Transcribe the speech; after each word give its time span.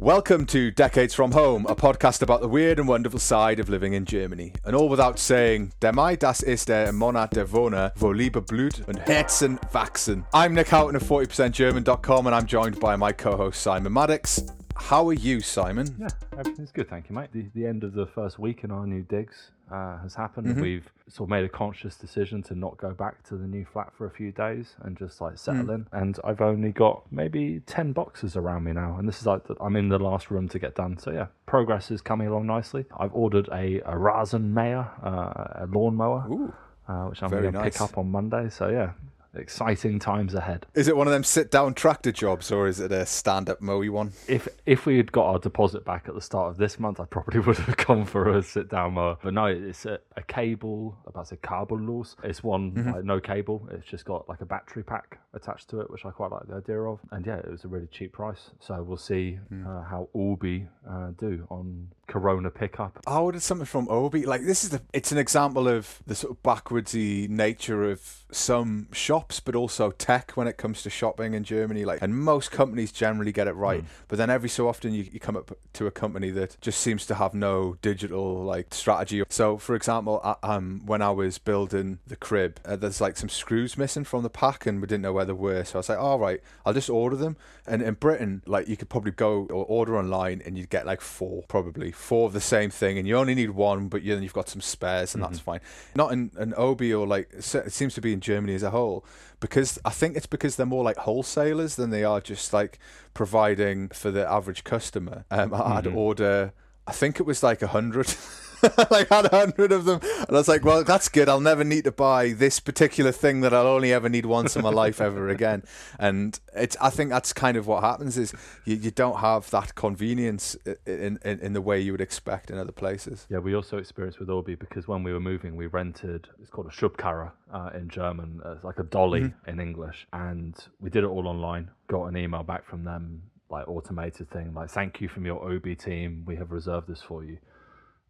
Welcome 0.00 0.46
to 0.46 0.70
Decades 0.70 1.12
from 1.12 1.32
Home, 1.32 1.66
a 1.66 1.76
podcast 1.76 2.22
about 2.22 2.40
the 2.40 2.48
weird 2.48 2.78
and 2.78 2.88
wonderful 2.88 3.18
side 3.18 3.60
of 3.60 3.68
living 3.68 3.92
in 3.92 4.06
Germany. 4.06 4.54
And 4.64 4.74
all 4.74 4.88
without 4.88 5.18
saying, 5.18 5.72
Der 5.82 5.92
Mai, 5.92 6.16
das 6.16 6.42
ist 6.42 6.68
der 6.68 6.90
Monat 6.94 7.34
der 7.34 7.52
Wohner, 7.52 7.92
wo 7.96 8.10
Liebe 8.10 8.40
Blut 8.40 8.82
und 8.88 8.98
Herzen 9.06 9.58
wachsen. 9.72 10.24
I'm 10.32 10.54
Nic 10.54 10.72
Houghton 10.72 10.96
of 10.96 11.02
40%German.com 11.02 12.26
and 12.26 12.34
I'm 12.34 12.46
joined 12.46 12.80
by 12.80 12.96
my 12.96 13.12
co-host 13.12 13.60
Simon 13.60 13.92
Maddox. 13.92 14.42
How 14.74 15.06
are 15.06 15.12
you, 15.12 15.42
Simon? 15.42 15.94
Yeah, 15.98 16.08
everything's 16.38 16.72
good, 16.72 16.88
thank 16.88 17.10
you, 17.10 17.14
mate. 17.14 17.28
The, 17.34 17.50
the 17.54 17.66
end 17.66 17.84
of 17.84 17.92
the 17.92 18.06
first 18.06 18.38
week 18.38 18.64
in 18.64 18.70
our 18.70 18.86
new 18.86 19.02
digs 19.02 19.50
uh, 19.70 19.98
has 19.98 20.14
happened. 20.14 20.48
Mm-hmm. 20.48 20.60
We've 20.60 20.92
sort 21.08 21.26
of 21.26 21.30
made 21.30 21.44
a 21.44 21.48
conscious 21.48 21.96
decision 21.96 22.42
to 22.44 22.54
not 22.54 22.76
go 22.76 22.90
back 22.92 23.22
to 23.28 23.36
the 23.36 23.46
new 23.46 23.64
flat 23.64 23.92
for 23.96 24.06
a 24.06 24.10
few 24.10 24.32
days 24.32 24.74
and 24.82 24.96
just 24.96 25.20
like 25.20 25.38
settle 25.38 25.64
mm. 25.64 25.74
in. 25.74 25.86
And 25.92 26.18
I've 26.24 26.40
only 26.40 26.72
got 26.72 27.02
maybe 27.10 27.62
10 27.66 27.92
boxes 27.92 28.36
around 28.36 28.64
me 28.64 28.72
now. 28.72 28.96
And 28.98 29.08
this 29.08 29.20
is 29.20 29.26
like, 29.26 29.42
I'm 29.60 29.76
in 29.76 29.88
the 29.88 29.98
last 29.98 30.30
room 30.30 30.48
to 30.48 30.58
get 30.58 30.74
done. 30.74 30.98
So 30.98 31.10
yeah, 31.10 31.26
progress 31.46 31.90
is 31.90 32.00
coming 32.00 32.28
along 32.28 32.46
nicely. 32.46 32.84
I've 32.98 33.14
ordered 33.14 33.48
a, 33.52 33.80
a 33.80 33.94
Rasenmäher, 33.94 34.88
uh, 35.04 35.64
a 35.64 35.68
lawnmower. 35.70 36.52
Uh, 36.88 37.04
which 37.04 37.22
I'm 37.22 37.30
going 37.30 37.52
to 37.52 37.62
pick 37.62 37.80
up 37.80 37.96
on 37.98 38.10
Monday. 38.10 38.48
So 38.50 38.68
yeah, 38.68 38.90
exciting 39.34 39.98
times 39.98 40.34
ahead. 40.34 40.66
Is 40.74 40.88
it 40.88 40.96
one 40.96 41.06
of 41.06 41.12
them 41.12 41.24
sit 41.24 41.50
down 41.50 41.74
tractor 41.74 42.12
jobs 42.12 42.50
or 42.50 42.66
is 42.66 42.80
it 42.80 42.92
a 42.92 43.06
stand 43.06 43.48
up 43.48 43.60
mowy 43.60 43.88
one? 43.88 44.12
If 44.28 44.48
if 44.66 44.86
we 44.86 44.96
had 44.96 45.12
got 45.12 45.26
our 45.26 45.38
deposit 45.38 45.84
back 45.84 46.08
at 46.08 46.14
the 46.14 46.20
start 46.20 46.50
of 46.50 46.56
this 46.56 46.78
month, 46.78 47.00
I 47.00 47.04
probably 47.04 47.40
would 47.46 47.58
have 47.58 47.76
gone 47.76 48.04
for 48.04 48.36
a 48.36 48.42
sit 48.42 48.68
down 48.68 48.94
mower. 48.94 49.18
But 49.22 49.34
no, 49.34 49.46
it's 49.46 49.86
a, 49.86 49.98
a 50.16 50.22
cable, 50.22 50.96
about 51.06 51.26
to 51.26 51.34
say 51.34 51.36
kabellos. 51.36 52.16
It's 52.22 52.42
one 52.42 52.72
mm-hmm. 52.72 52.90
like, 52.90 53.04
no 53.04 53.20
cable. 53.20 53.68
It's 53.70 53.86
just 53.86 54.04
got 54.04 54.28
like 54.28 54.40
a 54.40 54.46
battery 54.46 54.82
pack 54.82 55.18
attached 55.34 55.68
to 55.70 55.80
it, 55.80 55.90
which 55.90 56.04
I 56.04 56.10
quite 56.10 56.30
like 56.30 56.46
the 56.46 56.56
idea 56.56 56.80
of. 56.80 57.00
And 57.10 57.24
yeah, 57.26 57.36
it 57.36 57.50
was 57.50 57.64
a 57.64 57.68
really 57.68 57.88
cheap 57.88 58.12
price. 58.12 58.50
So 58.58 58.82
we'll 58.82 58.96
see 58.96 59.38
mm. 59.52 59.66
uh, 59.66 59.84
how 59.84 60.08
Obi 60.14 60.66
uh, 60.88 61.10
do 61.16 61.46
on 61.50 61.88
Corona 62.10 62.50
pickup. 62.50 62.98
I 63.06 63.18
ordered 63.18 63.42
something 63.42 63.66
from 63.66 63.88
Obi. 63.88 64.26
Like 64.26 64.42
this 64.42 64.64
is 64.64 64.70
the 64.70 64.82
it's 64.92 65.12
an 65.12 65.18
example 65.18 65.68
of 65.68 66.02
the 66.06 66.14
sort 66.14 66.32
of 66.32 66.42
backwardsy 66.42 67.28
nature 67.28 67.88
of 67.90 68.24
some 68.32 68.88
shops, 68.92 69.40
but 69.40 69.54
also 69.54 69.90
tech 69.92 70.32
when 70.32 70.46
it 70.48 70.56
comes 70.56 70.82
to 70.82 70.90
shopping 70.90 71.34
in 71.34 71.44
Germany. 71.44 71.84
Like 71.84 72.02
and 72.02 72.14
most 72.16 72.50
companies 72.50 72.90
generally 72.90 73.32
get 73.32 73.46
it 73.46 73.52
right, 73.52 73.82
mm. 73.82 73.86
but 74.08 74.18
then 74.18 74.28
every 74.28 74.48
so 74.48 74.68
often 74.68 74.92
you, 74.92 75.06
you 75.10 75.20
come 75.20 75.36
up 75.36 75.56
to 75.74 75.86
a 75.86 75.90
company 75.90 76.30
that 76.30 76.56
just 76.60 76.80
seems 76.80 77.06
to 77.06 77.14
have 77.14 77.32
no 77.32 77.76
digital 77.80 78.42
like 78.42 78.74
strategy. 78.74 79.22
So 79.28 79.56
for 79.56 79.76
example, 79.76 80.20
I, 80.24 80.34
um 80.42 80.82
when 80.84 81.02
I 81.02 81.10
was 81.10 81.38
building 81.38 82.00
the 82.06 82.16
crib, 82.16 82.58
uh, 82.64 82.74
there's 82.74 83.00
like 83.00 83.16
some 83.16 83.28
screws 83.28 83.78
missing 83.78 84.04
from 84.04 84.24
the 84.24 84.30
pack, 84.30 84.66
and 84.66 84.80
we 84.80 84.88
didn't 84.88 85.02
know 85.02 85.12
where 85.12 85.24
they 85.24 85.32
were. 85.32 85.64
So 85.64 85.76
I 85.76 85.80
was 85.80 85.88
like, 85.88 85.98
all 85.98 86.18
right, 86.18 86.40
I'll 86.66 86.74
just 86.74 86.90
order 86.90 87.14
them. 87.14 87.36
And 87.66 87.82
in 87.82 87.94
Britain, 87.94 88.42
like 88.46 88.68
you 88.68 88.76
could 88.76 88.88
probably 88.88 89.12
go 89.12 89.46
or 89.50 89.64
order 89.64 89.96
online, 89.96 90.42
and 90.44 90.58
you'd 90.58 90.70
get 90.70 90.86
like 90.86 91.00
four 91.00 91.44
probably 91.46 91.92
four 92.00 92.26
of 92.26 92.32
the 92.32 92.40
same 92.40 92.70
thing, 92.70 92.98
and 92.98 93.06
you 93.06 93.16
only 93.16 93.34
need 93.34 93.50
one, 93.50 93.88
but 93.88 94.04
then 94.04 94.22
you've 94.22 94.32
got 94.32 94.48
some 94.48 94.60
spares, 94.60 95.14
and 95.14 95.22
mm-hmm. 95.22 95.32
that's 95.32 95.42
fine. 95.42 95.60
Not 95.94 96.12
in 96.12 96.30
an 96.36 96.54
Obi 96.56 96.92
or 96.92 97.06
like 97.06 97.30
it 97.32 97.72
seems 97.72 97.94
to 97.94 98.00
be 98.00 98.12
in 98.12 98.20
Germany 98.20 98.54
as 98.54 98.62
a 98.62 98.70
whole, 98.70 99.04
because 99.38 99.78
I 99.84 99.90
think 99.90 100.16
it's 100.16 100.26
because 100.26 100.56
they're 100.56 100.66
more 100.66 100.84
like 100.84 100.98
wholesalers 100.98 101.76
than 101.76 101.90
they 101.90 102.04
are 102.04 102.20
just 102.20 102.52
like 102.52 102.78
providing 103.14 103.88
for 103.88 104.10
the 104.10 104.28
average 104.28 104.64
customer. 104.64 105.24
Um, 105.30 105.54
I'd 105.54 105.84
mm-hmm. 105.84 105.96
order, 105.96 106.52
I 106.86 106.92
think 106.92 107.20
it 107.20 107.24
was 107.24 107.42
like 107.42 107.62
a 107.62 107.68
hundred. 107.68 108.14
like 108.90 109.08
had 109.08 109.26
a 109.26 109.36
hundred 109.36 109.72
of 109.72 109.84
them, 109.84 110.00
and 110.02 110.30
I 110.30 110.32
was 110.32 110.48
like, 110.48 110.64
"Well, 110.64 110.84
that's 110.84 111.08
good. 111.08 111.28
I'll 111.28 111.40
never 111.40 111.64
need 111.64 111.84
to 111.84 111.92
buy 111.92 112.32
this 112.32 112.60
particular 112.60 113.12
thing 113.12 113.40
that 113.40 113.54
I'll 113.54 113.66
only 113.66 113.92
ever 113.92 114.08
need 114.08 114.26
once 114.26 114.56
in 114.56 114.62
my 114.62 114.70
life 114.70 115.00
ever 115.00 115.28
again." 115.28 115.62
And 115.98 116.38
it's, 116.54 116.76
I 116.80 116.90
think 116.90 117.10
that's 117.10 117.32
kind 117.32 117.56
of 117.56 117.66
what 117.66 117.82
happens 117.82 118.18
is 118.18 118.34
you, 118.64 118.76
you 118.76 118.90
don't 118.90 119.20
have 119.20 119.50
that 119.50 119.74
convenience 119.74 120.56
in, 120.86 121.18
in 121.24 121.40
in 121.40 121.52
the 121.52 121.60
way 121.60 121.80
you 121.80 121.92
would 121.92 122.00
expect 122.00 122.50
in 122.50 122.58
other 122.58 122.72
places. 122.72 123.26
Yeah, 123.30 123.38
we 123.38 123.54
also 123.54 123.78
experienced 123.78 124.20
with 124.20 124.30
Obi 124.30 124.54
because 124.54 124.86
when 124.88 125.02
we 125.02 125.12
were 125.12 125.20
moving, 125.20 125.56
we 125.56 125.66
rented. 125.66 126.28
It's 126.40 126.50
called 126.50 126.66
a 126.66 126.70
Schubkarre 126.70 127.32
uh, 127.52 127.70
in 127.74 127.88
German. 127.88 128.40
Uh, 128.44 128.52
it's 128.52 128.64
like 128.64 128.78
a 128.78 128.84
dolly 128.84 129.22
mm-hmm. 129.22 129.50
in 129.50 129.60
English, 129.60 130.06
and 130.12 130.54
we 130.80 130.90
did 130.90 131.04
it 131.04 131.08
all 131.08 131.26
online. 131.26 131.70
Got 131.88 132.06
an 132.06 132.16
email 132.16 132.42
back 132.42 132.66
from 132.66 132.84
them 132.84 133.22
like 133.50 133.66
automated 133.66 134.30
thing 134.30 134.54
like 134.54 134.70
thank 134.70 135.00
you 135.00 135.08
from 135.08 135.26
your 135.26 135.42
Obi 135.42 135.74
team 135.74 136.22
we 136.26 136.36
have 136.36 136.52
reserved 136.52 136.86
this 136.86 137.02
for 137.02 137.24
you 137.24 137.36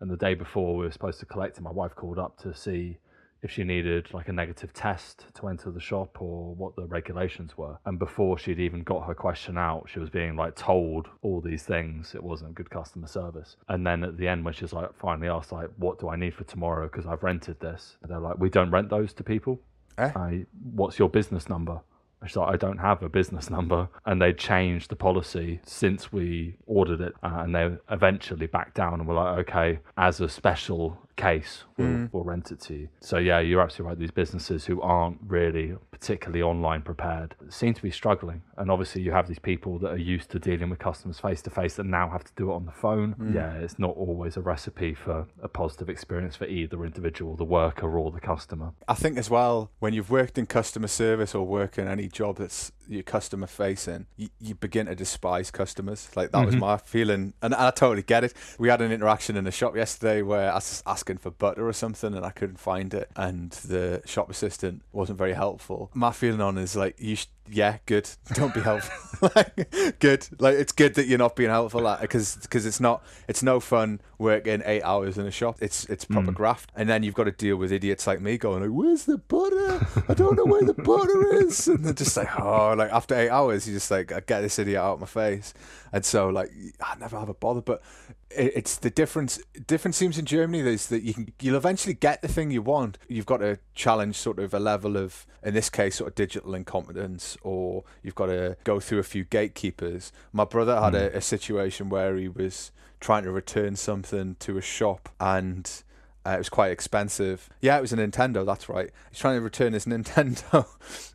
and 0.01 0.11
the 0.11 0.17
day 0.17 0.35
before 0.35 0.77
we 0.77 0.85
were 0.85 0.91
supposed 0.91 1.21
to 1.21 1.27
collect 1.27 1.59
it, 1.59 1.63
my 1.63 1.71
wife 1.71 1.95
called 1.95 2.19
up 2.19 2.39
to 2.39 2.55
see 2.55 2.99
if 3.43 3.51
she 3.51 3.65
needed 3.65 4.13
like 4.13 4.29
a 4.29 4.33
negative 4.33 4.73
test 4.73 5.27
to 5.35 5.49
enter 5.49 5.71
the 5.71 5.81
shop 5.81 6.21
or 6.21 6.55
what 6.55 6.77
the 6.77 6.87
regulations 6.87 7.57
were. 7.57 7.79
And 7.87 7.99
before 7.99 8.39
she'd 8.39 8.59
even 8.59 8.83
got 8.83 9.07
her 9.07 9.15
question 9.15 9.57
out, 9.57 9.89
she 9.89 9.99
was 9.99 10.11
being 10.11 10.37
like 10.37 10.57
told 10.57 11.09
all 11.23 11.41
these 11.41 11.63
things. 11.63 12.15
It 12.15 12.23
wasn't 12.23 12.55
good 12.55 12.71
customer 12.71 13.07
service. 13.07 13.57
And 13.69 13.87
then 13.87 14.05
at 14.05 14.19
the 14.19 14.29
end, 14.29 14.45
when 14.45 14.55
she's 14.55 14.73
like 14.73 14.95
finally 14.95 15.29
asked, 15.29 15.53
like, 15.53 15.71
what 15.77 15.99
do 15.99 16.09
I 16.11 16.17
need 16.17 16.35
for 16.35 16.45
tomorrow? 16.45 16.87
Because 16.87 17.07
I've 17.07 17.23
rented 17.23 17.61
this. 17.61 17.97
They're 18.07 18.21
like, 18.21 18.39
we 18.39 18.51
don't 18.51 18.71
rent 18.71 18.91
those 18.91 19.13
to 19.15 19.25
people. 19.25 19.61
Eh? 19.99 20.13
I, 20.15 20.47
what's 20.73 20.99
your 20.99 21.09
business 21.09 21.49
number? 21.49 21.81
She's 22.27 22.37
like, 22.37 22.53
I 22.53 22.57
don't 22.57 22.79
have 22.79 23.03
a 23.03 23.09
business 23.09 23.51
number. 23.51 23.89
And 24.07 24.21
they 24.21 24.33
changed 24.33 24.91
the 24.91 24.97
policy 24.97 25.61
since 25.65 26.13
we 26.13 26.57
ordered 26.67 27.01
it. 27.01 27.15
Uh, 27.23 27.41
and 27.41 27.55
they 27.55 27.71
eventually 27.91 28.47
backed 28.47 28.75
down 28.75 28.95
and 28.95 29.09
were 29.09 29.15
like, 29.15 29.39
okay, 29.39 29.79
as 29.97 30.21
a 30.21 30.29
special 30.29 30.99
case, 31.17 31.65
we'll, 31.77 31.87
mm. 31.87 32.09
we'll 32.13 32.25
rent 32.25 32.51
it 32.51 32.61
to 32.61 32.75
you. 32.75 32.89
So, 33.01 33.19
yeah, 33.19 33.41
you're 33.41 33.61
absolutely 33.61 33.91
right. 33.91 33.99
These 33.99 34.11
businesses 34.11 34.65
who 34.65 34.81
aren't 34.81 35.19
really 35.27 35.75
particularly 35.91 36.43
online 36.43 36.81
prepared 36.81 37.35
seem 37.51 37.75
to 37.75 37.83
be 37.83 37.91
struggling. 37.91 38.43
And 38.57 38.71
obviously, 38.71 39.03
you 39.03 39.13
have 39.13 39.29
these 39.29 39.39
people 39.39 39.79
that 39.81 39.91
are 39.91 39.99
used 39.99 40.31
to 40.31 40.39
dealing 40.39 40.71
with 40.71 40.79
customers 40.79 41.21
face 41.21 41.43
to 41.43 41.51
face 41.51 41.75
that 41.77 41.85
now 41.85 42.09
have 42.09 42.25
to 42.25 42.33
do 42.37 42.51
it 42.51 42.55
on 42.55 42.65
the 42.65 42.73
phone. 42.73 43.15
Mm. 43.15 43.35
Yeah, 43.35 43.53
it's 43.55 43.79
not 43.79 43.97
always 43.97 44.37
a 44.37 44.41
recipe 44.41 44.95
for 44.95 45.27
a 45.43 45.49
positive 45.49 45.91
experience 45.91 46.37
for 46.37 46.47
either 46.47 46.85
individual, 46.85 47.37
the 47.37 47.45
worker, 47.45 47.99
or 47.99 48.11
the 48.11 48.21
customer. 48.21 48.73
I 48.89 48.95
think 48.95 49.19
as 49.19 49.29
well, 49.29 49.71
when 49.79 49.93
you've 49.93 50.11
worked 50.11 50.39
in 50.39 50.47
customer 50.47 50.89
service 50.89 51.35
or 51.35 51.47
work 51.47 51.79
in 51.79 51.87
any 51.87 52.09
job 52.13 52.37
that's 52.37 52.73
your 52.89 53.03
customer 53.03 53.47
facing, 53.47 54.07
you, 54.17 54.29
you 54.41 54.55
begin 54.55 54.87
to 54.87 54.95
despise 54.95 55.51
customers. 55.51 56.09
Like 56.17 56.33
that 56.33 56.39
mm-hmm. 56.39 56.47
was 56.47 56.57
my 56.57 56.77
feeling, 56.77 57.35
and 57.43 57.55
I 57.55 57.71
totally 57.71 58.03
get 58.03 58.25
it. 58.25 58.35
We 58.59 58.69
had 58.69 58.81
an 58.81 58.93
interaction 58.93 59.37
in 59.37 59.45
the 59.45 59.51
shop 59.51 59.77
yesterday 59.77 60.23
where 60.23 60.51
I 60.51 60.55
was 60.55 60.83
asking 60.87 61.19
for 61.19 61.31
butter 61.31 61.67
or 61.67 61.73
something, 61.73 62.15
and 62.15 62.25
I 62.25 62.31
couldn't 62.31 62.59
find 62.59 62.93
it, 62.93 63.11
and 63.17 63.51
the 63.51 64.03
shop 64.05 64.31
assistant 64.31 64.83
wasn't 64.93 65.19
very 65.19 65.35
helpful. 65.35 65.91
My 65.95 66.13
feeling 66.13 66.41
on 66.41 66.59
is 66.59 66.77
like 66.77 66.97
you. 66.99 67.17
Sh- 67.17 67.27
yeah, 67.51 67.79
good. 67.87 68.09
Don't 68.35 68.55
be 68.55 68.61
helpful. 68.61 69.31
like, 69.37 69.99
good. 69.99 70.27
Like 70.39 70.55
it's 70.55 70.73
good 70.73 70.95
that 70.95 71.07
you're 71.07 71.19
not 71.19 71.37
being 71.37 71.51
helpful 71.51 71.97
because 72.01 72.37
because 72.37 72.65
it's 72.65 72.81
not 72.81 73.03
it's 73.29 73.43
no 73.43 73.61
fun 73.61 74.01
working 74.19 74.63
eight 74.65 74.83
hours 74.83 75.19
in 75.19 75.27
a 75.27 75.31
shop. 75.31 75.59
It's 75.61 75.85
it's 75.87 76.05
proper 76.05 76.31
mm. 76.31 76.35
graft, 76.35 76.71
and 76.77 76.89
then 76.89 77.03
you've 77.03 77.15
got 77.15 77.25
to 77.25 77.33
deal 77.33 77.57
with 77.57 77.73
idiots 77.73 78.07
like 78.07 78.21
me 78.21 78.39
going 78.39 78.63
like, 78.63 78.71
"Where's 78.71 79.05
the 79.05 79.19
butter? 79.19 79.87
I 80.09 80.15
don't 80.15 80.37
know 80.37 80.45
where 80.45 80.63
the 80.63 80.75
butter 80.75 81.35
is," 81.35 81.67
and 81.69 81.85
they're 81.85 81.93
just 81.93 82.17
like, 82.17 82.39
"Oh, 82.41 82.75
like 82.77 82.93
after 82.93 83.15
eight 83.15 83.31
hours, 83.31 83.67
you 83.67 83.75
just 83.75 83.91
like 83.91 84.13
I 84.13 84.21
get 84.21 84.41
this 84.43 84.59
idiot 84.59 84.81
out 84.81 84.95
of 84.95 85.01
my 85.01 85.07
face." 85.07 85.53
And 85.93 86.05
so 86.05 86.29
like 86.29 86.51
I 86.81 86.95
never 86.97 87.19
have 87.19 87.29
a 87.29 87.35
bother, 87.35 87.61
but 87.61 87.83
it's 88.31 88.77
the 88.77 88.91
difference. 88.91 89.41
Difference 89.67 89.97
seems 89.97 90.19
in 90.19 90.25
Germany 90.25 90.61
is 90.61 90.87
that 90.89 91.03
you 91.03 91.15
can 91.15 91.33
you'll 91.41 91.57
eventually 91.57 91.95
get 91.95 92.23
the 92.23 92.29
thing 92.29 92.51
you 92.51 92.63
want. 92.63 92.99
You've 93.09 93.27
got 93.27 93.39
to 93.39 93.59
challenge 93.75 94.17
sort 94.17 94.39
of 94.39 94.55
a 94.55 94.61
level 94.61 94.97
of, 94.97 95.27
in 95.43 95.55
this 95.55 95.69
case, 95.71 95.97
sort 95.97 96.09
of 96.09 96.15
digital 96.15 96.55
incompetence, 96.55 97.37
or 97.43 97.85
you've 98.03 98.15
got 98.15 98.27
to 98.27 98.57
go 98.65 98.81
through 98.81 99.01
a 99.01 99.05
few 99.05 99.25
gatekeepers. 99.25 100.13
My 100.33 100.45
brother 100.45 100.81
had 100.81 100.93
mm. 100.93 101.13
a, 101.13 101.19
a 101.19 101.21
situation 101.21 101.89
where 101.89 102.17
he 102.17 102.29
was 102.29 102.71
trying 103.01 103.25
to 103.25 103.33
return 103.33 103.77
something 103.77 104.37
to 104.41 104.59
a 104.59 104.63
shop 104.63 105.09
and 105.19 105.83
uh, 106.27 106.31
it 106.31 106.39
was 106.39 106.49
quite 106.49 106.71
expensive. 106.71 107.49
Yeah, 107.61 107.79
it 107.79 107.81
was 107.81 107.93
a 107.93 107.97
Nintendo. 107.97 108.45
That's 108.45 108.69
right. 108.69 108.91
He's 109.11 109.19
trying 109.19 109.39
to 109.39 109.41
return 109.41 109.73
his 109.73 109.85
Nintendo 109.87 110.67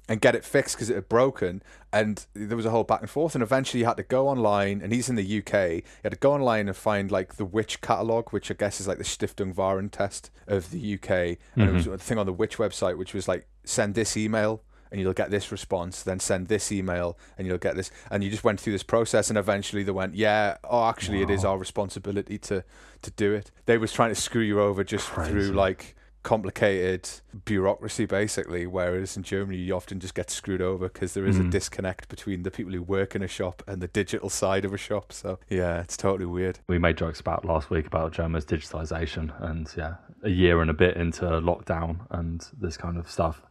and 0.09 0.19
get 0.19 0.35
it 0.35 0.43
fixed 0.43 0.75
because 0.75 0.89
it 0.89 0.95
had 0.95 1.09
broken. 1.09 1.61
And 1.93 2.25
there 2.33 2.57
was 2.57 2.65
a 2.65 2.71
whole 2.71 2.83
back 2.83 3.01
and 3.01 3.09
forth. 3.09 3.35
And 3.35 3.43
eventually, 3.43 3.81
he 3.81 3.85
had 3.85 3.97
to 3.97 4.03
go 4.03 4.27
online. 4.27 4.81
And 4.81 4.91
he's 4.91 5.07
in 5.07 5.15
the 5.15 5.37
UK. 5.39 5.69
He 5.69 5.83
had 6.03 6.13
to 6.13 6.19
go 6.19 6.33
online 6.33 6.67
and 6.67 6.75
find 6.75 7.11
like 7.11 7.35
the 7.35 7.45
Which 7.45 7.81
catalog, 7.81 8.31
which 8.31 8.49
I 8.49 8.55
guess 8.55 8.81
is 8.81 8.87
like 8.87 8.97
the 8.97 9.03
Stiftung 9.03 9.53
Warentest 9.53 10.29
of 10.47 10.71
the 10.71 10.95
UK. 10.95 11.09
And 11.09 11.37
mm-hmm. 11.55 11.61
it 11.61 11.73
was 11.73 11.87
a 11.87 11.97
thing 11.97 12.17
on 12.17 12.25
the 12.25 12.33
Which 12.33 12.57
website, 12.57 12.97
which 12.97 13.13
was 13.13 13.27
like 13.27 13.47
send 13.63 13.93
this 13.93 14.17
email 14.17 14.63
and 14.95 15.01
you'll 15.01 15.11
get 15.11 15.29
this 15.29 15.51
response 15.51 16.03
then 16.03 16.21
send 16.21 16.47
this 16.47 16.71
email 16.71 17.17
and 17.37 17.45
you'll 17.45 17.57
get 17.57 17.75
this 17.75 17.91
and 18.09 18.23
you 18.23 18.29
just 18.29 18.45
went 18.45 18.61
through 18.61 18.71
this 18.71 18.81
process 18.81 19.27
and 19.27 19.37
eventually 19.37 19.83
they 19.83 19.91
went 19.91 20.15
yeah 20.15 20.55
oh 20.63 20.87
actually 20.87 21.17
wow. 21.17 21.23
it 21.23 21.29
is 21.29 21.43
our 21.43 21.57
responsibility 21.57 22.37
to 22.37 22.63
to 23.01 23.11
do 23.11 23.33
it 23.33 23.51
they 23.65 23.77
was 23.77 23.91
trying 23.91 24.09
to 24.09 24.15
screw 24.15 24.41
you 24.41 24.61
over 24.61 24.85
just 24.85 25.09
Crazy. 25.09 25.31
through 25.31 25.51
like 25.51 25.97
complicated 26.23 27.07
bureaucracy 27.43 28.05
basically 28.05 28.65
whereas 28.65 29.17
in 29.17 29.21
germany 29.21 29.57
you 29.57 29.75
often 29.75 29.99
just 29.99 30.15
get 30.15 30.31
screwed 30.31 30.61
over 30.61 30.87
because 30.87 31.13
there 31.13 31.25
is 31.25 31.37
mm. 31.37 31.47
a 31.47 31.49
disconnect 31.51 32.07
between 32.07 32.43
the 32.43 32.49
people 32.49 32.71
who 32.71 32.81
work 32.81 33.15
in 33.15 33.21
a 33.21 33.27
shop 33.27 33.61
and 33.67 33.81
the 33.81 33.89
digital 33.89 34.29
side 34.29 34.63
of 34.63 34.73
a 34.73 34.77
shop 34.77 35.11
so 35.11 35.37
yeah 35.49 35.81
it's 35.81 35.97
totally 35.97 36.25
weird 36.25 36.57
we 36.67 36.79
made 36.79 36.97
jokes 36.97 37.19
about 37.19 37.43
last 37.43 37.69
week 37.69 37.85
about 37.85 38.13
germany's 38.13 38.45
digitalization 38.45 39.29
and 39.43 39.71
yeah 39.77 39.95
a 40.23 40.29
year 40.29 40.61
and 40.61 40.71
a 40.71 40.73
bit 40.73 40.95
into 40.95 41.25
lockdown 41.25 41.99
and 42.09 42.47
this 42.59 42.77
kind 42.77 42.97
of 42.97 43.07
stuff 43.07 43.43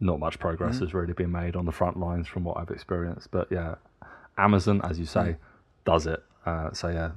not 0.00 0.18
much 0.18 0.38
progress 0.38 0.76
mm-hmm. 0.76 0.84
has 0.84 0.94
really 0.94 1.12
been 1.12 1.32
made 1.32 1.56
on 1.56 1.66
the 1.66 1.72
front 1.72 1.98
lines 1.98 2.26
from 2.26 2.44
what 2.44 2.56
I've 2.56 2.70
experienced. 2.70 3.30
But 3.30 3.48
yeah, 3.50 3.76
Amazon, 4.36 4.80
as 4.84 4.98
you 4.98 5.06
say, 5.06 5.20
mm. 5.20 5.36
does 5.84 6.06
it. 6.06 6.22
Uh, 6.44 6.72
so 6.72 6.88
yeah, 6.88 7.12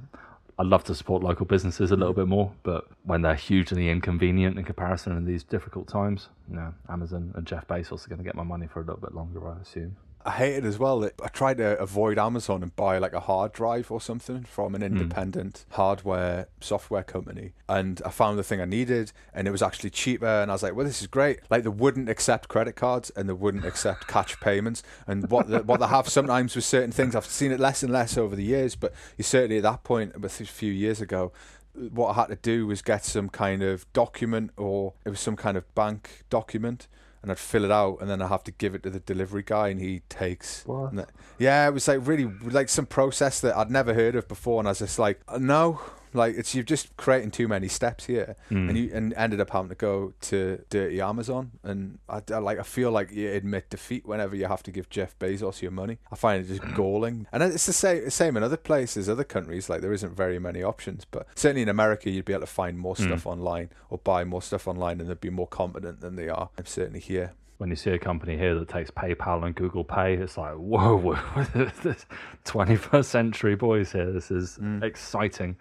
I'd 0.58 0.66
love 0.66 0.84
to 0.84 0.94
support 0.94 1.22
local 1.22 1.46
businesses 1.46 1.92
a 1.92 1.96
little 1.96 2.14
bit 2.14 2.26
more, 2.26 2.52
but 2.64 2.88
when 3.04 3.22
they're 3.22 3.34
hugely 3.34 3.88
inconvenient 3.88 4.58
in 4.58 4.64
comparison 4.64 5.16
in 5.16 5.24
these 5.24 5.44
difficult 5.44 5.86
times, 5.86 6.28
you 6.48 6.56
know, 6.56 6.74
Amazon 6.88 7.32
and 7.36 7.46
Jeff 7.46 7.66
Bezos 7.68 8.04
are 8.04 8.08
going 8.08 8.18
to 8.18 8.24
get 8.24 8.34
my 8.34 8.42
money 8.42 8.66
for 8.66 8.80
a 8.80 8.84
little 8.84 9.00
bit 9.00 9.14
longer, 9.14 9.48
I 9.48 9.60
assume. 9.60 9.96
I 10.28 10.32
hate 10.32 10.56
it 10.56 10.64
as 10.66 10.78
well 10.78 11.00
that 11.00 11.14
I 11.24 11.28
try 11.28 11.54
to 11.54 11.78
avoid 11.78 12.18
Amazon 12.18 12.62
and 12.62 12.76
buy 12.76 12.98
like 12.98 13.14
a 13.14 13.20
hard 13.20 13.50
drive 13.54 13.90
or 13.90 13.98
something 13.98 14.44
from 14.44 14.74
an 14.74 14.82
independent 14.82 15.64
mm. 15.70 15.74
hardware 15.74 16.48
software 16.60 17.02
company. 17.02 17.54
And 17.66 18.02
I 18.04 18.10
found 18.10 18.38
the 18.38 18.42
thing 18.42 18.60
I 18.60 18.66
needed 18.66 19.12
and 19.32 19.48
it 19.48 19.52
was 19.52 19.62
actually 19.62 19.88
cheaper. 19.88 20.26
And 20.26 20.50
I 20.50 20.54
was 20.54 20.62
like, 20.62 20.74
well, 20.74 20.84
this 20.84 21.00
is 21.00 21.06
great. 21.06 21.40
Like 21.48 21.62
they 21.62 21.70
wouldn't 21.70 22.10
accept 22.10 22.48
credit 22.48 22.76
cards 22.76 23.10
and 23.16 23.26
they 23.26 23.32
wouldn't 23.32 23.64
accept 23.64 24.06
cash 24.06 24.38
payments. 24.38 24.82
And 25.06 25.30
what 25.30 25.48
the, 25.48 25.62
what 25.62 25.80
they 25.80 25.86
have 25.86 26.10
sometimes 26.10 26.54
with 26.54 26.66
certain 26.66 26.92
things, 26.92 27.16
I've 27.16 27.24
seen 27.24 27.50
it 27.50 27.58
less 27.58 27.82
and 27.82 27.90
less 27.90 28.18
over 28.18 28.36
the 28.36 28.44
years, 28.44 28.76
but 28.76 28.92
you 29.16 29.24
certainly 29.24 29.56
at 29.56 29.62
that 29.62 29.82
point, 29.82 30.12
a 30.14 30.28
few 30.28 30.70
years 30.70 31.00
ago, 31.00 31.32
what 31.72 32.10
I 32.10 32.12
had 32.20 32.26
to 32.26 32.36
do 32.36 32.66
was 32.66 32.82
get 32.82 33.02
some 33.02 33.30
kind 33.30 33.62
of 33.62 33.90
document 33.94 34.50
or 34.58 34.92
it 35.06 35.08
was 35.08 35.20
some 35.20 35.36
kind 35.36 35.56
of 35.56 35.74
bank 35.74 36.24
document 36.28 36.86
and 37.22 37.30
I'd 37.30 37.38
fill 37.38 37.64
it 37.64 37.70
out, 37.70 37.98
and 38.00 38.08
then 38.08 38.22
I 38.22 38.28
have 38.28 38.44
to 38.44 38.52
give 38.52 38.74
it 38.74 38.82
to 38.84 38.90
the 38.90 39.00
delivery 39.00 39.42
guy, 39.44 39.68
and 39.68 39.80
he 39.80 40.02
takes. 40.08 40.64
What? 40.64 40.92
yeah, 41.38 41.66
it 41.68 41.72
was 41.72 41.88
like 41.88 42.06
really 42.06 42.30
like 42.42 42.68
some 42.68 42.86
process 42.86 43.40
that 43.40 43.56
I'd 43.56 43.70
never 43.70 43.94
heard 43.94 44.14
of 44.14 44.28
before, 44.28 44.60
and 44.60 44.68
I 44.68 44.72
was 44.72 44.78
just 44.78 44.98
like, 44.98 45.20
no, 45.38 45.80
like 46.12 46.36
it's 46.36 46.54
you're 46.54 46.64
just 46.64 46.96
creating 46.96 47.30
too 47.30 47.48
many 47.48 47.68
steps 47.68 48.06
here, 48.06 48.36
mm. 48.50 48.68
and 48.68 48.78
you 48.78 48.90
and 48.92 49.14
ended 49.14 49.40
up 49.40 49.50
having 49.50 49.68
to 49.68 49.74
go 49.74 50.12
to 50.22 50.64
dirty 50.70 51.00
Amazon, 51.00 51.52
and 51.62 51.98
I, 52.08 52.22
I, 52.32 52.38
like 52.38 52.58
I 52.58 52.62
feel 52.62 52.90
like 52.90 53.10
you 53.10 53.30
admit 53.30 53.70
defeat 53.70 54.06
whenever 54.06 54.36
you 54.36 54.46
have 54.46 54.62
to 54.64 54.70
give 54.70 54.88
Jeff 54.90 55.18
Bezos 55.18 55.62
your 55.62 55.70
money. 55.70 55.98
I 56.10 56.16
find 56.16 56.44
it 56.44 56.48
just 56.48 56.62
galling, 56.74 57.26
and 57.32 57.42
it's 57.42 57.66
the 57.66 57.72
same 57.72 58.10
same 58.10 58.36
in 58.36 58.42
other 58.42 58.56
places, 58.56 59.08
other 59.08 59.24
countries. 59.24 59.68
Like 59.68 59.80
there 59.80 59.92
isn't 59.92 60.16
very 60.16 60.38
many 60.38 60.62
options, 60.62 61.04
but 61.04 61.26
certainly 61.34 61.62
in 61.62 61.68
America 61.68 62.10
you'd 62.10 62.24
be 62.24 62.32
able 62.32 62.40
to 62.42 62.46
find 62.46 62.78
more 62.78 62.94
mm. 62.94 63.04
stuff 63.04 63.26
online 63.26 63.70
or 63.90 63.98
buy 63.98 64.24
more 64.24 64.42
stuff 64.42 64.68
online, 64.68 65.00
and 65.00 65.08
they'd 65.08 65.20
be 65.20 65.30
more 65.30 65.48
competent 65.48 66.00
than 66.00 66.16
they 66.16 66.28
are. 66.28 66.50
I'm 66.58 66.66
certainly 66.66 67.00
here 67.00 67.32
when 67.58 67.70
you 67.70 67.76
see 67.76 67.90
a 67.90 67.98
company 67.98 68.36
here 68.36 68.54
that 68.54 68.68
takes 68.68 68.90
PayPal 68.90 69.44
and 69.44 69.54
Google 69.54 69.84
Pay, 69.84 70.14
it's 70.14 70.38
like, 70.38 70.54
whoa, 70.54 70.96
whoa, 70.96 71.44
this 71.82 72.06
21st 72.44 73.04
century 73.04 73.56
boys 73.56 73.92
here. 73.92 74.10
This 74.12 74.30
is 74.30 74.58
mm. 74.58 74.82
exciting. 74.82 75.56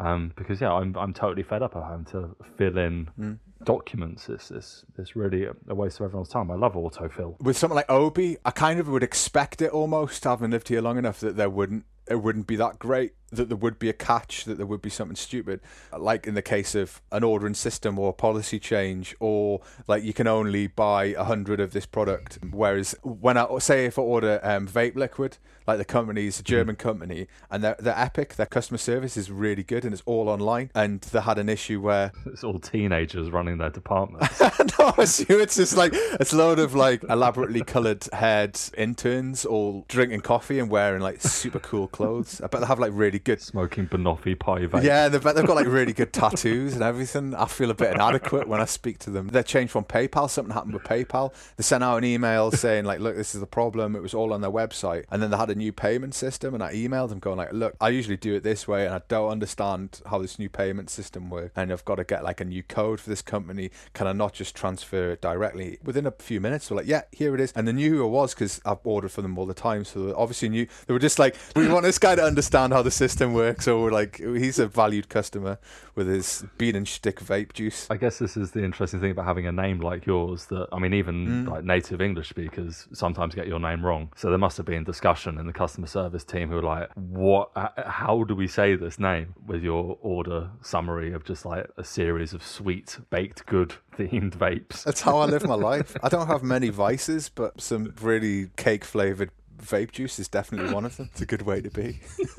Um, 0.00 0.32
because 0.36 0.60
yeah, 0.60 0.72
I'm 0.72 0.96
I'm 0.96 1.12
totally 1.12 1.42
fed 1.42 1.62
up 1.62 1.74
of 1.74 1.82
having 1.82 2.04
to 2.06 2.36
fill 2.56 2.78
in 2.78 3.08
mm. 3.18 3.38
documents. 3.64 4.28
It's, 4.28 4.50
it's 4.50 4.84
it's 4.96 5.16
really 5.16 5.46
a 5.68 5.74
waste 5.74 6.00
of 6.00 6.04
everyone's 6.04 6.28
time. 6.28 6.50
I 6.50 6.54
love 6.54 6.74
autofill. 6.74 7.40
With 7.40 7.56
something 7.56 7.74
like 7.76 7.90
Obi, 7.90 8.36
I 8.44 8.50
kind 8.52 8.78
of 8.78 8.88
would 8.88 9.02
expect 9.02 9.60
it 9.60 9.72
almost, 9.72 10.22
having 10.24 10.50
lived 10.50 10.68
here 10.68 10.80
long 10.80 10.98
enough, 10.98 11.20
that 11.20 11.36
there 11.36 11.50
wouldn't 11.50 11.84
it 12.08 12.22
wouldn't 12.22 12.46
be 12.46 12.56
that 12.56 12.78
great 12.78 13.12
that 13.30 13.48
there 13.48 13.56
would 13.56 13.78
be 13.78 13.88
a 13.88 13.92
catch, 13.92 14.44
that 14.44 14.56
there 14.56 14.66
would 14.66 14.82
be 14.82 14.90
something 14.90 15.16
stupid, 15.16 15.60
like 15.96 16.26
in 16.26 16.34
the 16.34 16.42
case 16.42 16.74
of 16.74 17.02
an 17.12 17.24
ordering 17.24 17.54
system 17.54 17.98
or 17.98 18.10
a 18.10 18.12
policy 18.12 18.58
change, 18.58 19.14
or 19.20 19.60
like 19.86 20.02
you 20.02 20.12
can 20.12 20.26
only 20.26 20.66
buy 20.66 21.06
a 21.06 21.24
hundred 21.24 21.60
of 21.60 21.72
this 21.72 21.86
product. 21.86 22.38
Whereas 22.50 22.94
when 23.02 23.36
I 23.36 23.58
say 23.58 23.86
if 23.86 23.98
I 23.98 24.02
order 24.02 24.40
um, 24.42 24.66
vape 24.66 24.96
liquid, 24.96 25.38
like 25.68 25.76
the 25.76 25.84
company 25.84 26.26
is 26.26 26.40
a 26.40 26.42
German 26.42 26.76
mm. 26.76 26.78
company, 26.78 27.26
and 27.50 27.62
they're, 27.62 27.76
they're 27.78 27.98
epic, 27.98 28.36
their 28.36 28.46
customer 28.46 28.78
service 28.78 29.18
is 29.18 29.30
really 29.30 29.62
good, 29.62 29.84
and 29.84 29.92
it's 29.92 30.02
all 30.06 30.30
online. 30.30 30.70
And 30.74 31.02
they 31.02 31.20
had 31.20 31.38
an 31.38 31.50
issue 31.50 31.82
where 31.82 32.10
it's 32.26 32.42
all 32.42 32.58
teenagers 32.58 33.30
running 33.30 33.58
their 33.58 33.68
department. 33.68 34.22
no, 34.40 34.94
it's, 34.96 35.20
it's 35.20 35.56
just 35.56 35.76
like 35.76 35.92
it's 35.94 36.32
a 36.32 36.36
load 36.36 36.58
of 36.58 36.74
like 36.74 37.04
elaborately 37.04 37.62
coloured 37.62 38.08
haired 38.14 38.58
interns 38.78 39.44
all 39.44 39.84
drinking 39.88 40.22
coffee 40.22 40.58
and 40.58 40.70
wearing 40.70 41.02
like 41.02 41.20
super 41.20 41.58
cool 41.58 41.86
clothes. 41.86 42.40
I 42.40 42.46
bet 42.46 42.62
they 42.62 42.66
have 42.66 42.78
like 42.78 42.92
really 42.94 43.17
really 43.18 43.36
good. 43.36 43.42
Smoking 43.42 43.86
banoffee 43.86 44.38
pie 44.38 44.66
vape. 44.66 44.82
Yeah, 44.82 45.08
they've, 45.08 45.22
they've 45.22 45.46
got 45.46 45.56
like 45.56 45.66
really 45.66 45.92
good 45.92 46.12
tattoos 46.12 46.74
and 46.74 46.82
everything. 46.82 47.34
I 47.34 47.46
feel 47.46 47.70
a 47.70 47.74
bit 47.74 47.92
inadequate 47.94 48.48
when 48.48 48.60
I 48.60 48.64
speak 48.64 48.98
to 49.00 49.10
them. 49.10 49.28
They 49.28 49.42
changed 49.42 49.72
from 49.72 49.84
PayPal. 49.84 50.30
Something 50.30 50.54
happened 50.54 50.74
with 50.74 50.84
PayPal. 50.84 51.32
They 51.56 51.62
sent 51.62 51.84
out 51.84 51.98
an 51.98 52.04
email 52.04 52.50
saying 52.50 52.84
like, 52.84 53.00
look, 53.00 53.16
this 53.16 53.34
is 53.34 53.40
the 53.40 53.46
problem. 53.46 53.96
It 53.96 54.02
was 54.02 54.14
all 54.14 54.32
on 54.32 54.40
their 54.40 54.50
website. 54.50 55.04
And 55.10 55.22
then 55.22 55.30
they 55.30 55.36
had 55.36 55.50
a 55.50 55.54
new 55.54 55.72
payment 55.72 56.14
system 56.14 56.54
and 56.54 56.62
I 56.62 56.74
emailed 56.74 57.08
them 57.10 57.18
going 57.18 57.38
like, 57.38 57.52
look, 57.52 57.76
I 57.80 57.88
usually 57.90 58.16
do 58.16 58.34
it 58.34 58.42
this 58.42 58.68
way 58.68 58.86
and 58.86 58.94
I 58.94 59.02
don't 59.08 59.30
understand 59.30 60.00
how 60.08 60.18
this 60.18 60.38
new 60.38 60.48
payment 60.48 60.90
system 60.90 61.30
works. 61.30 61.52
And 61.56 61.72
I've 61.72 61.84
got 61.84 61.96
to 61.96 62.04
get 62.04 62.24
like 62.24 62.40
a 62.40 62.44
new 62.44 62.62
code 62.62 63.00
for 63.00 63.10
this 63.10 63.22
company. 63.22 63.70
Can 63.94 64.06
I 64.06 64.12
not 64.12 64.32
just 64.32 64.54
transfer 64.54 65.12
it 65.12 65.20
directly? 65.20 65.78
Within 65.82 66.06
a 66.06 66.12
few 66.12 66.40
minutes, 66.40 66.68
they're 66.68 66.76
like, 66.76 66.86
yeah, 66.86 67.02
here 67.12 67.34
it 67.34 67.40
is. 67.40 67.52
And 67.52 67.66
they 67.66 67.72
knew 67.72 67.96
who 67.96 68.04
it 68.04 68.08
was 68.08 68.34
because 68.34 68.60
I've 68.64 68.78
ordered 68.84 69.10
for 69.10 69.22
them 69.22 69.38
all 69.38 69.46
the 69.46 69.54
time. 69.54 69.84
So 69.84 70.14
obviously 70.16 70.48
knew. 70.48 70.66
They 70.86 70.92
were 70.92 70.98
just 70.98 71.18
like, 71.18 71.36
we 71.56 71.68
want 71.68 71.84
this 71.84 71.98
guy 71.98 72.14
to 72.14 72.22
understand 72.22 72.72
how 72.72 72.82
the 72.82 72.90
system 72.90 73.07
works. 73.32 73.64
So 73.64 73.82
like, 73.84 74.18
he's 74.18 74.58
a 74.58 74.66
valued 74.66 75.08
customer 75.08 75.58
with 75.94 76.08
his 76.08 76.44
bean 76.56 76.76
and 76.76 76.86
stick 76.86 77.20
vape 77.20 77.52
juice. 77.52 77.86
I 77.90 77.96
guess 77.96 78.18
this 78.18 78.36
is 78.36 78.52
the 78.52 78.64
interesting 78.64 79.00
thing 79.00 79.10
about 79.10 79.24
having 79.24 79.46
a 79.46 79.52
name 79.52 79.80
like 79.80 80.06
yours. 80.06 80.46
That 80.46 80.68
I 80.72 80.78
mean, 80.78 80.94
even 80.94 81.26
mm. 81.26 81.50
like 81.50 81.64
native 81.64 82.00
English 82.00 82.28
speakers 82.28 82.86
sometimes 82.92 83.34
get 83.34 83.48
your 83.48 83.60
name 83.60 83.84
wrong. 83.84 84.12
So 84.16 84.30
there 84.30 84.38
must 84.38 84.56
have 84.56 84.66
been 84.66 84.84
discussion 84.84 85.38
in 85.38 85.46
the 85.46 85.52
customer 85.52 85.86
service 85.86 86.24
team 86.24 86.48
who 86.48 86.56
were 86.56 86.62
like, 86.62 86.90
"What? 86.94 87.50
How 87.54 88.24
do 88.24 88.34
we 88.34 88.46
say 88.46 88.76
this 88.76 88.98
name?" 88.98 89.34
With 89.46 89.62
your 89.62 89.98
order 90.00 90.50
summary 90.62 91.12
of 91.12 91.24
just 91.24 91.44
like 91.44 91.66
a 91.76 91.84
series 91.84 92.32
of 92.32 92.42
sweet 92.42 92.98
baked 93.10 93.46
good 93.46 93.74
themed 93.96 94.36
vapes. 94.36 94.84
That's 94.84 95.00
how 95.00 95.18
I 95.18 95.26
live 95.26 95.44
my 95.44 95.54
life. 95.72 95.96
I 96.02 96.08
don't 96.08 96.28
have 96.28 96.42
many 96.42 96.68
vices, 96.68 97.28
but 97.28 97.60
some 97.60 97.92
really 98.00 98.50
cake 98.56 98.84
flavored 98.84 99.30
vape 99.58 99.92
juice 99.92 100.18
is 100.18 100.28
definitely 100.28 100.72
one 100.72 100.84
of 100.84 100.96
them. 100.96 101.10
It's 101.12 101.20
a 101.20 101.26
good 101.26 101.42
way 101.42 101.60
to 101.60 101.70
be. 101.70 102.00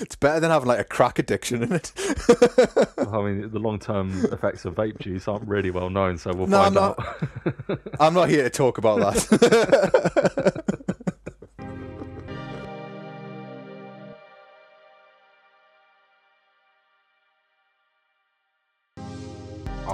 it's 0.00 0.16
better 0.16 0.40
than 0.40 0.50
having 0.50 0.68
like 0.68 0.80
a 0.80 0.84
crack 0.84 1.18
addiction 1.18 1.62
in 1.62 1.72
it. 1.72 1.92
I 2.98 3.22
mean, 3.22 3.50
the 3.50 3.58
long 3.58 3.78
term 3.78 4.24
effects 4.26 4.64
of 4.64 4.74
vape 4.74 4.98
juice 5.00 5.28
aren't 5.28 5.46
really 5.48 5.70
well 5.70 5.90
known, 5.90 6.18
so 6.18 6.32
we'll 6.32 6.46
no, 6.46 6.62
find 6.62 6.76
I'm 6.76 6.84
out. 6.84 6.98
Not, 7.68 7.78
I'm 8.00 8.14
not 8.14 8.28
here 8.28 8.44
to 8.44 8.50
talk 8.50 8.78
about 8.78 9.00
that. 9.00 10.64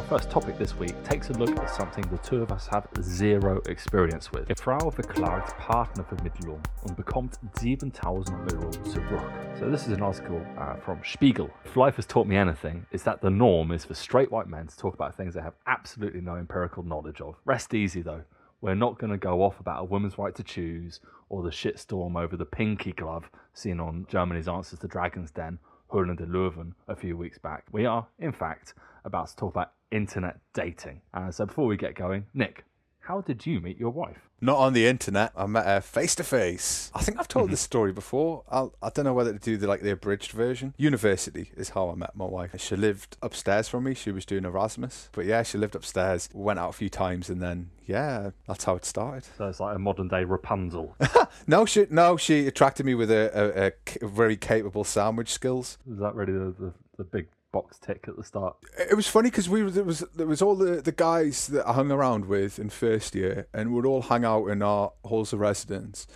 first 0.09 0.31
topic 0.31 0.59
this 0.59 0.75
week 0.77 0.95
takes 1.05 1.31
a 1.31 1.33
look 1.35 1.51
at 1.59 1.69
something 1.69 2.03
the 2.11 2.19
two 2.19 2.43
of 2.43 2.51
us 2.51 2.67
have 2.67 2.87
zero 3.03 3.61
experience 3.67 4.33
with. 4.33 4.49
Die 4.49 4.55
Frau 4.55 4.91
verklagt 4.91 5.57
Partnervermittlung 5.59 6.61
und 6.85 6.97
bekommt 6.97 7.39
7000 7.59 8.35
Euro 8.53 8.71
zurück. 8.85 9.59
So 9.59 9.71
this 9.71 9.87
is 9.87 9.93
an 9.93 10.03
article 10.03 10.41
uh, 10.59 10.77
from 10.77 11.01
Spiegel. 11.05 11.51
If 11.65 11.77
life 11.77 11.97
has 11.97 12.07
taught 12.07 12.27
me 12.27 12.37
anything, 12.37 12.87
it's 12.91 13.05
that 13.05 13.21
the 13.21 13.31
norm 13.31 13.73
is 13.73 13.85
for 13.85 13.95
straight 13.95 14.31
white 14.31 14.49
men 14.49 14.67
to 14.67 14.77
talk 14.77 14.95
about 14.95 15.15
things 15.15 15.35
they 15.35 15.43
have 15.43 15.55
absolutely 15.67 16.21
no 16.21 16.37
empirical 16.37 16.83
knowledge 16.83 17.21
of. 17.21 17.37
Rest 17.45 17.75
easy 17.75 18.03
though. 18.03 18.23
We're 18.61 18.75
not 18.75 18.99
going 18.99 19.13
to 19.13 19.19
go 19.19 19.43
off 19.43 19.61
about 19.61 19.83
a 19.83 19.85
woman's 19.85 20.19
right 20.19 20.35
to 20.35 20.43
choose 20.43 21.01
or 21.29 21.43
the 21.43 21.51
shitstorm 21.51 22.17
over 22.17 22.37
the 22.37 22.45
pinky 22.45 22.93
glove 22.93 23.31
seen 23.55 23.79
on 23.79 24.07
Germany's 24.09 24.49
Answers 24.49 24.81
to 24.81 24.89
Dragon's 24.89 25.31
Den 25.31 25.59
Höhlen 25.91 26.17
der 26.17 26.27
Löwen 26.27 26.75
a 26.87 26.95
few 26.95 27.17
weeks 27.17 27.39
back. 27.39 27.65
We 27.73 27.87
are, 27.87 28.07
in 28.19 28.33
fact, 28.33 28.75
about 29.05 29.29
to 29.29 29.37
talk 29.37 29.55
about 29.55 29.69
internet 29.91 30.37
dating. 30.53 31.01
Uh, 31.15 31.31
so 31.31 31.47
before 31.47 31.67
we 31.67 31.77
get 31.77 31.95
going, 31.95 32.27
Nic, 32.35 32.65
how 33.09 33.23
did 33.23 33.47
you 33.47 33.59
meet 33.59 33.79
your 33.79 33.89
wife? 33.89 34.29
Not 34.39 34.59
on 34.59 34.75
the 34.75 34.87
internet. 34.87 35.33
I 35.35 35.47
met 35.47 35.65
her 35.65 35.81
face 35.81 36.15
to 36.17 36.23
face. 36.23 36.93
I 36.95 37.01
think 37.01 37.19
I've 37.19 37.27
told 37.27 37.47
mm-hmm. 37.47 37.53
this 37.53 37.63
story 37.63 37.91
before. 37.91 38.45
I'll, 38.51 38.75
I 38.83 38.91
do 38.91 39.03
not 39.03 39.09
know 39.09 39.15
whether 39.15 39.33
to 39.33 39.39
do 39.39 39.57
the 39.57 39.67
like 39.67 39.81
the 39.81 39.93
abridged 39.93 40.33
version. 40.33 40.75
University 40.77 41.51
is 41.57 41.71
how 41.71 41.89
I 41.89 41.95
met 41.95 42.15
my 42.15 42.27
wife. 42.27 42.55
She 42.61 42.77
lived 42.77 43.17
upstairs 43.23 43.67
from 43.67 43.85
me. 43.85 43.95
She 43.95 44.13
was 44.13 44.27
doing 44.27 44.45
Erasmus, 44.45 45.09
but 45.13 45.25
yeah, 45.25 45.43
she 45.43 45.57
lived 45.57 45.75
upstairs. 45.75 46.29
Went 46.35 46.59
out 46.59 46.69
a 46.69 46.75
few 46.75 46.91
times, 46.91 47.31
and 47.31 47.41
then 47.41 47.71
yeah, 47.87 48.33
that's 48.47 48.65
how 48.65 48.77
it 48.77 48.85
started. 48.85 49.25
So 49.39 49.49
it's 49.49 49.59
like 49.59 49.75
a 49.75 49.79
modern 49.79 50.09
day 50.09 50.25
Rapunzel. 50.25 50.95
no, 51.47 51.65
she 51.65 51.87
no, 51.89 52.19
she 52.19 52.47
attracted 52.47 52.85
me 52.85 52.95
with 52.95 53.11
a, 53.11 53.73
a, 54.03 54.05
a 54.05 54.07
very 54.07 54.37
capable 54.37 54.85
sandwich 54.85 55.33
skills. 55.33 55.79
Is 55.91 55.99
that 56.01 56.15
really 56.15 56.35
the, 56.35 56.55
the, 56.59 56.75
the 56.99 57.05
big 57.05 57.29
box 57.53 57.79
tick 57.79 58.07
at 58.09 58.17
the 58.17 58.25
start. 58.25 58.57
It 58.79 58.95
was 58.95 59.09
funny 59.09 59.31
because 59.31 59.49
we 59.49 59.63
there 59.63 59.85
was 59.85 60.01
there 60.15 60.27
was 60.27 60.43
all 60.43 60.55
the, 60.55 60.81
the 60.81 60.93
guys 60.93 61.47
that 61.49 61.67
I 61.69 61.73
hung 61.73 61.91
around 61.91 62.27
with 62.27 62.59
in 62.59 62.71
first 62.71 63.15
year, 63.15 63.47
and 63.53 63.73
we'd 63.73 63.87
all 63.87 64.03
hang 64.03 64.25
out 64.25 64.47
in 64.47 64.63
our 64.63 64.93
halls 65.05 65.33
of 65.33 65.41
residence. 65.41 66.07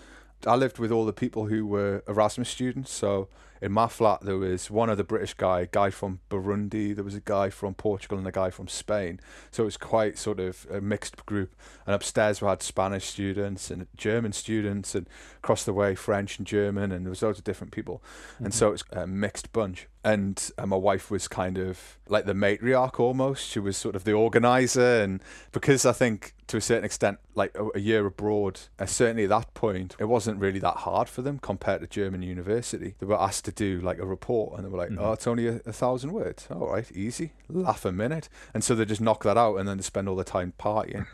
I 0.47 0.57
lived 0.57 0.79
with 0.79 0.91
all 0.91 1.05
the 1.05 1.12
people 1.12 1.47
who 1.47 1.67
were 1.67 2.03
Erasmus 2.09 2.49
students, 2.49 2.93
so 2.93 3.29
in 3.62 3.71
my 3.71 3.87
flat 3.87 4.21
there 4.23 4.37
was 4.37 4.71
one 4.71 4.90
other 4.90 5.04
British 5.04 5.35
guy, 5.35 5.61
a 5.61 5.66
guy 5.66 5.88
from 5.90 6.19
Burundi, 6.28 6.95
there 6.95 7.04
was 7.04 7.14
a 7.14 7.21
guy 7.21 7.49
from 7.49 7.75
Portugal 7.75 8.19
and 8.19 8.26
a 8.26 8.33
guy 8.33 8.50
from 8.50 8.66
Spain. 8.66 9.21
So 9.52 9.62
it 9.62 9.66
was 9.66 9.76
quite 9.76 10.19
sort 10.19 10.40
of 10.40 10.66
a 10.71 10.81
mixed 10.81 11.25
group. 11.25 11.54
And 11.87 11.95
upstairs 11.95 12.42
we 12.42 12.49
had 12.49 12.62
Spanish 12.62 13.07
students 13.07 13.71
and 13.71 13.87
German 13.97 14.33
students 14.33 14.95
and 14.97 15.09
across 15.37 15.64
the 15.64 15.73
way 15.73 15.95
French 15.95 16.38
and 16.38 16.47
German 16.47 16.90
and 16.90 17.07
there 17.07 17.11
was 17.11 17.23
loads 17.23 17.38
of 17.38 17.45
different 17.45 17.73
people. 17.73 18.02
Mm-hmm. 18.35 18.47
And 18.47 18.54
so 18.54 18.73
it's 18.73 18.85
a 18.90 19.07
mixed 19.07 19.52
bunch. 19.52 19.87
and 20.04 20.50
uh, 20.59 20.66
my 20.66 20.76
wife 20.76 21.11
was 21.11 21.28
kind 21.28 21.59
of 21.59 21.99
like 22.09 22.25
the 22.25 22.33
matriarch 22.33 22.99
almost. 22.99 23.49
She 23.49 23.61
was 23.61 23.76
sort 23.76 23.95
of 23.95 24.04
the 24.04 24.12
organizer, 24.12 25.02
and 25.02 25.23
because 25.52 25.87
I 25.87 25.92
think 25.92 26.35
to 26.49 26.57
a 26.57 26.61
certain 26.61 26.85
extent, 26.85 27.19
like 27.35 27.57
a, 27.57 27.69
a 27.76 27.78
year 27.78 28.04
abroad, 28.04 28.61
uh, 28.78 28.87
certainly 28.87 29.25
at 29.25 29.31
that 29.31 29.54
point, 29.54 29.95
it 29.99 30.07
wasn't 30.07 30.40
really 30.40 30.59
that 30.59 30.78
hard 30.78 31.09
for 31.09 31.23
them 31.23 31.38
compared 31.38 31.81
to 31.83 31.87
German 31.87 32.23
university. 32.23 32.95
They 32.99 33.07
were 33.07 33.21
asked 33.21 33.45
to 33.45 33.51
do 33.54 33.80
like 33.80 33.99
a 33.99 34.06
report, 34.06 34.56
and 34.56 34.64
they 34.64 34.68
were 34.71 34.78
like, 34.78 34.90
Mm-hmm. 34.90 35.04
"Oh, 35.04 35.12
it's 35.12 35.26
only 35.26 35.47
a, 35.49 35.61
a 35.66 35.73
thousand 35.73 36.12
words. 36.12 36.49
All 36.50 36.68
right, 36.73 36.90
easy, 36.92 37.32
laugh 37.49 37.85
a 37.85 37.92
minute." 37.92 38.28
And 38.54 38.62
so 38.64 38.75
they 38.75 38.85
just 38.85 39.00
knock 39.00 39.23
that 39.25 39.37
out, 39.37 39.56
and 39.56 39.68
then 39.68 39.76
they 39.78 39.82
spend 39.82 40.09
all 40.09 40.16
the 40.16 40.25
time 40.25 40.52
partying, 40.59 41.06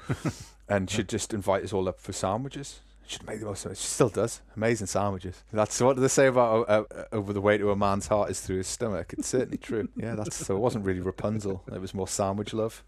and 0.69 0.89
she'd 0.91 1.09
just 1.09 1.35
invite 1.35 1.65
us 1.65 1.73
all 1.73 1.89
up 1.89 2.01
for 2.01 2.13
sandwiches. 2.13 2.81
She'd 3.09 3.27
make 3.27 3.41
the 3.41 3.47
most 3.47 3.65
of 3.65 3.73
it. 3.73 3.79
She 3.79 3.87
still 3.87 4.11
does. 4.11 4.43
Amazing 4.55 4.87
sandwiches. 4.89 5.43
That's 5.51 5.81
what 5.81 5.97
they 5.97 6.09
say 6.09 6.27
about 6.27 6.69
uh, 6.69 6.85
uh, 6.95 7.05
over 7.11 7.33
the 7.33 7.41
way 7.41 7.57
to 7.57 7.71
a 7.71 7.77
man's 7.77 8.07
heart 8.07 8.31
is 8.31 8.41
through 8.43 8.59
his 8.59 8.67
stomach. 8.67 9.15
It's 9.17 9.29
certainly 9.29 9.57
true. 9.57 9.89
Yeah, 9.97 10.15
that's 10.15 10.37
so. 10.37 10.57
It 10.57 10.61
wasn't 10.61 10.85
really 10.85 11.01
Rapunzel. 11.01 11.65
It 11.73 11.81
was 11.81 11.95
more 11.95 12.07
sandwich 12.07 12.53
love. 12.53 12.85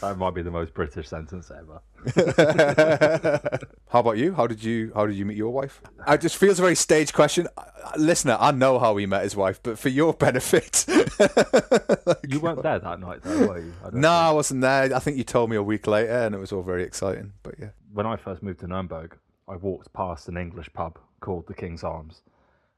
That 0.00 0.16
might 0.18 0.34
be 0.34 0.42
the 0.42 0.50
most 0.50 0.72
British 0.72 1.08
sentence 1.08 1.50
ever. 1.50 1.80
how 3.90 4.00
about 4.00 4.16
you? 4.18 4.32
How 4.34 4.46
did 4.46 4.62
you 4.62 4.92
How 4.94 5.06
did 5.06 5.16
you 5.16 5.24
meet 5.26 5.36
your 5.36 5.50
wife? 5.50 5.82
It 6.06 6.20
just 6.20 6.36
feels 6.36 6.58
a 6.60 6.62
very 6.62 6.76
staged 6.76 7.12
question. 7.12 7.48
Listener, 7.96 8.36
I 8.38 8.52
know 8.52 8.78
how 8.78 8.96
he 8.96 9.06
met 9.06 9.22
his 9.24 9.34
wife, 9.36 9.60
but 9.62 9.78
for 9.78 9.88
your 9.88 10.14
benefit, 10.14 10.84
You 12.28 12.40
weren't 12.40 12.62
there 12.62 12.78
that 12.78 13.00
night, 13.00 13.20
though, 13.22 13.46
were 13.46 13.58
you? 13.58 13.72
I 13.84 13.90
no, 13.92 14.10
I 14.10 14.30
wasn't 14.30 14.60
there. 14.60 14.94
I 14.94 14.98
think 14.98 15.16
you 15.16 15.24
told 15.24 15.50
me 15.50 15.56
a 15.56 15.62
week 15.62 15.86
later, 15.86 16.12
and 16.12 16.34
it 16.34 16.38
was 16.38 16.52
all 16.52 16.62
very 16.62 16.82
exciting. 16.84 17.32
But 17.42 17.54
yeah, 17.58 17.68
When 17.92 18.06
I 18.06 18.16
first 18.16 18.42
moved 18.42 18.60
to 18.60 18.66
Nuremberg, 18.66 19.16
I 19.48 19.56
walked 19.56 19.92
past 19.92 20.28
an 20.28 20.36
English 20.36 20.72
pub 20.72 20.98
called 21.20 21.46
the 21.46 21.54
King's 21.54 21.84
Arms, 21.84 22.22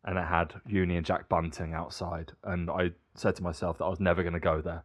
and 0.04 0.18
it 0.18 0.26
had 0.26 0.54
Union 0.66 1.02
Jack 1.04 1.28
Bunting 1.28 1.74
outside. 1.74 2.32
And 2.44 2.70
I 2.70 2.92
said 3.14 3.36
to 3.36 3.42
myself 3.42 3.78
that 3.78 3.84
I 3.84 3.88
was 3.88 4.00
never 4.00 4.22
going 4.22 4.34
to 4.34 4.40
go 4.40 4.60
there. 4.60 4.84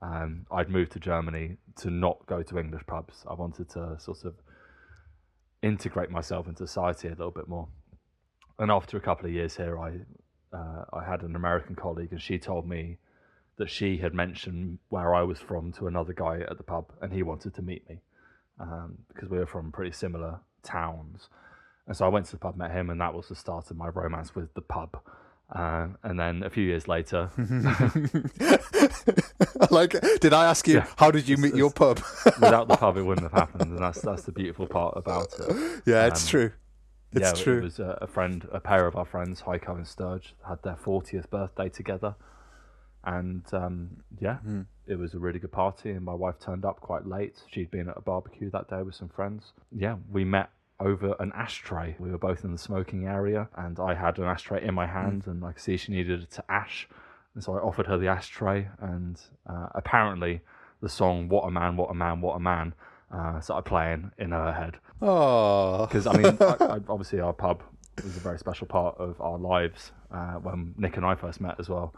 Um, 0.00 0.46
I'd 0.50 0.70
moved 0.70 0.92
to 0.92 1.00
Germany 1.00 1.56
to 1.76 1.90
not 1.90 2.24
go 2.26 2.42
to 2.42 2.58
English 2.58 2.86
pubs. 2.86 3.24
I 3.28 3.34
wanted 3.34 3.68
to 3.70 3.96
sort 3.98 4.24
of 4.24 4.34
integrate 5.62 6.10
myself 6.10 6.46
into 6.46 6.66
society 6.66 7.08
a 7.08 7.12
little 7.12 7.30
bit 7.30 7.48
more. 7.48 7.68
And 8.58 8.70
after 8.70 8.96
a 8.96 9.00
couple 9.00 9.26
of 9.26 9.32
years 9.32 9.56
here, 9.56 9.78
I 9.78 10.00
uh, 10.50 10.84
I 10.92 11.04
had 11.04 11.22
an 11.22 11.36
American 11.36 11.76
colleague, 11.76 12.12
and 12.12 12.22
she 12.22 12.38
told 12.38 12.66
me 12.66 12.96
that 13.58 13.68
she 13.68 13.98
had 13.98 14.14
mentioned 14.14 14.78
where 14.88 15.14
I 15.14 15.22
was 15.22 15.38
from 15.38 15.72
to 15.72 15.86
another 15.88 16.14
guy 16.14 16.40
at 16.48 16.56
the 16.56 16.62
pub, 16.62 16.92
and 17.02 17.12
he 17.12 17.22
wanted 17.22 17.54
to 17.54 17.62
meet 17.62 17.88
me 17.88 18.00
um, 18.58 18.98
because 19.08 19.28
we 19.28 19.38
were 19.38 19.46
from 19.46 19.72
pretty 19.72 19.92
similar 19.92 20.40
towns. 20.62 21.28
And 21.86 21.96
so 21.96 22.04
I 22.04 22.08
went 22.08 22.26
to 22.26 22.32
the 22.32 22.38
pub, 22.38 22.56
met 22.56 22.70
him, 22.70 22.90
and 22.90 23.00
that 23.00 23.14
was 23.14 23.28
the 23.28 23.34
start 23.34 23.70
of 23.70 23.76
my 23.76 23.88
romance 23.88 24.34
with 24.34 24.52
the 24.54 24.60
pub. 24.60 24.98
Uh, 25.50 25.88
and 26.02 26.20
then 26.20 26.42
a 26.42 26.50
few 26.50 26.62
years 26.64 26.86
later, 26.86 27.30
like, 29.70 29.94
did 30.20 30.32
I 30.34 30.44
ask 30.46 30.66
you 30.68 30.74
Yeah. 30.76 30.86
how 30.96 31.10
did 31.10 31.28
you 31.28 31.36
meet 31.36 31.54
your 31.54 31.70
pub? 31.70 32.00
without 32.40 32.68
the 32.68 32.76
pub, 32.76 32.96
it 32.96 33.02
wouldn't 33.02 33.30
have 33.30 33.40
happened. 33.48 33.70
And 33.72 33.78
that's 33.78 34.00
that's 34.02 34.22
the 34.22 34.32
beautiful 34.32 34.66
part 34.66 34.94
about 34.96 35.28
it. 35.38 35.82
yeah, 35.86 36.06
it's 36.06 36.24
Um, 36.24 36.28
true. 36.30 36.52
It's 37.12 37.22
yeah, 37.38 37.42
true. 37.42 37.58
it 37.58 37.62
was 37.64 37.78
a, 37.78 37.98
a 38.02 38.06
friend, 38.06 38.46
a 38.52 38.60
pair 38.60 38.86
of 38.86 38.94
our 38.94 39.06
friends, 39.06 39.40
Heiko 39.42 39.74
and 39.76 39.86
Sturge, 39.86 40.34
had 40.46 40.62
their 40.62 40.74
40th 40.76 41.30
birthday 41.30 41.70
together. 41.70 42.16
And 43.04 43.44
um, 43.52 43.90
yeah, 44.20 44.36
Hmm. 44.38 44.62
it 44.86 44.96
was 44.98 45.14
a 45.14 45.18
really 45.18 45.38
good 45.38 45.52
party. 45.52 45.90
And 45.90 46.04
my 46.04 46.14
wife 46.14 46.38
turned 46.38 46.64
up 46.64 46.80
quite 46.80 47.06
late. 47.06 47.42
She'd 47.50 47.70
been 47.70 47.88
at 47.88 47.96
a 47.96 48.00
barbecue 48.02 48.50
that 48.50 48.68
day 48.68 48.82
with 48.82 48.94
some 48.94 49.08
friends. 49.08 49.52
Yeah, 49.72 49.96
we 50.10 50.24
met 50.24 50.50
over 50.80 51.14
an 51.18 51.32
ashtray. 51.34 51.96
We 51.98 52.10
were 52.10 52.18
both 52.18 52.44
in 52.44 52.52
the 52.52 52.58
smoking 52.58 53.06
area, 53.06 53.48
and 53.56 53.80
I 53.80 53.94
had 53.94 54.18
an 54.18 54.24
ashtray 54.24 54.64
in 54.64 54.74
my 54.74 54.86
Hmm. 54.86 54.92
hand, 54.92 55.26
and 55.26 55.44
I 55.44 55.52
could 55.52 55.62
see 55.62 55.76
she 55.76 55.92
needed 55.92 56.22
it 56.22 56.30
to 56.32 56.44
ash. 56.50 56.88
And 57.34 57.42
so 57.44 57.54
I 57.56 57.60
offered 57.60 57.86
her 57.86 57.98
the 57.98 58.08
ashtray, 58.08 58.68
and 58.80 59.20
uh, 59.46 59.68
apparently 59.74 60.40
the 60.80 60.88
song 60.88 61.28
"What 61.28 61.42
a 61.46 61.50
Man, 61.50 61.76
What 61.76 61.90
a 61.90 61.94
Man, 61.94 62.20
What 62.20 62.34
a 62.36 62.40
Man" 62.40 62.74
uh, 63.12 63.40
started 63.40 63.62
playing 63.68 64.10
in 64.18 64.32
her 64.32 64.52
head 64.52 64.76
Oh, 65.00 65.86
because 65.86 66.06
I 66.06 66.12
mean, 66.16 66.36
I, 66.40 66.56
I, 66.60 66.78
obviously 66.88 67.20
our 67.20 67.32
pub 67.32 67.62
was 68.04 68.16
a 68.16 68.20
very 68.20 68.38
special 68.38 68.66
part 68.66 68.96
of 68.98 69.20
our 69.20 69.38
lives 69.38 69.92
uh, 70.12 70.34
when 70.34 70.74
Nic 70.76 70.96
and 70.96 71.06
I 71.06 71.14
first 71.14 71.40
met 71.40 71.56
as 71.58 71.68
well. 71.68 71.94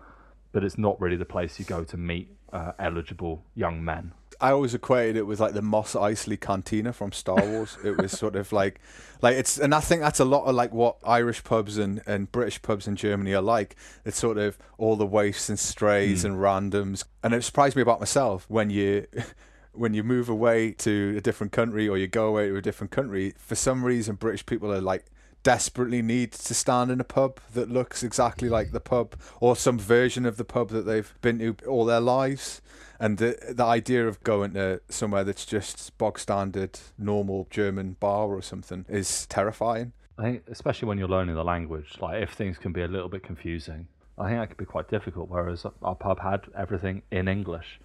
But 0.53 0.65
it's 0.65 0.79
not 0.79 1.01
really 1.01 1.17
the 1.17 1.25
place 1.25 1.59
you 1.59 1.65
go 1.65 1.85
to 1.85 1.97
meet 1.97 2.37
uh, 2.53 2.73
eligible 2.79 3.45
young 3.55 3.85
men. 3.85 4.13
I 4.41 4.53
always 4.53 4.73
equated 4.75 5.17
it 5.17 5.27
with 5.27 5.39
like 5.39 5.53
the 5.53 5.63
Mos 5.63 5.93
Eisley 5.93 6.41
Cantina 6.41 6.95
from 6.95 7.13
Star 7.13 7.45
Wars. 7.45 7.77
it 7.85 7.99
was 7.99 8.13
sort 8.13 8.37
of 8.37 8.53
like, 8.53 8.81
like 9.21 9.37
it's, 9.37 9.59
and 9.59 9.75
I 9.75 9.81
think 9.81 10.01
that's 10.01 10.21
a 10.21 10.25
lot 10.25 10.45
of 10.45 10.55
like 10.55 10.73
what 10.73 10.97
Irish 11.05 11.45
pubs 11.45 11.77
and, 11.77 12.01
and 12.07 12.33
British 12.33 12.63
pubs 12.63 12.89
in 12.89 12.97
Germany 12.97 13.35
are 13.35 13.43
like. 13.43 13.77
It's 14.05 14.19
sort 14.19 14.39
of 14.39 14.57
all 14.79 14.97
the 14.97 15.07
waifs 15.07 15.51
and 15.51 15.59
strays 15.59 16.25
and 16.25 16.37
randoms. 16.37 17.05
And 17.23 17.35
it 17.35 17.45
surprised 17.45 17.77
me 17.77 17.83
about 17.83 18.01
myself 18.01 18.47
when 18.49 18.71
you, 18.71 19.07
when 19.73 19.93
you 19.93 20.03
move 20.03 20.31
away 20.31 20.73
to 20.73 21.15
a 21.19 21.21
different 21.21 21.53
country 21.53 21.87
or 21.87 21.99
you 21.99 22.07
go 22.07 22.29
away 22.29 22.49
to 22.49 22.57
a 22.57 22.63
different 22.63 22.93
country. 22.93 23.35
For 23.37 23.55
some 23.55 23.85
reason, 23.85 24.15
British 24.15 24.47
people 24.47 24.73
are 24.73 24.81
like 24.81 25.05
desperately 25.43 26.03
need 26.03 26.33
to 26.33 26.55
stand 26.55 26.91
in 26.91 27.01
a 27.01 27.05
pub 27.05 27.41
that 27.55 27.71
looks 27.71 28.03
exactly 28.03 28.49
like 28.49 28.73
the 28.73 28.81
pub 28.81 29.17
or 29.41 29.57
some 29.57 29.79
version 29.79 30.27
of 30.27 30.37
the 30.37 30.45
pub 30.45 30.69
that 30.71 30.83
they've 30.83 31.15
been 31.23 31.39
to 31.39 31.57
all 31.67 31.85
their 31.85 32.01
lives. 32.01 32.61
And 32.99 33.17
the 33.17 33.39
the 33.49 33.65
idea 33.65 34.07
of 34.07 34.23
going 34.23 34.53
to 34.55 34.83
somewhere 34.89 35.25
that's 35.25 35.47
just 35.47 35.97
bog 35.97 36.19
standard, 36.19 36.79
normal 36.99 37.47
German 37.51 37.97
bar 37.99 38.29
or 38.29 38.43
something 38.43 38.85
is 38.89 39.27
terrifying. 39.27 39.93
I 40.19 40.23
think, 40.23 40.43
especially 40.49 40.89
when 40.89 40.99
you're 40.99 41.09
learning 41.09 41.35
the 41.35 41.45
language, 41.45 41.97
like 42.01 42.23
if 42.23 42.33
things 42.33 42.59
can 42.59 42.73
be 42.73 42.83
a 42.83 42.89
little 42.89 43.09
bit 43.09 43.23
confusing, 43.23 43.89
I 44.19 44.29
think 44.29 44.41
that 44.41 44.49
could 44.49 44.59
be 44.59 44.67
quite 44.67 44.91
difficult. 44.91 45.31
Whereas 45.31 45.65
our 45.83 45.95
pub 45.95 46.21
had 46.21 46.43
everything 46.55 47.03
in 47.11 47.27
English, 47.27 47.81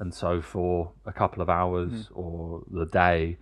and 0.00 0.12
so 0.12 0.42
for 0.42 0.90
a 1.04 1.12
couple 1.12 1.42
of 1.42 1.48
hours 1.48 2.06
hmm. 2.06 2.18
or 2.18 2.62
the 2.68 2.86
day, 2.86 3.38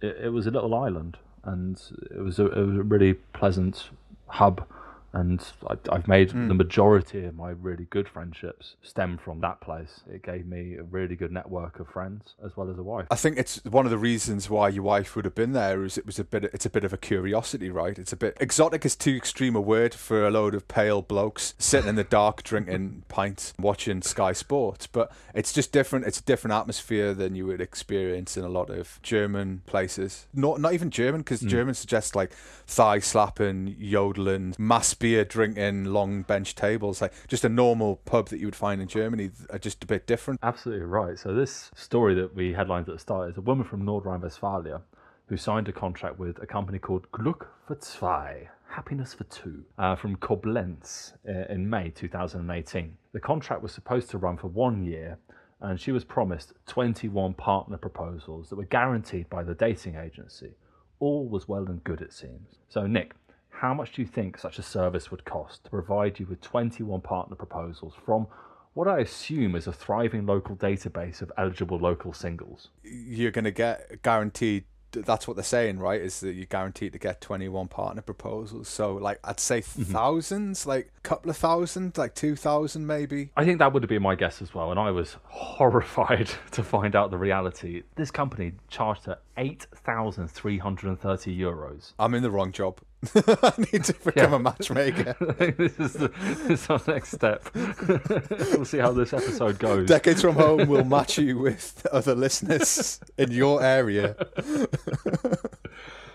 it, 0.00 0.16
it 0.26 0.28
was 0.28 0.46
a 0.46 0.52
little 0.52 0.72
island, 0.76 1.18
and 1.44 1.80
it 2.10 2.20
was 2.20 2.38
a, 2.38 2.46
a 2.46 2.64
really 2.64 3.14
pleasant 3.14 3.90
hub. 4.26 4.66
And 5.12 5.44
I, 5.68 5.76
I've 5.90 6.08
made 6.08 6.32
hmm. 6.32 6.48
the 6.48 6.54
majority 6.54 7.24
of 7.24 7.34
my 7.34 7.50
really 7.50 7.86
good 7.90 8.08
friendships 8.08 8.76
stem 8.82 9.18
from 9.18 9.40
that 9.40 9.60
place. 9.60 10.00
It 10.10 10.22
gave 10.22 10.46
me 10.46 10.76
a 10.76 10.82
really 10.82 11.16
good 11.16 11.32
network 11.32 11.80
of 11.80 11.88
friends 11.88 12.34
as 12.44 12.56
well 12.56 12.70
as 12.70 12.78
a 12.78 12.82
wife. 12.82 13.06
I 13.10 13.16
think 13.16 13.36
it's 13.36 13.62
one 13.64 13.84
of 13.84 13.90
the 13.90 13.98
reasons 13.98 14.48
why 14.48 14.68
your 14.68 14.82
wife 14.82 15.14
would 15.14 15.24
have 15.24 15.34
been 15.34 15.52
there 15.52 15.84
is 15.84 15.98
it 15.98 16.06
was 16.06 16.18
a 16.18 16.24
bit 16.24 16.44
it's 16.44 16.66
a 16.66 16.70
bit 16.70 16.84
of 16.84 16.92
a 16.92 16.96
curiosity, 16.96 17.70
right? 17.70 17.98
It's 17.98 18.12
a 18.12 18.16
bit 18.16 18.36
exotic 18.40 18.84
is 18.84 18.96
too 18.96 19.14
extreme 19.14 19.54
a 19.54 19.60
word 19.60 19.94
for 19.94 20.26
a 20.26 20.30
load 20.30 20.54
of 20.54 20.66
pale 20.68 21.02
blokes 21.02 21.54
sitting 21.58 21.88
in 21.88 21.96
the 21.96 22.04
dark 22.20 22.42
drinking 22.42 23.04
pints 23.08 23.52
watching 23.58 24.02
Sky 24.02 24.32
Sports, 24.32 24.86
but 24.86 25.12
it's 25.34 25.52
just 25.52 25.72
different. 25.72 26.06
It's 26.06 26.20
a 26.20 26.24
different 26.24 26.54
atmosphere 26.54 27.12
than 27.12 27.34
you 27.34 27.46
would 27.46 27.60
experience 27.60 28.36
in 28.36 28.44
a 28.44 28.48
lot 28.48 28.70
of 28.70 28.98
German 29.02 29.62
places. 29.66 30.26
Not 30.32 30.60
not 30.60 30.72
even 30.72 30.90
German 30.90 31.20
because 31.20 31.40
hmm. 31.40 31.48
German 31.48 31.74
suggests 31.74 32.14
like 32.14 32.32
thigh 32.66 33.00
slapping, 33.00 33.76
yodeling, 33.78 34.54
mass 34.58 34.94
beer 35.02 35.24
drinking, 35.24 35.86
long 35.86 36.22
bench 36.22 36.54
tables, 36.54 37.02
like 37.02 37.12
just 37.26 37.44
a 37.44 37.48
normal 37.48 37.96
pub 38.04 38.28
that 38.28 38.38
you 38.38 38.46
would 38.46 38.54
find 38.54 38.80
in 38.80 38.86
Germany 38.86 39.32
are 39.50 39.58
just 39.58 39.82
a 39.82 39.86
bit 39.86 40.06
different. 40.06 40.38
Absolutely 40.44 40.86
right. 40.86 41.18
So 41.18 41.34
this 41.34 41.72
story 41.74 42.14
that 42.14 42.36
we 42.36 42.52
headlined 42.52 42.88
at 42.88 42.94
the 42.94 43.00
start 43.00 43.28
is 43.28 43.36
a 43.36 43.40
woman 43.40 43.66
from 43.66 43.82
Nordrhein-Westphalia 43.84 44.80
who 45.26 45.36
signed 45.36 45.68
a 45.68 45.72
contract 45.72 46.20
with 46.20 46.40
a 46.40 46.46
company 46.46 46.78
called 46.78 47.10
Glück 47.10 47.46
für 47.66 47.80
zwei, 47.80 48.48
Happiness 48.68 49.12
for 49.12 49.24
Two, 49.24 49.64
uh, 49.76 49.96
from 49.96 50.14
Koblenz 50.16 51.14
uh, 51.28 51.52
in 51.52 51.68
May 51.68 51.90
2018. 51.90 52.96
The 53.12 53.18
contract 53.18 53.60
was 53.60 53.72
supposed 53.72 54.08
to 54.10 54.18
run 54.18 54.36
for 54.36 54.46
one 54.46 54.84
year, 54.84 55.18
and 55.60 55.80
she 55.80 55.90
was 55.90 56.04
promised 56.04 56.52
21 56.68 57.34
partner 57.34 57.76
proposals 57.76 58.50
that 58.50 58.56
were 58.56 58.64
guaranteed 58.64 59.28
by 59.28 59.42
the 59.42 59.54
dating 59.54 59.96
agency. 59.96 60.52
All 61.00 61.28
was 61.28 61.48
well 61.48 61.66
and 61.66 61.82
good, 61.82 62.00
it 62.00 62.12
seems. 62.12 62.58
So, 62.68 62.86
Nic, 62.86 63.14
how 63.62 63.72
much 63.72 63.92
do 63.92 64.02
you 64.02 64.08
think 64.08 64.36
such 64.36 64.58
a 64.58 64.62
service 64.62 65.12
would 65.12 65.24
cost 65.24 65.62
to 65.62 65.70
provide 65.70 66.18
you 66.18 66.26
with 66.26 66.40
21 66.40 67.00
partner 67.00 67.36
proposals 67.36 67.94
from 68.04 68.26
what 68.74 68.88
I 68.88 68.98
assume 68.98 69.54
is 69.54 69.68
a 69.68 69.72
thriving 69.72 70.26
local 70.26 70.56
database 70.56 71.22
of 71.22 71.30
eligible 71.38 71.78
local 71.78 72.12
singles? 72.12 72.70
you're 72.82 73.30
going 73.30 73.44
to 73.44 73.52
get 73.52 74.02
guaranteed 74.02 74.64
that's 74.90 75.26
what 75.26 75.36
they're 75.36 75.44
saying 75.44 75.78
right 75.78 76.02
is 76.02 76.20
that 76.20 76.34
you're 76.34 76.44
guaranteed 76.44 76.92
to 76.92 76.98
get 76.98 77.22
21 77.22 77.66
partner 77.68 78.02
proposals 78.02 78.68
so 78.68 78.96
like 78.96 79.18
i'd 79.24 79.40
say 79.40 79.62
mm-hmm. 79.62 79.84
thousands 79.84 80.66
like 80.66 80.92
a 80.98 81.00
couple 81.00 81.30
of 81.30 81.36
thousand 81.38 81.96
like 81.96 82.14
2000 82.14 82.86
maybe 82.86 83.30
I 83.34 83.46
think 83.46 83.58
that 83.60 83.72
would 83.72 83.82
have 83.82 83.88
been 83.88 84.02
my 84.02 84.16
guess 84.16 84.42
as 84.42 84.52
well, 84.52 84.70
and 84.70 84.78
I 84.78 84.90
was 84.90 85.16
horrified 85.24 86.30
to 86.50 86.62
find 86.62 86.94
out 86.94 87.10
the 87.10 87.16
reality. 87.16 87.84
This 87.94 88.10
company 88.10 88.52
charged 88.68 89.06
her 89.06 89.16
8,330 89.38 91.38
euros. 91.38 91.94
i'm 91.98 92.14
in 92.14 92.22
the 92.22 92.30
wrong 92.30 92.52
job 92.52 92.78
i 93.42 93.52
need 93.72 93.82
to 93.84 93.92
become 94.04 94.30
Yeah. 94.30 94.36
a 94.36 94.38
matchmaker 94.38 95.16
this, 95.58 95.78
is 95.78 95.92
the, 95.94 96.08
this 96.08 96.40
is 96.50 96.70
our 96.70 96.80
next 96.86 97.12
step. 97.12 97.48
we'll 97.54 98.64
see 98.64 98.78
how 98.78 98.92
this 98.92 99.12
episode 99.12 99.58
goes. 99.58 99.88
decades 99.88 100.20
from 100.22 100.36
home 100.36 100.68
will 100.68 100.84
match 100.84 101.18
you 101.18 101.38
with 101.38 101.86
other 101.92 102.14
listeners 102.14 103.00
in 103.18 103.30
your 103.32 103.62
area 103.62 104.14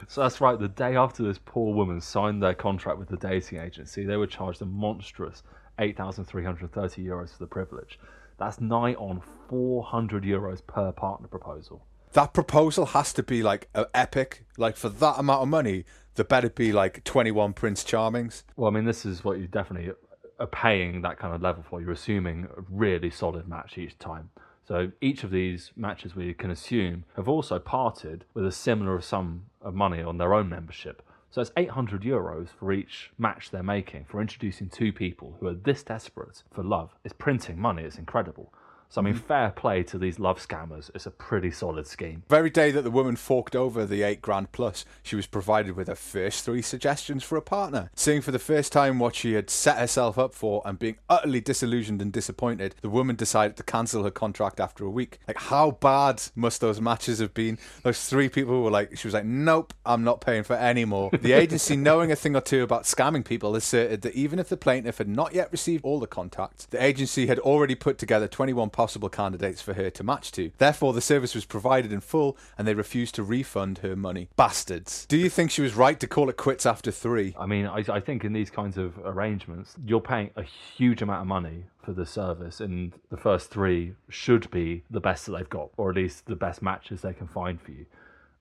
So 0.10 0.22
that's 0.22 0.39
right. 0.39 0.58
The 0.58 0.70
day 0.70 0.96
after 0.96 1.22
this 1.22 1.38
poor 1.44 1.74
woman 1.75 2.00
signed 2.00 2.41
their 2.41 2.53
contract 2.53 2.98
with 2.98 3.10
the 3.10 3.17
dating 3.17 3.60
agency, 3.60 4.06
they 4.06 4.15
were 4.15 4.25
charged 4.25 4.62
a 4.62 4.65
monstrous 4.65 5.44
8,330 5.79 7.03
euros 7.03 7.32
for 7.34 7.39
the 7.39 7.48
privilege. 7.48 8.00
That's 8.38 8.62
nigh 8.62 8.94
on 8.94 9.22
400 9.50 10.24
euros 10.24 10.65
per 10.65 10.94
partner 10.94 11.27
proposal. 11.27 11.86
That 12.13 12.34
proposal 12.34 12.86
has 12.88 13.12
to 13.13 13.24
be 13.24 13.44
like 13.44 13.67
epic. 13.94 14.46
Like 14.58 14.77
for 14.77 14.88
that 14.88 15.15
amount 15.20 15.41
of 15.41 15.50
money, 15.50 15.84
there 16.18 16.26
better 16.26 16.50
be 16.50 16.74
like 16.74 17.04
21 17.04 17.54
Prince 17.54 17.84
Charmings. 17.84 18.44
Well, 18.56 18.70
I 18.70 18.74
mean, 18.74 18.86
this 18.86 19.06
is 19.06 19.24
what 19.24 19.40
you 19.40 19.48
definitely 19.48 19.94
are 20.40 20.48
paying 20.48 21.02
that 21.04 21.18
kind 21.18 21.34
of 21.34 21.42
level 21.42 21.64
for. 21.68 21.80
You're 21.80 21.92
assuming 21.92 22.48
a 22.58 22.62
really 22.70 23.10
solid 23.10 23.48
match 23.48 23.78
each 23.78 23.98
time. 24.00 24.32
So 24.68 24.92
each 25.00 25.24
of 25.24 25.32
these 25.32 25.72
matches 25.76 26.16
we 26.16 26.34
can 26.34 26.52
assume 26.52 27.06
have 27.16 27.30
also 27.30 27.58
parted 27.60 28.26
with 28.34 28.46
a 28.46 28.52
similar 28.52 29.00
sum 29.00 29.46
of 29.62 29.74
money 29.74 30.02
on 30.02 30.18
their 30.18 30.34
own 30.34 30.50
membership. 30.50 31.02
So 31.30 31.42
it's 31.42 31.52
800 31.56 32.02
euros 32.02 32.50
for 32.50 32.74
each 32.74 33.12
match 33.18 33.52
they're 33.52 33.64
making 33.64 34.06
for 34.06 34.20
introducing 34.20 34.70
two 34.70 34.92
people 34.92 35.36
who 35.40 35.48
are 35.48 35.54
this 35.54 35.84
desperate 35.84 36.44
for 36.52 36.64
love. 36.64 36.96
It's 37.06 37.14
printing 37.18 37.60
money, 37.60 37.84
it's 37.84 37.98
incredible. 37.98 38.52
So 38.89 39.01
I 39.01 39.03
mean, 39.03 39.15
mm. 39.15 39.22
fair 39.22 39.50
play 39.51 39.84
to 39.84 39.98
these 39.98 40.20
love 40.20 40.46
scammers. 40.46 40.89
It's 40.96 41.06
a 41.06 41.12
pretty 41.12 41.51
solid 41.51 41.88
scheme. 41.88 42.24
Very 42.29 42.50
day 42.50 42.72
that 42.72 42.84
the 42.84 42.91
woman 42.91 43.15
forked 43.15 43.56
over 43.56 43.86
the 43.86 44.03
eight 44.03 44.22
grand 44.22 44.51
plus, 44.51 44.86
she 45.03 45.15
was 45.15 45.27
provided 45.27 45.75
with 45.75 45.88
her 45.88 45.96
first 45.96 46.46
three 46.46 46.62
suggestions 46.62 47.24
for 47.24 47.38
a 47.38 47.41
partner. 47.41 47.91
Seeing 47.96 48.22
for 48.22 48.32
the 48.32 48.39
first 48.39 48.72
time 48.72 49.00
what 49.00 49.15
she 49.15 49.34
had 49.34 49.50
set 49.50 49.77
herself 49.77 50.17
up 50.17 50.34
for 50.34 50.62
and 50.65 50.79
being 50.79 50.98
utterly 51.10 51.41
disillusioned 51.41 52.01
and 52.01 52.13
disappointed, 52.13 52.75
the 52.82 52.89
woman 52.89 53.15
decided 53.15 53.58
to 53.58 53.63
cancel 53.63 54.03
her 54.03 54.12
contract 54.12 54.60
after 54.60 54.86
a 54.86 54.89
week. 54.89 55.20
Like, 55.27 55.38
how 55.38 55.72
bad 55.72 56.24
must 56.36 56.62
those 56.62 56.79
matches 56.79 57.20
have 57.20 57.34
been? 57.34 57.60
Those 57.84 58.08
three 58.08 58.29
people 58.29 58.63
were 58.63 58.72
like, 58.72 58.98
she 58.98 59.08
was 59.08 59.13
like, 59.13 59.25
nope, 59.25 59.74
I'm 59.86 60.03
not 60.03 60.22
paying 60.22 60.44
for 60.44 60.56
any 60.56 60.86
more. 60.86 61.10
The 61.12 61.34
agency, 61.34 61.75
knowing 61.77 62.12
a 62.12 62.15
thing 62.15 62.36
or 62.36 62.41
two 62.41 62.63
about 62.63 62.84
scamming 62.84 63.25
people, 63.25 63.56
asserted 63.56 64.01
that 64.03 64.15
even 64.15 64.39
if 64.39 64.48
the 64.48 64.58
plaintiff 64.58 65.00
had 65.00 65.10
not 65.10 65.34
yet 65.34 65.51
received 65.51 65.84
all 65.84 66.00
the 66.00 66.08
contacts, 66.08 66.65
the 66.67 66.82
agency 66.82 67.27
had 67.27 67.39
already 67.39 67.75
put 67.75 67.98
together 67.98 68.27
21 68.27 68.70
possible 68.77 69.10
candidates 69.10 69.60
for 69.60 69.74
her 69.74 69.89
to 69.89 70.03
match 70.03 70.31
to. 70.31 70.51
Therefore, 70.60 70.93
the 70.93 71.01
service 71.01 71.34
was 71.34 71.46
provided 71.46 71.91
in 71.91 72.00
full 72.00 72.38
and 72.60 72.67
they 72.67 72.75
refused 72.75 73.15
to 73.15 73.24
refund 73.24 73.79
her 73.79 73.96
money. 73.96 74.29
Bastards. 74.36 75.07
Do 75.07 75.17
you 75.17 75.31
think 75.31 75.50
she 75.50 75.63
was 75.63 75.74
right 75.74 76.00
to 76.00 76.05
call 76.05 76.29
it 76.29 76.38
quits 76.38 76.63
after 76.63 76.91
three? 76.91 77.36
I 77.39 77.48
mean, 77.48 77.65
I, 77.65 77.84
I 77.89 78.00
think 78.00 78.24
in 78.24 78.34
these 78.34 78.51
kinds 78.51 78.77
of 78.77 79.00
arrangements, 79.03 79.75
you're 79.84 80.00
paying 80.00 80.29
a 80.36 80.43
huge 80.43 81.01
amount 81.01 81.22
of 81.22 81.27
money 81.27 81.63
for 81.84 81.93
the 81.93 82.05
service, 82.05 82.60
and 82.60 82.93
the 83.10 83.17
first 83.17 83.50
three 83.50 83.93
should 84.10 84.51
be 84.51 84.84
the 84.91 85.00
best 85.00 85.25
that 85.25 85.31
they've 85.31 85.50
got, 85.50 85.72
or 85.77 85.89
at 85.89 85.96
least 85.96 86.27
the 86.27 86.36
best 86.36 86.62
matches 86.62 87.01
they 87.01 87.13
can 87.13 87.27
find 87.27 87.60
for 87.60 87.72
you. 87.72 87.88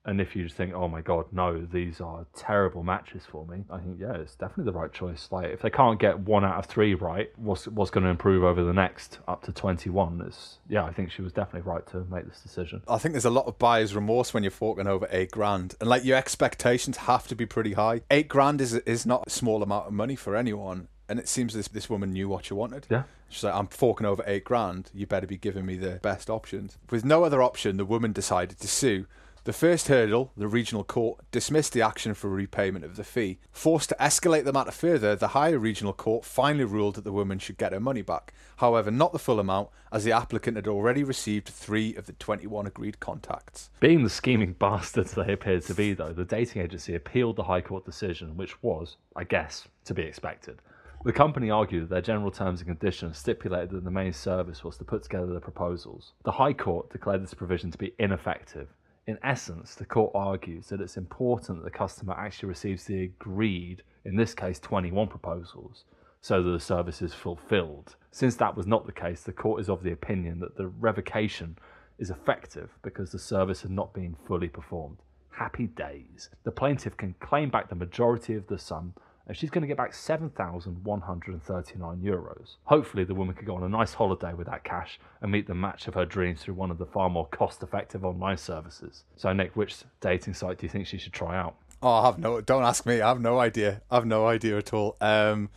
And 0.06 0.20
if 0.20 0.36
you 0.36 0.44
just 0.44 0.54
think, 0.54 0.72
oh 0.72 0.86
my 0.86 1.00
god, 1.00 1.26
no, 1.32 1.60
these 1.60 2.00
are 2.00 2.26
terrible 2.34 2.84
matches 2.84 3.24
for 3.28 3.44
me, 3.44 3.64
I 3.68 3.78
think 3.78 3.98
yeah, 4.00 4.14
it's 4.14 4.36
definitely 4.36 4.72
the 4.72 4.78
right 4.78 4.92
choice. 4.92 5.28
Like 5.32 5.46
if 5.46 5.62
they 5.62 5.70
can't 5.70 5.98
get 5.98 6.20
one 6.20 6.44
out 6.44 6.58
of 6.58 6.66
three 6.66 6.94
right, 6.94 7.30
what's 7.36 7.66
what's 7.66 7.90
going 7.90 8.04
to 8.04 8.10
improve 8.10 8.44
over 8.44 8.62
the 8.62 8.72
next 8.72 9.18
up 9.26 9.42
to 9.44 9.52
twenty 9.52 9.90
one? 9.90 10.22
Is 10.26 10.58
yeah, 10.68 10.84
I 10.84 10.92
think 10.92 11.10
she 11.10 11.22
was 11.22 11.32
definitely 11.32 11.68
right 11.68 11.84
to 11.88 12.06
make 12.08 12.26
this 12.26 12.40
decision. 12.40 12.82
I 12.86 12.98
think 12.98 13.14
there's 13.14 13.24
a 13.24 13.30
lot 13.30 13.46
of 13.46 13.58
buyer's 13.58 13.96
remorse 13.96 14.32
when 14.32 14.44
you're 14.44 14.52
forking 14.52 14.86
over 14.86 15.08
eight 15.10 15.32
grand, 15.32 15.74
and 15.80 15.90
like 15.90 16.04
your 16.04 16.16
expectations 16.16 16.98
have 16.98 17.26
to 17.26 17.34
be 17.34 17.44
pretty 17.44 17.72
high. 17.72 18.02
Eight 18.08 18.28
grand 18.28 18.60
is 18.60 18.74
is 18.74 19.06
not 19.06 19.24
a 19.26 19.30
small 19.30 19.60
amount 19.62 19.88
of 19.88 19.92
money 19.92 20.14
for 20.14 20.36
anyone, 20.36 20.86
and 21.08 21.18
it 21.18 21.28
seems 21.28 21.52
this 21.52 21.66
this 21.66 21.90
woman 21.90 22.12
knew 22.12 22.28
what 22.28 22.44
she 22.44 22.54
wanted. 22.54 22.86
Yeah. 22.88 23.02
She's 23.28 23.42
like, 23.42 23.54
I'm 23.54 23.66
forking 23.66 24.06
over 24.06 24.22
eight 24.24 24.44
grand. 24.44 24.90
You 24.94 25.04
better 25.04 25.26
be 25.26 25.36
giving 25.36 25.66
me 25.66 25.76
the 25.76 25.98
best 26.00 26.30
options. 26.30 26.78
With 26.90 27.04
no 27.04 27.24
other 27.24 27.42
option, 27.42 27.76
the 27.76 27.84
woman 27.84 28.12
decided 28.12 28.60
to 28.60 28.68
sue. 28.68 29.06
The 29.46 29.52
first 29.52 29.86
hurdle, 29.86 30.32
the 30.36 30.48
regional 30.48 30.82
court, 30.82 31.20
dismissed 31.30 31.72
the 31.72 31.80
action 31.80 32.14
for 32.14 32.28
repayment 32.28 32.84
of 32.84 32.96
the 32.96 33.04
fee. 33.04 33.38
Forced 33.52 33.90
to 33.90 33.96
escalate 34.00 34.42
the 34.42 34.52
matter 34.52 34.72
further, 34.72 35.14
the 35.14 35.28
higher 35.28 35.56
regional 35.56 35.92
court 35.92 36.24
finally 36.24 36.64
ruled 36.64 36.96
that 36.96 37.04
the 37.04 37.12
woman 37.12 37.38
should 37.38 37.56
get 37.56 37.72
her 37.72 37.78
money 37.78 38.02
back. 38.02 38.34
However, 38.56 38.90
not 38.90 39.12
the 39.12 39.20
full 39.20 39.38
amount, 39.38 39.68
as 39.92 40.02
the 40.02 40.10
applicant 40.10 40.56
had 40.56 40.66
already 40.66 41.04
received 41.04 41.46
three 41.46 41.94
of 41.94 42.06
the 42.06 42.14
21 42.14 42.66
agreed 42.66 42.98
contacts. 42.98 43.70
Being 43.78 44.02
the 44.02 44.10
scheming 44.10 44.52
bastards 44.58 45.12
they 45.12 45.32
appeared 45.32 45.62
to 45.66 45.74
be, 45.74 45.94
though, 45.94 46.12
the 46.12 46.24
dating 46.24 46.62
agency 46.62 46.96
appealed 46.96 47.36
the 47.36 47.44
High 47.44 47.60
Court 47.60 47.84
decision, 47.84 48.36
which 48.36 48.60
was, 48.64 48.96
I 49.14 49.22
guess, 49.22 49.68
to 49.84 49.94
be 49.94 50.02
expected. 50.02 50.60
The 51.04 51.12
company 51.12 51.50
argued 51.52 51.84
that 51.84 51.90
their 51.90 52.02
general 52.02 52.32
terms 52.32 52.62
and 52.62 52.68
conditions 52.68 53.18
stipulated 53.18 53.70
that 53.70 53.84
the 53.84 53.92
main 53.92 54.12
service 54.12 54.64
was 54.64 54.76
to 54.78 54.84
put 54.84 55.04
together 55.04 55.32
the 55.32 55.38
proposals. 55.38 56.14
The 56.24 56.32
High 56.32 56.54
Court 56.54 56.90
declared 56.90 57.22
this 57.22 57.32
provision 57.32 57.70
to 57.70 57.78
be 57.78 57.94
ineffective. 58.00 58.70
In 59.06 59.18
essence, 59.22 59.76
the 59.76 59.86
court 59.86 60.10
argues 60.16 60.66
that 60.68 60.80
it's 60.80 60.96
important 60.96 61.58
that 61.58 61.64
the 61.64 61.78
customer 61.78 62.14
actually 62.14 62.48
receives 62.48 62.84
the 62.84 63.04
agreed, 63.04 63.84
in 64.04 64.16
this 64.16 64.34
case 64.34 64.58
21 64.58 65.06
proposals, 65.06 65.84
so 66.20 66.42
that 66.42 66.50
the 66.50 66.58
service 66.58 67.00
is 67.02 67.14
fulfilled. 67.14 67.94
Since 68.10 68.34
that 68.36 68.56
was 68.56 68.66
not 68.66 68.84
the 68.84 68.92
case, 68.92 69.22
the 69.22 69.32
court 69.32 69.60
is 69.60 69.68
of 69.68 69.84
the 69.84 69.92
opinion 69.92 70.40
that 70.40 70.56
the 70.56 70.66
revocation 70.66 71.56
is 71.98 72.10
effective 72.10 72.70
because 72.82 73.12
the 73.12 73.18
service 73.18 73.62
had 73.62 73.70
not 73.70 73.94
been 73.94 74.16
fully 74.26 74.48
performed. 74.48 74.96
Happy 75.30 75.68
days. 75.68 76.30
The 76.42 76.50
plaintiff 76.50 76.96
can 76.96 77.14
claim 77.20 77.48
back 77.48 77.68
the 77.68 77.76
majority 77.76 78.34
of 78.34 78.48
the 78.48 78.58
sum 78.58 78.94
and 79.26 79.36
she's 79.36 79.50
going 79.50 79.62
to 79.62 79.68
get 79.68 79.76
back 79.76 79.92
7,139 79.92 81.96
euros. 81.98 82.56
Hopefully, 82.64 83.04
the 83.04 83.14
woman 83.14 83.34
could 83.34 83.46
go 83.46 83.56
on 83.56 83.64
a 83.64 83.68
nice 83.68 83.94
holiday 83.94 84.34
with 84.34 84.46
that 84.46 84.64
cash 84.64 85.00
and 85.20 85.32
meet 85.32 85.46
the 85.46 85.54
match 85.54 85.88
of 85.88 85.94
her 85.94 86.04
dreams 86.04 86.42
through 86.42 86.54
one 86.54 86.70
of 86.70 86.78
the 86.78 86.86
far 86.86 87.10
more 87.10 87.26
cost 87.26 87.62
effective 87.62 88.04
online 88.04 88.36
services. 88.36 89.04
So, 89.16 89.32
Nic, 89.32 89.56
which 89.56 89.76
dating 90.00 90.34
site 90.34 90.58
do 90.58 90.66
you 90.66 90.70
think 90.70 90.86
she 90.86 90.98
should 90.98 91.12
try 91.12 91.36
out? 91.36 91.56
Oh, 91.82 91.90
I 91.90 92.06
have 92.06 92.18
no. 92.18 92.40
Don't 92.40 92.62
ask 92.62 92.86
me. 92.86 93.00
I 93.00 93.08
have 93.08 93.20
no 93.20 93.38
idea. 93.38 93.82
I 93.90 93.96
have 93.96 94.06
no 94.06 94.26
idea 94.26 94.58
at 94.58 94.72
all. 94.72 94.96
Um, 95.00 95.50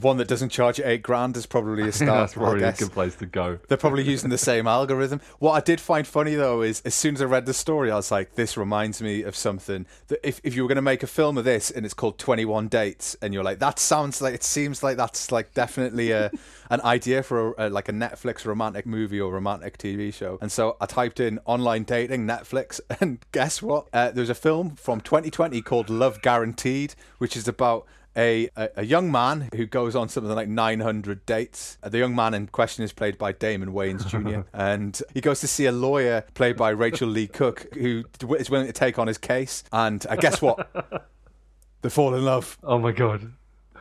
one 0.00 0.16
that 0.18 0.28
doesn't 0.28 0.50
charge 0.50 0.78
you 0.78 0.84
eight 0.86 1.02
grand 1.02 1.36
is 1.36 1.46
probably 1.46 1.88
a 1.88 1.92
start. 1.92 2.08
That's 2.08 2.34
probably 2.34 2.62
a 2.62 2.72
good 2.72 2.92
place 2.92 3.14
to 3.16 3.26
go. 3.26 3.58
They're 3.68 3.78
probably 3.78 4.04
using 4.04 4.30
the 4.30 4.38
same 4.38 4.66
algorithm. 4.66 5.20
What 5.38 5.52
I 5.52 5.60
did 5.60 5.80
find 5.80 6.06
funny 6.06 6.34
though 6.34 6.62
is 6.62 6.80
as 6.84 6.94
soon 6.94 7.14
as 7.14 7.22
I 7.22 7.26
read 7.26 7.46
the 7.46 7.54
story, 7.54 7.90
I 7.90 7.96
was 7.96 8.10
like, 8.10 8.34
this 8.34 8.56
reminds 8.56 9.02
me 9.02 9.22
of 9.22 9.36
something 9.36 9.86
that 10.08 10.26
if, 10.26 10.40
if 10.44 10.54
you 10.54 10.62
were 10.62 10.68
going 10.68 10.76
to 10.76 10.82
make 10.82 11.02
a 11.02 11.06
film 11.06 11.38
of 11.38 11.44
this 11.44 11.70
and 11.70 11.84
it's 11.84 11.94
called 11.94 12.18
21 12.18 12.68
Dates, 12.68 13.16
and 13.22 13.32
you're 13.32 13.44
like, 13.44 13.58
that 13.58 13.78
sounds 13.78 14.20
like, 14.20 14.34
it 14.34 14.42
seems 14.42 14.82
like 14.82 14.96
that's 14.96 15.30
like 15.30 15.54
definitely 15.54 16.10
a, 16.10 16.30
an 16.70 16.80
idea 16.82 17.22
for 17.22 17.52
a, 17.54 17.68
a, 17.68 17.70
like 17.70 17.88
a 17.88 17.92
Netflix 17.92 18.44
romantic 18.44 18.86
movie 18.86 19.20
or 19.20 19.32
romantic 19.32 19.78
TV 19.78 20.12
show. 20.12 20.38
And 20.40 20.50
so 20.50 20.76
I 20.80 20.86
typed 20.86 21.20
in 21.20 21.38
online 21.44 21.84
dating 21.84 22.26
Netflix, 22.26 22.80
and 23.00 23.18
guess 23.32 23.62
what? 23.62 23.88
Uh, 23.92 24.10
there's 24.10 24.30
a 24.30 24.34
film 24.34 24.76
from 24.76 25.00
2020 25.00 25.62
called 25.62 25.90
Love 25.90 26.22
Guaranteed, 26.22 26.94
which 27.18 27.36
is 27.36 27.48
about 27.48 27.86
a, 28.16 28.48
a, 28.56 28.68
a, 28.76 28.84
young 28.84 29.10
man 29.10 29.48
who 29.54 29.66
goes 29.66 29.96
on 29.96 30.08
something 30.08 30.32
like 30.32 30.48
900 30.48 31.26
dates. 31.26 31.78
Uh, 31.82 31.88
the 31.88 31.98
young 31.98 32.14
man 32.14 32.34
in 32.34 32.46
question 32.46 32.84
is 32.84 32.92
played 32.92 33.18
by 33.18 33.32
Damon 33.32 33.72
Wayans 33.72 34.06
Jr. 34.08 34.48
and 34.52 35.00
he 35.12 35.20
goes 35.20 35.40
to 35.40 35.48
see 35.48 35.66
a 35.66 35.72
lawyer 35.72 36.24
played 36.34 36.56
by 36.56 36.70
Rachael 36.70 37.08
Leigh 37.08 37.26
Cook 37.26 37.66
who 37.74 38.04
is 38.38 38.50
willing 38.50 38.66
to 38.66 38.72
take 38.72 38.98
on 38.98 39.06
his 39.06 39.18
case. 39.18 39.64
And 39.72 40.06
uh, 40.08 40.16
guess 40.16 40.40
what? 40.40 40.68
they 41.82 41.90
fall 41.90 42.14
in 42.14 42.24
love. 42.24 42.58
Oh 42.62 42.78
my 42.78 42.92
god. 42.92 43.32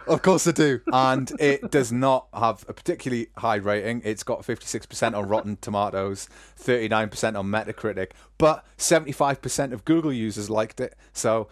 Of 0.07 0.21
course 0.21 0.43
they 0.43 0.51
do. 0.51 0.81
And 0.91 1.31
it 1.39 1.71
does 1.71 1.91
not 1.91 2.27
have 2.33 2.65
a 2.67 2.73
particularly 2.73 3.27
high 3.37 3.55
rating. 3.55 4.01
It's 4.03 4.23
got 4.23 4.41
56% 4.41 5.15
on 5.15 5.27
Rotten 5.27 5.57
Tomatoes, 5.61 6.27
39% 6.59 7.39
on 7.39 7.47
Metacritic, 7.47 8.11
but 8.37 8.65
75% 8.77 9.71
of 9.71 9.85
Google 9.85 10.11
users 10.11 10.49
liked 10.49 10.81
it. 10.81 10.95
So 11.13 11.47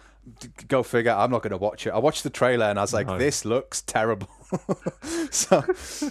go 0.68 0.84
figure. 0.84 1.12
I'm 1.12 1.32
not 1.32 1.42
going 1.42 1.52
to 1.52 1.58
watch 1.58 1.88
it. 1.88 1.92
I 1.92 1.98
watched 1.98 2.24
the 2.24 2.30
trailer 2.30 2.66
and 2.66 2.78
I 2.78 2.84
was 2.84 2.94
like, 2.94 3.08
no. 3.08 3.18
this 3.18 3.44
looks 3.44 3.82
terrible. 3.82 4.30
so, 5.32 5.64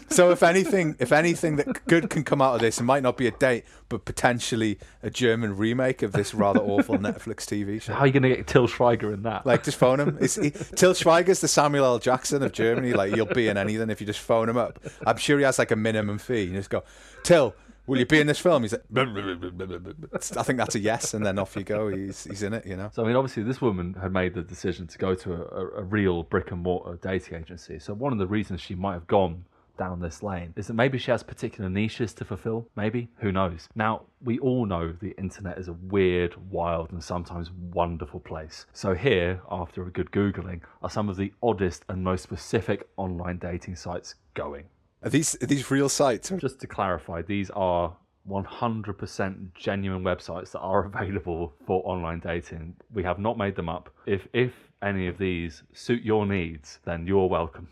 so 0.08 0.30
if 0.30 0.42
anything, 0.42 0.96
if 0.98 1.12
anything 1.12 1.56
that 1.56 1.86
good 1.86 2.10
can 2.10 2.24
come 2.24 2.42
out 2.42 2.54
of 2.54 2.60
this, 2.60 2.80
it 2.80 2.84
might 2.84 3.02
not 3.02 3.16
be 3.16 3.26
a 3.26 3.30
date, 3.30 3.64
but 3.88 4.04
potentially 4.04 4.78
a 5.02 5.10
German 5.10 5.56
remake 5.56 6.02
of 6.02 6.12
this 6.12 6.34
rather 6.34 6.60
awful 6.60 6.98
Netflix 6.98 7.44
TV 7.44 7.80
show. 7.80 7.92
How 7.92 8.00
are 8.00 8.06
you 8.06 8.12
going 8.12 8.22
to 8.24 8.34
get 8.34 8.46
Till 8.46 8.66
Schweiger 8.66 9.12
in 9.14 9.22
that? 9.22 9.46
Like, 9.46 9.62
just 9.62 9.78
phone 9.78 10.00
him. 10.00 10.18
He, 10.20 10.26
Till 10.50 10.94
Schweiger's 10.94 11.40
the 11.40 11.48
Samuel 11.48 11.84
L. 11.84 11.98
Jackson 11.98 12.42
of 12.42 12.52
Germany. 12.52 12.92
Like, 12.92 13.14
you'll 13.14 13.26
be 13.26 13.48
in 13.48 13.56
anything 13.56 13.90
if 13.90 14.00
you 14.00 14.06
just 14.06 14.20
phone 14.20 14.48
him 14.48 14.56
up. 14.56 14.80
I'm 15.06 15.18
sure 15.18 15.38
he 15.38 15.44
has 15.44 15.58
like 15.58 15.70
a 15.70 15.76
minimum 15.76 16.18
fee. 16.18 16.44
You 16.44 16.54
just 16.54 16.70
go, 16.70 16.82
Till 17.22 17.54
will 17.86 17.98
you 17.98 18.06
be 18.06 18.20
in 18.20 18.26
this 18.26 18.38
film? 18.38 18.62
He's 18.62 18.72
like, 18.72 18.82
I 18.92 20.42
think 20.42 20.58
that's 20.58 20.74
a 20.74 20.78
yes, 20.78 21.14
and 21.14 21.24
then 21.24 21.38
off 21.38 21.56
you 21.56 21.64
go. 21.64 21.88
He's 21.88 22.24
he's 22.24 22.42
in 22.42 22.54
it, 22.54 22.66
you 22.66 22.76
know. 22.76 22.90
So 22.92 23.02
I 23.02 23.06
mean, 23.06 23.16
obviously, 23.16 23.42
this 23.42 23.60
woman 23.60 23.94
had 23.94 24.12
made 24.12 24.34
the 24.34 24.42
decision 24.42 24.86
to 24.88 24.98
go 24.98 25.14
to 25.14 25.32
a, 25.32 25.80
a 25.80 25.82
real 25.82 26.22
brick 26.22 26.50
and 26.50 26.62
mortar 26.62 26.98
dating 27.02 27.38
agency. 27.38 27.78
So 27.78 27.94
one 27.94 28.12
of 28.12 28.18
the 28.18 28.26
reasons 28.26 28.60
she 28.60 28.74
might 28.74 28.94
have 28.94 29.06
gone 29.06 29.44
down 29.80 29.98
this 29.98 30.22
lane 30.22 30.52
is 30.56 30.66
that 30.66 30.74
maybe 30.74 30.98
she 30.98 31.10
has 31.10 31.22
particular 31.22 31.70
niches 31.70 32.12
to 32.12 32.24
fulfill. 32.24 32.68
Maybe 32.76 33.08
who 33.16 33.32
knows? 33.32 33.66
Now 33.74 34.02
we 34.22 34.38
all 34.38 34.66
know 34.66 34.92
the 34.92 35.16
internet 35.16 35.56
is 35.56 35.68
a 35.68 35.72
weird, 35.72 36.34
wild, 36.50 36.92
and 36.92 37.02
sometimes 37.02 37.50
wonderful 37.72 38.20
place. 38.20 38.66
So 38.74 38.94
here, 38.94 39.40
after 39.50 39.82
a 39.86 39.90
good 39.90 40.10
googling, 40.10 40.60
are 40.82 40.90
some 40.90 41.08
of 41.08 41.16
the 41.16 41.32
oddest 41.42 41.84
and 41.88 42.04
most 42.04 42.22
specific 42.22 42.88
online 42.98 43.38
dating 43.38 43.76
sites 43.76 44.16
going. 44.34 44.66
Are 45.02 45.10
these 45.10 45.34
are 45.42 45.46
these 45.46 45.70
real 45.70 45.88
sites? 45.88 46.30
Just 46.38 46.60
to 46.60 46.66
clarify, 46.66 47.22
these 47.22 47.48
are 47.50 47.96
100% 48.28 49.54
genuine 49.54 50.04
websites 50.04 50.52
that 50.52 50.58
are 50.58 50.84
available 50.94 51.54
for 51.66 51.82
online 51.86 52.20
dating. 52.20 52.76
We 52.92 53.02
have 53.04 53.18
not 53.18 53.38
made 53.38 53.56
them 53.56 53.68
up. 53.68 53.88
If 54.06 54.28
if 54.32 54.52
any 54.82 55.06
of 55.08 55.16
these 55.18 55.62
suit 55.72 56.02
your 56.02 56.26
needs, 56.26 56.80
then 56.84 57.06
you're 57.06 57.28
welcome. 57.28 57.68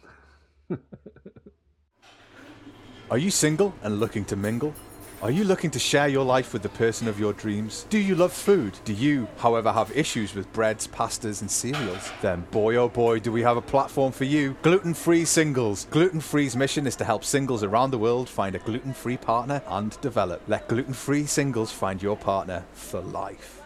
Are 3.11 3.19
you 3.19 3.31
single 3.31 3.75
and 3.83 4.01
looking 4.01 4.25
to 4.27 4.37
mingle? 4.37 4.75
Are 5.20 5.33
you 5.33 5.42
looking 5.42 5.72
to 5.72 5.81
share 5.81 6.07
your 6.07 6.24
life 6.24 6.52
with 6.52 6.62
the 6.62 6.68
person 6.68 7.09
of 7.09 7.18
your 7.18 7.33
dreams? 7.33 7.87
Do 7.90 7.98
you 7.98 8.14
love 8.14 8.33
food? 8.33 8.78
Do 8.85 8.92
you, 8.92 9.26
however, 9.38 9.72
have 9.72 9.90
issues 9.96 10.33
with 10.33 10.52
breads, 10.52 10.87
pastas, 10.87 11.40
and 11.40 11.50
cereals? 11.50 12.12
Then, 12.22 12.46
boy 12.52 12.76
oh 12.76 12.88
boy, 12.88 13.18
do 13.18 13.33
we 13.33 13.42
have 13.42 13.57
a 13.57 13.61
platform 13.61 14.12
for 14.12 14.22
you 14.22 14.57
Gluten 14.62 14.94
Free 14.94 15.24
Singles. 15.24 15.88
Gluten 15.90 16.20
Free's 16.20 16.54
mission 16.54 16.87
is 16.87 16.94
to 16.94 17.04
help 17.04 17.24
singles 17.24 17.64
around 17.64 17.90
the 17.90 17.98
world 17.98 18.28
find 18.28 18.54
a 18.54 18.61
gluten 18.61 18.92
free 18.92 19.16
partner 19.16 19.61
and 19.66 20.00
develop. 20.00 20.40
Let 20.46 20.68
gluten 20.68 20.94
free 20.94 21.26
singles 21.26 21.72
find 21.72 22.00
your 22.00 22.16
partner 22.16 22.64
for 22.72 23.00
life. 23.00 23.62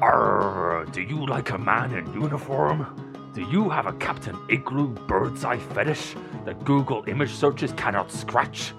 Arr, 0.00 0.86
do 0.92 1.02
you 1.02 1.26
like 1.26 1.50
a 1.50 1.58
man 1.58 1.92
in 1.92 2.10
uniform? 2.14 3.30
Do 3.34 3.42
you 3.42 3.68
have 3.68 3.84
a 3.84 3.92
Captain 3.92 4.36
Iglo 4.48 4.86
bird's 5.06 5.44
eye 5.44 5.58
fetish 5.58 6.16
that 6.46 6.64
Google 6.64 7.04
image 7.06 7.34
searches 7.34 7.72
cannot 7.72 8.10
scratch? 8.10 8.72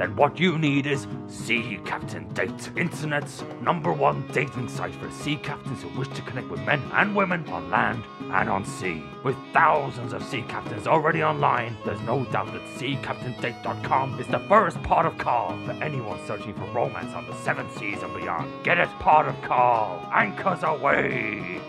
Then 0.00 0.16
what 0.16 0.40
you 0.40 0.56
need 0.56 0.86
is 0.86 1.06
Sea 1.28 1.78
Captain 1.84 2.26
Date, 2.32 2.70
internet's 2.74 3.44
number 3.60 3.92
one 3.92 4.26
dating 4.32 4.70
site 4.70 4.94
for 4.94 5.10
sea 5.10 5.36
captains 5.36 5.82
who 5.82 5.90
wish 5.90 6.08
to 6.08 6.22
connect 6.22 6.48
with 6.48 6.62
men 6.62 6.80
and 6.94 7.14
women 7.14 7.46
on 7.50 7.68
land 7.68 8.02
and 8.32 8.48
on 8.48 8.64
sea. 8.64 9.04
With 9.24 9.36
thousands 9.52 10.14
of 10.14 10.24
sea 10.24 10.40
captains 10.48 10.86
already 10.86 11.22
online, 11.22 11.76
there's 11.84 12.00
no 12.00 12.24
doubt 12.24 12.50
that 12.54 12.62
SeaCaptainDate.com 12.78 14.18
is 14.18 14.26
the 14.28 14.38
first 14.48 14.82
port 14.84 15.04
of 15.04 15.18
call 15.18 15.50
for 15.66 15.72
anyone 15.84 16.18
searching 16.26 16.54
for 16.54 16.64
romance 16.72 17.12
on 17.12 17.26
the 17.26 17.36
seven 17.42 17.68
seas 17.72 18.02
and 18.02 18.14
beyond. 18.18 18.50
Get 18.64 18.78
it, 18.78 18.88
port 19.00 19.28
of 19.28 19.38
call. 19.42 20.08
Anchors 20.14 20.62
away. 20.62 21.60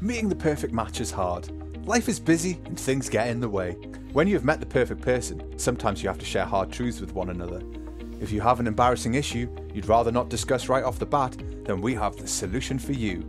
Meeting 0.00 0.28
the 0.28 0.36
perfect 0.36 0.72
match 0.72 1.00
is 1.00 1.10
hard. 1.10 1.50
Life 1.90 2.08
is 2.08 2.20
busy 2.20 2.56
and 2.66 2.78
things 2.78 3.08
get 3.08 3.26
in 3.26 3.40
the 3.40 3.48
way. 3.48 3.72
When 4.12 4.28
you 4.28 4.34
have 4.34 4.44
met 4.44 4.60
the 4.60 4.66
perfect 4.66 5.00
person, 5.00 5.58
sometimes 5.58 6.00
you 6.00 6.08
have 6.08 6.20
to 6.20 6.24
share 6.24 6.44
hard 6.44 6.70
truths 6.70 7.00
with 7.00 7.14
one 7.14 7.30
another. 7.30 7.60
If 8.20 8.30
you 8.30 8.40
have 8.42 8.60
an 8.60 8.68
embarrassing 8.68 9.14
issue 9.14 9.52
you'd 9.74 9.88
rather 9.88 10.12
not 10.12 10.28
discuss 10.28 10.68
right 10.68 10.84
off 10.84 11.00
the 11.00 11.06
bat, 11.06 11.36
then 11.64 11.80
we 11.80 11.94
have 11.94 12.14
the 12.14 12.28
solution 12.28 12.78
for 12.78 12.92
you. 12.92 13.28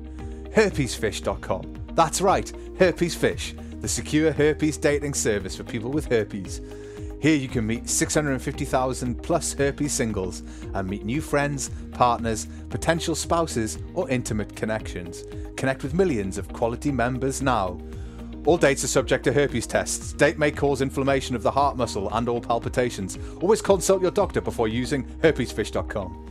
Herpesfish.com. 0.55 1.73
That's 1.95 2.21
right, 2.21 2.53
Herpesfish, 2.77 3.81
the 3.81 3.87
secure 3.87 4.31
herpes 4.31 4.77
dating 4.77 5.15
service 5.15 5.55
for 5.55 5.63
people 5.63 5.89
with 5.89 6.05
herpes. 6.05 6.61
Here 7.19 7.37
you 7.37 7.47
can 7.47 7.65
meet 7.65 7.89
650,000 7.89 9.23
plus 9.23 9.53
herpes 9.53 9.91
singles 9.91 10.43
and 10.75 10.87
meet 10.87 11.03
new 11.03 11.21
friends, 11.21 11.71
partners, 11.93 12.45
potential 12.69 13.15
spouses, 13.15 13.79
or 13.95 14.07
intimate 14.11 14.55
connections. 14.55 15.23
Connect 15.55 15.81
with 15.81 15.95
millions 15.95 16.37
of 16.37 16.53
quality 16.53 16.91
members 16.91 17.41
now. 17.41 17.79
All 18.45 18.57
dates 18.57 18.83
are 18.83 18.87
subject 18.87 19.23
to 19.25 19.33
herpes 19.33 19.67
tests. 19.67 20.13
Date 20.13 20.39
may 20.39 20.49
cause 20.49 20.81
inflammation 20.81 21.35
of 21.35 21.43
the 21.43 21.51
heart 21.51 21.77
muscle 21.77 22.09
and 22.11 22.27
or 22.27 22.41
palpitations. 22.41 23.19
Always 23.39 23.61
consult 23.61 24.01
your 24.01 24.11
doctor 24.11 24.41
before 24.41 24.67
using 24.67 25.03
herpesfish.com. 25.19 26.27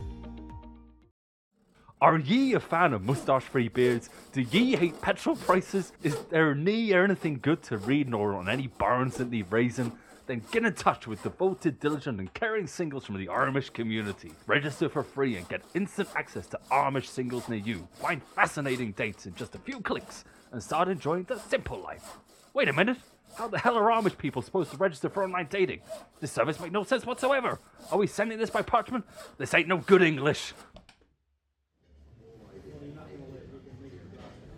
Are 2.01 2.17
ye 2.17 2.53
a 2.53 2.59
fan 2.59 2.93
of 2.93 3.03
mustache 3.03 3.43
free 3.43 3.69
beards? 3.69 4.09
Do 4.33 4.41
ye 4.41 4.75
hate 4.75 4.99
petrol 5.01 5.35
prices? 5.37 5.93
Is 6.03 6.17
there 6.31 6.51
any 6.51 6.91
or 6.93 7.03
anything 7.03 7.39
good 7.41 7.61
to 7.63 7.77
read 7.77 8.09
nor 8.09 8.33
on 8.33 8.49
any 8.49 8.67
barns 8.67 9.17
that 9.17 9.29
need 9.29 9.45
raising? 9.49 9.91
Then 10.25 10.41
get 10.51 10.65
in 10.65 10.73
touch 10.73 11.07
with 11.07 11.23
devoted, 11.23 11.79
diligent, 11.79 12.19
and 12.19 12.33
caring 12.33 12.67
singles 12.67 13.05
from 13.05 13.17
the 13.17 13.27
Amish 13.27 13.71
community. 13.71 14.31
Register 14.47 14.89
for 14.89 15.03
free 15.03 15.37
and 15.37 15.47
get 15.47 15.61
instant 15.75 16.09
access 16.15 16.47
to 16.47 16.59
Amish 16.71 17.05
singles 17.05 17.47
near 17.47 17.59
you. 17.59 17.87
Find 17.93 18.21
fascinating 18.35 18.91
dates 18.93 19.27
in 19.27 19.35
just 19.35 19.55
a 19.55 19.59
few 19.59 19.79
clicks 19.79 20.25
and 20.51 20.61
start 20.61 20.87
enjoying 20.87 21.23
the 21.23 21.37
simple 21.37 21.79
life. 21.79 22.17
Wait 22.53 22.67
a 22.67 22.73
minute. 22.73 22.97
How 23.37 23.47
the 23.47 23.57
hell 23.57 23.77
are 23.77 23.89
Amish 23.89 24.17
people 24.17 24.41
supposed 24.41 24.71
to 24.71 24.77
register 24.77 25.09
for 25.09 25.23
online 25.23 25.47
dating? 25.49 25.79
This 26.19 26.31
service 26.31 26.59
makes 26.59 26.73
no 26.73 26.83
sense 26.83 27.05
whatsoever. 27.05 27.59
Are 27.91 27.97
we 27.97 28.07
sending 28.07 28.37
this 28.37 28.49
by 28.49 28.61
parchment? 28.61 29.05
This 29.37 29.53
ain't 29.53 29.69
no 29.69 29.77
good 29.77 30.01
English. 30.01 30.53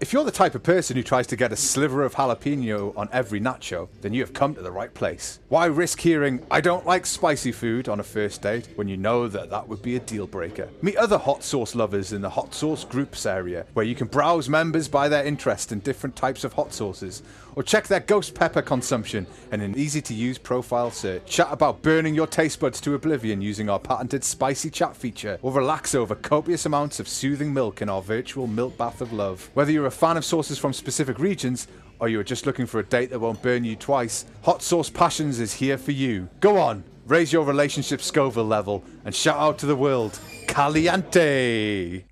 If 0.04 0.12
you're 0.12 0.26
the 0.26 0.32
type 0.32 0.54
of 0.54 0.63
person 0.63 0.98
who 0.98 1.02
tries 1.02 1.28
to 1.28 1.38
get 1.38 1.54
a 1.54 1.56
sliver 1.56 2.04
of 2.04 2.16
jalapeno 2.16 2.92
on 2.98 3.08
every 3.13 3.39
nacho, 3.39 3.88
then 4.02 4.12
you 4.12 4.20
have 4.20 4.34
come 4.34 4.54
to 4.54 4.62
the 4.62 4.70
right 4.70 4.94
place. 4.94 5.39
Why 5.48 5.68
risk 5.68 6.02
hearing, 6.02 6.46
I 6.52 6.60
don't 6.60 6.86
like 6.86 7.06
spicy 7.06 7.54
food 7.54 7.88
on 7.88 8.02
a 8.02 8.04
first 8.04 8.42
date 8.42 8.68
when 8.76 8.89
you 8.89 8.98
know 8.98 9.30
that 9.30 9.50
that 9.50 9.70
would 9.70 9.82
be 9.82 9.96
a 9.96 10.02
deal 10.02 10.28
breaker? 10.28 10.68
Meet 10.82 10.98
other 10.98 11.18
hot 11.18 11.42
sauce 11.42 11.74
lovers 11.74 12.12
in 12.12 12.22
the 12.22 12.32
hot 12.32 12.54
sauce 12.54 12.84
groups 12.84 13.26
area, 13.26 13.66
where 13.76 13.86
you 13.86 13.96
can 13.96 14.08
browse 14.08 14.50
members 14.50 14.89
by 14.89 15.08
their 15.08 15.24
interest 15.24 15.72
in 15.72 15.80
different 15.80 16.18
types 16.18 16.44
of 16.44 16.52
hot 16.52 16.74
sauces, 16.74 17.24
or 17.56 17.63
check 17.63 17.88
their 17.88 18.00
ghost 18.00 18.34
pepper 18.36 18.62
consumption 18.62 19.28
in 19.52 19.62
an 19.62 19.78
easy 19.78 20.02
to 20.02 20.13
use 20.13 20.38
profile 20.38 20.92
search. 20.92 21.26
Chat 21.26 21.48
about 21.52 21.82
burning 21.82 22.16
your 22.16 22.28
taste 22.28 22.60
buds 22.60 22.80
to 22.82 22.96
oblivion 22.96 23.42
using 23.42 23.70
our 23.70 23.80
patented 23.80 24.24
spicy 24.24 24.70
chat 24.70 24.96
feature, 24.96 25.38
or 25.42 25.52
relax 25.52 25.96
over 25.96 26.16
copious 26.16 26.66
amounts 26.66 27.00
of 27.00 27.08
soothing 27.08 27.54
milk 27.54 27.82
in 27.82 27.89
our 27.89 28.02
virtual 28.02 28.48
milk 28.48 28.78
bath 28.78 29.02
of 29.02 29.13
love. 29.13 29.50
Whether 29.54 29.72
you're 29.72 29.86
a 29.86 29.92
fan 29.92 30.18
of 30.18 30.26
sauces 30.26 30.58
from 30.58 30.74
specific 30.74 31.20
regions, 31.20 31.68
or 32.00 32.10
you're 32.10 32.24
just 32.24 32.46
looking 32.46 32.66
for 32.66 32.80
a 32.80 32.86
date 32.86 33.10
that 33.12 33.20
won't 33.20 33.42
burn 33.42 33.63
you 33.63 33.76
twice, 33.76 34.26
Hot 34.44 34.62
Sauce 34.62 34.89
Passions 34.89 35.39
is 35.39 35.54
here 35.54 35.78
for 35.78 35.92
you. 35.92 36.28
Go 36.39 36.58
on, 36.58 36.84
raise 37.08 37.32
your 37.32 37.46
relationship 37.46 38.02
Scoville 38.02 38.44
level, 38.46 38.84
and 39.06 39.16
shout 39.16 39.38
out 39.38 39.58
to 39.60 39.66
the 39.66 39.76
world, 39.76 40.20
Caliente! 40.48 42.06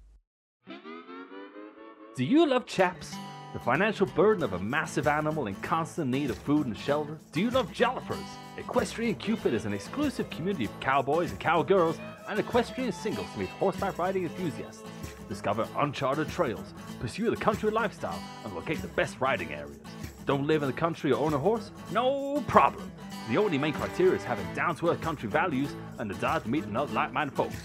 Do 2.16 2.26
you 2.26 2.46
love 2.46 2.66
chaps? 2.66 3.16
The 3.54 3.60
financial 3.60 4.06
burden 4.06 4.44
of 4.44 4.54
a 4.54 4.60
massive 4.60 5.08
animal 5.08 5.48
in 5.48 5.56
constant 5.56 6.10
need 6.10 6.30
of 6.30 6.38
food 6.38 6.68
and 6.68 6.78
shelter? 6.78 7.18
Do 7.34 7.42
you 7.42 7.50
love 7.50 7.74
Jallopers? 7.74 8.24
Equestrian 8.58 9.16
Cupid 9.16 9.54
is 9.54 9.66
an 9.66 9.74
exclusive 9.74 10.30
community 10.30 10.66
of 10.66 10.80
cowboys 10.80 11.32
and 11.32 11.40
cowgirls 11.40 12.00
and 12.30 12.40
equestrian 12.40 12.94
singles 12.94 13.28
to 13.34 13.40
meet 13.40 13.50
horseback 13.50 13.98
riding 13.98 14.24
enthusiasts. 14.24 14.84
Discover 15.28 15.68
uncharted 15.78 16.30
trails, 16.30 16.74
pursue 17.02 17.30
the 17.30 17.36
country 17.36 17.70
lifestyle, 17.72 18.18
and 18.46 18.56
locate 18.56 18.82
the 18.82 18.88
best 18.90 19.20
riding 19.20 19.52
areas. 19.54 19.80
Don't 20.26 20.48
live 20.48 20.64
in 20.64 20.68
the 20.68 20.74
country 20.74 21.12
or 21.12 21.26
own 21.26 21.34
a 21.34 21.38
horse? 21.38 21.72
No 21.92 22.42
problem. 22.48 22.90
The 23.30 23.38
only 23.38 23.58
main 23.58 23.74
criteria 23.74 24.16
is 24.16 24.24
having 24.24 24.46
down 24.54 24.78
to 24.78 24.92
earth 24.92 25.02
country 25.02 25.28
values 25.28 25.76
and 26.00 26.10
the 26.10 26.14
desire 26.14 26.40
to 26.40 26.50
meet 26.50 26.64
another 26.64 26.94
like 26.94 27.12
minded 27.12 27.36
folks. 27.36 27.56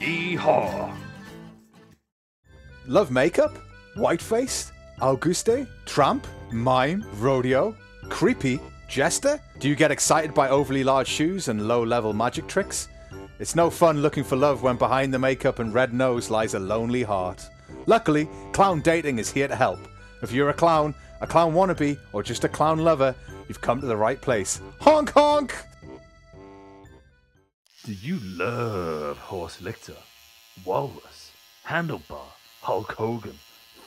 Yeehaw! 0.00 0.94
Love 2.86 3.10
makeup? 3.10 3.56
White 3.94 4.20
Whiteface? 4.20 4.72
Auguste? 5.00 5.66
Tramp? 5.86 6.26
Mime? 6.52 7.04
Rodeo? 7.14 7.74
Creepy? 8.08 8.60
Jester? 8.88 9.40
Do 9.58 9.68
you 9.68 9.74
get 9.74 9.90
excited 9.90 10.34
by 10.34 10.48
overly 10.50 10.84
large 10.84 11.08
shoes 11.08 11.48
and 11.48 11.66
low 11.66 11.82
level 11.82 12.12
magic 12.12 12.46
tricks? 12.46 12.88
It's 13.38 13.56
no 13.56 13.70
fun 13.70 14.02
looking 14.02 14.24
for 14.24 14.36
love 14.36 14.62
when 14.62 14.76
behind 14.76 15.14
the 15.14 15.18
makeup 15.18 15.58
and 15.58 15.72
red 15.72 15.94
nose 15.94 16.28
lies 16.28 16.52
a 16.54 16.58
lonely 16.58 17.02
heart. 17.02 17.48
Luckily, 17.86 18.28
Clown 18.52 18.82
Dating 18.82 19.18
is 19.18 19.30
here 19.30 19.48
to 19.48 19.56
help. 19.56 19.78
If 20.22 20.32
you're 20.32 20.50
a 20.50 20.54
clown, 20.54 20.94
a 21.22 21.26
clown 21.26 21.54
wannabe, 21.54 21.98
or 22.12 22.22
just 22.22 22.44
a 22.44 22.48
clown 22.48 22.80
lover, 22.80 23.14
you've 23.48 23.62
come 23.62 23.80
to 23.80 23.86
the 23.86 23.96
right 23.96 24.20
place. 24.20 24.60
Honk 24.80 25.12
honk! 25.12 25.54
Do 27.84 27.94
you 27.94 28.18
love 28.22 29.16
Horse 29.16 29.62
Lictor, 29.62 29.96
Walrus, 30.66 31.32
Handlebar, 31.66 32.28
Hulk 32.60 32.92
Hogan, 32.92 33.38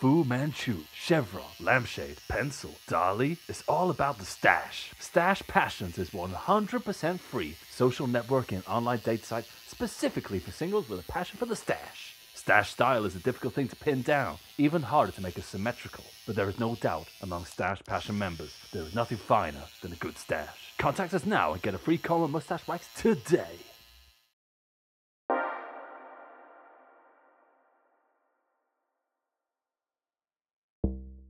Fu 0.03 0.25
Manchu, 0.25 0.79
Chevron, 0.93 1.45
Lampshade, 1.61 2.17
Pencil, 2.27 2.71
Dali? 2.89 3.37
It's 3.47 3.63
all 3.69 3.89
about 3.89 4.17
the 4.17 4.25
stash. 4.25 4.91
Stash 4.99 5.41
Passions 5.47 5.97
is 5.97 6.09
100% 6.09 7.19
free 7.21 7.55
social 7.69 8.05
networking 8.05 8.55
and 8.55 8.67
online 8.67 8.97
date 8.97 9.23
site 9.23 9.45
specifically 9.65 10.39
for 10.39 10.51
singles 10.51 10.89
with 10.89 10.99
a 10.99 11.09
passion 11.09 11.37
for 11.37 11.45
the 11.45 11.55
stash. 11.55 12.15
Stash 12.33 12.73
style 12.73 13.05
is 13.05 13.15
a 13.15 13.19
difficult 13.19 13.53
thing 13.53 13.69
to 13.69 13.77
pin 13.77 14.01
down, 14.01 14.35
even 14.57 14.81
harder 14.81 15.13
to 15.13 15.21
make 15.21 15.37
it 15.37 15.45
symmetrical. 15.45 16.03
But 16.27 16.35
there 16.35 16.49
is 16.49 16.59
no 16.59 16.75
doubt 16.75 17.07
among 17.21 17.45
Stash 17.45 17.81
Passion 17.85 18.19
members, 18.19 18.53
there 18.73 18.83
is 18.83 18.93
nothing 18.93 19.17
finer 19.17 19.63
than 19.81 19.93
a 19.93 20.03
good 20.03 20.17
stash. 20.17 20.73
Contact 20.79 21.13
us 21.13 21.25
now 21.25 21.53
and 21.53 21.61
get 21.61 21.75
a 21.75 21.77
free 21.77 21.97
comb 21.97 22.23
and 22.23 22.33
mustache 22.33 22.67
wax 22.67 22.89
today. 22.97 23.55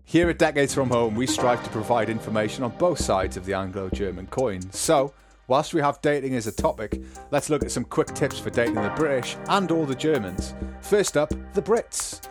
Here 0.06 0.30
at 0.30 0.38
Decades 0.38 0.74
From 0.74 0.90
Home, 0.90 1.16
we 1.16 1.26
strive 1.26 1.64
to 1.64 1.70
provide 1.70 2.10
information 2.10 2.64
on 2.64 2.72
both 2.78 3.00
sides 3.00 3.38
of 3.38 3.46
the 3.46 3.54
Anglo 3.54 3.90
German 3.90 4.28
coin. 4.28 4.62
So, 4.72 5.14
whilst 5.48 5.74
we 5.74 5.82
have 5.82 6.02
dating 6.02 6.36
as 6.36 6.46
a 6.46 6.52
topic, 6.52 7.02
let's 7.32 7.50
look 7.50 7.64
at 7.64 7.72
some 7.72 7.86
quick 7.86 8.14
tips 8.14 8.38
for 8.38 8.50
dating 8.50 8.76
the 8.76 8.94
British 8.96 9.38
and 9.48 9.72
all 9.72 9.86
the 9.86 9.96
Germans. 9.96 10.54
First 10.82 11.18
up, 11.18 11.30
the 11.54 11.62
Brits. 11.62 12.22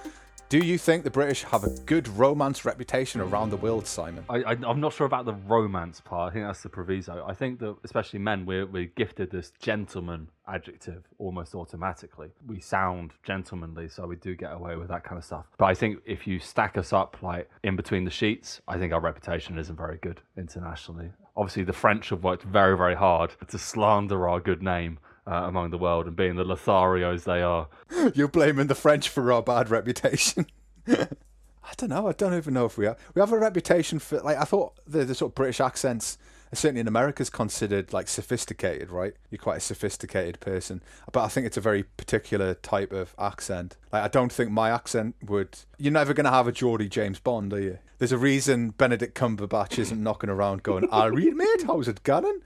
Do 0.53 0.59
you 0.59 0.77
think 0.77 1.03
the 1.03 1.11
British 1.11 1.45
have 1.45 1.65
a 1.65 1.71
good 1.87 2.07
romance 2.09 2.67
reputation 2.67 3.23
around 3.23 3.49
the 3.49 3.57
world, 3.57 3.87
Simon? 3.87 4.23
I, 4.29 4.55
I'm 4.67 4.83
not 4.83 4.93
sure 4.93 5.07
about 5.07 5.25
the 5.25 5.33
romance 5.33 6.03
part. 6.03 6.31
I 6.31 6.35
think 6.35 6.45
that's 6.45 6.63
the 6.63 6.69
proviso. 6.69 7.25
I 7.27 7.33
think 7.33 7.59
that, 7.61 7.75
especially 7.85 8.19
men, 8.19 8.45
we're, 8.45 8.67
we're 8.67 8.93
gifted 8.95 9.31
this 9.31 9.55
gentleman 9.63 10.29
adjective 10.47 11.05
almost 11.17 11.55
automatically. 11.55 12.33
We 12.47 12.61
sound 12.61 13.13
gentlemanly, 13.23 13.89
so 13.89 14.07
we 14.07 14.17
do 14.17 14.35
get 14.35 14.53
away 14.53 14.77
with 14.77 14.89
that 14.89 15.05
kind 15.05 15.17
of 15.17 15.25
stuff. 15.25 15.47
But 15.57 15.65
I 15.65 15.75
think 15.75 16.01
if 16.05 16.27
you 16.27 16.39
stack 16.39 16.77
us 16.77 16.93
up 16.93 17.17
like 17.23 17.49
in 17.65 17.75
between 17.75 18.05
the 18.05 18.11
sheets, 18.11 18.61
I 18.69 18.77
think 18.77 18.93
our 18.93 19.01
reputation 19.01 19.57
isn't 19.57 19.77
very 19.77 19.97
good 20.03 20.21
internationally. 20.37 21.13
Obviously, 21.35 21.65
the 21.65 21.73
French 21.73 22.11
have 22.11 22.25
worked 22.25 22.43
very, 22.43 22.77
very 22.77 22.95
hard 22.95 23.31
to 23.49 23.59
slander 23.59 24.29
our 24.29 24.39
good 24.39 24.63
name. 24.63 24.99
Uh, 25.25 25.45
among 25.45 25.71
the 25.71 25.79
world 25.79 26.09
and 26.09 26.17
being 26.17 26.35
the 26.35 26.45
Lotharios 26.45 27.23
they 27.23 27.43
are. 27.43 27.69
You're 28.15 28.27
blaming 28.27 28.67
the 28.67 28.75
French 28.75 29.09
for 29.09 29.33
our 29.33 29.41
bad 29.41 29.71
reputation. 29.71 30.47
I 30.89 31.75
don't 31.77 31.91
know. 31.91 32.09
I 32.09 32.13
don't 32.13 32.35
even 32.35 32.55
know 32.55 32.67
if 32.67 32.77
we 32.77 32.87
have. 32.87 32.99
We 33.15 33.21
have 33.21 33.31
a 33.31 33.39
reputation 33.39 34.01
for 34.01 34.19
like 34.19 34.37
I 34.37 34.43
thought 34.43 34.81
the, 34.85 35.05
the 35.05 35.15
sort 35.15 35.31
of 35.31 35.35
British 35.37 35.61
accents 35.61 36.19
certainly 36.55 36.81
in 36.81 36.89
America 36.89 37.23
is 37.23 37.31
considered 37.31 37.93
like 37.93 38.09
sophisticated, 38.09 38.91
right? 38.91 39.15
You're 39.31 39.39
quite 39.39 39.59
a 39.59 39.61
sophisticated 39.61 40.41
person, 40.41 40.83
but 41.11 41.23
I 41.25 41.29
think 41.29 41.47
it's 41.47 41.57
a 41.57 41.63
very 41.63 41.85
particular 41.85 42.55
type 42.55 42.93
of 42.93 43.15
accent. 43.19 43.77
Like 43.93 44.03
I 44.03 44.09
don't 44.09 44.33
think 44.33 44.51
my 44.51 44.71
accent 44.71 45.17
would. 45.25 45.59
You're 45.79 45.93
never 45.93 46.13
gonna 46.13 46.31
have 46.31 46.49
a 46.49 46.53
Geordie 46.53 46.89
James 46.89 47.19
Bond, 47.19 47.53
are 47.53 47.61
you? 47.61 47.79
There's 47.99 48.13
a 48.13 48.19
reason 48.19 48.71
Benedict 48.71 49.17
Cumberbatch 49.17 49.79
isn't 49.79 50.03
knocking 50.03 50.31
around 50.31 50.63
going, 50.63 50.89
"I 50.91 51.07
read, 51.07 51.35
mate, 51.35 51.65
how's 51.67 51.89
it 51.89 52.03
going?" 52.03 52.41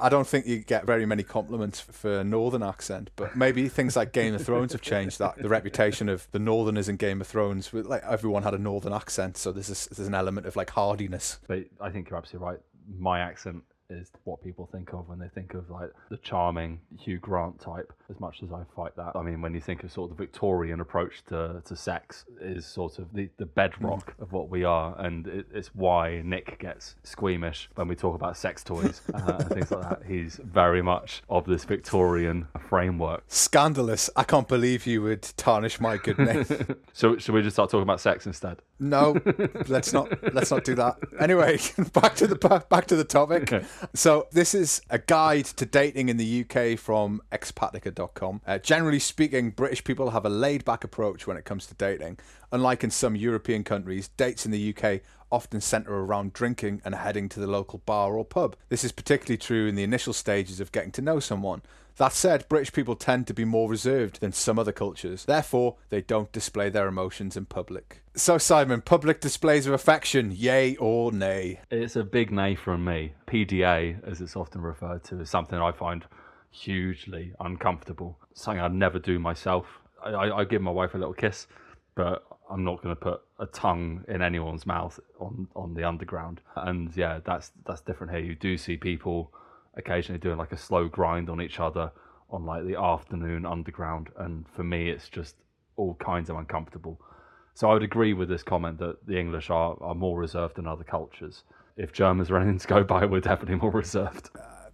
I 0.00 0.08
don't 0.08 0.26
think 0.26 0.46
you 0.46 0.58
get 0.58 0.86
very 0.86 1.06
many 1.06 1.22
compliments 1.22 1.80
for 1.80 2.20
a 2.20 2.24
northern 2.24 2.62
accent, 2.62 3.10
but 3.16 3.36
maybe 3.36 3.68
things 3.68 3.96
like 3.96 4.12
Game 4.12 4.34
of 4.34 4.44
Thrones 4.44 4.72
have 4.72 4.82
changed 4.82 5.18
that. 5.18 5.36
The 5.36 5.48
reputation 5.48 6.08
of 6.08 6.28
the 6.32 6.38
northerners 6.38 6.88
in 6.88 6.96
Game 6.96 7.20
of 7.20 7.26
Thrones, 7.26 7.72
like 7.72 8.02
everyone 8.04 8.42
had 8.42 8.54
a 8.54 8.58
northern 8.58 8.92
accent, 8.92 9.36
so 9.36 9.52
there's 9.52 9.68
this, 9.68 9.86
there's 9.86 10.08
an 10.08 10.14
element 10.14 10.46
of 10.46 10.56
like 10.56 10.70
hardiness. 10.70 11.38
But 11.46 11.64
I 11.80 11.90
think 11.90 12.10
you're 12.10 12.18
absolutely 12.18 12.48
right 12.48 12.58
my 12.98 13.20
accent 13.20 13.62
is 13.92 14.10
what 14.24 14.42
people 14.42 14.68
think 14.72 14.92
of 14.92 15.08
when 15.08 15.18
they 15.18 15.28
think 15.28 15.54
of 15.54 15.70
like 15.70 15.90
the 16.10 16.16
charming 16.18 16.80
Hugh 16.98 17.18
Grant 17.18 17.60
type. 17.60 17.92
As 18.10 18.20
much 18.20 18.42
as 18.42 18.52
I 18.52 18.62
fight 18.76 18.94
that, 18.96 19.12
I 19.14 19.22
mean, 19.22 19.40
when 19.40 19.54
you 19.54 19.60
think 19.60 19.84
of 19.84 19.92
sort 19.92 20.10
of 20.10 20.16
the 20.16 20.22
Victorian 20.22 20.80
approach 20.80 21.24
to, 21.28 21.62
to 21.64 21.76
sex, 21.76 22.24
is 22.40 22.66
sort 22.66 22.98
of 22.98 23.12
the, 23.14 23.30
the 23.38 23.46
bedrock 23.46 24.16
mm. 24.16 24.22
of 24.22 24.32
what 24.32 24.50
we 24.50 24.64
are, 24.64 24.94
and 24.98 25.26
it, 25.26 25.46
it's 25.52 25.74
why 25.74 26.20
Nic 26.22 26.58
gets 26.58 26.96
squeamish 27.04 27.70
when 27.74 27.88
we 27.88 27.96
talk 27.96 28.14
about 28.14 28.36
sex 28.36 28.62
toys 28.62 29.00
uh, 29.14 29.36
and 29.38 29.48
things 29.48 29.70
like 29.70 29.88
that. 29.88 30.02
He's 30.06 30.40
very 30.44 30.82
much 30.82 31.22
of 31.28 31.46
this 31.46 31.64
Victorian 31.64 32.48
framework. 32.68 33.24
Scandalous! 33.28 34.10
I 34.16 34.24
can't 34.24 34.48
believe 34.48 34.86
you 34.86 35.02
would 35.02 35.22
tarnish 35.36 35.80
my 35.80 35.96
good 35.96 36.18
name. 36.18 36.44
so 36.92 37.16
should 37.16 37.34
we 37.34 37.42
just 37.42 37.56
start 37.56 37.70
talking 37.70 37.82
about 37.82 38.00
sex 38.00 38.26
instead? 38.26 38.60
No, 38.82 39.16
let's 39.68 39.92
not. 39.92 40.34
Let's 40.34 40.50
not 40.50 40.64
do 40.64 40.74
that. 40.74 40.96
Anyway, 41.20 41.58
back 41.92 42.16
to 42.16 42.26
the 42.26 42.34
back 42.68 42.86
to 42.86 42.96
the 42.96 43.04
topic. 43.04 43.64
So 43.94 44.26
this 44.32 44.54
is 44.54 44.82
a 44.90 44.98
guide 44.98 45.44
to 45.44 45.64
dating 45.64 46.08
in 46.08 46.16
the 46.16 46.44
UK 46.44 46.76
from 46.76 47.22
expatica.com. 47.30 48.40
Uh, 48.44 48.58
generally 48.58 48.98
speaking, 48.98 49.50
British 49.50 49.84
people 49.84 50.10
have 50.10 50.26
a 50.26 50.28
laid-back 50.28 50.82
approach 50.82 51.28
when 51.28 51.36
it 51.36 51.44
comes 51.44 51.66
to 51.66 51.74
dating. 51.74 52.18
Unlike 52.50 52.82
in 52.82 52.90
some 52.90 53.14
European 53.14 53.62
countries, 53.62 54.08
dates 54.08 54.44
in 54.44 54.50
the 54.50 54.74
UK 54.76 55.00
often 55.30 55.60
centre 55.60 55.94
around 55.94 56.32
drinking 56.32 56.82
and 56.84 56.96
heading 56.96 57.28
to 57.28 57.40
the 57.40 57.46
local 57.46 57.78
bar 57.86 58.16
or 58.16 58.24
pub. 58.24 58.56
This 58.68 58.82
is 58.82 58.90
particularly 58.90 59.38
true 59.38 59.68
in 59.68 59.76
the 59.76 59.84
initial 59.84 60.12
stages 60.12 60.58
of 60.58 60.72
getting 60.72 60.90
to 60.92 61.02
know 61.02 61.20
someone. 61.20 61.62
That 61.96 62.12
said, 62.12 62.48
British 62.48 62.72
people 62.72 62.96
tend 62.96 63.26
to 63.26 63.34
be 63.34 63.44
more 63.44 63.68
reserved 63.68 64.20
than 64.20 64.32
some 64.32 64.58
other 64.58 64.72
cultures. 64.72 65.24
Therefore, 65.24 65.76
they 65.90 66.00
don't 66.00 66.32
display 66.32 66.70
their 66.70 66.88
emotions 66.88 67.36
in 67.36 67.46
public. 67.46 68.02
So, 68.14 68.38
Simon, 68.38 68.82
public 68.82 69.20
displays 69.20 69.66
of 69.66 69.72
affection, 69.72 70.32
yay 70.32 70.76
or 70.76 71.12
nay? 71.12 71.60
It's 71.70 71.96
a 71.96 72.04
big 72.04 72.30
nay 72.30 72.54
from 72.54 72.84
me. 72.84 73.12
PDA, 73.26 74.02
as 74.06 74.20
it's 74.20 74.36
often 74.36 74.60
referred 74.60 75.04
to, 75.04 75.20
is 75.20 75.30
something 75.30 75.58
I 75.58 75.72
find 75.72 76.04
hugely 76.50 77.32
uncomfortable. 77.40 78.18
Something 78.34 78.60
I'd 78.60 78.74
never 78.74 78.98
do 78.98 79.18
myself. 79.18 79.66
I, 80.04 80.10
I, 80.10 80.38
I 80.38 80.44
give 80.44 80.62
my 80.62 80.70
wife 80.70 80.94
a 80.94 80.98
little 80.98 81.14
kiss, 81.14 81.46
but 81.94 82.24
I'm 82.50 82.64
not 82.64 82.82
going 82.82 82.94
to 82.94 83.00
put 83.00 83.22
a 83.38 83.46
tongue 83.46 84.04
in 84.08 84.20
anyone's 84.20 84.66
mouth 84.66 85.00
on, 85.18 85.48
on 85.56 85.74
the 85.74 85.84
underground. 85.84 86.40
And 86.56 86.94
yeah, 86.94 87.20
that's 87.24 87.50
that's 87.64 87.80
different 87.80 88.12
here. 88.12 88.22
You 88.22 88.34
do 88.34 88.58
see 88.58 88.76
people 88.76 89.32
occasionally 89.74 90.18
doing 90.18 90.38
like 90.38 90.52
a 90.52 90.56
slow 90.56 90.88
grind 90.88 91.30
on 91.30 91.40
each 91.40 91.60
other 91.60 91.90
on 92.30 92.46
like 92.46 92.66
the 92.66 92.78
afternoon 92.78 93.44
underground, 93.44 94.08
and 94.18 94.46
for 94.48 94.64
me, 94.64 94.90
it's 94.90 95.08
just 95.08 95.36
all 95.76 95.94
kinds 95.94 96.30
of 96.30 96.36
uncomfortable. 96.36 97.00
So 97.54 97.70
I 97.70 97.74
would 97.74 97.82
agree 97.82 98.14
with 98.14 98.28
this 98.28 98.42
comment 98.42 98.78
that 98.78 99.06
the 99.06 99.18
English 99.18 99.50
are, 99.50 99.76
are 99.82 99.94
more 99.94 100.18
reserved 100.18 100.56
than 100.56 100.66
other 100.66 100.84
cultures. 100.84 101.44
If 101.76 101.92
Germans 101.92 102.30
are 102.30 102.36
anything 102.38 102.58
to 102.58 102.66
go 102.68 102.82
by, 102.84 103.04
we're 103.04 103.20
definitely 103.20 103.56
more 103.56 103.70
reserved. 103.70 104.30
Uh, 104.34 104.70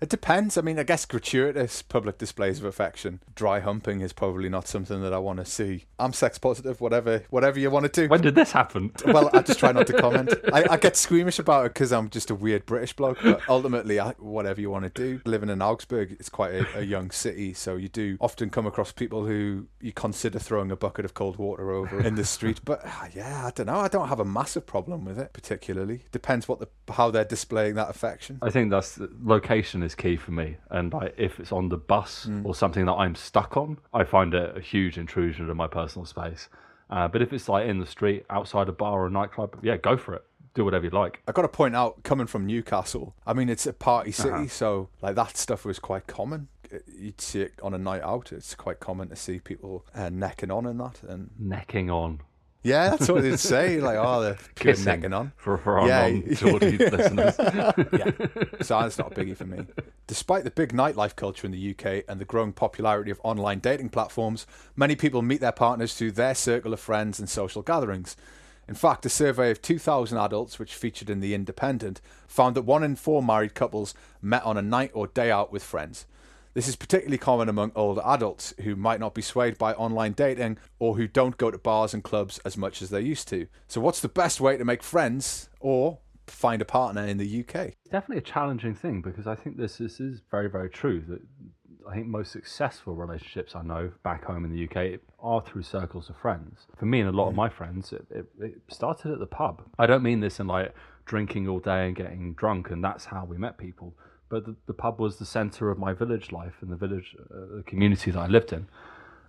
it 0.00 0.08
depends. 0.08 0.56
I 0.56 0.62
mean, 0.62 0.78
I 0.78 0.82
guess 0.82 1.04
gratuitous 1.06 1.82
public 1.82 2.18
displays 2.18 2.58
of 2.58 2.64
affection, 2.64 3.20
dry 3.34 3.60
humping 3.60 4.00
is 4.00 4.12
probably 4.12 4.48
not 4.48 4.66
something 4.66 5.02
that 5.02 5.12
I 5.12 5.18
want 5.18 5.38
to 5.38 5.44
see. 5.44 5.84
I'm 5.98 6.12
sex 6.12 6.38
positive, 6.38 6.80
whatever, 6.80 7.24
whatever 7.30 7.58
you 7.58 7.70
want 7.70 7.92
to 7.92 8.02
do. 8.02 8.08
When 8.08 8.20
did 8.20 8.34
this 8.34 8.52
happen? 8.52 8.92
well, 9.06 9.30
I 9.32 9.42
just 9.42 9.58
try 9.58 9.72
not 9.72 9.86
to 9.88 9.92
comment. 10.00 10.34
I, 10.52 10.64
I 10.70 10.76
get 10.76 10.96
squeamish 10.96 11.38
about 11.38 11.66
it 11.66 11.74
because 11.74 11.92
I'm 11.92 12.10
just 12.10 12.30
a 12.30 12.34
weird 12.34 12.66
British 12.66 12.92
bloke. 12.94 13.18
But 13.22 13.40
ultimately, 13.48 14.00
I, 14.00 14.12
whatever 14.18 14.60
you 14.60 14.70
want 14.70 14.84
to 14.84 14.90
do. 14.90 15.20
Living 15.24 15.48
in 15.48 15.62
Augsburg, 15.62 16.12
it's 16.12 16.28
quite 16.28 16.54
a, 16.54 16.78
a 16.78 16.82
young 16.82 17.10
city, 17.10 17.54
so 17.54 17.76
you 17.76 17.88
do 17.88 18.16
often 18.20 18.50
come 18.50 18.66
across 18.66 18.92
people 18.92 19.24
who 19.24 19.66
you 19.80 19.92
consider 19.92 20.38
throwing 20.38 20.70
a 20.70 20.76
bucket 20.76 21.04
of 21.04 21.14
cold 21.14 21.36
water 21.36 21.70
over 21.70 22.00
in 22.00 22.14
the 22.14 22.24
street. 22.24 22.60
But 22.64 22.84
uh, 22.84 23.08
yeah, 23.14 23.46
I 23.46 23.50
don't 23.50 23.66
know. 23.66 23.78
I 23.78 23.88
don't 23.88 24.08
have 24.08 24.20
a 24.20 24.24
massive 24.24 24.66
problem 24.66 25.04
with 25.04 25.18
it 25.18 25.32
particularly. 25.32 26.04
Depends 26.12 26.48
what 26.48 26.58
the 26.58 26.68
how 26.92 27.10
they're 27.10 27.24
displaying 27.24 27.74
that 27.74 27.88
affection. 27.88 28.38
I 28.42 28.50
think 28.50 28.70
that's 28.70 28.98
location 29.22 29.59
is 29.82 29.94
key 29.94 30.16
for 30.16 30.32
me. 30.32 30.56
And 30.70 30.92
like, 30.92 31.14
if 31.16 31.40
it's 31.40 31.52
on 31.52 31.68
the 31.68 31.76
bus 31.76 32.26
mm. 32.28 32.44
or 32.44 32.54
something 32.54 32.86
that 32.86 32.92
I'm 32.92 33.14
stuck 33.14 33.56
on, 33.56 33.78
I 33.92 34.04
find 34.04 34.34
it 34.34 34.56
a 34.56 34.60
huge 34.60 34.98
intrusion 34.98 35.48
in 35.50 35.56
my 35.56 35.66
personal 35.66 36.06
space. 36.06 36.48
Uh, 36.90 37.06
but 37.08 37.22
if 37.22 37.32
it's 37.32 37.48
like 37.48 37.68
in 37.68 37.78
the 37.78 37.86
street, 37.86 38.26
outside 38.30 38.68
a 38.68 38.72
bar 38.72 39.02
or 39.02 39.06
a 39.06 39.10
nightclub, 39.10 39.58
yeah, 39.62 39.76
go 39.76 39.96
for 39.96 40.14
it. 40.14 40.24
Do 40.54 40.64
whatever 40.64 40.84
you 40.84 40.90
like. 40.90 41.22
I've 41.28 41.34
got 41.34 41.42
to 41.42 41.48
point 41.48 41.76
out, 41.76 42.02
coming 42.02 42.26
from 42.26 42.44
Newcastle, 42.44 43.14
I 43.24 43.32
mean, 43.34 43.48
it's 43.48 43.66
a 43.66 43.72
party 43.72 44.10
city, 44.10 44.30
uh-huh. 44.30 44.48
so 44.48 44.88
like 45.00 45.14
that 45.14 45.36
stuff 45.36 45.64
was 45.64 45.78
quite 45.78 46.08
common. 46.08 46.48
You'd 46.86 47.20
see 47.20 47.42
it 47.42 47.54
on 47.62 47.74
a 47.74 47.78
night 47.78 48.02
out. 48.02 48.32
It's 48.32 48.56
quite 48.56 48.80
common 48.80 49.08
to 49.10 49.16
see 49.16 49.38
people 49.38 49.86
uh, 49.94 50.10
necking 50.10 50.50
on 50.50 50.66
and 50.66 50.80
that, 50.80 51.02
and 51.08 51.30
necking 51.38 51.88
on. 51.88 52.20
Yeah, 52.62 52.90
that's 52.90 53.08
what 53.08 53.22
they'd 53.22 53.38
say. 53.38 53.80
Like, 53.80 53.96
oh, 53.98 54.20
they're 54.20 54.38
Kissing 54.54 54.84
necking 54.84 55.12
on. 55.14 55.32
For, 55.36 55.56
for 55.56 55.78
our 55.78 55.88
yeah. 55.88 56.10
non-Geordie 56.10 56.76
listeners. 56.78 57.34
yeah, 57.38 58.10
so 58.60 58.80
that's 58.80 58.98
not 58.98 59.12
a 59.12 59.14
biggie 59.14 59.36
for 59.36 59.46
me. 59.46 59.64
Despite 60.06 60.44
the 60.44 60.50
big 60.50 60.72
nightlife 60.72 61.16
culture 61.16 61.46
in 61.46 61.52
the 61.52 61.70
UK 61.70 62.04
and 62.06 62.20
the 62.20 62.26
growing 62.26 62.52
popularity 62.52 63.10
of 63.10 63.20
online 63.24 63.60
dating 63.60 63.88
platforms, 63.88 64.46
many 64.76 64.94
people 64.94 65.22
meet 65.22 65.40
their 65.40 65.52
partners 65.52 65.94
through 65.94 66.12
their 66.12 66.34
circle 66.34 66.74
of 66.74 66.80
friends 66.80 67.18
and 67.18 67.28
social 67.28 67.62
gatherings. 67.62 68.16
In 68.68 68.74
fact, 68.74 69.04
a 69.04 69.08
survey 69.08 69.50
of 69.50 69.60
2,000 69.62 70.16
adults, 70.16 70.58
which 70.58 70.74
featured 70.74 71.10
in 71.10 71.20
The 71.20 71.34
Independent, 71.34 72.00
found 72.28 72.54
that 72.54 72.62
one 72.62 72.84
in 72.84 72.94
four 72.94 73.22
married 73.22 73.54
couples 73.54 73.94
met 74.22 74.44
on 74.44 74.56
a 74.56 74.62
night 74.62 74.92
or 74.94 75.08
day 75.08 75.30
out 75.30 75.50
with 75.50 75.62
friends. 75.64 76.06
This 76.52 76.66
is 76.66 76.74
particularly 76.74 77.18
common 77.18 77.48
among 77.48 77.70
older 77.76 78.02
adults 78.04 78.54
who 78.62 78.74
might 78.74 78.98
not 78.98 79.14
be 79.14 79.22
swayed 79.22 79.56
by 79.56 79.72
online 79.74 80.12
dating 80.12 80.58
or 80.80 80.96
who 80.96 81.06
don't 81.06 81.36
go 81.36 81.50
to 81.50 81.58
bars 81.58 81.94
and 81.94 82.02
clubs 82.02 82.38
as 82.44 82.56
much 82.56 82.82
as 82.82 82.90
they 82.90 83.00
used 83.00 83.28
to. 83.28 83.46
So, 83.68 83.80
what's 83.80 84.00
the 84.00 84.08
best 84.08 84.40
way 84.40 84.56
to 84.56 84.64
make 84.64 84.82
friends 84.82 85.48
or 85.60 85.98
find 86.26 86.60
a 86.60 86.64
partner 86.64 87.06
in 87.06 87.18
the 87.18 87.40
UK? 87.40 87.54
It's 87.54 87.90
definitely 87.92 88.18
a 88.18 88.22
challenging 88.22 88.74
thing 88.74 89.00
because 89.00 89.28
I 89.28 89.36
think 89.36 89.58
this, 89.58 89.76
this 89.76 90.00
is 90.00 90.22
very, 90.28 90.50
very 90.50 90.68
true. 90.68 91.04
That 91.08 91.20
I 91.88 91.94
think 91.94 92.08
most 92.08 92.32
successful 92.32 92.96
relationships 92.96 93.54
I 93.54 93.62
know 93.62 93.92
back 94.02 94.24
home 94.24 94.44
in 94.44 94.50
the 94.50 94.64
UK 94.64 95.00
are 95.20 95.40
through 95.40 95.62
circles 95.62 96.08
of 96.10 96.16
friends. 96.16 96.66
For 96.76 96.86
me 96.86 97.00
and 97.00 97.08
a 97.08 97.12
lot 97.12 97.28
of 97.28 97.34
mm. 97.34 97.38
my 97.38 97.48
friends, 97.48 97.92
it, 97.92 98.06
it, 98.10 98.26
it 98.40 98.60
started 98.68 99.12
at 99.12 99.20
the 99.20 99.26
pub. 99.26 99.62
I 99.78 99.86
don't 99.86 100.02
mean 100.02 100.18
this 100.18 100.40
in 100.40 100.48
like 100.48 100.74
drinking 101.06 101.46
all 101.46 101.60
day 101.60 101.86
and 101.86 101.94
getting 101.94 102.34
drunk, 102.34 102.70
and 102.70 102.82
that's 102.82 103.04
how 103.04 103.24
we 103.24 103.38
met 103.38 103.56
people 103.56 103.94
but 104.30 104.46
the, 104.46 104.56
the 104.66 104.72
pub 104.72 104.98
was 104.98 105.16
the 105.16 105.26
centre 105.26 105.70
of 105.70 105.78
my 105.78 105.92
village 105.92 106.32
life 106.32 106.54
and 106.62 106.70
the 106.70 106.76
village 106.76 107.14
uh, 107.18 107.56
the 107.56 107.62
community 107.66 108.10
that 108.10 108.18
I 108.18 108.26
lived 108.26 108.54
in. 108.54 108.66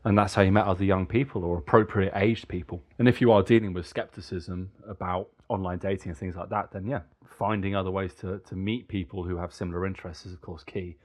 And 0.04 0.18
that's 0.18 0.34
how 0.34 0.42
you 0.42 0.52
met 0.52 0.66
other 0.66 0.86
young 0.86 1.06
people 1.06 1.44
or 1.44 1.58
appropriate 1.58 2.14
aged 2.16 2.48
people. 2.48 2.82
And 2.98 3.08
if 3.08 3.22
you 3.22 3.32
are 3.32 3.44
dealing 3.44 3.74
with 3.74 3.86
skepticism 3.86 4.72
about 4.88 5.28
online 5.50 5.78
dating 5.78 6.10
and 6.10 6.18
things 6.18 6.36
like 6.36 6.50
that, 6.50 6.72
then 6.72 6.88
yeah, 6.88 7.02
finding 7.28 7.76
other 7.76 7.92
ways 7.92 8.14
to, 8.22 8.40
to 8.48 8.56
meet 8.56 8.88
people 8.88 9.24
who 9.24 9.38
have 9.38 9.54
similar 9.54 9.86
interests 9.86 10.26
is, 10.26 10.34
of 10.34 10.42
course, 10.42 10.64
key. 10.64 10.96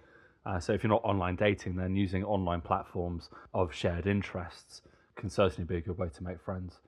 Uh, 0.47 0.61
so 0.61 0.73
if 0.73 0.83
you're 0.83 0.91
not 0.91 1.05
online 1.05 1.37
dating, 1.37 1.77
then 1.77 1.97
using 1.97 2.25
online 2.25 2.61
platforms 2.61 3.29
of 3.53 3.75
shared 3.75 4.07
interests 4.07 4.83
can 5.17 5.29
certainly 5.29 5.67
be 5.67 5.77
a 5.77 5.81
good 5.81 5.99
way 5.99 6.09
to 6.09 6.23
make 6.23 6.41
friends. 6.41 6.79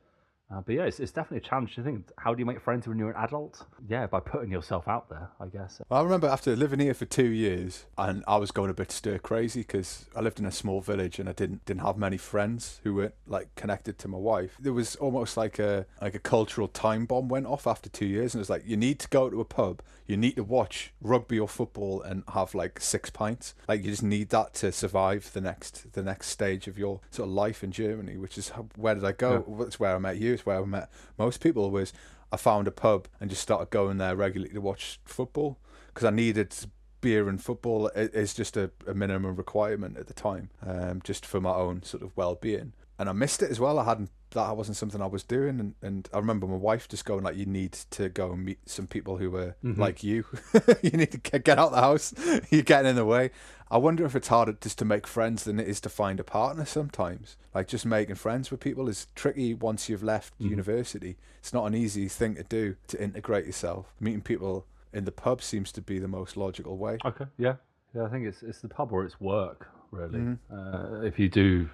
Uh, 0.50 0.62
but 0.62 0.74
yeah, 0.74 0.84
it's, 0.84 0.98
it's 0.98 1.12
definitely 1.12 1.46
a 1.46 1.48
challenge. 1.48 1.74
I 1.78 1.82
think, 1.82 2.10
how 2.16 2.32
do 2.32 2.40
you 2.40 2.46
make 2.46 2.60
friends 2.60 2.88
when 2.88 2.98
you're 2.98 3.10
an 3.10 3.22
adult? 3.22 3.66
Yeah, 3.86 4.06
by 4.06 4.20
putting 4.20 4.50
yourself 4.50 4.88
out 4.88 5.10
there, 5.10 5.28
I 5.38 5.46
guess. 5.46 5.82
Well, 5.88 6.00
I 6.00 6.02
remember 6.02 6.26
after 6.26 6.56
living 6.56 6.80
here 6.80 6.94
for 6.94 7.04
two 7.04 7.28
years, 7.28 7.84
and 7.98 8.24
I 8.26 8.38
was 8.38 8.50
going 8.50 8.70
a 8.70 8.74
bit 8.74 8.90
stir 8.90 9.18
crazy 9.18 9.60
because 9.60 10.06
I 10.16 10.20
lived 10.20 10.38
in 10.38 10.46
a 10.46 10.50
small 10.50 10.80
village 10.80 11.18
and 11.18 11.28
I 11.28 11.32
didn't 11.32 11.66
didn't 11.66 11.82
have 11.82 11.98
many 11.98 12.16
friends 12.16 12.80
who 12.82 12.94
were 12.94 13.12
like 13.26 13.54
connected 13.56 13.98
to 13.98 14.08
my 14.08 14.16
wife. 14.16 14.56
There 14.58 14.72
was 14.72 14.96
almost 14.96 15.36
like 15.36 15.58
a 15.58 15.84
like 16.00 16.14
a 16.14 16.18
cultural 16.18 16.68
time 16.68 17.04
bomb 17.04 17.28
went 17.28 17.46
off 17.46 17.66
after 17.66 17.90
two 17.90 18.06
years, 18.06 18.34
and 18.34 18.40
it 18.40 18.42
was 18.42 18.50
like 18.50 18.62
you 18.66 18.76
need 18.76 18.98
to 19.00 19.08
go 19.08 19.28
to 19.28 19.40
a 19.42 19.44
pub, 19.44 19.82
you 20.06 20.16
need 20.16 20.36
to 20.36 20.44
watch 20.44 20.92
rugby 21.02 21.38
or 21.38 21.48
football, 21.48 22.00
and 22.00 22.22
have 22.32 22.54
like 22.54 22.80
six 22.80 23.10
pints. 23.10 23.54
Like 23.68 23.84
you 23.84 23.90
just 23.90 24.02
need 24.02 24.30
that 24.30 24.54
to 24.54 24.72
survive 24.72 25.30
the 25.34 25.42
next 25.42 25.92
the 25.92 26.02
next 26.02 26.28
stage 26.28 26.68
of 26.68 26.78
your 26.78 27.00
sort 27.10 27.28
of 27.28 27.34
life 27.34 27.62
in 27.62 27.70
Germany, 27.70 28.16
which 28.16 28.38
is 28.38 28.50
how, 28.50 28.66
where 28.76 28.94
did 28.94 29.04
I 29.04 29.12
go? 29.12 29.44
Yeah. 29.46 29.64
That's 29.64 29.78
where 29.78 29.94
I 29.94 29.98
met 29.98 30.16
you. 30.16 30.37
Where 30.46 30.60
I 30.60 30.64
met 30.64 30.90
most 31.18 31.40
people. 31.40 31.70
Was 31.70 31.92
I 32.32 32.36
found 32.36 32.68
a 32.68 32.70
pub 32.70 33.08
and 33.20 33.30
just 33.30 33.42
started 33.42 33.70
going 33.70 33.98
there 33.98 34.16
regularly 34.16 34.52
to 34.54 34.60
watch 34.60 35.00
football 35.04 35.58
because 35.88 36.04
I 36.04 36.10
needed 36.10 36.54
beer 37.00 37.28
and 37.28 37.42
football 37.42 37.88
is 37.88 38.34
just 38.34 38.56
a, 38.56 38.70
a 38.86 38.94
minimum 38.94 39.36
requirement 39.36 39.96
at 39.96 40.08
the 40.08 40.14
time, 40.14 40.50
um, 40.66 41.00
just 41.02 41.24
for 41.24 41.40
my 41.40 41.54
own 41.54 41.82
sort 41.82 42.02
of 42.02 42.16
well 42.16 42.34
being. 42.34 42.72
And 42.98 43.08
I 43.08 43.12
missed 43.12 43.42
it 43.42 43.50
as 43.50 43.60
well. 43.60 43.78
I 43.78 43.84
hadn't 43.84 44.10
that 44.30 44.56
wasn't 44.56 44.76
something 44.76 45.00
I 45.00 45.06
was 45.06 45.22
doing, 45.22 45.60
and, 45.60 45.74
and 45.82 46.08
I 46.12 46.18
remember 46.18 46.46
my 46.46 46.56
wife 46.56 46.88
just 46.88 47.04
going 47.04 47.24
like, 47.24 47.36
"You 47.36 47.46
need 47.46 47.72
to 47.90 48.08
go 48.08 48.32
and 48.32 48.44
meet 48.44 48.58
some 48.68 48.86
people 48.86 49.16
who 49.16 49.34
are 49.36 49.56
like 49.62 50.04
you. 50.04 50.24
you 50.82 50.90
need 50.90 51.12
to 51.12 51.18
get, 51.18 51.58
out 51.58 51.72
the 51.72 51.80
house. 51.80 52.14
You're 52.50 52.62
getting 52.62 52.90
in 52.90 52.96
the 52.96 53.04
way." 53.04 53.30
I 53.70 53.76
wonder 53.76 54.06
if 54.06 54.16
it's 54.16 54.28
harder 54.28 54.56
just 54.58 54.78
to 54.78 54.86
make 54.86 55.06
friends 55.06 55.44
than 55.44 55.60
it 55.60 55.68
is 55.68 55.78
to 55.82 55.90
find 55.90 56.18
a 56.18 56.24
partner. 56.24 56.64
Sometimes, 56.64 57.36
like 57.54 57.68
just 57.68 57.84
making 57.84 58.14
friends 58.14 58.50
with 58.50 58.60
people 58.60 58.88
is 58.88 59.06
tricky 59.14 59.52
once 59.52 59.88
you've 59.88 60.02
left 60.02 60.32
university. 60.38 61.16
It's 61.38 61.52
not 61.52 61.66
an 61.66 61.74
easy 61.74 62.08
thing 62.08 62.36
to 62.36 62.44
do 62.44 62.76
to 62.88 63.02
integrate 63.02 63.44
yourself. 63.44 63.92
Meeting 64.00 64.22
people 64.22 64.66
in 64.92 65.04
the 65.04 65.12
pub 65.12 65.42
seems 65.42 65.70
to 65.72 65.82
be 65.82 65.98
the 65.98 66.08
most 66.08 66.36
logical 66.36 66.78
way. 66.78 66.98
Okay. 67.04 67.26
Yeah. 67.36 67.56
Yeah. 67.94 68.04
I 68.04 68.08
think 68.08 68.26
it's 68.26 68.42
it's 68.42 68.60
the 68.60 68.68
pub 68.68 68.92
or 68.92 69.04
it's 69.04 69.20
work 69.20 69.68
really. 69.90 70.18
Mm-hmm. 70.20 70.54
Uh, 70.54 71.02
if 71.02 71.18
you 71.18 71.28
do 71.28 71.68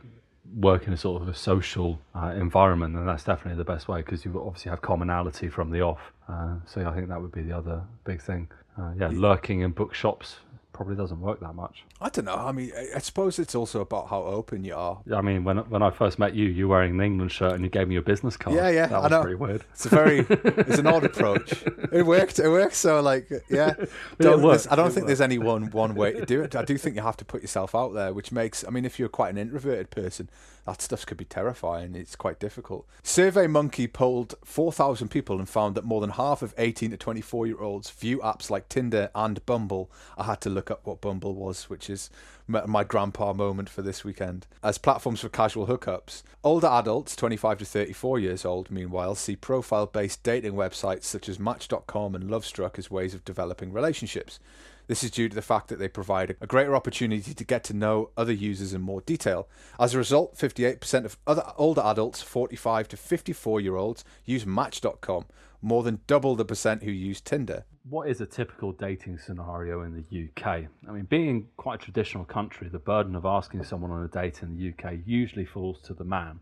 work 0.52 0.87
in 0.87 0.92
a 0.92 0.96
sort 0.96 1.22
of 1.22 1.28
a 1.28 1.35
social 1.35 2.00
uh, 2.14 2.35
environment, 2.37 2.94
then 2.94 3.07
that's 3.07 3.24
definitely 3.24 3.57
the 3.57 3.64
best 3.64 3.88
way 3.88 4.00
because 4.00 4.24
you 4.24 4.42
obviously 4.44 4.70
have 4.70 4.83
commonality 4.83 5.48
from 5.48 5.70
the 5.70 5.80
off. 5.80 6.12
Uh, 6.28 6.57
so 6.66 6.80
yeah, 6.80 6.90
I 6.90 6.94
think 6.94 7.09
that 7.09 7.20
would 7.20 7.33
be 7.33 7.42
the 7.42 7.57
other 7.57 7.83
big 8.04 8.20
thing. 8.20 8.48
Uh, 8.78 8.92
yeah, 8.98 9.11
lurking 9.12 9.61
in 9.61 9.70
bookshops 9.70 10.37
probably 10.74 10.96
doesn't 10.96 11.20
work 11.20 11.40
that 11.40 11.54
much. 11.54 11.84
I 12.00 12.10
don't 12.10 12.26
know. 12.26 12.34
I 12.34 12.52
mean, 12.52 12.70
I, 12.76 12.96
I 12.96 12.98
suppose 12.98 13.38
it's 13.38 13.54
also 13.54 13.80
about 13.80 14.08
how 14.08 14.22
open 14.22 14.64
you 14.64 14.74
are. 14.74 15.00
I 15.14 15.22
mean, 15.22 15.44
when 15.44 15.58
when 15.70 15.82
I 15.82 15.90
first 15.90 16.18
met 16.18 16.34
you, 16.34 16.46
you 16.46 16.68
were 16.68 16.76
wearing 16.76 16.90
an 16.90 17.00
England 17.00 17.32
shirt 17.32 17.52
and 17.52 17.64
you 17.64 17.70
gave 17.70 17.88
me 17.88 17.94
your 17.94 18.02
business 18.02 18.37
card. 18.37 18.56
Yeah, 18.56 18.68
yeah, 18.68 18.87
that 18.88 18.96
I 18.96 19.00
was 19.00 19.10
know. 19.10 19.22
pretty 19.22 19.37
weird. 19.37 19.64
It's 19.72 19.87
a 19.87 19.88
very, 19.88 20.26
it's 20.28 20.78
an 20.78 20.87
odd 20.87 21.04
approach. 21.10 21.64
It 21.92 22.04
worked. 22.04 22.38
It 22.38 22.48
worked. 22.48 22.74
So 22.74 23.00
like, 23.00 23.30
yeah. 23.48 23.72
Don't, 24.18 24.42
worked, 24.42 24.68
I 24.70 24.76
don't 24.76 24.92
think 24.92 25.06
there's 25.06 25.20
any 25.20 25.38
one 25.38 25.70
one 25.70 25.94
way 25.94 26.12
to 26.12 26.26
do 26.26 26.42
it. 26.42 26.54
I 26.54 26.64
do 26.64 26.76
think 26.78 26.96
you 26.96 27.02
have 27.02 27.16
to 27.18 27.24
put 27.24 27.40
yourself 27.42 27.74
out 27.74 27.94
there, 27.94 28.12
which 28.12 28.32
makes. 28.32 28.64
I 28.66 28.70
mean, 28.70 28.84
if 28.84 28.98
you're 28.98 29.08
quite 29.08 29.30
an 29.30 29.38
introverted 29.38 29.90
person, 29.90 30.28
that 30.66 30.80
stuff 30.80 31.04
could 31.04 31.18
be 31.18 31.24
terrifying. 31.24 31.94
It's 31.94 32.16
quite 32.16 32.40
difficult. 32.40 32.87
Survey 33.02 33.46
Monkey 33.46 33.87
polled 33.87 34.34
4,000 34.44 35.08
people 35.08 35.38
and 35.38 35.48
found 35.48 35.74
that 35.74 35.84
more 35.84 36.00
than 36.00 36.10
half 36.10 36.42
of 36.42 36.54
18 36.56 36.90
to 36.92 36.96
24 36.96 37.46
year 37.46 37.60
olds 37.60 37.90
view 37.90 38.18
apps 38.18 38.48
like 38.48 38.68
Tinder 38.68 39.10
and 39.14 39.44
Bumble. 39.46 39.90
I 40.16 40.24
had 40.24 40.40
to 40.42 40.50
look 40.50 40.63
up 40.70 40.87
what 40.87 41.00
Bumble 41.00 41.35
was, 41.35 41.70
which 41.70 41.88
is 41.88 42.11
my 42.46 42.85
grandpa 42.85 43.33
moment 43.33 43.68
for 43.68 43.83
this 43.83 44.05
weekend. 44.05 44.46
As 44.62 44.79
platforms 44.79 45.20
for 45.20 45.29
casual 45.29 45.66
hookups, 45.66 46.22
older 46.42 46.66
adults, 46.66 47.16
25 47.16 47.59
to 47.59 47.64
34 47.64 48.18
years 48.18 48.44
old, 48.44 48.70
meanwhile, 48.70 49.14
see 49.14 49.37
profile 49.37 49.87
based 49.87 50.22
dating 50.22 50.55
websites 50.55 51.05
such 51.05 51.29
as 51.29 51.38
Match.com 51.38 52.14
and 52.14 52.31
Lovestruck 52.31 52.79
as 52.79 52.90
ways 52.90 53.14
of 53.14 53.24
developing 53.24 53.72
relationships. 53.72 54.38
This 54.87 55.03
is 55.03 55.11
due 55.11 55.31
to 55.31 55.35
the 55.35 55.40
fact 55.40 55.68
that 55.68 55.79
they 55.79 55.88
provide 55.88 56.37
a 56.40 56.46
greater 56.46 56.77
opportunity 56.77 57.33
to 57.33 57.44
get 57.44 57.64
to 57.64 57.74
know 57.74 58.11
other 58.16 58.33
users 58.33 58.74
in 58.74 58.83
more 58.83 59.00
detail. 59.00 59.48
As 59.81 59.94
a 59.94 59.98
result, 59.98 60.37
58% 60.37 61.07
of 61.07 61.16
other 61.27 61.44
older 61.57 61.81
adults, 61.83 62.20
45 62.20 62.88
to 62.88 62.96
54 62.96 63.61
year 63.62 63.77
olds, 63.77 64.05
use 64.27 64.44
Match.com, 64.44 65.24
more 65.62 65.83
than 65.83 66.00
double 66.07 66.37
the 66.37 66.44
percent 66.44 66.83
who 66.83 66.90
use 66.90 67.22
Tinder. 67.22 67.64
What 67.87 68.09
is 68.09 68.23
a 68.23 68.27
typical 68.27 68.73
dating 68.73 69.18
scenario 69.18 69.83
in 69.83 69.92
the 69.92 70.25
UK? 70.25 70.64
I 70.88 70.90
mean, 70.90 71.05
being 71.05 71.49
quite 71.59 71.83
a 71.83 71.85
traditional 71.85 72.25
country, 72.25 72.70
the 72.70 72.79
burden 72.79 73.14
of 73.14 73.27
asking 73.27 73.62
someone 73.64 73.90
on 73.90 74.03
a 74.03 74.09
date 74.09 74.42
in 74.42 74.57
the 74.57 74.70
UK 74.70 75.01
usually 75.05 75.44
falls 75.44 75.83
to 75.83 75.92
the 75.92 76.05
man. 76.05 76.40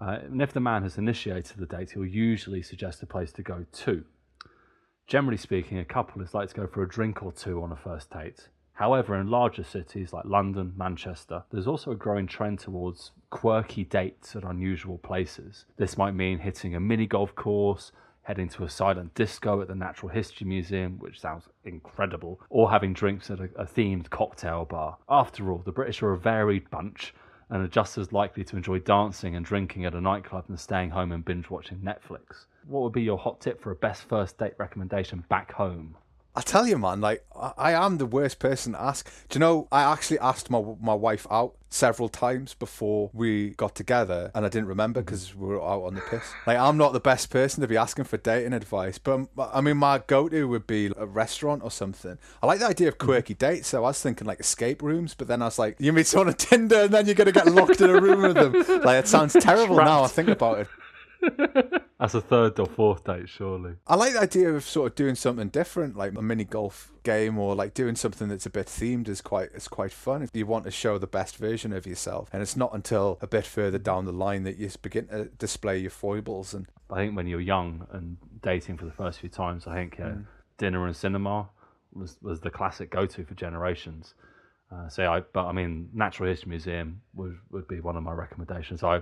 Uh, 0.00 0.18
and 0.24 0.42
if 0.42 0.52
the 0.52 0.58
man 0.58 0.82
has 0.82 0.98
initiated 0.98 1.58
the 1.58 1.66
date, 1.66 1.92
he'll 1.92 2.04
usually 2.04 2.62
suggest 2.62 3.00
a 3.00 3.06
place 3.06 3.30
to 3.32 3.42
go 3.42 3.64
to. 3.70 4.04
Generally 5.06 5.36
speaking, 5.36 5.78
a 5.78 5.84
couple 5.84 6.20
is 6.20 6.34
like 6.34 6.48
to 6.48 6.54
go 6.56 6.66
for 6.66 6.82
a 6.82 6.88
drink 6.88 7.22
or 7.22 7.30
two 7.30 7.62
on 7.62 7.70
a 7.70 7.76
first 7.76 8.10
date. 8.10 8.48
However, 8.72 9.14
in 9.20 9.30
larger 9.30 9.62
cities 9.62 10.12
like 10.12 10.24
London, 10.24 10.72
Manchester, 10.76 11.44
there's 11.52 11.68
also 11.68 11.92
a 11.92 11.96
growing 11.96 12.26
trend 12.26 12.58
towards 12.58 13.12
quirky 13.28 13.84
dates 13.84 14.34
at 14.34 14.42
unusual 14.42 14.98
places. 14.98 15.66
This 15.76 15.96
might 15.96 16.14
mean 16.14 16.40
hitting 16.40 16.74
a 16.74 16.80
mini 16.80 17.06
golf 17.06 17.36
course, 17.36 17.92
heading 18.30 18.48
to 18.48 18.62
a 18.62 18.70
silent 18.70 19.12
disco 19.16 19.60
at 19.60 19.66
the 19.66 19.74
Natural 19.74 20.08
History 20.08 20.46
Museum, 20.46 21.00
which 21.00 21.18
sounds 21.18 21.48
incredible, 21.64 22.40
or 22.48 22.70
having 22.70 22.92
drinks 22.92 23.28
at 23.28 23.40
a, 23.40 23.50
a 23.56 23.66
themed 23.66 24.08
cocktail 24.08 24.64
bar. 24.64 24.98
After 25.08 25.50
all, 25.50 25.62
the 25.64 25.72
British 25.72 26.00
are 26.00 26.12
a 26.12 26.16
varied 26.16 26.70
bunch 26.70 27.12
and 27.48 27.60
are 27.60 27.66
just 27.66 27.98
as 27.98 28.12
likely 28.12 28.44
to 28.44 28.56
enjoy 28.56 28.78
dancing 28.78 29.34
and 29.34 29.44
drinking 29.44 29.84
at 29.84 29.96
a 29.96 30.00
nightclub 30.00 30.46
than 30.46 30.56
staying 30.56 30.90
home 30.90 31.10
and 31.10 31.24
binge 31.24 31.50
watching 31.50 31.78
Netflix. 31.78 32.44
What 32.68 32.84
would 32.84 32.92
be 32.92 33.02
your 33.02 33.18
hot 33.18 33.40
tip 33.40 33.60
for 33.60 33.72
a 33.72 33.74
best 33.74 34.04
first 34.04 34.38
date 34.38 34.54
recommendation 34.58 35.24
back 35.28 35.50
home? 35.50 35.96
I 36.34 36.42
tell 36.42 36.66
you, 36.66 36.78
man, 36.78 37.00
like 37.00 37.24
I, 37.34 37.52
I 37.56 37.72
am 37.72 37.98
the 37.98 38.06
worst 38.06 38.38
person 38.38 38.72
to 38.72 38.80
ask. 38.80 39.10
Do 39.28 39.36
you 39.36 39.40
know? 39.40 39.68
I 39.72 39.92
actually 39.92 40.18
asked 40.20 40.50
my 40.50 40.62
my 40.80 40.94
wife 40.94 41.26
out 41.30 41.56
several 41.72 42.08
times 42.08 42.54
before 42.54 43.10
we 43.12 43.50
got 43.50 43.74
together, 43.74 44.30
and 44.34 44.44
I 44.44 44.48
didn't 44.48 44.68
remember 44.68 45.00
because 45.00 45.34
we 45.34 45.48
were 45.48 45.62
out 45.62 45.82
on 45.82 45.94
the 45.94 46.00
piss. 46.02 46.32
Like 46.46 46.58
I'm 46.58 46.76
not 46.76 46.92
the 46.92 47.00
best 47.00 47.30
person 47.30 47.62
to 47.62 47.68
be 47.68 47.76
asking 47.76 48.04
for 48.04 48.16
dating 48.16 48.52
advice, 48.52 48.98
but 48.98 49.12
um, 49.12 49.28
I 49.38 49.60
mean, 49.60 49.76
my 49.76 50.02
go-to 50.06 50.46
would 50.48 50.66
be 50.66 50.92
a 50.96 51.06
restaurant 51.06 51.62
or 51.64 51.70
something. 51.70 52.18
I 52.42 52.46
like 52.46 52.60
the 52.60 52.66
idea 52.66 52.88
of 52.88 52.98
quirky 52.98 53.34
dates, 53.34 53.68
so 53.68 53.78
I 53.78 53.88
was 53.88 54.00
thinking 54.00 54.26
like 54.26 54.40
escape 54.40 54.82
rooms, 54.82 55.14
but 55.14 55.28
then 55.28 55.42
I 55.42 55.46
was 55.46 55.58
like, 55.58 55.76
you 55.78 55.92
meet 55.92 56.06
someone 56.06 56.28
on 56.28 56.34
Tinder, 56.34 56.82
and 56.82 56.94
then 56.94 57.06
you're 57.06 57.14
gonna 57.14 57.32
get 57.32 57.46
locked 57.46 57.80
in 57.80 57.90
a 57.90 58.00
room 58.00 58.22
with 58.22 58.34
them. 58.36 58.82
Like 58.82 59.04
it 59.04 59.08
sounds 59.08 59.32
terrible 59.32 59.76
now. 59.76 60.04
I 60.04 60.08
think 60.08 60.28
about 60.28 60.60
it. 60.60 60.68
As 62.00 62.14
a 62.14 62.20
third 62.20 62.58
or 62.58 62.66
fourth 62.66 63.04
date, 63.04 63.28
surely. 63.28 63.74
I 63.86 63.94
like 63.94 64.14
the 64.14 64.20
idea 64.20 64.54
of 64.54 64.64
sort 64.64 64.92
of 64.92 64.94
doing 64.94 65.14
something 65.14 65.48
different, 65.48 65.96
like 65.96 66.16
a 66.16 66.22
mini 66.22 66.44
golf 66.44 66.92
game, 67.02 67.38
or 67.38 67.54
like 67.54 67.74
doing 67.74 67.94
something 67.94 68.28
that's 68.28 68.46
a 68.46 68.50
bit 68.50 68.66
themed. 68.66 69.06
is 69.08 69.20
quite 69.20 69.50
it's 69.54 69.68
quite 69.68 69.92
fun. 69.92 70.28
You 70.32 70.46
want 70.46 70.64
to 70.64 70.70
show 70.70 70.96
the 70.96 71.06
best 71.06 71.36
version 71.36 71.72
of 71.74 71.86
yourself, 71.86 72.30
and 72.32 72.40
it's 72.40 72.56
not 72.56 72.72
until 72.72 73.18
a 73.20 73.26
bit 73.26 73.44
further 73.44 73.78
down 73.78 74.06
the 74.06 74.12
line 74.12 74.44
that 74.44 74.56
you 74.56 74.70
begin 74.80 75.08
to 75.08 75.26
display 75.26 75.78
your 75.78 75.90
foibles. 75.90 76.54
And 76.54 76.66
I 76.88 76.96
think 76.96 77.16
when 77.16 77.26
you're 77.26 77.40
young 77.40 77.86
and 77.92 78.16
dating 78.42 78.78
for 78.78 78.86
the 78.86 78.92
first 78.92 79.20
few 79.20 79.28
times, 79.28 79.66
I 79.66 79.74
think 79.74 79.98
yeah, 79.98 80.14
dinner 80.56 80.86
and 80.86 80.96
cinema 80.96 81.50
was, 81.92 82.16
was 82.22 82.40
the 82.40 82.50
classic 82.50 82.90
go-to 82.90 83.24
for 83.24 83.34
generations. 83.34 84.14
Uh, 84.72 84.88
so 84.88 85.10
I, 85.10 85.20
but 85.20 85.46
I 85.46 85.52
mean, 85.52 85.88
Natural 85.92 86.28
History 86.28 86.50
Museum 86.50 87.02
would 87.14 87.36
would 87.50 87.66
be 87.66 87.80
one 87.80 87.96
of 87.96 88.02
my 88.04 88.12
recommendations. 88.12 88.82
I, 88.82 89.00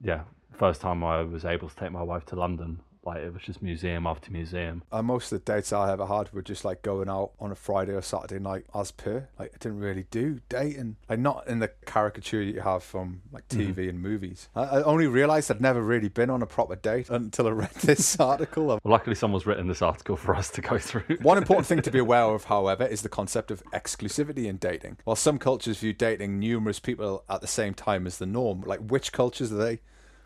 yeah, 0.00 0.22
first 0.52 0.80
time 0.80 1.02
I 1.04 1.22
was 1.22 1.44
able 1.44 1.68
to 1.68 1.76
take 1.76 1.92
my 1.92 2.02
wife 2.02 2.24
to 2.26 2.36
London, 2.36 2.80
like 3.06 3.18
it 3.18 3.32
was 3.32 3.42
just 3.42 3.62
museum 3.62 4.06
after 4.06 4.30
museum. 4.30 4.82
uh, 4.92 5.02
most 5.02 5.32
of 5.32 5.44
the 5.44 5.52
dates 5.52 5.72
I 5.72 5.92
ever 5.92 6.06
had 6.06 6.32
were 6.32 6.42
just 6.42 6.64
like 6.64 6.82
going 6.82 7.08
out 7.08 7.32
on 7.38 7.50
a 7.52 7.54
Friday 7.54 7.92
or 7.92 8.02
Saturday 8.02 8.38
night 8.38 8.66
as 8.74 8.90
per. 8.90 9.28
Like 9.38 9.52
I 9.54 9.58
didn't 9.58 9.80
really 9.80 10.06
do 10.10 10.40
dating, 10.48 10.96
like 11.08 11.18
not 11.18 11.46
in 11.48 11.58
the 11.58 11.68
caricature 11.86 12.42
you 12.42 12.60
have 12.60 12.82
from 12.82 13.22
like 13.32 13.46
TV 13.48 13.88
and 13.88 14.00
movies. 14.00 14.48
I, 14.54 14.62
I 14.62 14.82
only 14.82 15.06
realised 15.06 15.50
I'd 15.50 15.60
never 15.60 15.82
really 15.82 16.08
been 16.08 16.30
on 16.30 16.42
a 16.42 16.46
proper 16.46 16.76
date 16.76 17.10
until 17.10 17.46
I 17.46 17.50
read 17.50 17.74
this 17.82 18.18
article. 18.18 18.66
Well, 18.66 18.80
luckily 18.84 19.16
someone's 19.16 19.46
written 19.46 19.68
this 19.68 19.82
article 19.82 20.16
for 20.16 20.34
us 20.34 20.50
to 20.50 20.60
go 20.60 20.78
through. 20.78 21.18
One 21.22 21.38
important 21.38 21.66
thing 21.66 21.82
to 21.82 21.90
be 21.90 21.98
aware 22.04 22.24
of, 22.24 22.44
however, 22.44 22.84
is 22.86 23.02
the 23.02 23.08
concept 23.08 23.50
of 23.50 23.62
exclusivity 23.72 24.46
in 24.46 24.56
dating. 24.56 24.98
While 25.04 25.16
some 25.16 25.38
cultures 25.38 25.78
view 25.78 25.92
dating 25.92 26.38
numerous 26.38 26.80
people 26.80 27.24
at 27.28 27.40
the 27.40 27.46
same 27.46 27.74
time 27.74 28.06
as 28.06 28.18
the 28.18 28.26
norm, 28.26 28.62
like 28.62 28.80
which 28.80 29.12
cultures 29.12 29.52
are 29.52 29.56
they? 29.56 29.80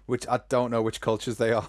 Which 0.09 0.27
I 0.27 0.41
don't 0.49 0.71
know 0.71 0.81
which 0.81 1.03
cultures 1.03 1.37
they 1.37 1.53
are. 1.53 1.69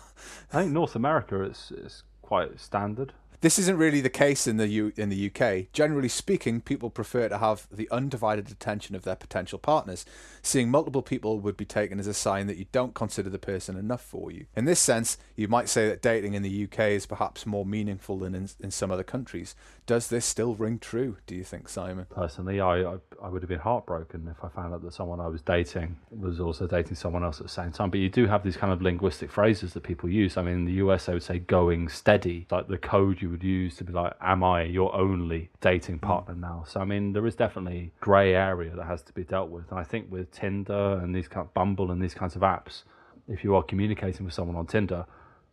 I 0.54 0.62
think 0.62 0.71
North 0.71 0.95
America 0.95 1.43
is 1.43 1.73
is 1.75 2.04
quite 2.21 2.58
standard. 2.58 3.12
This 3.41 3.60
isn't 3.60 3.78
really 3.78 3.99
the 3.99 4.10
case 4.10 4.47
in 4.47 4.56
the 4.56 4.67
U- 4.67 4.93
in 4.95 5.10
the 5.10 5.28
UK. 5.28 5.71
Generally 5.73 6.08
speaking, 6.10 6.62
people 6.62 6.89
prefer 6.89 7.28
to 7.28 7.38
have 7.38 7.67
the 7.69 7.89
undivided 7.89 8.49
attention 8.49 8.95
of 8.95 9.04
their 9.04 9.15
potential 9.15 9.60
partners. 9.60 10.06
Seeing 10.41 10.69
multiple 10.69 11.02
people 11.02 11.39
would 11.39 11.58
be 11.58 11.65
taken 11.65 11.99
as 11.99 12.08
a 12.08 12.13
sign 12.13 12.47
that 12.47 12.56
you 12.56 12.65
don't 12.71 12.93
consider 12.93 13.30
the 13.30 13.39
person 13.39 13.78
enough 13.78 14.02
for 14.02 14.32
you. 14.32 14.45
In 14.56 14.63
this 14.63 14.80
sense, 14.80 15.17
you 15.36 15.49
might 15.49 15.67
say 15.67 15.89
that 15.89 16.02
dating 16.02 16.34
in 16.34 16.43
the 16.43 16.63
UK 16.63 16.80
is 16.91 17.06
perhaps 17.06 17.45
more 17.45 17.65
meaningful 17.65 18.19
than 18.19 18.36
in, 18.36 18.49
in 18.62 18.71
some 18.71 18.89
other 18.89 19.04
countries. 19.04 19.54
Does 19.89 20.08
this 20.08 20.23
still 20.23 20.54
ring 20.54 20.78
true, 20.78 21.17
do 21.25 21.34
you 21.34 21.43
think, 21.43 21.67
Simon? 21.67 22.06
Personally, 22.12 22.62
I, 22.62 22.84
I 22.84 22.97
I 23.23 23.28
would 23.28 23.41
have 23.41 23.49
been 23.49 23.58
heartbroken 23.58 24.28
if 24.30 24.45
I 24.45 24.47
found 24.49 24.72
out 24.72 24.84
that 24.84 24.93
someone 24.93 25.20
I 25.20 25.26
was 25.26 25.41
dating 25.41 25.97
was 26.11 26.39
also 26.39 26.68
dating 26.68 26.93
someone 26.93 27.24
else 27.24 27.39
at 27.39 27.47
the 27.47 27.51
same 27.51 27.72
time. 27.72 27.89
But 27.89 27.99
you 27.99 28.07
do 28.07 28.28
have 28.28 28.43
these 28.43 28.55
kind 28.55 28.72
of 28.72 28.84
linguistic 28.84 29.32
phrases 29.32 29.74
that 29.74 29.82
people 29.82 30.07
use. 30.07 30.38
I 30.38 30.43
mean, 30.43 30.53
in 30.53 30.66
the 30.66 30.74
US, 30.74 31.07
they 31.07 31.14
would 31.14 31.24
say 31.24 31.39
"going 31.39 31.89
steady," 31.89 32.45
like 32.51 32.68
the 32.68 32.78
code 32.78 33.20
you 33.20 33.32
would 33.32 33.43
use 33.43 33.78
to 33.78 33.84
be 33.84 33.91
like, 33.91 34.14
"Am 34.22 34.43
I 34.43 34.61
your 34.61 34.95
only 34.95 35.49
dating 35.59 35.97
mm. 35.97 36.01
partner 36.03 36.36
now?" 36.36 36.66
So 36.68 36.82
I 36.82 36.86
mean, 36.86 37.14
there 37.14 37.26
is 37.26 37.34
definitely 37.34 37.91
grey 37.99 38.36
area 38.36 38.76
that 38.76 38.86
has 38.86 39.01
to 39.01 39.14
be 39.14 39.24
dealt 39.24 39.49
with. 39.49 39.72
And 39.72 39.80
I 39.80 39.84
think 39.84 40.11
with 40.11 40.30
Tinder 40.30 40.99
and 41.01 41.16
these 41.16 41.28
kind 41.28 41.47
of 41.47 41.51
Bumble 41.55 41.89
and 41.89 41.99
these 41.99 42.14
kinds 42.14 42.36
of 42.36 42.43
apps, 42.43 42.84
if 43.28 43.43
you 43.43 43.55
are 43.55 43.64
communicating 43.64 44.24
with 44.24 44.36
someone 44.36 44.55
on 44.55 44.68
Tinder, 44.68 45.07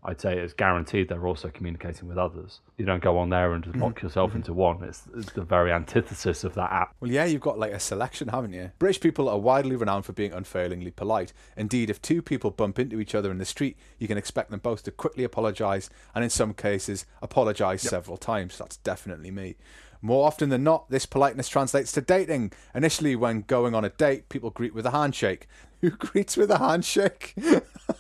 I'd 0.06 0.20
say 0.20 0.38
it's 0.38 0.52
guaranteed 0.52 1.08
they're 1.08 1.26
also 1.26 1.48
communicating 1.48 2.08
with 2.08 2.16
others. 2.16 2.60
You 2.76 2.86
don't 2.86 3.02
go 3.02 3.18
on 3.18 3.28
there 3.28 3.54
and 3.54 3.64
just 3.64 3.76
lock 3.76 3.96
mm-hmm. 3.96 4.06
yourself 4.06 4.30
mm-hmm. 4.30 4.38
into 4.38 4.52
one. 4.52 4.84
It's, 4.84 5.02
it's 5.16 5.32
the 5.32 5.42
very 5.42 5.72
antithesis 5.72 6.44
of 6.44 6.54
that 6.54 6.70
app. 6.70 6.94
Well, 7.00 7.10
yeah, 7.10 7.24
you've 7.24 7.40
got 7.40 7.58
like 7.58 7.72
a 7.72 7.80
selection, 7.80 8.28
haven't 8.28 8.52
you? 8.52 8.70
British 8.78 9.00
people 9.00 9.28
are 9.28 9.38
widely 9.38 9.74
renowned 9.74 10.04
for 10.04 10.12
being 10.12 10.32
unfailingly 10.32 10.92
polite. 10.92 11.32
Indeed, 11.56 11.90
if 11.90 12.00
two 12.00 12.22
people 12.22 12.52
bump 12.52 12.78
into 12.78 13.00
each 13.00 13.16
other 13.16 13.32
in 13.32 13.38
the 13.38 13.44
street, 13.44 13.76
you 13.98 14.06
can 14.06 14.16
expect 14.16 14.52
them 14.52 14.60
both 14.60 14.84
to 14.84 14.92
quickly 14.92 15.24
apologise, 15.24 15.90
and 16.14 16.22
in 16.22 16.30
some 16.30 16.54
cases, 16.54 17.04
apologise 17.20 17.82
several 17.82 18.16
times. 18.16 18.56
That's 18.56 18.76
definitely 18.76 19.32
me. 19.32 19.56
More 20.02 20.26
often 20.26 20.50
than 20.50 20.62
not, 20.62 20.88
this 20.88 21.04
politeness 21.04 21.48
translates 21.48 21.90
to 21.92 22.00
dating. 22.00 22.52
Initially, 22.74 23.16
when 23.16 23.42
going 23.42 23.74
on 23.74 23.84
a 23.84 23.88
date, 23.88 24.28
people 24.28 24.50
greet 24.50 24.74
with 24.74 24.86
a 24.86 24.92
handshake. 24.92 25.48
Who 25.80 25.90
greets 25.90 26.36
with 26.36 26.50
a 26.50 26.58
handshake? 26.58 27.34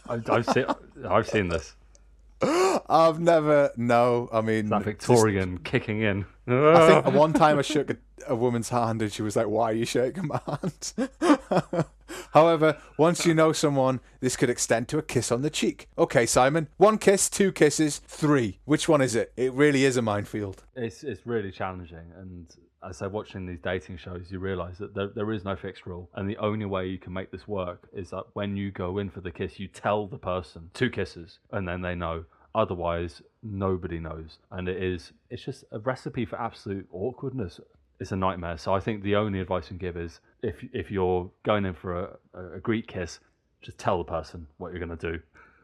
I've, 0.08 0.30
I've 0.30 0.46
seen 0.46 0.66
I've 1.08 1.28
seen 1.28 1.48
this. 1.48 1.74
I've 2.88 3.18
never. 3.20 3.70
No, 3.76 4.28
I 4.32 4.40
mean, 4.40 4.68
That 4.68 4.78
just- 4.84 4.84
Victorian 5.06 5.58
kicking 5.58 6.00
in. 6.02 6.26
I 6.48 7.02
think 7.02 7.14
one 7.16 7.32
time 7.32 7.58
I 7.58 7.62
shook 7.62 7.90
a, 7.90 7.96
a 8.28 8.36
woman's 8.36 8.68
hand 8.68 9.02
and 9.02 9.12
she 9.12 9.22
was 9.22 9.34
like, 9.36 9.48
Why 9.48 9.70
are 9.70 9.74
you 9.74 9.84
shaking 9.84 10.28
my 10.28 10.40
hand? 10.46 10.92
However, 12.32 12.78
once 12.98 13.26
you 13.26 13.34
know 13.34 13.52
someone, 13.52 14.00
this 14.20 14.36
could 14.36 14.50
extend 14.50 14.88
to 14.88 14.98
a 14.98 15.02
kiss 15.02 15.32
on 15.32 15.42
the 15.42 15.50
cheek. 15.50 15.88
Okay, 15.98 16.24
Simon, 16.26 16.68
one 16.76 16.98
kiss, 16.98 17.28
two 17.28 17.50
kisses, 17.50 17.98
three. 18.06 18.60
Which 18.64 18.88
one 18.88 19.00
is 19.00 19.14
it? 19.14 19.32
It 19.36 19.52
really 19.52 19.84
is 19.84 19.96
a 19.96 20.02
minefield. 20.02 20.62
It's 20.76 21.02
it's 21.02 21.26
really 21.26 21.50
challenging, 21.50 22.12
and 22.16 22.46
as 22.88 23.02
I 23.02 23.06
watching 23.06 23.46
these 23.46 23.60
dating 23.60 23.98
shows, 23.98 24.30
you 24.30 24.38
realise 24.38 24.78
that 24.78 24.94
there, 24.94 25.08
there 25.08 25.32
is 25.32 25.44
no 25.44 25.56
fixed 25.56 25.86
rule, 25.86 26.08
and 26.14 26.28
the 26.28 26.36
only 26.38 26.66
way 26.66 26.86
you 26.86 26.98
can 26.98 27.12
make 27.12 27.30
this 27.30 27.48
work 27.48 27.88
is 27.92 28.10
that 28.10 28.24
when 28.34 28.56
you 28.56 28.70
go 28.70 28.98
in 28.98 29.10
for 29.10 29.20
the 29.20 29.30
kiss, 29.30 29.58
you 29.58 29.68
tell 29.68 30.06
the 30.06 30.18
person 30.18 30.70
two 30.74 30.90
kisses, 30.90 31.38
and 31.50 31.66
then 31.66 31.82
they 31.82 31.94
know. 31.94 32.24
Otherwise, 32.54 33.20
nobody 33.42 33.98
knows, 33.98 34.38
and 34.50 34.66
it 34.66 34.82
is 34.82 35.12
it's 35.28 35.44
just 35.44 35.64
a 35.72 35.78
recipe 35.80 36.24
for 36.24 36.40
absolute 36.40 36.88
awkwardness. 36.90 37.60
It's 38.00 38.12
a 38.12 38.16
nightmare. 38.16 38.56
So 38.56 38.74
I 38.74 38.80
think 38.80 39.02
the 39.02 39.16
only 39.16 39.40
advice 39.40 39.64
you 39.64 39.76
can 39.76 39.78
give 39.78 39.96
is 39.96 40.20
if 40.42 40.64
if 40.72 40.90
you're 40.90 41.30
going 41.42 41.66
in 41.66 41.74
for 41.74 42.18
a, 42.34 42.54
a 42.56 42.60
Greek 42.60 42.86
kiss, 42.86 43.20
just 43.60 43.76
tell 43.78 43.98
the 43.98 44.04
person 44.04 44.46
what 44.56 44.72
you're 44.72 44.84
going 44.84 44.96
to 44.96 45.12
do. 45.12 45.20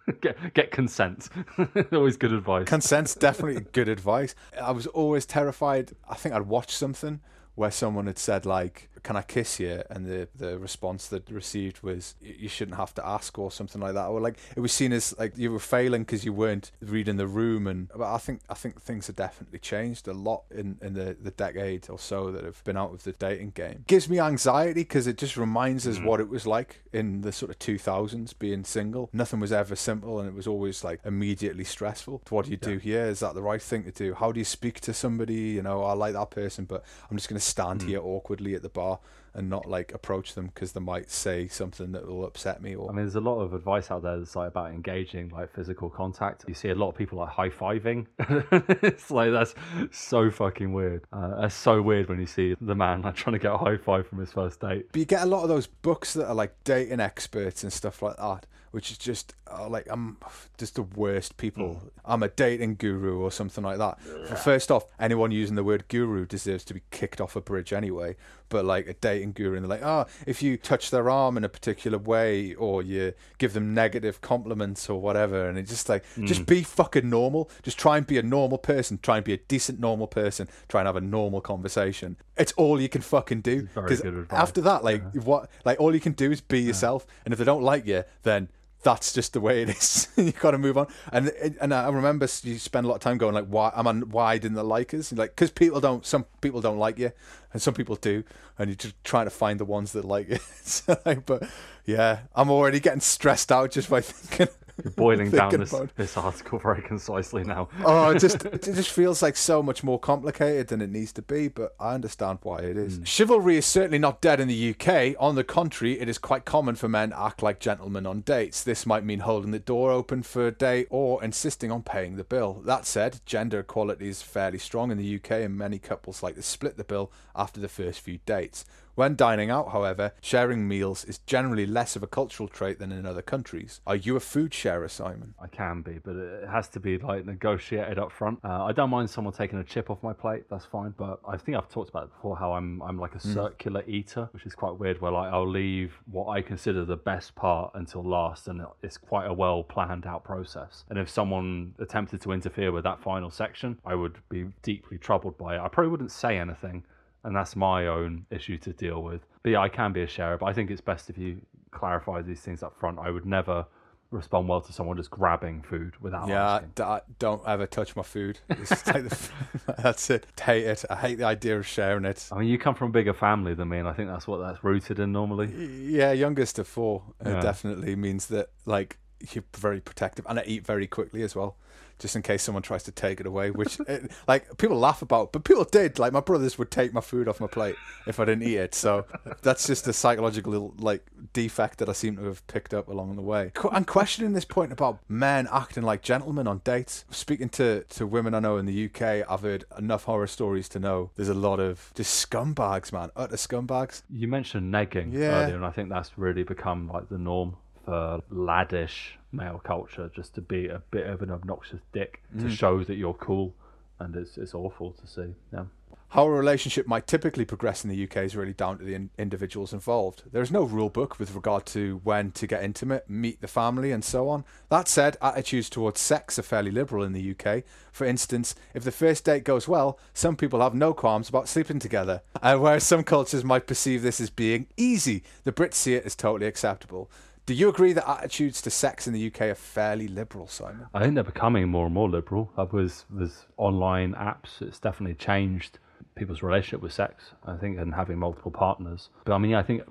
get 0.21 0.55
get 0.55 0.71
consent. 0.71 1.29
Always 1.93 2.17
good 2.17 2.33
advice. 2.33 2.67
Consent's 2.67 3.15
definitely 3.17 3.67
good 3.73 3.89
advice. 3.89 4.35
I 4.61 4.73
was 4.73 4.87
always 4.89 5.27
terrified. 5.27 5.93
I 6.09 6.15
think 6.15 6.35
I'd 6.35 6.43
watched 6.43 6.71
something 6.71 7.21
where 7.55 7.71
someone 7.71 8.07
had 8.07 8.19
said 8.19 8.47
like, 8.47 8.89
"Can 9.03 9.17
I 9.17 9.23
kiss 9.23 9.61
you?" 9.61 9.83
and 9.91 10.07
the 10.07 10.29
the 10.35 10.59
response 10.59 11.09
that 11.09 11.29
received 11.31 11.83
was, 11.83 12.15
"You 12.21 12.49
shouldn't 12.49 12.77
have 12.77 12.95
to 12.95 13.07
ask" 13.07 13.39
or 13.39 13.51
something 13.51 13.81
like 13.81 13.95
that, 13.95 14.07
or 14.07 14.21
like 14.21 14.39
it 14.57 14.61
was 14.61 14.73
seen 14.73 14.93
as 14.93 15.15
like 15.19 15.37
you 15.37 15.53
were 15.53 15.59
failing 15.59 16.03
because 16.03 16.25
you 16.25 16.33
weren't 16.33 16.71
reading 16.81 17.17
the 17.17 17.27
room. 17.27 17.67
And 17.67 17.89
but 17.89 18.13
I 18.13 18.19
think 18.19 18.41
I 18.49 18.55
think 18.55 18.81
things 18.81 19.07
have 19.07 19.17
definitely 19.17 19.59
changed 19.59 20.09
a 20.09 20.13
lot 20.13 20.45
in 20.51 20.79
in 20.83 20.95
the 20.95 21.17
the 21.21 21.31
decade 21.31 21.89
or 21.91 21.99
so 21.99 22.31
that 22.33 22.45
have 22.45 22.63
been 22.65 22.77
out 22.77 22.93
of 22.93 23.05
the 23.05 23.13
dating 23.13 23.51
game. 23.51 23.85
Gives 23.87 24.09
me 24.09 24.19
anxiety 24.19 24.83
because 24.83 25.07
it 25.07 25.19
just 25.19 25.37
reminds 25.37 25.87
us 25.87 25.99
mm. 25.99 26.05
what 26.05 26.21
it 26.21 26.29
was 26.29 26.47
like 26.47 26.81
in 26.93 27.23
the 27.23 27.33
sort 27.33 27.51
of 27.51 27.59
2000s 27.59 28.39
being 28.39 28.65
single. 28.65 29.09
Nothing 29.13 29.41
was 29.41 29.53
ever 29.53 29.77
simple, 29.77 30.21
and 30.21 30.29
it 30.29 30.35
was 30.35 30.47
always 30.47 30.85
like 30.85 31.01
immediately 31.05 31.65
stressful. 31.65 32.23
What 32.29 32.47
do 32.47 32.51
you 32.51 32.57
do 32.57 32.79
here? 32.79 33.05
Is 33.05 33.21
that 33.21 33.35
the 33.35 33.43
right 33.43 33.63
thing 33.63 33.85
to 33.85 33.91
do? 33.91 34.15
How 34.15 34.33
do 34.33 34.39
you 34.39 34.45
speak 34.45 34.81
to 34.81 34.95
somebody? 34.95 35.35
You 35.35 35.63
know, 35.63 35.83
I 35.83 35.95
like 35.95 36.13
that 36.15 36.31
person, 36.31 36.65
but 36.65 36.85
I'm 37.11 37.17
just 37.17 37.29
going 37.29 37.39
to 37.39 37.45
stand 37.45 37.81
mm. 37.81 37.89
here 37.89 38.01
awkwardly 38.01 38.55
at 38.55 38.63
the 38.63 38.69
bar 38.69 38.92
and 39.35 39.49
not 39.49 39.69
like 39.69 39.95
approach 39.95 40.35
them 40.35 40.47
because 40.47 40.73
they 40.73 40.81
might 40.81 41.11
say 41.11 41.49
something 41.49 41.93
that 41.93 42.07
will 42.07 42.25
upset 42.25 42.63
me. 42.63 42.75
Or 42.75 42.91
I 42.91 42.93
mean, 42.93 43.05
there's 43.05 43.15
a 43.15 43.21
lot 43.21 43.41
of 43.41 43.55
advice 43.55 43.91
out 43.91 44.03
there 44.03 44.19
that's 44.19 44.37
like 44.37 44.49
about 44.49 44.71
engaging 44.73 45.31
like 45.31 45.55
physical 45.55 45.89
contact. 45.89 46.45
You 46.47 46.55
see 46.55 46.69
a 46.69 46.75
lot 46.75 46.91
of 46.91 46.97
people 46.97 47.19
like 47.19 47.31
high 47.31 47.49
fiving. 47.49 48.07
it's 48.83 49.11
like 49.11 49.33
that's 49.33 49.55
so 49.91 50.31
fucking 50.31 50.73
weird. 50.73 51.05
Uh, 51.13 51.41
that's 51.41 51.55
so 51.55 51.81
weird 51.81 52.09
when 52.09 52.21
you 52.21 52.27
see 52.27 52.55
the 52.61 52.75
man 52.75 53.03
like 53.03 53.15
trying 53.15 53.33
to 53.33 53.39
get 53.39 53.53
a 53.53 53.59
high 53.59 53.79
five 53.79 54.07
from 54.07 54.19
his 54.19 54.33
first 54.33 54.61
date. 54.61 54.87
But 54.93 54.99
you 54.99 55.07
get 55.07 55.23
a 55.23 55.27
lot 55.27 55.43
of 55.43 55.49
those 55.49 55.67
books 55.67 56.15
that 56.15 56.29
are 56.29 56.35
like 56.35 56.55
dating 56.65 57.01
experts 57.01 57.63
and 57.63 57.73
stuff 57.73 58.03
like 58.03 58.17
that, 58.17 58.47
which 58.71 58.91
is 58.91 58.99
just 58.99 59.35
uh, 59.53 59.69
like 59.69 59.87
I'm 59.91 60.17
just 60.59 60.75
the 60.77 60.83
worst 60.83 61.37
people. 61.37 61.83
I'm 62.05 62.23
a 62.23 62.29
dating 62.29 62.77
guru 62.77 63.19
or 63.21 63.31
something 63.31 63.63
like 63.65 63.79
that. 63.79 63.99
Well, 64.07 64.37
first 64.37 64.71
off, 64.71 64.85
anyone 64.99 65.31
using 65.31 65.57
the 65.57 65.65
word 65.65 65.85
guru 65.89 66.27
deserves 66.27 66.65
to 66.67 66.75
be 66.75 66.83
kicked 66.91 67.21
off 67.21 67.37
a 67.37 67.41
bridge 67.41 67.73
anyway. 67.73 68.17
But 68.49 68.67
like 68.67 68.87
a 68.87 68.93
dating 68.93 69.33
guru, 69.33 69.55
and 69.57 69.65
they're 69.65 69.79
like, 69.79 69.83
oh, 69.83 70.05
if 70.27 70.43
you 70.43 70.59
touch 70.59 70.91
their 70.91 71.09
arm 71.09 71.39
in 71.39 71.45
a 71.45 71.49
particular 71.49 71.97
way 71.97 72.53
or 72.55 72.83
you 72.83 73.15
give 73.39 73.55
them 73.55 73.73
negative 73.73 74.21
compliments 74.21 74.91
or 74.91 75.01
whatever, 75.01 75.49
and 75.49 75.57
it's 75.57 75.71
just 75.71 75.89
like, 75.89 76.05
just 76.25 76.45
be 76.45 76.63
fucking 76.63 77.09
normal. 77.09 77.49
Just 77.63 77.79
try 77.79 77.97
and 77.97 78.07
be 78.07 78.19
a 78.19 78.23
normal 78.23 78.59
person. 78.59 78.99
Try 79.03 79.17
and 79.17 79.25
be 79.25 79.33
a 79.33 79.39
decent 79.39 79.81
normal 79.81 80.07
person. 80.07 80.49
Try 80.69 80.83
and 80.83 80.87
have 80.87 80.97
a 80.97 81.01
normal 81.01 81.41
conversation. 81.41 82.17
It's 82.37 82.53
all 82.53 82.79
you 82.79 82.91
can 82.91 83.01
fucking 83.01 83.41
do. 83.41 83.69
Very 83.75 83.89
'Cause 83.89 84.01
good 84.03 84.15
advice. 84.15 84.39
after 84.39 84.61
that, 84.61 84.85
like 84.85 85.03
what, 85.15 85.49
like 85.65 85.81
all 85.81 85.95
you 85.95 86.01
can 86.01 86.13
do 86.13 86.31
is 86.31 86.43
be 86.43 86.61
yourself, 86.61 87.07
and 87.25 87.33
if 87.33 87.39
they 87.39 87.47
don't 87.47 87.63
like 87.63 87.87
you, 87.87 88.05
then 88.23 88.49
that's 88.83 89.13
just 89.13 89.33
the 89.33 89.41
way 89.41 89.63
it 89.63 89.71
is. 89.71 90.09
you 90.17 90.33
got 90.33 90.53
to 90.53 90.59
move 90.59 90.77
on. 90.77 90.89
And 91.13 91.29
and 91.61 91.73
I 91.73 91.89
remember 91.89 92.27
you 92.43 92.59
spend 92.59 92.87
a 92.87 92.89
lot 92.89 92.97
of 92.97 93.01
time 93.01 93.19
going 93.19 93.35
like, 93.35 93.47
why? 93.47 93.73
am 93.75 93.87
I 93.87 93.93
why 93.93 94.39
didn't 94.39 94.57
they 94.57 94.63
like 94.63 94.93
us? 94.95 95.13
Like, 95.13 95.31
because 95.31 95.51
people 95.51 95.81
don't. 95.81 96.05
Some 96.05 96.27
people 96.41 96.61
don't 96.61 96.79
like 96.79 96.99
you, 96.99 97.13
and 97.53 97.63
some 97.63 97.75
people 97.75 97.97
do, 97.97 98.25
and 98.59 98.69
you're 98.69 98.77
just 98.77 99.03
trying 99.05 99.27
to 99.27 99.31
find 99.31 99.61
the 99.61 99.65
ones 99.65 99.93
that 99.93 100.05
like 100.05 100.29
you. 100.29 100.39
So, 100.63 100.97
like, 101.05 101.27
but 101.27 101.43
yeah, 101.85 102.21
I'm 102.35 102.49
already 102.49 102.79
getting 102.79 103.01
stressed 103.01 103.51
out 103.51 103.73
just 103.73 103.91
by 103.91 104.01
thinking. 104.03 104.55
You're 104.83 104.93
boiling 104.93 105.31
down 105.31 105.51
this, 105.51 105.73
about- 105.73 105.95
this 105.97 106.17
article 106.17 106.59
very 106.59 106.83
concisely 106.83 107.45
now. 107.45 107.69
oh, 107.85 108.11
it 108.11 108.19
just 108.19 108.45
it 108.47 108.63
just 108.63 108.91
feels 108.91 109.23
like 109.23 109.37
so 109.37 109.63
much 109.63 109.85
more 109.85 109.99
complicated 109.99 110.69
than 110.69 110.81
it 110.81 110.91
needs 110.91 111.13
to 111.13 111.23
be, 111.23 111.49
but 111.49 111.75
I 111.79 111.95
understand 111.95 112.39
why 112.43 112.59
it 112.59 112.77
is. 112.77 112.97
Hmm. 112.97 113.05
Chivalry 113.05 113.57
is 113.57 113.67
certainly 113.67 113.99
not 113.99 114.21
dead 114.21 114.41
in 114.41 114.49
the 114.49 114.71
UK. 114.75 115.15
On 115.19 115.35
the 115.35 115.45
contrary, 115.45 116.01
it 116.01 116.09
is 116.09 116.19
quite 116.19 116.45
common 116.45 116.75
for 116.75 116.89
men 116.89 117.11
to 117.11 117.21
act 117.21 117.43
like 117.43 117.61
gentlemen 117.61 118.07
on 118.07 118.21
dates. 118.23 118.65
This 118.65 118.87
might 118.87 119.05
mean 119.05 119.21
holding 119.21 119.51
the 119.51 119.59
door 119.59 119.91
open 119.91 120.23
for 120.23 120.47
a 120.47 120.53
date 120.53 120.87
or 120.91 121.23
insisting 121.23 121.71
on 121.71 121.83
paying 121.83 122.17
the 122.17 122.25
bill. 122.25 122.63
That 122.65 122.87
said, 122.87 123.21
gender 123.27 123.61
equality 123.61 124.09
is 124.09 124.23
fairly 124.23 124.59
strong 124.59 124.91
in 124.91 124.99
the 124.99 125.17
UK, 125.17 125.31
and 125.33 125.57
many 125.57 125.79
couples 125.79 126.23
like 126.23 126.35
to 126.37 126.43
split 126.43 126.77
the 126.77 126.85
bill 126.85 127.13
after 127.35 127.61
the 127.61 127.69
first 127.69 128.01
few 128.01 128.19
dates. 128.27 128.65
When 128.95 129.17
dining 129.17 129.51
out, 129.51 129.73
however, 129.73 130.13
sharing 130.21 130.69
meals 130.69 131.05
is 131.07 131.19
generally 131.19 131.65
less 131.65 131.97
of 131.97 132.03
a 132.03 132.07
cultural 132.07 132.47
trait 132.47 132.79
than 132.79 132.93
in 132.93 133.07
other 133.07 133.23
countries. 133.23 133.81
Are 133.87 133.97
you 133.97 134.17
a 134.17 134.21
food 134.21 134.53
sharer, 134.53 134.89
Simon? 134.89 135.33
I 135.41 135.47
can 135.47 135.81
be, 135.81 135.99
but 135.99 136.15
it 136.15 136.47
has 136.47 136.69
to 136.71 136.81
be 136.81 136.99
like 136.99 137.25
negotiated 137.25 137.99
up 137.99 138.13
front. 138.13 138.41
Uh, 138.45 138.65
I 138.65 138.73
don't 138.73 138.91
mind 138.91 139.09
someone 139.09 139.33
taking 139.33 139.59
a 139.59 139.65
chip 139.65 139.89
off 139.89 140.03
my 140.03 140.13
plate, 140.13 140.45
that's 140.51 140.67
fine. 140.67 140.95
But 140.99 141.21
I 141.27 141.39
think 141.39 141.57
I've 141.57 141.71
talked 141.71 141.89
about 141.89 142.05
it 142.05 142.13
before 142.13 142.37
how 142.37 142.53
I'm 142.53 142.83
I'm 142.83 142.99
like 142.99 143.15
a 143.15 143.21
circular 143.21 143.83
eater, 143.87 144.29
which 144.33 144.45
is 144.45 144.55
quite 144.55 144.79
weird. 144.79 145.01
Where 145.01 145.13
like 145.13 145.33
I'll 145.33 145.49
leave 145.49 145.95
what 146.11 146.29
I 146.29 146.43
consider 146.43 146.85
the 146.85 146.97
best 146.97 147.35
part 147.35 147.71
until 147.75 148.05
last, 148.05 148.49
and 148.49 148.61
it's 148.83 148.99
quite 148.99 149.27
a 149.27 149.33
well 149.33 149.63
planned 149.63 150.07
out 150.07 150.23
process. 150.23 150.85
And 150.91 150.99
if 150.99 151.09
someone 151.09 151.75
attempted 151.79 152.21
to 152.23 152.33
interfere 152.33 152.73
with 152.73 152.85
that 152.85 153.01
final 153.01 153.31
section, 153.31 153.79
I 153.87 153.95
would 153.95 154.19
be 154.29 154.49
deeply 154.63 154.99
troubled 154.99 155.39
by 155.39 155.57
it. 155.57 155.61
I 155.61 155.69
probably 155.69 155.91
wouldn't 155.91 156.13
say 156.13 156.39
anything. 156.39 156.85
And 157.25 157.35
that's 157.37 157.55
my 157.57 157.87
own 157.87 158.27
issue 158.31 158.59
to 158.59 158.73
deal 158.73 159.03
with. 159.03 159.21
But 159.43 159.51
yeah, 159.51 159.61
I 159.61 159.69
can 159.69 159.93
be 159.93 160.03
a 160.03 160.07
sharer, 160.07 160.37
but 160.39 160.47
I 160.47 160.53
think 160.53 160.71
it's 160.71 160.81
best 160.81 161.09
if 161.09 161.17
you 161.19 161.41
clarify 161.71 162.21
these 162.23 162.41
things 162.41 162.63
up 162.63 162.77
front. 162.79 162.99
I 162.99 163.11
would 163.11 163.25
never 163.27 163.67
respond 164.11 164.47
well 164.49 164.61
to 164.61 164.73
someone 164.73 164.97
just 164.97 165.11
grabbing 165.11 165.63
food 165.63 165.95
without 166.01 166.29
Yeah, 166.29 166.55
asking. 166.57 166.73
d- 166.75 167.15
don't 167.19 167.43
ever 167.47 167.67
touch 167.67 167.97
my 167.97 168.03
food. 168.03 168.41
The, 168.49 169.29
that's 169.79 170.11
it. 170.11 170.27
Hate 170.41 170.65
it. 170.65 170.85
I 170.91 170.97
hate 170.97 171.15
the 171.19 171.25
idea 171.25 171.59
of 171.59 171.67
sharing 171.67 172.05
it. 172.05 172.29
I 172.31 172.39
mean, 172.39 172.49
you 172.49 172.59
come 172.59 172.75
from 172.75 172.89
a 172.89 172.93
bigger 172.93 173.15
family 173.15 173.55
than 173.55 173.69
me, 173.69 173.79
and 173.79 173.89
I 173.89 173.93
think 173.93 174.09
that's 174.09 174.27
what 174.27 174.39
that's 174.39 174.63
rooted 174.65 174.99
in 174.99 175.13
normally. 175.13 175.47
Yeah, 175.55 176.13
youngest 176.13 176.59
of 176.59 176.67
four 176.69 177.03
uh, 177.25 177.31
Yeah. 177.31 177.41
definitely 177.41 177.97
means 177.97 178.27
that 178.27 178.51
like 178.67 178.99
you're 179.33 179.45
very 179.57 179.81
protective, 179.81 180.27
and 180.29 180.39
I 180.41 180.43
eat 180.47 180.67
very 180.67 180.87
quickly 180.87 181.23
as 181.23 181.35
well 181.37 181.57
just 182.03 182.17
in 182.17 182.23
case 182.23 182.43
someone 182.43 182.63
tries 182.63 182.83
to 182.83 182.93
take 182.93 183.21
it 183.21 183.27
away. 183.27 183.51
Which, 183.51 183.81
it, 183.89 184.11
like, 184.29 184.59
people 184.59 184.79
laugh 184.79 185.01
about, 185.01 185.33
but 185.33 185.45
people 185.45 185.65
did. 185.65 185.99
Like, 185.99 186.13
my 186.13 186.21
brothers 186.21 186.59
would 186.59 186.71
take 186.71 186.93
my 186.93 187.01
food 187.01 187.29
off 187.29 187.41
my 187.41 187.47
plate 187.47 187.77
if 188.07 188.21
I 188.21 188.25
didn't 188.27 188.43
eat 188.43 188.57
it. 188.57 188.75
So 188.75 189.07
that's 189.41 189.67
just 189.67 189.87
a 189.89 189.93
psychological 189.93 190.75
like 190.79 191.05
defect 191.33 191.79
that 191.79 191.89
I 191.89 191.93
seem 191.93 192.17
to 192.17 192.25
have 192.25 192.47
picked 192.49 192.75
up 192.75 192.89
along 192.89 193.17
the 193.17 193.23
way. 193.23 193.53
I'm 193.71 193.85
questioning 193.85 194.33
this 194.35 194.45
point 194.45 194.73
about 194.73 194.99
men 195.09 195.49
acting 195.51 195.83
like 195.85 196.03
gentlemen 196.03 196.47
on 196.47 196.61
dates. 196.65 197.05
Speaking 197.11 197.49
to 197.51 197.85
to 197.91 198.07
women 198.07 198.35
I 198.35 198.41
know 198.41 198.57
in 198.59 198.67
the 198.67 198.85
UK, 198.87 199.25
I've 199.31 199.41
heard 199.43 199.65
enough 199.79 200.05
horror 200.05 200.27
stories 200.27 200.69
to 200.71 200.79
know 200.81 201.11
there's 201.17 201.29
a 201.29 201.35
lot 201.35 201.61
of 201.61 201.93
just 201.95 202.29
scumbags, 202.29 202.93
man, 202.93 203.11
utter 203.17 203.37
scumbags. 203.37 204.03
You 204.11 204.27
mentioned 204.29 204.73
negging 204.75 205.13
Yeah. 205.13 205.43
earlier, 205.45 205.57
and 205.57 205.65
I 205.65 205.71
think 205.71 205.89
that's 205.89 206.19
really 206.19 206.43
become 206.43 206.89
like 206.89 207.09
the 207.09 207.19
norm 207.19 207.57
for 207.85 208.23
laddish 208.33 209.13
male 209.33 209.61
culture, 209.65 210.11
just 210.15 210.35
to 210.35 210.41
be 210.41 210.69
a 210.69 210.83
bit 210.91 211.07
of 211.07 211.23
an 211.23 211.31
obnoxious 211.31 211.81
dick 211.93 212.23
to 212.39 212.51
show 212.51 212.85
that 212.85 212.97
you're 212.97 213.15
cool, 213.15 213.55
and 213.99 214.15
it's 214.17 214.37
it's 214.39 214.55
awful 214.55 214.93
to 214.93 215.07
see. 215.07 215.35
Yeah. 215.53 215.65
How 216.13 216.27
a 216.27 216.31
relationship 216.31 216.87
might 216.87 217.07
typically 217.07 217.47
progress 217.47 217.85
in 217.85 217.89
the 217.89 218.05
UK 218.05 218.19
is 218.19 218.37
really 218.37 218.53
down 218.53 218.77
to 218.77 218.85
the 218.85 218.93
in- 218.93 219.09
individuals 219.17 219.73
involved. 219.73 220.25
There 220.31 220.43
is 220.43 220.51
no 220.51 220.63
rule 220.63 220.91
book 220.91 221.19
with 221.19 221.35
regard 221.35 221.65
to 221.69 222.03
when 222.05 222.33
to 222.33 222.47
get 222.47 222.63
intimate, 222.63 223.09
meet 223.09 223.41
the 223.41 223.49
family, 223.49 223.93
and 223.93 224.05
so 224.05 224.29
on. 224.29 224.45
That 224.69 224.89
said, 224.89 225.17
attitudes 225.23 225.71
towards 225.71 226.03
sex 226.03 226.39
are 226.39 226.43
fairly 226.43 226.71
liberal 226.71 227.03
in 227.03 227.15
the 227.15 227.31
UK. 227.31 227.63
For 227.93 228.05
instance, 228.05 228.55
if 228.75 228.85
the 228.85 228.93
first 228.93 229.25
date 229.25 229.45
goes 229.45 229.67
well, 229.67 229.99
some 230.13 230.37
people 230.37 230.61
have 230.61 230.75
no 230.75 230.93
qualms 230.93 231.31
about 231.31 231.49
sleeping 231.49 231.79
together, 231.79 232.21
uh, 232.43 232.59
whereas 232.59 232.85
some 232.85 233.05
cultures 233.05 233.43
might 233.43 233.67
perceive 233.67 234.03
this 234.03 234.21
as 234.21 234.29
being 234.29 234.67
easy. 234.77 235.23
The 235.45 235.53
Brits 235.53 235.77
see 235.77 235.95
it 235.95 236.05
as 236.05 236.15
totally 236.15 236.47
acceptable. 236.47 237.11
Do 237.45 237.55
you 237.55 237.69
agree 237.69 237.93
that 237.93 238.09
attitudes 238.09 238.63
to 238.63 238.71
sex 238.71 239.09
in 239.09 239.13
the 239.13 239.27
UK 239.27 239.43
are 239.43 239.55
fairly 239.57 240.07
liberal, 240.07 240.47
Simon? 240.47 240.87
I 240.95 241.01
think 241.01 241.15
they're 241.15 241.25
becoming 241.25 241.69
more 241.69 241.87
and 241.87 241.95
more 241.95 242.09
liberal. 242.09 242.53
With 242.71 243.05
with 243.11 243.47
online 243.57 244.15
apps, 244.15 244.63
it's 244.63 244.79
definitely 244.79 245.17
changed 245.17 245.79
people's 246.15 246.43
relationship 246.43 246.81
with 246.81 246.93
sex. 246.93 247.33
I 247.45 247.57
think 247.57 247.79
and 247.79 247.95
having 247.95 248.19
multiple 248.19 248.53
partners. 248.53 249.11
But 249.25 249.35
I 249.35 249.39
mean, 249.39 249.55
I 249.55 249.63
think 249.63 249.83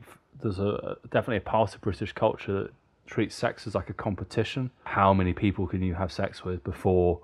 there's 0.41 0.59
a 0.59 0.97
definitely 1.11 1.37
a 1.37 1.41
part 1.41 1.75
of 1.75 1.81
British 1.81 2.13
culture 2.13 2.63
that 2.63 2.73
treats 3.05 3.35
sex 3.35 3.67
as 3.67 3.75
like 3.75 3.89
a 3.89 3.93
competition. 3.93 4.71
How 4.85 5.13
many 5.13 5.33
people 5.33 5.67
can 5.67 5.81
you 5.81 5.95
have 5.95 6.11
sex 6.11 6.45
with 6.45 6.63
before 6.63 7.19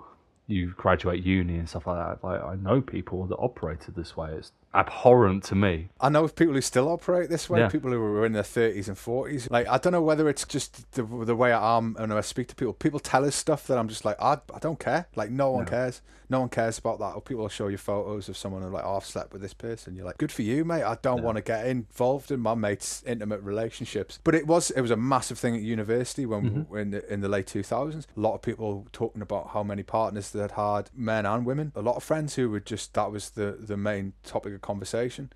you 0.48 0.74
graduate 0.76 1.24
uni 1.24 1.58
and 1.58 1.70
stuff 1.70 1.88
like 1.88 1.98
that? 1.98 2.28
Like 2.28 2.44
I 2.44 2.56
know 2.56 2.82
people 2.82 3.26
that 3.28 3.38
operated 3.38 3.96
this 3.96 4.18
way. 4.18 4.32
It's 4.34 4.52
abhorrent 4.78 5.44
to 5.46 5.56
me. 5.56 5.90
I 6.00 6.10
know 6.10 6.24
of 6.24 6.36
people 6.36 6.54
who 6.54 6.62
still 6.62 6.88
operate 6.88 7.30
this 7.30 7.50
way, 7.50 7.60
Yeah. 7.60 7.70
people 7.70 7.92
who 7.92 8.02
are 8.02 8.26
in 8.26 8.34
their 8.34 8.44
30s 8.44 8.88
and 8.88 8.96
40s. 8.98 9.50
Like, 9.50 9.68
I 9.68 9.78
don't 9.78 9.92
know 9.94 10.02
whether 10.02 10.30
it's 10.30 10.46
just 10.46 10.92
the, 10.92 11.04
the 11.04 11.36
way 11.36 11.52
I 11.52 11.78
am 11.78 11.96
and 12.00 12.14
I 12.14 12.22
speak 12.22 12.48
to 12.50 12.56
people. 12.56 12.74
People 12.74 13.00
tell 13.00 13.26
us 13.26 13.36
stuff 13.36 13.68
that 13.68 13.78
I'm 13.78 13.88
just 13.88 14.06
like, 14.06 14.22
I, 14.22 14.38
I 14.54 14.60
don't 14.60 14.80
care. 14.80 15.08
Like, 15.16 15.32
no 15.32 15.52
one 15.52 15.66
No. 15.66 15.70
cares. 15.70 16.02
No 16.30 16.42
one 16.42 16.50
cares 16.50 16.78
about 16.78 17.00
that. 17.00 17.16
Or 17.16 17.22
people 17.22 17.44
will 17.44 17.50
show 17.50 17.70
you 17.70 17.78
photos 17.78 18.28
of 18.28 18.36
someone 18.36 18.62
who, 18.62 18.70
like, 18.70 18.84
oh, 18.86 18.98
I've 18.98 19.06
slept 19.06 19.32
with 19.32 19.42
this 19.42 19.54
person. 19.54 19.96
You're 19.96 20.06
like, 20.06 20.18
good 20.18 20.32
for 20.32 20.42
you, 20.42 20.66
mate. 20.66 20.84
I 20.84 20.98
don't 21.02 21.24
want 21.24 21.38
to 21.38 21.42
get 21.42 21.66
involved 21.66 22.32
in 22.32 22.42
my 22.42 22.54
mates' 22.54 23.02
intimate 23.08 23.42
relationships. 23.42 24.20
But 24.26 24.36
it 24.36 24.46
was 24.46 24.70
it 24.72 24.82
was 24.82 24.92
a 24.92 24.98
massive 24.98 25.40
thing 25.40 25.56
at 25.56 25.62
university 25.62 26.26
when 26.26 26.50
mm-hmm. 26.66 26.78
in, 26.78 26.92
the, 26.92 27.14
in 27.14 27.22
the 27.22 27.30
late 27.30 27.46
2000s. 27.46 28.06
A 28.16 28.20
lot 28.20 28.34
of 28.36 28.42
people 28.42 28.88
talking 28.92 29.22
about 29.22 29.52
how 29.54 29.64
many 29.64 29.84
partners 29.84 30.32
they 30.32 30.42
had 30.42 30.52
had, 30.52 30.90
men 30.94 31.26
and 31.26 31.46
women. 31.46 31.72
A 31.76 31.82
lot 31.82 31.96
of 31.96 32.04
friends 32.04 32.36
who 32.36 32.50
were 32.50 32.60
just, 32.60 32.94
that 32.96 33.10
was 33.10 33.30
the, 33.32 33.58
the 33.58 33.78
main 33.78 34.12
topic 34.24 34.54
of 34.54 34.62
conversation 34.68 35.30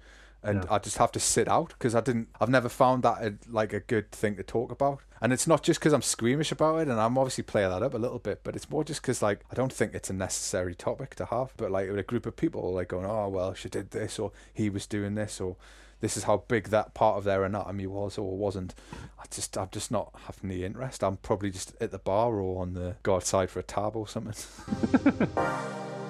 and 0.44 0.64
Yeah. 0.64 0.76
I 0.76 0.80
just 0.80 0.98
have 0.98 1.12
to 1.12 1.20
sit 1.20 1.48
out 1.48 1.70
because 1.70 1.94
I 1.94 2.02
didn't. 2.02 2.30
I've 2.40 2.50
never 2.50 2.70
found 2.70 3.04
that 3.04 3.24
a, 3.24 3.34
like 3.50 3.74
a 3.74 3.80
good 3.80 4.12
thing 4.12 4.36
to 4.38 4.44
talk 4.44 4.72
about. 4.72 5.00
And 5.22 5.32
it's 5.32 5.46
not 5.46 5.62
just 5.62 5.80
because 5.80 5.94
I'm 5.94 6.02
squeamish 6.02 6.52
about 6.52 6.80
it, 6.80 6.88
and 6.88 7.00
I'm 7.00 7.18
obviously 7.18 7.44
playing 7.44 7.70
that 7.70 7.84
up 7.84 7.94
a 7.94 7.98
little 8.00 8.18
bit, 8.18 8.42
but 8.44 8.56
it's 8.56 8.70
more 8.70 8.84
just 8.84 9.02
because 9.04 9.22
like 9.22 9.42
I 9.52 9.56
don't 9.56 9.72
think 9.72 9.94
it's 9.94 10.10
a 10.10 10.14
necessary 10.14 10.74
topic 10.74 11.14
to 11.16 11.26
have. 11.26 11.54
But 11.58 11.70
like 11.70 11.88
with 11.90 12.00
a 12.00 12.04
group 12.04 12.26
of 12.26 12.36
people, 12.36 12.74
like 12.74 12.88
going, 12.88 13.06
oh 13.06 13.30
well, 13.30 13.54
she 13.54 13.70
did 13.70 13.92
this, 13.92 14.18
or 14.18 14.32
he 14.52 14.70
was 14.70 14.88
doing 14.88 15.14
this, 15.14 15.40
or 15.40 15.58
this 16.00 16.18
is 16.18 16.24
how 16.24 16.38
big 16.48 16.70
that 16.70 16.96
part 16.96 17.18
of 17.20 17.24
their 17.24 17.44
anatomy 17.44 17.86
was 17.86 18.18
or 18.18 18.36
wasn't. 18.36 18.74
I 19.20 19.26
just, 19.30 19.56
I'm 19.56 19.70
just 19.72 19.92
not 19.92 20.12
having 20.26 20.50
the 20.50 20.66
interest. 20.66 21.04
I'm 21.04 21.18
probably 21.18 21.52
just 21.52 21.76
at 21.80 21.92
the 21.92 22.00
bar 22.00 22.34
or 22.34 22.64
on 22.64 22.74
the 22.74 22.96
go 23.04 23.20
side 23.20 23.52
for 23.52 23.60
a 23.60 23.64
tab 23.64 23.96
or 23.96 24.08
something. 24.08 24.34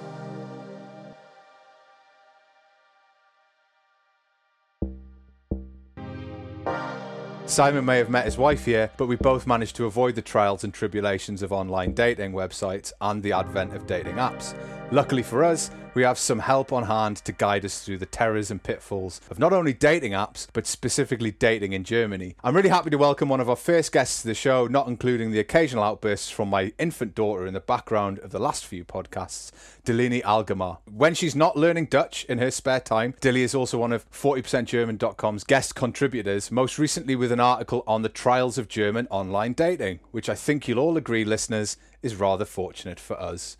Simon 7.52 7.84
may 7.84 7.98
have 7.98 8.08
met 8.08 8.24
his 8.24 8.38
wife 8.38 8.64
here, 8.64 8.90
but 8.96 9.08
we 9.08 9.16
both 9.16 9.46
managed 9.46 9.76
to 9.76 9.84
avoid 9.84 10.14
the 10.14 10.22
trials 10.22 10.64
and 10.64 10.72
tribulations 10.72 11.42
of 11.42 11.52
online 11.52 11.92
dating 11.92 12.32
websites 12.32 12.94
and 13.02 13.22
the 13.22 13.32
advent 13.32 13.74
of 13.74 13.86
dating 13.86 14.14
apps. 14.14 14.54
Luckily 14.92 15.22
for 15.22 15.42
us, 15.42 15.70
we 15.94 16.02
have 16.02 16.18
some 16.18 16.38
help 16.38 16.70
on 16.70 16.82
hand 16.82 17.16
to 17.24 17.32
guide 17.32 17.64
us 17.64 17.82
through 17.82 17.96
the 17.96 18.04
terrors 18.04 18.50
and 18.50 18.62
pitfalls 18.62 19.22
of 19.30 19.38
not 19.38 19.54
only 19.54 19.72
dating 19.72 20.12
apps, 20.12 20.46
but 20.52 20.66
specifically 20.66 21.30
dating 21.30 21.72
in 21.72 21.82
Germany. 21.82 22.36
I'm 22.44 22.54
really 22.54 22.68
happy 22.68 22.90
to 22.90 22.98
welcome 22.98 23.30
one 23.30 23.40
of 23.40 23.48
our 23.48 23.56
first 23.56 23.90
guests 23.90 24.20
to 24.20 24.28
the 24.28 24.34
show, 24.34 24.66
not 24.66 24.88
including 24.88 25.30
the 25.30 25.40
occasional 25.40 25.82
outbursts 25.82 26.28
from 26.28 26.50
my 26.50 26.74
infant 26.78 27.14
daughter 27.14 27.46
in 27.46 27.54
the 27.54 27.60
background 27.60 28.18
of 28.18 28.32
the 28.32 28.38
last 28.38 28.66
few 28.66 28.84
podcasts, 28.84 29.50
Dilini 29.82 30.22
Algama. 30.24 30.76
When 30.84 31.14
she's 31.14 31.34
not 31.34 31.56
learning 31.56 31.86
Dutch 31.86 32.26
in 32.26 32.36
her 32.36 32.50
spare 32.50 32.80
time, 32.80 33.14
Dilly 33.22 33.44
is 33.44 33.54
also 33.54 33.78
one 33.78 33.94
of 33.94 34.10
40%German.com's 34.10 35.44
guest 35.44 35.74
contributors, 35.74 36.50
most 36.50 36.78
recently 36.78 37.16
with 37.16 37.32
an 37.32 37.40
article 37.40 37.82
on 37.86 38.02
the 38.02 38.10
trials 38.10 38.58
of 38.58 38.68
German 38.68 39.06
online 39.08 39.54
dating, 39.54 40.00
which 40.10 40.28
I 40.28 40.34
think 40.34 40.68
you'll 40.68 40.80
all 40.80 40.98
agree, 40.98 41.24
listeners, 41.24 41.78
is 42.02 42.16
rather 42.16 42.44
fortunate 42.44 43.00
for 43.00 43.18
us. 43.18 43.56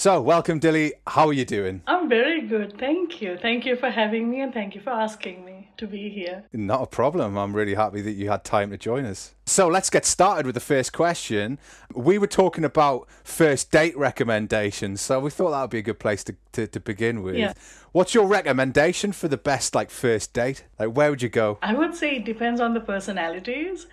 So, 0.00 0.18
welcome, 0.22 0.60
Dilly. 0.60 0.94
How 1.06 1.26
are 1.26 1.32
you 1.34 1.44
doing? 1.44 1.82
I'm 1.86 2.08
very 2.08 2.40
good. 2.40 2.78
Thank 2.78 3.20
you. 3.20 3.36
Thank 3.36 3.66
you 3.66 3.76
for 3.76 3.90
having 3.90 4.30
me 4.30 4.40
and 4.40 4.50
thank 4.50 4.74
you 4.74 4.80
for 4.80 4.88
asking 4.88 5.44
me 5.44 5.68
to 5.76 5.86
be 5.86 6.08
here. 6.08 6.42
Not 6.54 6.80
a 6.80 6.86
problem. 6.86 7.36
I'm 7.36 7.54
really 7.54 7.74
happy 7.74 8.00
that 8.00 8.12
you 8.12 8.30
had 8.30 8.42
time 8.42 8.70
to 8.70 8.78
join 8.78 9.04
us. 9.04 9.34
So 9.44 9.68
let's 9.68 9.90
get 9.90 10.06
started 10.06 10.46
with 10.46 10.54
the 10.54 10.60
first 10.62 10.94
question. 10.94 11.58
We 11.94 12.16
were 12.16 12.26
talking 12.26 12.64
about 12.64 13.08
first 13.24 13.70
date 13.70 13.94
recommendations, 13.94 15.02
so 15.02 15.20
we 15.20 15.28
thought 15.28 15.50
that 15.50 15.60
would 15.60 15.70
be 15.70 15.80
a 15.80 15.82
good 15.82 15.98
place 15.98 16.24
to, 16.24 16.36
to, 16.52 16.66
to 16.66 16.80
begin 16.80 17.22
with. 17.22 17.36
Yeah. 17.36 17.52
What's 17.92 18.14
your 18.14 18.26
recommendation 18.26 19.12
for 19.12 19.28
the 19.28 19.36
best 19.36 19.74
like 19.74 19.90
first 19.90 20.32
date? 20.32 20.64
Like 20.78 20.96
where 20.96 21.10
would 21.10 21.20
you 21.20 21.28
go? 21.28 21.58
I 21.60 21.74
would 21.74 21.94
say 21.94 22.16
it 22.16 22.24
depends 22.24 22.62
on 22.62 22.72
the 22.72 22.80
personalities 22.80 23.86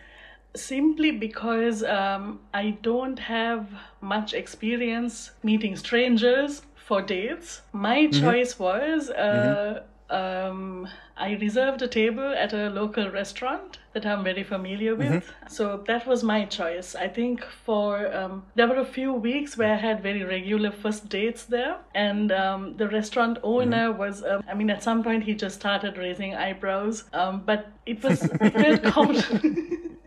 simply 0.55 1.11
because 1.11 1.83
um, 1.83 2.39
I 2.53 2.71
don't 2.81 3.19
have 3.19 3.67
much 4.01 4.33
experience 4.33 5.31
meeting 5.43 5.75
strangers 5.75 6.61
for 6.75 7.01
dates. 7.01 7.61
My 7.73 8.07
choice 8.07 8.57
was 8.57 9.09
uh, 9.09 9.83
um, 10.09 10.87
I 11.17 11.33
reserved 11.33 11.81
a 11.81 11.87
table 11.87 12.33
at 12.33 12.53
a 12.53 12.69
local 12.69 13.09
restaurant 13.09 13.79
that 13.93 14.05
I'm 14.05 14.23
very 14.23 14.43
familiar 14.43 14.95
with. 14.95 15.29
So 15.49 15.83
that 15.87 16.05
was 16.05 16.23
my 16.23 16.45
choice. 16.45 16.95
I 16.95 17.07
think 17.07 17.43
for 17.43 18.15
um, 18.15 18.43
there 18.55 18.67
were 18.67 18.77
a 18.77 18.85
few 18.85 19.11
weeks 19.11 19.57
where 19.57 19.73
I 19.73 19.77
had 19.77 20.03
very 20.03 20.23
regular 20.23 20.71
first 20.71 21.09
dates 21.09 21.45
there, 21.45 21.77
and 21.95 22.31
um, 22.31 22.77
the 22.77 22.87
restaurant 22.87 23.39
owner 23.43 23.91
was. 23.91 24.23
Um, 24.23 24.43
I 24.47 24.53
mean, 24.53 24.69
at 24.69 24.83
some 24.83 25.03
point 25.03 25.23
he 25.23 25.33
just 25.33 25.55
started 25.55 25.97
raising 25.97 26.35
eyebrows, 26.35 27.05
um, 27.13 27.41
but 27.45 27.67
it 27.85 28.03
was 28.03 28.23
it 28.23 28.53
felt 28.53 28.83
comfortable. 28.83 29.49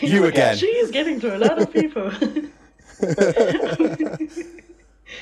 You 0.00 0.24
again. 0.32 0.56
She 0.56 0.66
is 0.66 0.90
getting 0.90 1.20
to 1.20 1.36
a 1.36 1.38
lot 1.38 1.60
of 1.60 1.72
people. 1.72 2.10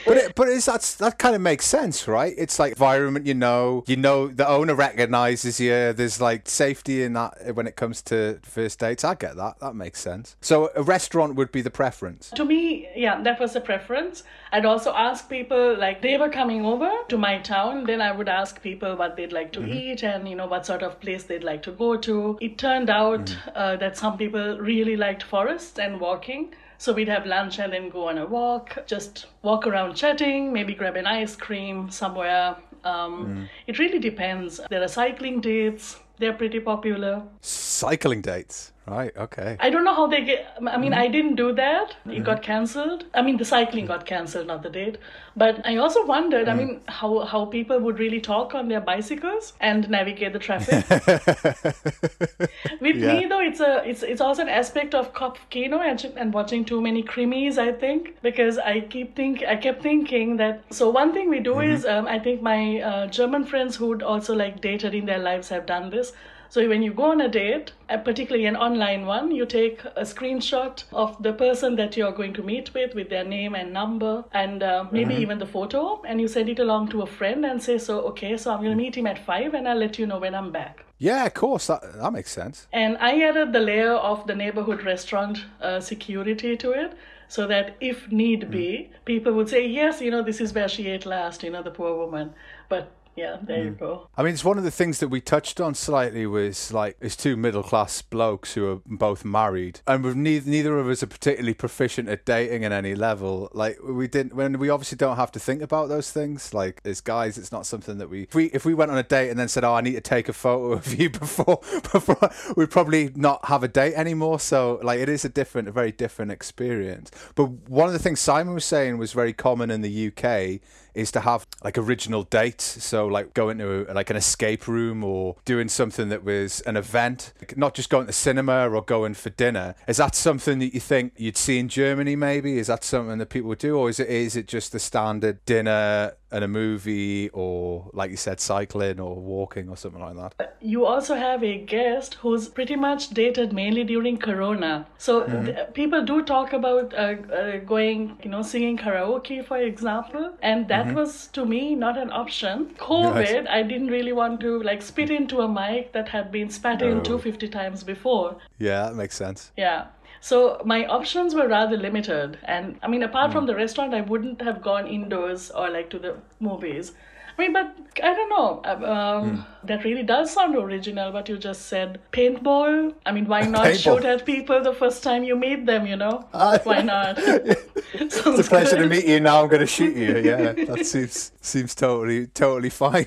But 0.06 0.16
it, 0.16 0.34
but 0.34 0.48
it's 0.48 0.66
that's 0.66 0.94
that 0.96 1.18
kind 1.18 1.34
of 1.34 1.40
makes 1.40 1.66
sense, 1.66 2.06
right? 2.08 2.34
It's 2.36 2.58
like 2.58 2.72
environment 2.72 3.26
you 3.26 3.34
know, 3.34 3.84
you 3.86 3.96
know 3.96 4.28
the 4.28 4.48
owner 4.48 4.74
recognizes 4.74 5.60
you. 5.60 5.92
There's 5.92 6.20
like 6.20 6.48
safety 6.48 7.02
in 7.02 7.14
that 7.14 7.54
when 7.54 7.66
it 7.66 7.76
comes 7.76 8.02
to 8.02 8.38
first 8.42 8.78
dates. 8.78 9.04
I 9.04 9.14
get 9.14 9.36
that. 9.36 9.58
That 9.60 9.74
makes 9.74 10.00
sense. 10.00 10.36
So 10.40 10.70
a 10.74 10.82
restaurant 10.82 11.34
would 11.36 11.52
be 11.52 11.62
the 11.62 11.70
preference. 11.70 12.30
to 12.30 12.44
me, 12.44 12.88
yeah, 12.96 13.20
that 13.22 13.40
was 13.40 13.56
a 13.56 13.60
preference. 13.60 14.22
I'd 14.52 14.64
also 14.64 14.92
ask 14.94 15.28
people 15.28 15.76
like 15.78 16.02
they 16.02 16.16
were 16.16 16.30
coming 16.30 16.64
over 16.64 16.90
to 17.08 17.18
my 17.18 17.38
town, 17.38 17.84
then 17.84 18.00
I 18.00 18.12
would 18.12 18.28
ask 18.28 18.62
people 18.62 18.96
what 18.96 19.16
they'd 19.16 19.32
like 19.32 19.52
to 19.52 19.64
eat 19.66 20.02
and 20.02 20.28
you 20.28 20.34
know 20.34 20.46
what 20.46 20.66
sort 20.66 20.82
of 20.82 21.00
place 21.00 21.24
they'd 21.24 21.44
like 21.44 21.62
to 21.64 21.72
go 21.72 21.96
to. 21.96 22.38
It 22.40 22.58
turned 22.58 22.90
out 22.90 23.36
uh, 23.54 23.76
that 23.76 23.96
some 23.96 24.16
people 24.16 24.58
really 24.58 24.96
liked 24.96 25.22
forests 25.22 25.78
and 25.78 26.00
walking. 26.00 26.54
So 26.78 26.92
we'd 26.92 27.08
have 27.08 27.26
lunch 27.26 27.58
and 27.58 27.72
then 27.72 27.90
go 27.90 28.08
on 28.08 28.18
a 28.18 28.26
walk, 28.26 28.78
just 28.86 29.26
walk 29.42 29.66
around 29.66 29.94
chatting, 29.96 30.52
maybe 30.52 30.74
grab 30.74 30.96
an 30.96 31.06
ice 31.06 31.34
cream 31.36 31.90
somewhere. 31.90 32.56
Um, 32.84 33.48
It 33.66 33.78
really 33.80 33.98
depends. 33.98 34.60
There 34.70 34.82
are 34.82 34.88
cycling 34.88 35.40
dates, 35.40 35.98
they're 36.18 36.32
pretty 36.32 36.60
popular. 36.60 37.22
Cycling 37.40 38.22
dates, 38.22 38.72
Right. 38.88 39.14
Okay. 39.16 39.56
I 39.60 39.70
don't 39.70 39.84
know 39.84 39.94
how 39.94 40.06
they 40.06 40.24
get. 40.24 40.46
I 40.56 40.78
mean, 40.78 40.92
mm-hmm. 40.92 41.00
I 41.00 41.08
didn't 41.08 41.34
do 41.34 41.52
that. 41.52 41.90
It 41.90 42.08
mm-hmm. 42.08 42.22
got 42.22 42.42
cancelled. 42.42 43.04
I 43.12 43.22
mean, 43.22 43.36
the 43.36 43.44
cycling 43.44 43.84
mm-hmm. 43.84 43.92
got 43.92 44.06
cancelled, 44.06 44.46
not 44.46 44.62
the 44.62 44.70
date. 44.70 44.96
But 45.36 45.60
I 45.66 45.76
also 45.76 46.04
wondered. 46.06 46.48
I 46.48 46.54
mean, 46.54 46.80
how 46.86 47.20
how 47.20 47.44
people 47.44 47.78
would 47.80 47.98
really 47.98 48.20
talk 48.20 48.54
on 48.54 48.68
their 48.68 48.80
bicycles 48.80 49.52
and 49.60 49.88
navigate 49.90 50.32
the 50.32 50.38
traffic. 50.38 50.88
With 52.80 52.96
Yeah. 52.96 53.18
me, 53.18 53.26
though, 53.26 53.40
it's 53.40 53.60
a 53.60 53.86
it's 53.88 54.02
it's 54.02 54.22
also 54.22 54.42
an 54.42 54.48
aspect 54.48 54.94
of 54.94 55.12
cop 55.12 55.38
kino 55.50 55.80
and, 55.80 56.04
and 56.16 56.32
watching 56.32 56.64
too 56.64 56.80
many 56.80 57.02
Krimis. 57.02 57.58
I 57.58 57.72
think 57.72 58.16
because 58.22 58.58
I 58.58 58.80
keep 58.80 59.14
think 59.14 59.44
I 59.44 59.56
kept 59.56 59.82
thinking 59.82 60.38
that. 60.38 60.62
So 60.70 60.88
one 60.88 61.12
thing 61.12 61.28
we 61.28 61.40
do 61.40 61.60
is 61.60 61.84
um, 61.84 62.06
I 62.06 62.18
think 62.18 62.40
my 62.40 62.80
uh, 62.80 63.06
German 63.06 63.44
friends 63.44 63.76
who'd 63.76 64.02
also 64.02 64.34
like 64.34 64.60
dated 64.62 64.94
in 64.94 65.04
their 65.04 65.18
lives 65.18 65.48
have 65.50 65.66
done 65.66 65.90
this. 65.90 66.07
So 66.50 66.66
when 66.66 66.82
you 66.82 66.94
go 66.94 67.10
on 67.10 67.20
a 67.20 67.28
date, 67.28 67.72
particularly 68.04 68.46
an 68.46 68.56
online 68.56 69.04
one, 69.04 69.30
you 69.30 69.44
take 69.44 69.84
a 69.84 70.02
screenshot 70.02 70.82
of 70.92 71.22
the 71.22 71.32
person 71.34 71.76
that 71.76 71.94
you're 71.96 72.12
going 72.12 72.32
to 72.34 72.42
meet 72.42 72.72
with, 72.72 72.94
with 72.94 73.10
their 73.10 73.24
name 73.24 73.54
and 73.54 73.70
number, 73.72 74.24
and 74.32 74.62
uh, 74.62 74.86
maybe 74.90 75.14
even 75.14 75.38
the 75.38 75.46
photo, 75.46 76.00
and 76.06 76.20
you 76.20 76.28
send 76.28 76.48
it 76.48 76.58
along 76.58 76.88
to 76.88 77.02
a 77.02 77.06
friend 77.06 77.44
and 77.44 77.62
say, 77.62 77.76
"So 77.76 78.00
okay, 78.12 78.36
so 78.38 78.50
I'm 78.50 78.62
going 78.62 78.70
to 78.70 78.76
meet 78.76 78.96
him 78.96 79.06
at 79.06 79.18
five, 79.26 79.52
and 79.52 79.68
I'll 79.68 79.76
let 79.76 79.98
you 79.98 80.06
know 80.06 80.18
when 80.18 80.34
I'm 80.34 80.50
back." 80.50 80.86
Yeah, 80.98 81.26
of 81.26 81.34
course. 81.34 81.66
That 81.66 81.82
that 82.00 82.12
makes 82.12 82.32
sense. 82.32 82.66
And 82.72 82.96
I 82.98 83.22
added 83.22 83.52
the 83.52 83.60
layer 83.60 83.92
of 83.92 84.26
the 84.26 84.34
neighborhood 84.34 84.84
restaurant 84.84 85.44
uh, 85.60 85.80
security 85.80 86.56
to 86.56 86.72
it. 86.72 86.92
So 87.30 87.46
that 87.46 87.76
if 87.78 88.10
need 88.10 88.50
be, 88.50 88.90
people 89.04 89.34
would 89.34 89.50
say, 89.50 89.66
yes, 89.66 90.00
you 90.00 90.10
know, 90.10 90.22
this 90.22 90.40
is 90.40 90.54
where 90.54 90.66
she 90.66 90.86
ate 90.88 91.04
last, 91.04 91.42
you 91.42 91.50
know, 91.50 91.62
the 91.62 91.70
poor 91.70 91.94
woman. 91.94 92.32
But 92.70 92.90
yeah, 93.18 93.36
there 93.42 93.64
you 93.64 93.70
mm. 93.72 93.78
go. 93.78 94.08
I 94.16 94.22
mean, 94.22 94.32
it's 94.32 94.44
one 94.44 94.58
of 94.58 94.64
the 94.64 94.70
things 94.70 95.00
that 95.00 95.08
we 95.08 95.20
touched 95.20 95.60
on 95.60 95.74
slightly 95.74 96.24
was 96.24 96.72
like 96.72 96.96
it's 97.00 97.16
two 97.16 97.36
middle 97.36 97.64
class 97.64 98.00
blokes 98.00 98.54
who 98.54 98.70
are 98.70 98.80
both 98.86 99.24
married, 99.24 99.80
and 99.88 100.04
we've 100.04 100.14
neither 100.14 100.48
neither 100.48 100.78
of 100.78 100.88
us 100.88 101.02
are 101.02 101.08
particularly 101.08 101.54
proficient 101.54 102.08
at 102.08 102.24
dating 102.24 102.64
at 102.64 102.70
any 102.70 102.94
level. 102.94 103.50
Like 103.52 103.78
we 103.82 104.06
didn't 104.06 104.36
when 104.36 104.56
we 104.58 104.70
obviously 104.70 104.96
don't 104.96 105.16
have 105.16 105.32
to 105.32 105.40
think 105.40 105.62
about 105.62 105.88
those 105.88 106.12
things. 106.12 106.54
Like 106.54 106.80
as 106.84 107.00
guys, 107.00 107.36
it's 107.38 107.50
not 107.50 107.66
something 107.66 107.98
that 107.98 108.08
we 108.08 108.22
if 108.22 108.34
we 108.36 108.46
if 108.46 108.64
we 108.64 108.72
went 108.72 108.92
on 108.92 108.98
a 108.98 109.02
date 109.02 109.30
and 109.30 109.38
then 109.38 109.48
said, 109.48 109.64
"Oh, 109.64 109.74
I 109.74 109.80
need 109.80 109.94
to 109.94 110.00
take 110.00 110.28
a 110.28 110.32
photo 110.32 110.72
of 110.72 110.94
you 110.94 111.10
before 111.24 111.60
before," 111.92 112.30
we'd 112.56 112.70
probably 112.70 113.10
not 113.16 113.46
have 113.46 113.64
a 113.64 113.68
date 113.68 113.94
anymore. 113.94 114.38
So 114.38 114.78
like 114.84 115.00
it 115.00 115.08
is 115.08 115.24
a 115.24 115.28
different, 115.28 115.66
a 115.66 115.72
very 115.72 115.90
different 115.90 116.30
experience. 116.30 117.10
But 117.34 117.46
one 117.68 117.88
of 117.88 117.92
the 117.92 117.98
things 117.98 118.20
Simon 118.20 118.54
was 118.54 118.64
saying 118.64 118.98
was 118.98 119.12
very 119.12 119.32
common 119.32 119.72
in 119.72 119.80
the 119.82 120.06
UK 120.08 120.60
is 120.98 121.10
to 121.12 121.20
have 121.20 121.46
like 121.64 121.78
original 121.78 122.22
dates. 122.24 122.64
So 122.84 123.06
like 123.06 123.34
going 123.34 123.58
to 123.58 123.86
like 123.94 124.10
an 124.10 124.16
escape 124.16 124.66
room 124.68 125.04
or 125.04 125.36
doing 125.44 125.68
something 125.68 126.08
that 126.08 126.24
was 126.24 126.60
an 126.62 126.76
event, 126.76 127.32
Like, 127.40 127.56
not 127.56 127.74
just 127.74 127.88
going 127.90 128.06
to 128.06 128.12
cinema 128.12 128.68
or 128.68 128.82
going 128.82 129.14
for 129.14 129.30
dinner. 129.30 129.74
Is 129.86 129.96
that 129.98 130.14
something 130.14 130.58
that 130.58 130.74
you 130.74 130.80
think 130.80 131.12
you'd 131.16 131.36
see 131.36 131.58
in 131.58 131.68
Germany? 131.68 132.16
Maybe 132.16 132.58
is 132.58 132.66
that 132.66 132.84
something 132.84 133.18
that 133.18 133.28
people 133.30 133.48
would 133.50 133.58
do, 133.58 133.76
or 133.78 133.88
is 133.88 134.00
it 134.00 134.08
is 134.08 134.36
it 134.36 134.46
just 134.48 134.72
the 134.72 134.78
standard 134.78 135.44
dinner 135.46 136.12
and 136.30 136.44
a 136.44 136.48
movie, 136.48 137.30
or 137.32 137.90
like 137.94 138.10
you 138.10 138.16
said, 138.16 138.38
cycling 138.40 139.00
or 139.00 139.14
walking 139.16 139.68
or 139.68 139.76
something 139.76 140.02
like 140.02 140.16
that? 140.16 140.56
You 140.60 140.84
also 140.84 141.14
have 141.14 141.42
a 141.42 141.56
guest 141.58 142.14
who's 142.20 142.48
pretty 142.48 142.76
much 142.76 143.10
dated 143.10 143.52
mainly 143.52 143.84
during 143.84 144.18
Corona. 144.18 144.86
So 144.98 145.18
Mm-hmm. 145.28 145.46
th- 145.46 145.72
people 145.74 146.04
do 146.04 146.22
talk 146.22 146.52
about 146.52 146.94
uh, 146.94 147.16
uh, 147.32 147.58
going, 147.74 148.18
you 148.22 148.30
know, 148.30 148.42
singing 148.42 148.76
karaoke, 148.78 149.44
for 149.44 149.58
example, 149.58 150.32
and 150.42 150.68
that 150.68 150.87
Mm-hmm. 150.88 150.96
was 150.96 151.28
to 151.28 151.44
me 151.44 151.74
not 151.74 151.96
an 151.98 152.10
option. 152.10 152.74
COVID, 152.78 153.48
I 153.48 153.62
didn't 153.62 153.88
really 153.88 154.12
want 154.12 154.40
to 154.40 154.62
like 154.62 154.82
spit 154.82 155.10
into 155.10 155.40
a 155.40 155.48
mic 155.48 155.92
that 155.92 156.08
had 156.08 156.30
been 156.32 156.50
spat 156.50 156.82
into 156.82 157.18
50 157.18 157.48
times 157.48 157.84
before. 157.84 158.36
Yeah, 158.58 158.84
that 158.84 158.94
makes 158.94 159.16
sense. 159.16 159.52
Yeah. 159.56 159.86
So 160.20 160.60
my 160.64 160.84
options 160.86 161.34
were 161.34 161.48
rather 161.48 161.76
limited. 161.76 162.38
And 162.44 162.78
I 162.82 162.88
mean, 162.88 163.02
apart 163.02 163.32
from 163.32 163.46
the 163.46 163.54
restaurant, 163.54 163.94
I 163.94 164.00
wouldn't 164.00 164.42
have 164.42 164.62
gone 164.62 164.86
indoors 164.86 165.50
or 165.50 165.70
like 165.70 165.90
to 165.90 165.98
the 165.98 166.16
movies. 166.40 166.92
I 167.38 167.42
mean, 167.42 167.52
but 167.52 167.72
I 168.02 168.14
don't 168.14 168.30
know. 168.30 168.62
Um, 168.64 169.46
That 169.62 169.84
really 169.84 170.02
does 170.02 170.32
sound 170.32 170.56
original, 170.56 171.12
what 171.12 171.28
you 171.28 171.38
just 171.38 171.66
said. 171.66 172.00
Paintball? 172.12 172.94
I 173.06 173.12
mean, 173.12 173.26
why 173.26 173.42
not 173.42 173.66
Paintball. 173.66 173.82
shoot 173.82 174.04
at 174.04 174.26
people 174.26 174.60
the 174.62 174.72
first 174.72 175.02
time 175.04 175.22
you 175.22 175.36
meet 175.36 175.66
them, 175.66 175.86
you 175.86 175.96
know? 175.96 176.24
why 176.64 176.82
not? 176.82 177.18
It's 177.94 178.18
a 178.18 178.42
pleasure 178.42 178.76
to 178.76 178.88
meet 178.88 179.06
you. 179.06 179.20
Now 179.20 179.42
I'm 179.42 179.48
going 179.48 179.60
to 179.60 179.66
shoot 179.66 179.96
you. 179.96 180.18
Yeah, 180.18 180.52
that 180.52 180.84
seems 180.84 181.32
seems 181.48 181.74
totally 181.74 182.26
totally 182.28 182.70
fine. 182.70 183.06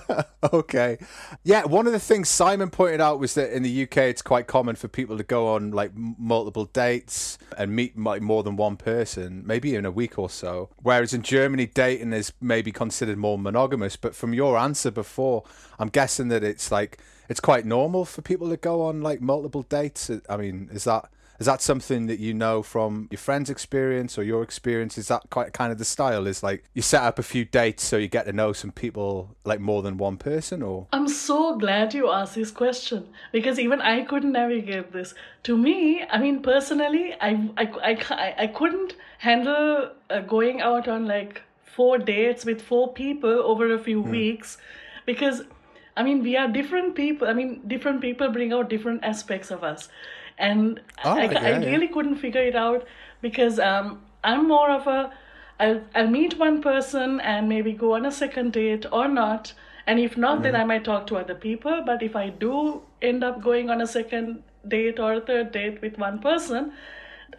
okay, 0.52 0.98
yeah. 1.44 1.64
One 1.64 1.86
of 1.86 1.92
the 1.92 2.00
things 2.00 2.28
Simon 2.28 2.70
pointed 2.70 3.00
out 3.00 3.18
was 3.18 3.34
that 3.34 3.54
in 3.54 3.62
the 3.62 3.82
UK 3.84 3.98
it's 3.98 4.22
quite 4.22 4.46
common 4.46 4.76
for 4.76 4.88
people 4.88 5.16
to 5.18 5.24
go 5.24 5.48
on 5.54 5.70
like 5.70 5.92
multiple 5.94 6.64
dates 6.64 7.38
and 7.56 7.74
meet 7.76 7.98
like 7.98 8.22
more 8.22 8.42
than 8.42 8.56
one 8.56 8.76
person, 8.76 9.42
maybe 9.46 9.74
in 9.74 9.84
a 9.84 9.90
week 9.90 10.18
or 10.18 10.30
so. 10.30 10.70
Whereas 10.82 11.12
in 11.12 11.22
Germany, 11.22 11.66
dating 11.66 12.12
is 12.12 12.32
maybe 12.40 12.72
considered 12.72 13.18
more 13.18 13.38
monogamous. 13.38 13.96
But 13.96 14.14
from 14.14 14.34
your 14.34 14.56
answer 14.58 14.90
before, 14.90 15.44
I'm 15.78 15.88
guessing 15.88 16.28
that 16.28 16.42
it's 16.42 16.72
like 16.72 16.98
it's 17.28 17.40
quite 17.40 17.64
normal 17.64 18.04
for 18.04 18.22
people 18.22 18.48
to 18.50 18.56
go 18.56 18.82
on 18.82 19.02
like 19.02 19.20
multiple 19.20 19.62
dates. 19.62 20.10
I 20.28 20.36
mean, 20.36 20.68
is 20.72 20.84
that? 20.84 21.08
Is 21.42 21.46
that 21.46 21.60
something 21.60 22.06
that 22.06 22.20
you 22.20 22.34
know 22.34 22.62
from 22.62 23.08
your 23.10 23.18
friend's 23.18 23.50
experience 23.50 24.16
or 24.16 24.22
your 24.22 24.44
experience? 24.44 24.96
Is 24.96 25.08
that 25.08 25.28
quite 25.28 25.52
kind 25.52 25.72
of 25.72 25.78
the 25.78 25.84
style? 25.84 26.28
Is 26.28 26.40
like 26.40 26.62
you 26.72 26.82
set 26.82 27.02
up 27.02 27.18
a 27.18 27.24
few 27.24 27.44
dates 27.44 27.82
so 27.82 27.96
you 27.96 28.06
get 28.06 28.26
to 28.26 28.32
know 28.32 28.52
some 28.52 28.70
people, 28.70 29.34
like 29.44 29.58
more 29.58 29.82
than 29.82 29.96
one 29.96 30.18
person, 30.18 30.62
or 30.62 30.86
I'm 30.92 31.08
so 31.08 31.58
glad 31.58 31.94
you 31.94 32.12
asked 32.12 32.36
this 32.36 32.52
question 32.52 33.08
because 33.32 33.58
even 33.58 33.80
I 33.80 34.04
couldn't 34.04 34.30
navigate 34.30 34.92
this. 34.92 35.14
To 35.42 35.58
me, 35.58 36.04
I 36.08 36.18
mean, 36.18 36.42
personally, 36.44 37.14
I, 37.20 37.50
I, 37.56 37.64
I, 37.90 38.34
I 38.44 38.46
couldn't 38.46 38.94
handle 39.18 39.90
uh, 40.10 40.20
going 40.20 40.60
out 40.60 40.86
on 40.86 41.06
like 41.06 41.42
four 41.64 41.98
dates 41.98 42.44
with 42.44 42.62
four 42.62 42.92
people 42.92 43.30
over 43.30 43.74
a 43.74 43.80
few 43.80 44.00
weeks 44.00 44.58
because, 45.06 45.42
I 45.96 46.04
mean, 46.04 46.22
we 46.22 46.36
are 46.36 46.46
different 46.46 46.94
people. 46.94 47.26
I 47.26 47.32
mean, 47.32 47.62
different 47.66 48.00
people 48.00 48.30
bring 48.30 48.52
out 48.52 48.70
different 48.70 49.02
aspects 49.02 49.50
of 49.50 49.64
us. 49.64 49.88
And 50.38 50.80
Oh, 51.04 51.12
I, 51.18 51.24
yeah, 51.30 51.40
I 51.40 51.64
really 51.64 51.88
couldn't 51.88 52.16
figure 52.16 52.42
it 52.42 52.56
out 52.56 52.86
because 53.20 53.58
um, 53.58 54.02
I'm 54.24 54.48
more 54.48 54.70
of 54.70 54.86
a 54.86 55.12
I'll, 55.60 55.80
I'll 55.94 56.08
meet 56.08 56.38
one 56.38 56.60
person 56.60 57.20
and 57.20 57.48
maybe 57.48 57.72
go 57.72 57.94
on 57.94 58.04
a 58.06 58.10
second 58.10 58.52
date 58.52 58.86
or 58.90 59.06
not. 59.08 59.52
And 59.86 59.98
if 60.00 60.16
not, 60.16 60.42
then 60.42 60.56
I 60.56 60.64
might 60.64 60.84
talk 60.84 61.06
to 61.08 61.16
other 61.16 61.34
people. 61.34 61.82
But 61.84 62.02
if 62.02 62.16
I 62.16 62.30
do 62.30 62.82
end 63.00 63.22
up 63.22 63.42
going 63.42 63.70
on 63.70 63.80
a 63.80 63.86
second 63.86 64.42
date 64.66 64.98
or 64.98 65.14
a 65.14 65.20
third 65.20 65.52
date 65.52 65.80
with 65.82 65.98
one 65.98 66.18
person, 66.20 66.72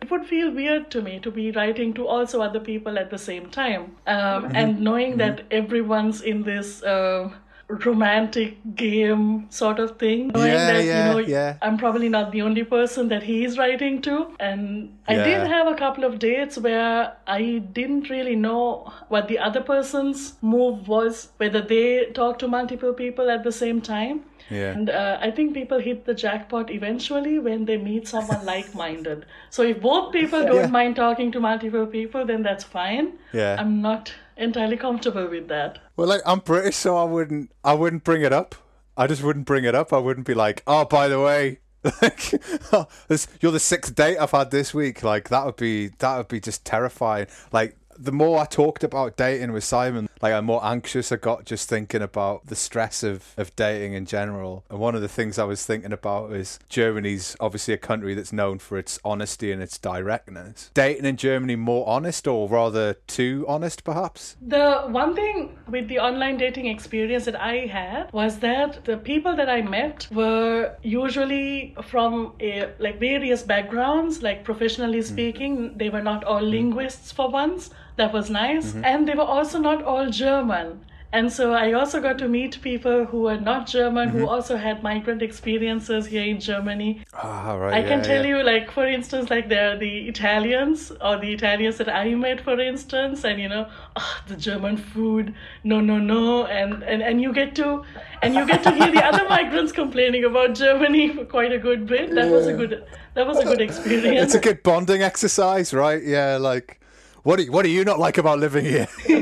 it 0.01 0.09
would 0.11 0.25
feel 0.25 0.51
weird 0.51 0.89
to 0.91 1.01
me 1.01 1.19
to 1.19 1.31
be 1.31 1.51
writing 1.51 1.93
to 1.93 2.07
also 2.07 2.41
other 2.41 2.59
people 2.59 2.97
at 2.97 3.09
the 3.09 3.17
same 3.17 3.49
time. 3.49 3.95
Um, 4.07 4.51
And 4.53 4.81
knowing 4.81 5.17
that 5.17 5.43
everyone's 5.51 6.21
in 6.21 6.43
this. 6.43 6.81
Uh, 6.83 7.31
romantic 7.69 8.57
game 8.75 9.47
sort 9.49 9.79
of 9.79 9.97
thing 9.97 10.27
knowing 10.27 10.51
Yeah, 10.51 10.65
that 10.73 10.83
yeah, 10.85 11.07
you 11.07 11.13
know 11.13 11.17
yeah. 11.19 11.57
i'm 11.61 11.77
probably 11.77 12.09
not 12.09 12.31
the 12.31 12.41
only 12.41 12.63
person 12.63 13.07
that 13.07 13.23
he's 13.23 13.57
writing 13.57 14.01
to 14.01 14.35
and 14.39 14.95
i 15.07 15.15
did 15.15 15.47
have 15.47 15.67
a 15.67 15.75
couple 15.75 16.03
of 16.03 16.19
dates 16.19 16.57
where 16.57 17.13
I 17.25 17.59
didn't 17.73 18.09
really 18.09 18.35
know 18.35 18.91
what 19.07 19.27
the 19.27 19.39
other 19.39 19.61
person's 19.61 20.33
move 20.41 20.87
was, 20.87 21.29
whether 21.37 21.61
they 21.61 22.05
talked 22.13 22.39
to 22.39 22.47
multiple 22.47 22.93
people 22.93 23.29
at 23.29 23.43
the 23.43 23.51
same 23.51 23.79
time. 23.81 24.21
Yeah. 24.49 24.71
And 24.71 24.89
uh, 24.89 25.17
I 25.21 25.31
think 25.31 25.53
people 25.53 25.79
hit 25.79 26.05
the 26.05 26.13
jackpot 26.13 26.69
eventually 26.69 27.39
when 27.39 27.65
they 27.65 27.77
meet 27.77 28.07
someone 28.07 28.45
like 28.53 28.75
minded. 28.75 29.25
So 29.49 29.63
if 29.63 29.81
both 29.81 30.11
people 30.13 30.43
don't 30.43 30.55
Yeah. 30.55 30.67
mind 30.67 30.95
talking 30.97 31.31
to 31.31 31.39
multiple 31.39 31.87
people, 31.87 32.25
then 32.25 32.43
that's 32.43 32.63
fine. 32.63 33.13
Yeah. 33.31 33.55
I'm 33.57 33.81
not 33.81 34.13
entirely 34.37 34.77
comfortable 34.77 35.27
with 35.27 35.47
that. 35.47 35.79
well, 35.95 36.07
like 36.07 36.21
I'm 36.25 36.39
British, 36.39 36.75
so 36.75 36.97
I 36.97 37.03
wouldn't, 37.03 37.51
I 37.63 37.73
wouldn't 37.73 38.03
bring 38.03 38.21
it 38.21 38.33
up. 38.33 38.55
I 38.95 39.07
just 39.07 39.23
wouldn't 39.23 39.45
bring 39.45 39.63
it 39.63 39.73
up. 39.73 39.91
I 39.91 39.97
wouldn't 39.97 40.27
be 40.27 40.33
like, 40.33 40.61
oh, 40.67 40.85
by 40.85 41.07
the 41.07 41.19
way, 41.19 41.59
like, 42.01 42.31
you're 43.41 43.51
the 43.51 43.59
sixth 43.59 43.95
date 43.95 44.17
I've 44.17 44.31
had 44.31 44.51
this 44.51 44.73
week. 44.73 45.03
Like 45.03 45.29
that 45.29 45.45
would 45.45 45.55
be, 45.55 45.87
that 45.99 46.17
would 46.17 46.27
be 46.27 46.39
just 46.39 46.63
terrifying. 46.65 47.27
Like 47.51 47.77
the 47.97 48.11
more 48.11 48.39
I 48.39 48.45
talked 48.45 48.83
about 48.83 49.17
dating 49.17 49.51
with 49.51 49.63
Simon, 49.63 50.09
like 50.23 50.33
I'm 50.33 50.45
more 50.45 50.65
anxious 50.65 51.11
I 51.11 51.17
got 51.17 51.43
just 51.43 51.67
thinking 51.67 52.01
about 52.01 52.47
the 52.47 52.55
stress 52.55 53.03
of, 53.03 53.33
of 53.35 53.53
dating 53.57 53.93
in 53.93 54.05
general. 54.05 54.63
And 54.69 54.79
one 54.79 54.95
of 54.95 55.01
the 55.01 55.09
things 55.09 55.37
I 55.37 55.43
was 55.43 55.65
thinking 55.65 55.91
about 55.91 56.31
is 56.31 56.59
Germany's 56.69 57.35
obviously 57.41 57.73
a 57.73 57.77
country 57.77 58.15
that's 58.15 58.31
known 58.31 58.59
for 58.59 58.77
its 58.77 58.99
honesty 59.03 59.51
and 59.51 59.61
its 59.61 59.77
directness. 59.77 60.71
Dating 60.73 61.05
in 61.05 61.17
Germany 61.17 61.57
more 61.57 61.87
honest 61.87 62.25
or 62.25 62.47
rather 62.47 62.93
too 63.05 63.43
honest 63.49 63.83
perhaps? 63.83 64.37
The 64.41 64.83
one 64.87 65.13
thing 65.13 65.57
with 65.67 65.89
the 65.89 65.99
online 65.99 66.37
dating 66.37 66.67
experience 66.67 67.25
that 67.25 67.39
I 67.39 67.65
had 67.65 68.11
was 68.13 68.39
that 68.39 68.85
the 68.85 68.95
people 68.95 69.35
that 69.35 69.49
I 69.49 69.61
met 69.61 70.07
were 70.09 70.73
usually 70.83 71.75
from 71.83 72.33
a, 72.39 72.69
like 72.79 72.97
various 72.97 73.43
backgrounds, 73.43 74.23
like 74.23 74.45
professionally 74.45 74.99
mm-hmm. 74.99 75.13
speaking, 75.13 75.77
they 75.77 75.89
were 75.89 76.01
not 76.01 76.23
all 76.23 76.39
mm-hmm. 76.39 76.51
linguists 76.51 77.11
for 77.11 77.29
once. 77.29 77.71
That 77.95 78.13
was 78.13 78.29
nice. 78.29 78.75
And 78.75 79.07
they 79.07 79.13
were 79.13 79.21
also 79.21 79.59
not 79.59 79.83
all 79.83 80.09
German. 80.09 80.81
And 81.13 81.31
so 81.31 81.53
I 81.53 81.73
also 81.73 82.01
got 82.01 82.17
to 82.17 82.27
meet 82.27 82.59
people 82.63 83.05
who 83.05 83.21
were 83.21 83.39
not 83.39 83.67
German, 83.67 84.09
who 84.09 84.27
also 84.27 84.57
had 84.57 84.81
migrant 84.81 85.21
experiences 85.21 86.07
here 86.07 86.23
in 86.23 86.39
Germany. 86.39 87.03
Ah, 87.13 87.53
right. 87.53 87.71
I 87.75 87.79
yeah, 87.81 87.87
can 87.87 88.01
tell 88.01 88.25
yeah. 88.25 88.37
you, 88.37 88.43
like, 88.43 88.71
for 88.71 88.87
instance, 88.87 89.29
like 89.29 89.47
there 89.47 89.73
are 89.73 89.77
the 89.77 90.07
Italians 90.07 90.91
or 91.01 91.17
the 91.17 91.31
Italians 91.31 91.77
that 91.77 91.87
I 91.87 92.15
met, 92.15 92.41
for 92.41 92.59
instance, 92.59 93.23
and 93.25 93.39
you 93.39 93.47
know, 93.47 93.69
ah, 93.95 94.23
the 94.27 94.35
German 94.35 94.75
food, 94.75 95.35
no, 95.63 95.79
no, 95.79 95.99
no, 95.99 96.47
and, 96.47 96.81
and 96.81 97.03
and 97.03 97.21
you 97.21 97.31
get 97.31 97.53
to, 97.57 97.83
and 98.23 98.33
you 98.33 98.47
get 98.47 98.63
to 98.63 98.71
hear 98.71 98.91
the 98.91 99.05
other 99.11 99.29
migrants 99.29 99.71
complaining 99.71 100.23
about 100.23 100.55
Germany 100.55 101.13
for 101.13 101.25
quite 101.25 101.51
a 101.51 101.59
good 101.59 101.85
bit. 101.85 102.15
That 102.15 102.31
was 102.31 102.47
a 102.47 102.53
good, 102.53 102.87
that 103.13 103.27
was 103.27 103.37
a 103.37 103.43
good 103.43 103.61
experience. 103.61 104.33
It's 104.33 104.33
a 104.33 104.39
good 104.39 104.63
bonding 104.63 105.03
exercise, 105.03 105.75
right? 105.75 106.01
Yeah, 106.03 106.37
like 106.37 106.79
what 107.23 107.37
do 107.37 107.43
you, 107.43 107.51
what 107.51 107.63
do 107.63 107.69
you 107.69 107.83
not 107.83 107.99
like 107.99 108.17
about 108.17 108.39
living 108.39 108.65
here? 108.65 108.87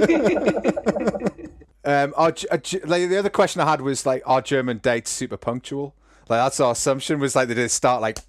um, 1.86 2.14
are, 2.18 2.32
G- 2.32 2.48
are 2.50 2.62
like 2.86 3.10
the 3.10 3.18
other 3.18 3.30
question 3.30 3.62
I 3.62 3.70
had 3.70 3.82
was 3.82 4.06
like, 4.06 4.24
are 4.26 4.42
German 4.42 4.80
dates 4.80 5.12
super 5.12 5.38
punctual? 5.38 5.96
Like 6.30 6.40
that's 6.40 6.60
our 6.60 6.72
assumption 6.72 7.20
was 7.20 7.36
like 7.36 7.48
they 7.48 7.54
did 7.54 7.72
start 7.72 8.02
like 8.02 8.20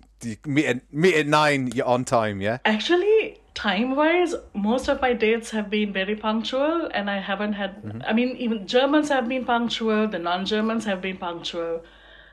meet 0.47 0.66
at, 0.66 0.93
meet 0.93 1.14
at 1.14 1.27
nine, 1.27 1.70
you're 1.75 1.87
on 1.87 2.05
time, 2.05 2.41
yeah. 2.41 2.59
Actually, 2.64 3.41
time 3.55 3.97
wise, 3.97 4.35
most 4.55 4.89
of 4.89 5.01
my 5.01 5.12
dates 5.12 5.51
have 5.51 5.70
been 5.70 5.93
very 5.93 6.16
punctual, 6.16 6.89
and 6.93 7.11
I 7.11 7.18
haven't 7.18 7.55
had. 7.55 8.03
I 8.07 8.12
mean, 8.12 8.37
even 8.37 8.66
Germans 8.66 9.09
have 9.09 9.29
been 9.29 9.45
punctual, 9.45 10.09
the 10.09 10.18
non 10.18 10.45
Germans 10.47 10.85
have 10.85 11.01
been 11.01 11.16
punctual. 11.16 11.83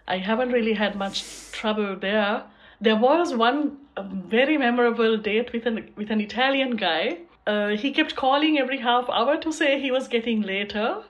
I 0.08 0.18
haven't 0.18 0.52
really 0.52 0.74
had 0.74 0.96
much 0.96 1.24
trouble 1.52 1.96
there. 1.96 2.44
There 2.82 2.96
was 2.96 3.34
one 3.34 3.78
very 3.98 4.58
memorable 4.58 5.18
date 5.18 5.54
with 5.54 5.66
an 5.66 5.92
with 5.96 6.10
an 6.10 6.22
Italian 6.22 6.76
guy. 6.78 7.20
Uh, 7.48 7.70
he 7.70 7.92
kept 7.92 8.16
calling 8.16 8.58
every 8.58 8.80
half 8.80 9.10
hour 9.10 9.38
to 9.38 9.52
say 9.52 9.80
he 9.82 9.92
was 9.92 10.08
getting 10.08 10.42
later, 10.42 11.04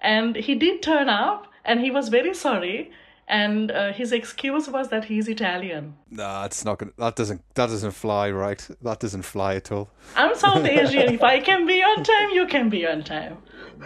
and 0.00 0.36
he 0.36 0.54
did 0.54 0.82
turn 0.82 1.08
up, 1.08 1.46
and 1.64 1.80
he 1.80 1.90
was 1.90 2.08
very 2.08 2.34
sorry. 2.34 2.90
And 3.26 3.70
uh, 3.70 3.92
his 3.92 4.10
excuse 4.10 4.68
was 4.68 4.88
that 4.88 5.04
he's 5.04 5.28
Italian. 5.28 5.94
Nah, 6.10 6.46
it's 6.46 6.64
not 6.64 6.78
gonna. 6.78 6.90
That 6.98 7.14
doesn't. 7.14 7.42
That 7.54 7.68
doesn't 7.68 7.92
fly, 7.92 8.28
right? 8.30 8.66
That 8.82 8.98
doesn't 8.98 9.22
fly 9.22 9.54
at 9.54 9.70
all. 9.70 9.88
I'm 10.16 10.34
South 10.34 10.64
Asian. 10.64 11.14
if 11.14 11.22
I 11.22 11.38
can 11.38 11.64
be 11.64 11.80
on 11.80 12.02
time, 12.02 12.30
you 12.30 12.48
can 12.48 12.68
be 12.68 12.84
on 12.84 13.04
time. 13.04 13.38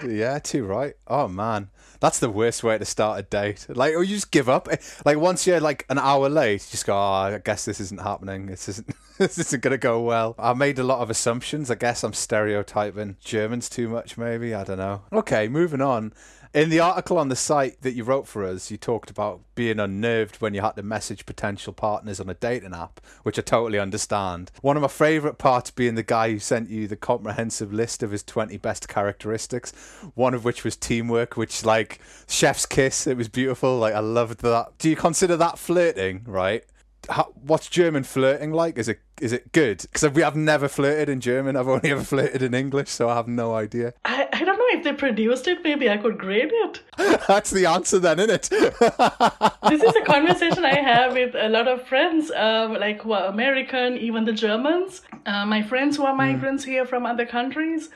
Yeah, 0.06 0.38
too 0.38 0.64
right. 0.64 0.94
Oh 1.06 1.28
man, 1.28 1.70
that's 2.00 2.18
the 2.18 2.30
worst 2.30 2.64
way 2.64 2.78
to 2.78 2.84
start 2.84 3.20
a 3.20 3.22
date. 3.22 3.66
Like, 3.68 3.94
or 3.94 4.02
you 4.02 4.16
just 4.16 4.30
give 4.30 4.48
up. 4.48 4.68
Like 5.04 5.18
once 5.18 5.46
you're 5.46 5.60
like 5.60 5.86
an 5.88 5.98
hour 5.98 6.28
late, 6.28 6.52
you 6.52 6.70
just 6.70 6.86
go. 6.86 6.94
Oh, 6.94 6.98
I 6.98 7.38
guess 7.38 7.64
this 7.64 7.80
isn't 7.80 8.00
happening. 8.00 8.46
This 8.46 8.68
isn't. 8.68 8.90
this 9.18 9.38
isn't 9.38 9.62
gonna 9.62 9.78
go 9.78 10.00
well. 10.00 10.34
I 10.38 10.54
made 10.54 10.78
a 10.78 10.84
lot 10.84 11.00
of 11.00 11.10
assumptions. 11.10 11.70
I 11.70 11.76
guess 11.76 12.02
I'm 12.02 12.12
stereotyping 12.12 13.16
Germans 13.20 13.68
too 13.68 13.88
much. 13.88 14.16
Maybe 14.18 14.54
I 14.54 14.64
don't 14.64 14.78
know. 14.78 15.02
Okay, 15.12 15.48
moving 15.48 15.80
on. 15.80 16.12
In 16.54 16.70
the 16.70 16.78
article 16.78 17.18
on 17.18 17.30
the 17.30 17.34
site 17.34 17.82
that 17.82 17.94
you 17.94 18.04
wrote 18.04 18.28
for 18.28 18.44
us, 18.44 18.70
you 18.70 18.76
talked 18.76 19.10
about 19.10 19.40
being 19.56 19.80
unnerved 19.80 20.36
when 20.36 20.54
you 20.54 20.60
had 20.60 20.76
to 20.76 20.84
message 20.84 21.26
potential 21.26 21.72
partners 21.72 22.20
on 22.20 22.30
a 22.30 22.34
dating 22.34 22.72
app, 22.72 23.00
which 23.24 23.40
I 23.40 23.42
totally 23.42 23.80
understand. 23.80 24.52
One 24.62 24.76
of 24.76 24.82
my 24.82 24.88
favourite 24.88 25.36
parts 25.36 25.72
being 25.72 25.96
the 25.96 26.04
guy 26.04 26.30
who 26.30 26.38
sent 26.38 26.70
you 26.70 26.86
the 26.86 26.94
comprehensive 26.94 27.72
list 27.72 28.04
of 28.04 28.12
his 28.12 28.22
20 28.22 28.56
best 28.58 28.86
characteristics, 28.86 29.72
one 30.14 30.32
of 30.32 30.44
which 30.44 30.62
was 30.62 30.76
teamwork, 30.76 31.36
which, 31.36 31.64
like, 31.64 31.98
chef's 32.28 32.66
kiss, 32.66 33.08
it 33.08 33.16
was 33.16 33.28
beautiful. 33.28 33.76
Like, 33.76 33.94
I 33.94 33.98
loved 33.98 34.38
that. 34.42 34.78
Do 34.78 34.88
you 34.88 34.94
consider 34.94 35.36
that 35.36 35.58
flirting, 35.58 36.22
right? 36.24 36.64
How, 37.10 37.32
what's 37.34 37.68
German 37.68 38.04
flirting 38.04 38.52
like? 38.52 38.78
Is 38.78 38.88
it 38.88 39.00
is 39.20 39.32
it 39.32 39.52
good? 39.52 39.82
Because 39.82 40.08
we 40.12 40.22
have 40.22 40.36
never 40.36 40.68
flirted 40.68 41.08
in 41.08 41.20
German. 41.20 41.56
I've 41.56 41.68
only 41.68 41.90
ever 41.90 42.02
flirted 42.02 42.42
in 42.42 42.54
English, 42.54 42.90
so 42.90 43.08
I 43.08 43.16
have 43.16 43.28
no 43.28 43.54
idea. 43.54 43.92
I, 44.04 44.28
I 44.32 44.43
if 44.74 44.84
they 44.84 44.92
produced 44.92 45.48
it. 45.48 45.62
Maybe 45.64 45.88
I 45.88 45.96
could 45.96 46.18
grade 46.18 46.50
it. 46.52 46.82
That's 47.28 47.50
the 47.50 47.66
answer, 47.66 47.98
then, 47.98 48.20
isn't 48.20 48.30
it? 48.30 48.50
This 49.70 49.82
is 49.82 49.96
a 49.96 50.04
conversation 50.04 50.64
I 50.64 50.80
have 50.80 51.14
with 51.14 51.34
a 51.34 51.48
lot 51.48 51.66
of 51.66 51.86
friends, 51.88 52.30
um, 52.30 52.74
like 52.74 53.02
who 53.02 53.12
are 53.12 53.26
American, 53.26 53.96
even 53.96 54.24
the 54.24 54.32
Germans. 54.32 55.02
Uh, 55.24 55.46
my 55.46 55.62
friends 55.62 55.96
who 55.96 56.04
are 56.04 56.14
migrants 56.14 56.64
here 56.64 56.84
from 56.84 57.06
other 57.06 57.26
countries. 57.26 57.90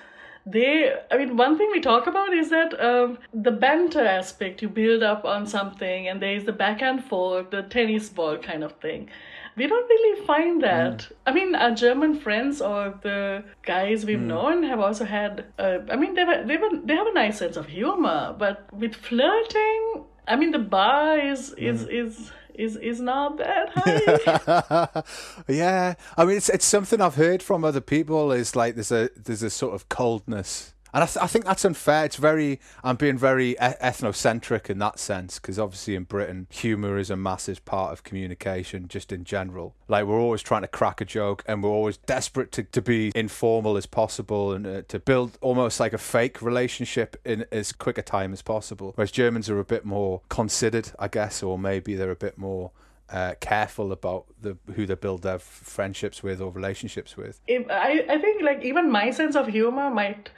They, 0.46 0.94
I 1.10 1.18
mean, 1.18 1.36
one 1.36 1.58
thing 1.58 1.68
we 1.70 1.80
talk 1.80 2.06
about 2.06 2.32
is 2.32 2.48
that 2.48 2.72
um, 2.82 3.18
the 3.34 3.50
banter 3.50 4.04
aspect 4.04 4.62
you 4.62 4.68
build 4.70 5.02
up 5.02 5.26
on 5.26 5.46
something, 5.46 6.08
and 6.08 6.22
there 6.22 6.34
is 6.34 6.44
the 6.44 6.52
back 6.52 6.80
and 6.80 7.04
forth, 7.04 7.50
the 7.50 7.62
tennis 7.62 8.08
ball 8.08 8.38
kind 8.38 8.64
of 8.64 8.72
thing. 8.80 9.10
We 9.58 9.66
don't 9.66 9.88
really 9.88 10.24
find 10.24 10.54
hmm. 10.54 10.60
that. 10.60 11.08
I 11.26 11.32
mean, 11.32 11.54
our 11.54 11.74
German 11.74 12.18
friends 12.20 12.60
or 12.60 12.98
the 13.02 13.44
guys 13.62 14.06
we've 14.06 14.18
hmm. 14.18 14.28
known 14.28 14.62
have 14.62 14.80
also 14.80 15.04
had. 15.04 15.46
Uh, 15.58 15.78
I 15.90 15.96
mean, 15.96 16.14
they 16.14 16.24
have, 16.24 16.46
they 16.46 16.56
have 16.56 16.86
they 16.86 16.94
have 16.94 17.06
a 17.08 17.12
nice 17.12 17.38
sense 17.38 17.56
of 17.56 17.66
humor, 17.66 18.34
but 18.38 18.72
with 18.72 18.94
flirting, 18.94 20.04
I 20.26 20.36
mean, 20.36 20.52
the 20.52 20.58
bar 20.58 21.18
is 21.18 21.52
is 21.58 21.82
hmm. 21.82 21.90
is 21.90 22.32
is 22.54 22.76
is 22.76 23.00
not 23.00 23.38
that 23.38 23.70
high. 23.74 25.02
yeah, 25.48 25.94
I 26.16 26.24
mean, 26.24 26.36
it's 26.36 26.48
it's 26.48 26.66
something 26.66 27.00
I've 27.00 27.14
heard 27.14 27.42
from 27.42 27.64
other 27.64 27.80
people. 27.80 28.32
Is 28.32 28.54
like 28.54 28.74
there's 28.74 28.92
a 28.92 29.10
there's 29.16 29.42
a 29.42 29.50
sort 29.50 29.74
of 29.74 29.88
coldness, 29.88 30.74
and 30.92 31.02
I, 31.02 31.06
th- 31.06 31.22
I 31.22 31.26
think 31.26 31.44
that's 31.44 31.64
unfair. 31.64 32.04
It's 32.04 32.16
very 32.16 32.60
I'm 32.82 32.96
being 32.96 33.18
very 33.18 33.50
e- 33.50 33.56
ethnocentric 33.56 34.70
in 34.70 34.78
that 34.78 34.98
sense 34.98 35.38
because 35.38 35.58
obviously 35.58 35.94
in 35.94 36.04
Britain, 36.04 36.46
humour 36.50 36.98
is 36.98 37.10
a 37.10 37.16
massive 37.16 37.64
part 37.64 37.92
of 37.92 38.02
communication, 38.02 38.88
just 38.88 39.12
in 39.12 39.24
general. 39.24 39.74
Like 39.88 40.06
we're 40.06 40.20
always 40.20 40.42
trying 40.42 40.62
to 40.62 40.68
crack 40.68 41.00
a 41.00 41.04
joke, 41.04 41.44
and 41.46 41.62
we're 41.62 41.70
always 41.70 41.96
desperate 41.96 42.52
to, 42.52 42.62
to 42.62 42.82
be 42.82 43.12
informal 43.14 43.76
as 43.76 43.86
possible 43.86 44.52
and 44.52 44.66
uh, 44.66 44.82
to 44.88 44.98
build 44.98 45.38
almost 45.40 45.80
like 45.80 45.92
a 45.92 45.98
fake 45.98 46.42
relationship 46.42 47.16
in 47.24 47.44
as 47.52 47.72
quick 47.72 47.98
a 47.98 48.02
time 48.02 48.32
as 48.32 48.42
possible. 48.42 48.92
Whereas 48.94 49.10
Germans 49.10 49.50
are 49.50 49.58
a 49.58 49.64
bit 49.64 49.84
more 49.84 50.22
considered, 50.28 50.92
I 50.98 51.08
guess, 51.08 51.42
or 51.42 51.58
maybe 51.58 51.94
they're 51.94 52.10
a 52.10 52.16
bit 52.16 52.38
more 52.38 52.70
uh, 53.10 53.34
careful 53.40 53.92
about 53.92 54.26
the 54.40 54.56
who 54.74 54.84
they 54.86 54.94
build 54.94 55.22
their 55.22 55.36
f- 55.36 55.42
friendships 55.42 56.22
with 56.22 56.40
or 56.40 56.50
relationships 56.50 57.16
with. 57.16 57.40
if, 57.46 57.66
I 57.70 58.04
I 58.08 58.18
think 58.18 58.42
like 58.42 58.62
even 58.62 58.90
my 58.90 59.10
sense 59.10 59.34
of 59.34 59.48
humor 59.48 59.90
might 59.90 60.30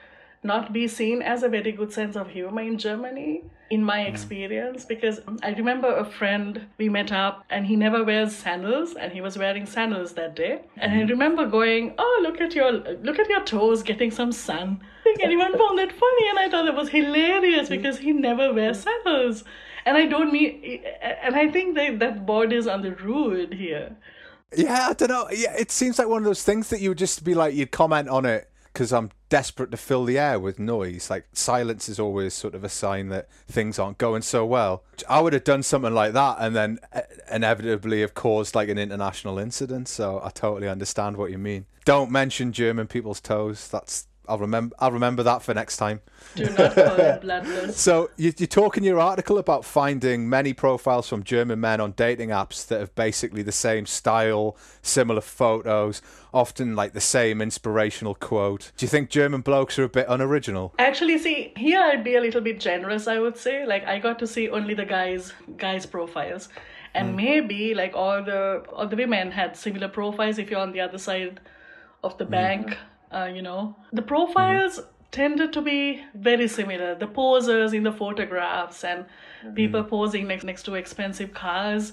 not 0.43 0.73
be 0.73 0.89
seen 0.89 1.23
as 1.23 1.43
a 1.43 1.49
very 1.49 1.73
good 1.73 1.93
sense 1.93 2.17
of 2.17 2.31
humor 2.31 2.63
in 2.63 2.79
Germany 2.79 3.43
in 3.71 3.85
my 3.85 4.03
hmm. 4.03 4.09
experience 4.09 4.85
because 4.85 5.21
I 5.43 5.51
remember 5.51 5.95
a 5.95 6.05
friend 6.05 6.67
we 6.77 6.89
met 6.89 7.13
up 7.13 7.45
and 7.51 7.67
he 7.67 7.77
never 7.77 8.03
wears 8.05 8.35
sandals 8.35 8.95
and 8.95 9.13
he 9.13 9.21
was 9.21 9.39
wearing 9.39 9.65
sandals 9.65 10.15
that 10.15 10.35
day. 10.35 10.63
And 10.77 10.93
I 10.93 11.03
hmm. 11.03 11.11
remember 11.11 11.47
going 11.47 11.95
oh 11.99 12.21
look 12.23 12.41
at 12.41 12.55
your 12.55 12.73
look 12.73 13.19
at 13.19 13.29
your 13.29 13.45
toes 13.45 13.83
getting 13.83 14.11
some 14.11 14.33
sun. 14.33 14.81
I 15.01 15.03
think 15.05 15.21
anyone 15.23 15.57
found 15.57 15.79
that 15.79 15.93
funny? 15.93 16.29
And 16.31 16.39
I 16.39 16.49
thought 16.51 16.67
it 16.67 16.75
was 16.75 16.89
hilarious 16.89 17.69
hmm. 17.69 17.77
because 17.77 17.99
he 17.99 18.13
never 18.13 18.53
wears 18.53 18.81
sandals. 18.81 19.45
And 19.87 19.97
I 19.97 20.07
don't 20.07 20.33
mean 20.33 20.83
and 21.23 21.37
I 21.37 21.51
think 21.51 21.77
that 21.77 21.99
that 22.01 22.27
borders 22.27 22.67
on 22.67 22.83
the 22.83 22.93
rude 22.93 23.55
here. 23.55 23.97
Yeah, 24.57 24.89
I 24.91 24.93
don't 24.95 25.11
know. 25.11 25.29
Yeah, 25.31 25.55
it 25.57 25.71
seems 25.71 25.97
like 25.97 26.09
one 26.09 26.19
of 26.19 26.25
those 26.25 26.43
things 26.43 26.71
that 26.71 26.81
you 26.81 26.89
would 26.89 26.99
just 26.99 27.23
be 27.23 27.35
like, 27.35 27.55
you'd 27.55 27.71
comment 27.71 28.09
on 28.09 28.27
it 28.27 28.50
because 28.73 28.93
I'm 28.93 29.11
desperate 29.29 29.71
to 29.71 29.77
fill 29.77 30.05
the 30.05 30.19
air 30.19 30.39
with 30.39 30.59
noise. 30.59 31.11
Like 31.11 31.27
silence 31.33 31.89
is 31.89 31.99
always 31.99 32.35
sort 32.35 32.55
of 32.55 32.65
a 32.65 32.69
sign 32.69 33.09
that 33.09 33.31
things 33.49 33.79
aren't 33.79 33.99
going 33.99 34.23
so 34.23 34.45
well. 34.45 34.85
I 35.09 35.21
would 35.21 35.33
have 35.33 35.45
done 35.45 35.63
something 35.63 35.95
like 35.95 36.13
that 36.13 36.37
and 36.41 36.55
then 36.55 36.79
uh, 36.93 37.03
inevitably 37.31 38.01
have 38.01 38.15
caused 38.15 38.55
like 38.55 38.69
an 38.69 38.79
international 38.79 39.39
incident. 39.39 39.89
So 39.89 40.21
I 40.23 40.31
totally 40.31 40.69
understand 40.69 41.17
what 41.17 41.31
you 41.31 41.39
mean. 41.39 41.67
Don't 41.85 42.11
mention 42.11 42.53
German 42.53 42.87
people's 42.87 43.21
toes. 43.21 43.69
That's 43.69 44.07
I'll 44.31 44.39
remember. 44.39 44.77
I'll 44.79 44.93
remember 44.93 45.25
that 45.25 45.43
for 45.43 45.53
next 45.53 45.77
time. 45.77 46.01
do 46.37 46.45
not 46.45 46.57
bloodlust 46.77 47.73
So 47.73 48.11
you, 48.17 48.33
you 48.39 48.47
talk 48.47 48.77
in 48.77 48.85
your 48.85 49.01
article 49.01 49.39
about 49.39 49.65
finding 49.65 50.29
many 50.29 50.53
profiles 50.53 51.09
from 51.09 51.25
German 51.25 51.59
men 51.59 51.81
on 51.81 51.93
dating 51.93 52.29
apps 52.29 52.65
that 52.69 52.79
have 52.79 52.95
basically 52.95 53.43
the 53.43 53.53
same 53.53 53.87
style, 53.87 54.57
similar 54.83 55.21
photos, 55.21 56.01
often 56.33 56.77
like 56.77 56.93
the 56.93 57.01
same 57.01 57.43
inspirational 57.43 58.15
quote. 58.15 58.71
Do 58.77 58.87
you 58.87 58.89
think 58.89 59.11
German 59.11 59.41
blokes 59.41 59.81
are 59.81 59.85
a 59.85 59.89
bit 59.89 60.07
unoriginal? 60.09 60.75
Actually, 60.79 61.19
see, 61.19 61.53
here 61.57 61.81
I'd 61.81 62.05
be 62.05 62.15
a 62.15 62.21
little 62.21 62.41
bit 62.41 62.61
generous, 62.61 63.09
I 63.09 63.19
would 63.19 63.37
say. 63.37 63.67
Like 63.67 63.85
I 63.85 63.99
got 63.99 64.21
to 64.21 64.29
see 64.29 64.49
only 64.49 64.75
the 64.75 64.85
guys 64.85 65.33
guys 65.57 65.87
profiles. 65.87 66.49
And 66.95 67.15
mm. 67.15 67.17
maybe 67.17 67.75
like 67.75 67.95
all 67.95 68.23
the 68.23 68.65
all 68.73 68.87
the 68.87 68.97
women 68.97 69.33
had 69.33 69.57
similar 69.57 69.89
profiles 69.89 70.39
if 70.39 70.51
you're 70.51 70.61
on 70.61 70.73
the 70.73 70.81
other 70.81 70.99
side 70.99 71.41
of 72.03 72.17
the 72.19 72.27
mm. 72.27 72.31
bank, 72.31 72.79
uh, 73.13 73.31
you 73.35 73.43
know. 73.43 73.75
The 73.93 74.03
profiles 74.03 74.81
tended 75.11 75.53
to 75.53 75.61
be 75.61 76.05
very 76.15 76.47
similar. 76.49 76.95
The 76.95 77.07
posers 77.07 77.73
in 77.73 77.83
the 77.83 77.93
photographs 77.93 78.85
and 78.85 79.05
people 79.55 79.83
posing 79.83 80.29
next 80.29 80.45
next 80.45 80.63
to 80.65 80.75
expensive 80.75 81.35
cars. 81.35 81.93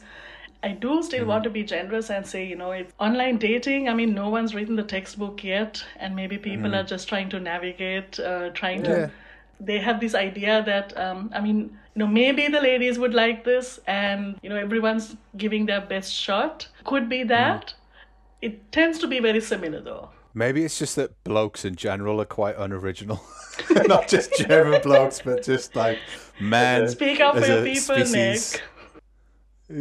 I 0.63 0.69
do 0.71 1.03
still 1.03 1.25
want 1.25 1.43
to 1.43 1.49
be 1.51 1.63
generous 1.63 2.09
and 2.09 2.25
say, 2.25 2.43
you 2.45 2.55
know, 2.55 2.71
it's 2.71 2.91
online 2.99 3.37
dating. 3.37 3.89
I 3.89 3.93
mean, 3.93 4.13
no 4.15 4.29
one's 4.29 4.55
written 4.55 4.75
the 4.75 4.83
textbook 4.83 5.43
yet, 5.43 5.83
and 5.97 6.15
maybe 6.15 6.37
people 6.37 6.73
are 6.75 6.83
just 6.83 7.07
trying 7.07 7.29
to 7.29 7.39
navigate, 7.39 8.19
uh, 8.19 8.49
trying 8.49 8.83
Yeah. 8.83 9.05
to. 9.05 9.11
They 9.59 9.79
have 9.79 9.99
this 9.99 10.13
idea 10.13 10.61
that, 10.63 10.95
um, 10.97 11.31
I 11.33 11.41
mean, 11.41 11.59
you 11.95 11.99
know, 11.99 12.07
maybe 12.07 12.47
the 12.47 12.61
ladies 12.61 12.99
would 12.99 13.13
like 13.13 13.43
this, 13.43 13.79
and 13.87 14.35
you 14.41 14.49
know, 14.49 14.55
everyone's 14.55 15.15
giving 15.37 15.65
their 15.67 15.81
best 15.81 16.11
shot. 16.13 16.67
Could 16.83 17.07
be 17.09 17.23
that. 17.23 17.73
It 18.41 18.71
tends 18.71 18.99
to 18.99 19.07
be 19.07 19.19
very 19.19 19.41
similar, 19.41 19.79
though. 19.79 20.09
Maybe 20.37 20.63
it's 20.63 20.77
just 20.77 20.95
that 20.97 21.23
blokes 21.23 21.65
in 21.65 21.75
general 21.75 22.21
are 22.21 22.25
quite 22.25 22.55
unoriginal. 22.57 23.23
Not 23.87 24.07
just 24.07 24.37
German 24.37 24.81
blokes, 24.83 25.19
but 25.19 25.41
just 25.41 25.75
like 25.75 25.97
men. 26.39 26.87
Speak 26.89 27.19
up 27.19 27.33
for 27.33 27.41
as 27.41 27.47
your 27.47 27.61
a 27.61 27.63
people, 27.63 28.05
species. 28.05 28.53
Nic. 28.53 28.63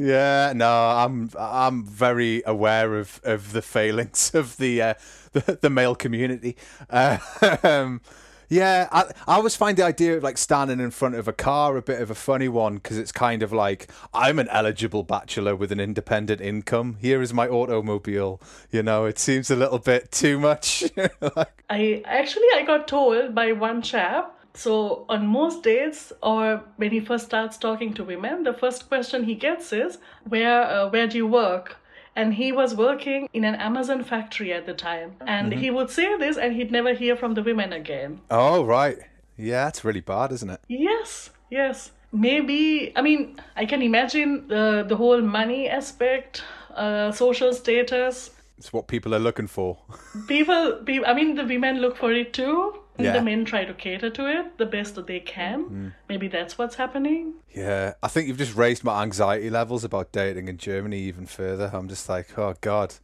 Yeah, 0.09 0.54
no, 0.57 0.66
I'm 0.66 1.28
I'm 1.38 1.84
very 1.84 2.42
aware 2.46 2.96
of, 2.96 3.20
of 3.22 3.52
the 3.52 3.61
failings 3.61 4.30
of 4.34 4.57
the 4.57 4.80
uh, 4.80 4.94
the, 5.32 5.59
the 5.61 5.68
male 5.68 5.94
community. 5.94 6.57
Uh, 6.88 7.18
um, 7.62 8.00
yeah, 8.49 8.88
I 8.92 9.05
I 9.26 9.36
always 9.36 9.57
find 9.57 9.76
the 9.76 9.84
idea 9.84 10.16
of 10.16 10.22
like 10.22 10.38
standing 10.38 10.80
in 10.80 10.90
front 10.90 11.14
of 11.14 11.28
a 11.28 11.32
car 11.32 11.76
a 11.76 11.82
bit 11.82 12.01
of 12.01 12.11
a 12.11 12.14
funny 12.14 12.49
one 12.49 12.76
because 12.76 12.99
it's 12.99 13.12
kind 13.12 13.42
of 13.42 13.53
like 13.53 13.88
I'm 14.14 14.38
an 14.38 14.49
eligible 14.49 15.03
bachelor 15.03 15.57
with 15.57 15.72
an 15.72 15.80
independent 15.80 16.40
income. 16.40 16.97
Here 17.01 17.22
is 17.22 17.32
my 17.32 17.49
automobile. 17.49 18.40
You 18.70 18.82
know, 18.82 19.05
it 19.05 19.18
seems 19.18 19.51
a 19.51 19.57
little 19.57 19.78
bit 19.78 20.12
too 20.12 20.38
much. 20.38 20.84
like, 20.97 21.64
I 21.68 22.03
actually 22.05 22.49
I 22.55 22.62
got 22.66 22.88
told 22.88 23.34
by 23.34 23.53
one 23.53 23.82
chap. 23.82 24.32
So 24.55 25.05
on 25.11 25.26
most 25.26 25.62
dates, 25.62 26.12
or 26.22 26.62
when 26.76 26.90
he 26.90 27.01
first 27.01 27.26
starts 27.26 27.59
talking 27.59 27.92
to 27.94 28.05
women, 28.05 28.42
the 28.42 28.55
first 28.55 28.88
question 28.88 29.24
he 29.24 29.34
gets 29.34 29.72
is, 29.72 29.99
"Where 30.28 30.62
uh, 30.62 30.88
where 30.88 31.07
do 31.07 31.18
you 31.18 31.26
work?" 31.26 31.76
And 32.16 32.32
he 32.34 32.50
was 32.50 32.74
working 32.74 33.28
in 33.32 33.44
an 33.44 33.54
Amazon 33.56 34.02
factory 34.02 34.52
at 34.52 34.64
the 34.66 34.72
time, 34.74 35.16
and 35.26 35.52
he 35.52 35.70
would 35.70 35.90
say 35.90 36.16
this, 36.16 36.36
and 36.38 36.54
he'd 36.56 36.72
never 36.72 36.94
hear 36.94 37.14
from 37.16 37.34
the 37.34 37.42
women 37.42 37.72
again. 37.72 38.20
oh 38.30 38.64
right, 38.64 38.98
yeah, 39.36 39.64
that's 39.66 39.84
really 39.84 40.00
bad, 40.00 40.32
isn't 40.32 40.48
it? 40.50 40.60
Yes, 40.66 41.30
yes. 41.50 41.90
Maybe 42.12 42.92
I 42.96 43.02
mean 43.02 43.38
I 43.56 43.66
can 43.66 43.82
imagine 43.82 44.48
the 44.48 44.84
the 44.88 44.96
whole 44.96 45.20
money 45.20 45.68
aspect, 45.68 46.42
uh, 46.74 47.12
social 47.12 47.52
status. 47.52 48.30
It's 48.58 48.72
what 48.72 48.86
people 48.86 49.14
are 49.14 49.18
looking 49.18 49.48
for. 49.48 49.76
People, 50.28 50.80
pe- 50.86 51.04
I 51.04 51.12
mean, 51.12 51.34
the 51.36 51.44
women 51.44 51.80
look 51.82 51.94
for 51.98 52.10
it 52.10 52.32
too. 52.32 52.72
And 52.99 53.05
Yeah. 53.05 53.12
The 53.12 53.22
men 53.22 53.44
try 53.44 53.64
to 53.64 53.74
cater 53.74 54.11
to 54.11 54.40
it 54.40 54.59
the 54.59 54.66
best 54.66 54.94
that 54.94 55.07
they 55.07 55.20
can. 55.20 55.64
Mm-hmm. 55.64 55.88
Maybe 56.09 56.28
that's 56.28 56.59
what's 56.59 56.76
happening. 56.76 57.34
Yeah, 57.55 57.94
I 58.03 58.09
think 58.09 58.28
you've 58.28 58.38
just 58.38 58.55
raised 58.55 58.84
my 58.84 59.03
anxiety 59.03 59.51
levels 59.51 59.84
about 59.84 60.12
dating 60.12 60.49
in 60.49 60.59
Germany 60.59 60.99
even 61.01 61.26
further. 61.26 61.70
I'm 61.72 61.88
just 61.88 62.09
like, 62.09 62.38
oh 62.38 62.55
god, 62.61 62.94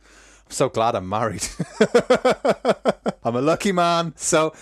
I'm 0.47 0.53
so 0.53 0.69
glad 0.69 0.95
I'm 0.95 1.09
married. 1.09 1.47
I'm 3.25 3.37
a 3.37 3.41
lucky 3.41 3.73
man. 3.73 4.15
So, 4.17 4.53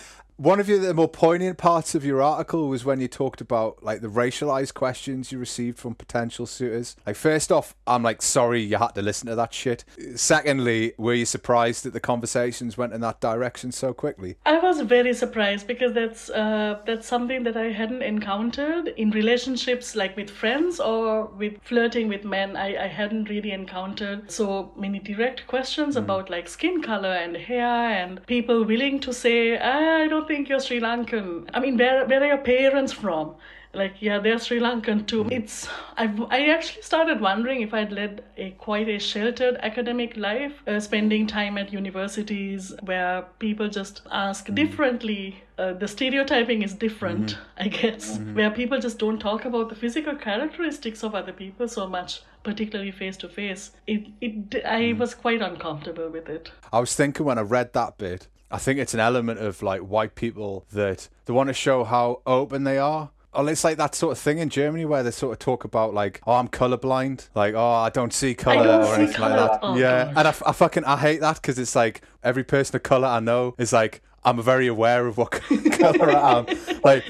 one 0.40 0.58
of 0.58 0.70
your 0.70 0.78
the 0.78 0.94
more 0.94 1.06
poignant 1.06 1.58
parts 1.58 1.94
of 1.94 2.02
your 2.02 2.22
article 2.22 2.70
was 2.70 2.82
when 2.82 2.98
you 2.98 3.08
talked 3.08 3.42
about 3.42 3.82
like 3.84 4.00
the 4.00 4.08
racialized 4.08 4.72
questions 4.72 5.30
you 5.30 5.38
received 5.38 5.78
from 5.78 5.94
potential 5.94 6.46
suitors. 6.46 6.96
Like, 7.06 7.16
first 7.16 7.52
off, 7.52 7.76
I'm 7.86 8.02
like 8.02 8.22
sorry 8.22 8.62
you 8.62 8.78
had 8.78 8.94
to 8.94 9.02
listen 9.02 9.28
to 9.28 9.34
that 9.34 9.52
shit. 9.52 9.84
Secondly, 10.14 10.94
were 10.96 11.12
you 11.12 11.26
surprised 11.26 11.84
that 11.84 11.92
the 11.92 12.00
conversations 12.00 12.78
went 12.78 12.94
in 12.94 13.02
that 13.02 13.20
direction 13.20 13.70
so 13.70 13.92
quickly? 13.92 14.36
I 14.46 14.58
was 14.58 14.80
very 14.80 15.12
surprised 15.12 15.66
because 15.66 15.92
that's 15.92 16.30
uh, 16.30 16.80
that's 16.86 17.06
something 17.06 17.42
that 17.42 17.58
I 17.58 17.70
hadn't 17.70 18.02
encountered 18.02 18.88
in 18.96 19.10
relationships, 19.10 19.94
like 19.94 20.16
with 20.16 20.30
friends 20.30 20.80
or 20.80 21.26
with 21.26 21.60
flirting 21.62 22.08
with 22.08 22.24
men. 22.24 22.56
I, 22.56 22.84
I 22.84 22.86
hadn't 22.86 23.28
really 23.28 23.52
encountered 23.52 24.30
so 24.30 24.72
many 24.74 25.00
direct 25.00 25.46
questions 25.46 25.96
about 25.96 26.30
like 26.30 26.48
skin 26.48 26.80
color 26.80 27.12
and 27.12 27.36
hair 27.36 27.90
and 28.00 28.26
people 28.26 28.64
willing 28.64 29.00
to 29.00 29.12
say, 29.12 29.58
"Ah, 29.58 29.98
I 29.98 30.08
don't 30.08 30.29
think 30.30 30.48
you're 30.48 30.60
Sri 30.60 30.80
Lankan. 30.80 31.50
I 31.52 31.60
mean, 31.60 31.76
where 31.76 32.06
where 32.06 32.22
are 32.22 32.30
your 32.34 32.44
parents 32.52 32.92
from? 32.92 33.34
like 33.72 33.94
yeah 34.00 34.18
they're 34.18 34.38
sri 34.38 34.58
lankan 34.58 35.06
too. 35.06 35.24
Mm. 35.24 35.32
It's 35.32 35.68
I've, 35.96 36.20
i 36.22 36.46
actually 36.48 36.82
started 36.82 37.20
wondering 37.20 37.60
if 37.62 37.72
i'd 37.72 37.92
led 37.92 38.24
a 38.36 38.50
quite 38.62 38.88
a 38.88 38.98
sheltered 38.98 39.58
academic 39.62 40.16
life 40.16 40.62
uh, 40.66 40.80
spending 40.80 41.26
time 41.26 41.58
at 41.58 41.72
universities 41.72 42.72
where 42.82 43.22
people 43.38 43.68
just 43.68 44.02
ask 44.10 44.46
mm. 44.46 44.54
differently. 44.54 45.42
Uh, 45.58 45.74
the 45.74 45.86
stereotyping 45.86 46.62
is 46.62 46.72
different 46.72 47.32
mm-hmm. 47.32 47.62
i 47.64 47.68
guess 47.68 48.16
mm-hmm. 48.16 48.34
where 48.34 48.50
people 48.50 48.80
just 48.80 48.98
don't 48.98 49.18
talk 49.18 49.44
about 49.44 49.68
the 49.68 49.74
physical 49.74 50.14
characteristics 50.14 51.02
of 51.02 51.14
other 51.14 51.32
people 51.32 51.68
so 51.68 51.86
much 51.86 52.22
particularly 52.44 52.90
face 52.90 53.18
to 53.18 53.28
face 53.28 53.72
it 53.86 54.06
it 54.22 54.64
i 54.64 54.80
mm. 54.80 54.98
was 54.98 55.14
quite 55.14 55.42
uncomfortable 55.42 56.08
with 56.08 56.30
it. 56.30 56.50
I 56.72 56.80
was 56.80 56.96
thinking 56.96 57.26
when 57.26 57.36
I 57.36 57.42
read 57.42 57.74
that 57.74 57.98
bit, 57.98 58.26
I 58.50 58.58
think 58.58 58.78
it's 58.80 58.94
an 58.94 59.00
element 59.00 59.38
of 59.40 59.62
like 59.62 59.80
white 59.80 60.14
people 60.14 60.64
that 60.72 61.08
they 61.26 61.32
want 61.32 61.48
to 61.48 61.52
show 61.54 61.84
how 61.84 62.20
open 62.26 62.64
they 62.64 62.78
are. 62.78 63.10
Oh, 63.32 63.46
it's 63.46 63.62
like 63.62 63.76
that 63.76 63.94
sort 63.94 64.10
of 64.10 64.18
thing 64.18 64.38
in 64.38 64.48
Germany 64.48 64.84
where 64.84 65.04
they 65.04 65.12
sort 65.12 65.32
of 65.32 65.38
talk 65.38 65.62
about 65.62 65.94
like, 65.94 66.20
oh, 66.26 66.32
I'm 66.32 66.48
colorblind, 66.48 67.28
like, 67.36 67.54
oh, 67.54 67.70
I 67.74 67.88
don't 67.88 68.12
see 68.12 68.34
color 68.34 68.64
don't 68.64 68.80
or 68.82 68.86
see 68.96 69.02
anything 69.02 69.20
like 69.20 69.36
that. 69.36 69.60
Oh, 69.62 69.76
yeah, 69.76 70.06
God. 70.06 70.14
and 70.16 70.26
I, 70.26 70.30
f- 70.30 70.42
I 70.44 70.50
fucking 70.52 70.84
I 70.84 70.96
hate 70.96 71.20
that 71.20 71.36
because 71.36 71.56
it's 71.56 71.76
like 71.76 72.02
every 72.24 72.42
person 72.42 72.74
of 72.74 72.82
color 72.82 73.06
I 73.06 73.20
know 73.20 73.54
is 73.56 73.72
like 73.72 74.02
I'm 74.24 74.40
very 74.42 74.66
aware 74.66 75.06
of 75.06 75.16
what 75.18 75.30
color 75.78 76.10
I 76.10 76.38
am. 76.38 76.46
Like 76.84 77.04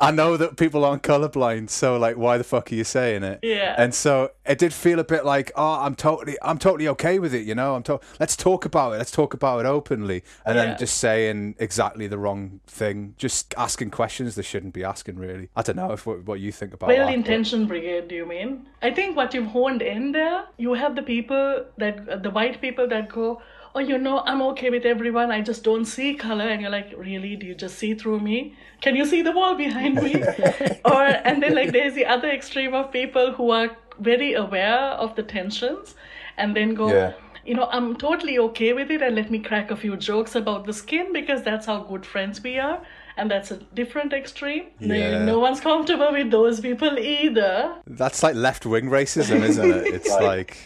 I 0.00 0.10
know 0.10 0.36
that 0.36 0.56
people 0.56 0.84
aren't 0.84 1.02
colorblind, 1.02 1.70
so 1.70 1.96
like, 1.96 2.16
why 2.16 2.36
the 2.38 2.44
fuck 2.44 2.72
are 2.72 2.74
you 2.74 2.82
saying 2.84 3.22
it? 3.22 3.38
Yeah. 3.42 3.74
And 3.78 3.94
so 3.94 4.32
it 4.44 4.58
did 4.58 4.72
feel 4.74 4.98
a 4.98 5.04
bit 5.04 5.24
like, 5.24 5.52
oh, 5.54 5.80
I'm 5.80 5.94
totally, 5.94 6.36
I'm 6.42 6.58
totally 6.58 6.88
okay 6.88 7.20
with 7.20 7.32
it. 7.34 7.46
You 7.46 7.54
know, 7.54 7.76
I'm 7.76 7.82
to- 7.84 8.00
let's 8.18 8.36
talk 8.36 8.64
about 8.64 8.92
it. 8.94 8.98
Let's 8.98 9.12
talk 9.12 9.32
about 9.32 9.60
it 9.60 9.66
openly, 9.66 10.24
and 10.44 10.56
Yeah. 10.56 10.64
then 10.66 10.78
just 10.78 10.96
saying 10.98 11.54
exactly 11.58 12.06
the 12.08 12.18
wrong 12.18 12.60
thing, 12.66 13.14
just 13.16 13.54
asking 13.56 13.90
questions 13.90 14.34
they 14.34 14.42
shouldn't 14.42 14.74
be 14.74 14.82
asking. 14.84 15.16
Really, 15.16 15.48
I 15.54 15.62
don't 15.62 15.76
know 15.76 15.92
if 15.92 16.04
what, 16.06 16.24
what 16.24 16.40
you 16.40 16.50
think 16.52 16.74
about 16.74 16.88
Well 16.88 17.08
intentioned 17.08 17.68
brigade, 17.68 18.08
do 18.08 18.14
you 18.16 18.26
mean? 18.26 18.66
I 18.82 18.90
think 18.90 19.16
what 19.16 19.34
you've 19.34 19.46
honed 19.46 19.82
in 19.82 20.10
there, 20.12 20.44
you 20.58 20.74
have 20.74 20.96
the 20.96 21.02
people 21.02 21.64
that, 21.78 22.22
the 22.24 22.30
white 22.30 22.60
people 22.60 22.88
that 22.88 23.08
go, 23.08 23.40
oh, 23.74 23.80
you 23.80 23.98
know, 23.98 24.20
I'm 24.26 24.42
okay 24.42 24.70
with 24.70 24.84
everyone, 24.84 25.30
I 25.30 25.40
just 25.40 25.64
don't 25.64 25.84
see 25.84 26.14
color. 26.14 26.46
And 26.48 26.60
you're 26.60 26.70
like, 26.70 26.92
really? 26.96 27.36
Do 27.36 27.46
you 27.46 27.54
just 27.54 27.78
see 27.78 27.94
through 27.94 28.20
me? 28.20 28.54
Can 28.80 28.96
you 28.96 29.04
see 29.06 29.22
the 29.22 29.32
wall 29.32 29.54
behind 29.54 29.96
me? 30.02 30.14
or, 30.84 31.02
and 31.02 31.42
then 31.42 31.54
like 31.54 31.72
there's 31.72 31.94
the 31.94 32.04
other 32.06 32.28
extreme 32.30 32.74
of 32.74 32.92
people 32.92 33.32
who 33.32 33.50
are 33.50 33.76
very 34.00 34.34
aware 34.34 34.78
of 35.04 35.14
the 35.16 35.22
tensions 35.22 35.94
and 36.36 36.56
then 36.56 36.74
go, 36.74 36.88
Yeah. 36.92 37.12
you 37.46 37.54
know, 37.54 37.68
I'm 37.70 37.96
totally 37.96 38.38
okay 38.38 38.72
with 38.72 38.90
it 38.90 39.02
and 39.02 39.14
let 39.16 39.30
me 39.30 39.38
crack 39.38 39.70
a 39.70 39.76
few 39.76 39.96
jokes 39.96 40.34
about 40.34 40.66
the 40.66 40.72
skin 40.72 41.12
because 41.12 41.42
that's 41.42 41.66
how 41.66 41.82
good 41.82 42.04
friends 42.04 42.42
we 42.42 42.58
are. 42.58 42.82
And 43.16 43.30
that's 43.30 43.50
a 43.50 43.58
different 43.74 44.12
extreme. 44.14 44.66
No- 44.80 44.94
Yeah. 44.94 45.24
No 45.24 45.38
one's 45.38 45.60
comfortable 45.60 46.12
with 46.12 46.30
those 46.30 46.60
people 46.60 46.98
either. 46.98 47.74
That's 47.86 48.22
like 48.22 48.34
left 48.34 48.64
wing 48.66 48.86
racism, 48.90 49.42
isn't 49.42 49.70
it? 49.70 49.86
It's 49.94 50.08
like, 50.30 50.56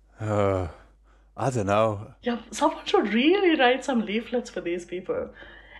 uh, 0.20 0.66
I 1.40 1.48
don't 1.48 1.66
know. 1.66 2.12
Yeah, 2.22 2.38
someone 2.50 2.84
should 2.84 3.14
really 3.14 3.58
write 3.58 3.82
some 3.82 4.04
leaflets 4.04 4.50
for 4.50 4.60
these 4.60 4.84
people. 4.84 5.30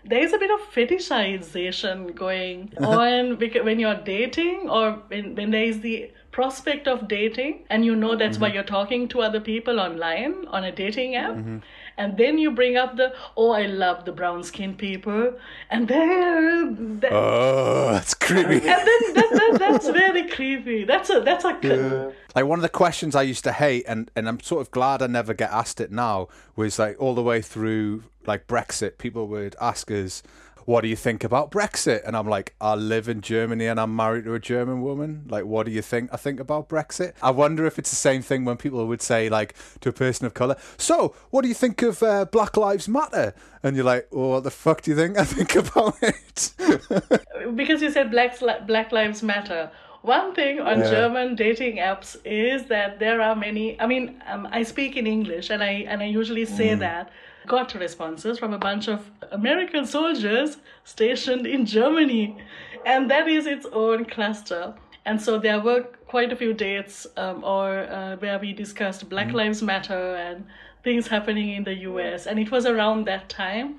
There 0.06 0.22
is 0.24 0.32
a 0.32 0.38
bit 0.38 0.50
of 0.50 0.60
fetishization 0.72 2.14
going 2.14 2.72
on 2.80 3.38
when 3.38 3.78
you're 3.78 4.02
dating 4.02 4.70
or 4.70 4.92
when, 5.08 5.34
when 5.34 5.50
there 5.50 5.64
is 5.64 5.80
the 5.80 6.10
prospect 6.32 6.88
of 6.88 7.08
dating 7.08 7.64
and 7.68 7.84
you 7.84 7.94
know 7.94 8.16
that's 8.16 8.38
why 8.38 8.48
mm-hmm. 8.48 8.54
you're 8.54 8.64
talking 8.64 9.08
to 9.08 9.20
other 9.20 9.40
people 9.40 9.78
online 9.78 10.46
on 10.48 10.64
a 10.64 10.72
dating 10.72 11.16
app. 11.16 11.34
Mm-hmm. 11.34 11.58
And 12.00 12.16
then 12.16 12.38
you 12.38 12.50
bring 12.50 12.78
up 12.78 12.96
the, 12.96 13.12
oh, 13.36 13.50
I 13.50 13.66
love 13.66 14.06
the 14.06 14.12
brown 14.12 14.42
skin 14.42 14.74
people. 14.74 15.34
And 15.68 15.86
then, 15.86 16.98
that, 17.00 17.12
Oh, 17.12 17.90
that's 17.92 18.14
creepy. 18.14 18.54
and 18.54 18.62
then 18.62 19.14
that, 19.14 19.28
that, 19.32 19.56
that's 19.58 19.86
very 19.90 20.26
creepy. 20.26 20.84
That's 20.84 21.10
a, 21.10 21.20
that's 21.20 21.44
a, 21.44 22.14
Like 22.34 22.46
one 22.46 22.58
of 22.58 22.62
the 22.62 22.70
questions 22.70 23.14
I 23.14 23.20
used 23.20 23.44
to 23.44 23.52
hate, 23.52 23.84
and, 23.86 24.10
and 24.16 24.30
I'm 24.30 24.40
sort 24.40 24.62
of 24.62 24.70
glad 24.70 25.02
I 25.02 25.08
never 25.08 25.34
get 25.34 25.50
asked 25.50 25.78
it 25.78 25.92
now, 25.92 26.28
was 26.56 26.78
like 26.78 26.96
all 26.98 27.14
the 27.14 27.22
way 27.22 27.42
through 27.42 28.04
like 28.26 28.46
Brexit, 28.46 28.96
people 28.96 29.28
would 29.28 29.54
ask 29.60 29.90
us, 29.90 30.22
"What 30.70 30.82
do 30.82 30.88
you 30.88 30.96
think 30.96 31.24
about 31.24 31.50
Brexit?" 31.50 32.00
And 32.06 32.16
I'm 32.16 32.28
like, 32.36 32.54
"I 32.60 32.74
live 32.74 33.08
in 33.08 33.20
Germany 33.20 33.66
and 33.66 33.78
I'm 33.82 33.94
married 34.04 34.24
to 34.24 34.34
a 34.34 34.38
German 34.38 34.82
woman. 34.82 35.10
Like, 35.28 35.44
what 35.52 35.66
do 35.66 35.72
you 35.72 35.82
think 35.82 36.10
I 36.12 36.16
think 36.16 36.38
about 36.46 36.68
Brexit?" 36.68 37.12
I 37.20 37.30
wonder 37.42 37.66
if 37.66 37.78
it's 37.78 37.90
the 37.90 38.02
same 38.08 38.22
thing 38.22 38.44
when 38.44 38.56
people 38.56 38.86
would 38.86 39.02
say 39.02 39.28
like 39.28 39.54
to 39.80 39.88
a 39.88 39.92
person 39.92 40.26
of 40.26 40.34
color, 40.34 40.56
"So, 40.76 41.14
what 41.30 41.42
do 41.42 41.48
you 41.48 41.58
think 41.62 41.82
of 41.82 42.02
uh, 42.02 42.24
Black 42.36 42.56
Lives 42.56 42.88
Matter?" 42.88 43.34
And 43.62 43.74
you're 43.74 43.90
like, 43.94 44.06
"Well, 44.12 44.30
what 44.30 44.44
the 44.44 44.50
fuck 44.50 44.82
do 44.82 44.90
you 44.90 44.96
think 44.96 45.18
I 45.18 45.24
think 45.24 45.56
about 45.64 45.96
it?" 46.02 46.52
because 47.56 47.82
you 47.82 47.90
said 47.90 48.10
Black, 48.10 48.38
Black 48.66 48.92
Lives 48.92 49.22
Matter. 49.22 49.70
One 50.02 50.34
thing 50.34 50.60
on 50.60 50.78
German 50.78 51.34
dating 51.34 51.76
apps 51.76 52.16
is 52.24 52.64
that 52.68 52.98
there 53.00 53.20
are 53.20 53.36
many. 53.36 53.78
I 53.78 53.86
mean, 53.86 54.22
um, 54.26 54.48
I 54.50 54.62
speak 54.62 54.96
in 54.96 55.06
English, 55.06 55.50
and 55.50 55.62
I 55.62 55.84
and 55.92 56.00
I 56.00 56.06
usually 56.06 56.46
say 56.46 56.74
that. 56.74 57.10
Got 57.46 57.74
responses 57.74 58.38
from 58.38 58.52
a 58.52 58.58
bunch 58.58 58.88
of 58.88 59.10
American 59.32 59.86
soldiers 59.86 60.58
stationed 60.84 61.46
in 61.46 61.66
Germany, 61.66 62.36
and 62.84 63.10
that 63.10 63.28
is 63.28 63.46
its 63.46 63.66
own 63.72 64.04
cluster. 64.04 64.74
And 65.06 65.20
so 65.20 65.38
there 65.38 65.60
were 65.60 65.82
quite 66.06 66.32
a 66.32 66.36
few 66.36 66.52
dates, 66.52 67.06
um, 67.16 67.42
or 67.42 67.80
uh, 67.80 68.16
where 68.16 68.38
we 68.38 68.52
discussed 68.52 69.08
Black 69.08 69.32
Lives 69.32 69.62
Matter 69.62 70.14
and 70.16 70.44
things 70.84 71.08
happening 71.08 71.50
in 71.50 71.64
the 71.64 71.74
U.S. 71.90 72.26
And 72.26 72.38
it 72.38 72.50
was 72.50 72.66
around 72.66 73.06
that 73.06 73.28
time. 73.28 73.78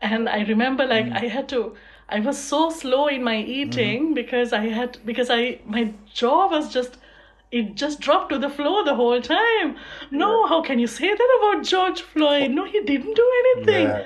And 0.00 0.28
i 0.28 0.42
remember 0.44 0.86
like 0.86 1.10
i 1.10 1.26
had 1.26 1.48
to 1.48 1.74
i 2.08 2.20
was 2.20 2.38
so 2.38 2.70
slow 2.70 3.08
in 3.08 3.24
my 3.24 3.36
eating 3.38 4.14
because 4.14 4.52
i 4.52 4.66
had 4.66 4.96
because 5.04 5.28
i 5.28 5.58
my 5.66 5.92
jaw 6.14 6.48
was 6.48 6.72
just 6.72 6.98
it 7.50 7.74
just 7.74 8.00
dropped 8.00 8.30
to 8.30 8.38
the 8.38 8.50
floor 8.50 8.84
the 8.84 8.94
whole 8.94 9.20
time. 9.20 9.76
No, 10.10 10.46
how 10.46 10.62
can 10.62 10.78
you 10.78 10.86
say 10.86 11.08
that 11.14 11.38
about 11.40 11.64
George 11.64 12.02
Floyd? 12.02 12.50
No, 12.50 12.64
he 12.64 12.80
didn't 12.82 13.14
do 13.14 13.32
anything. 13.56 13.86
Yeah. 13.88 14.04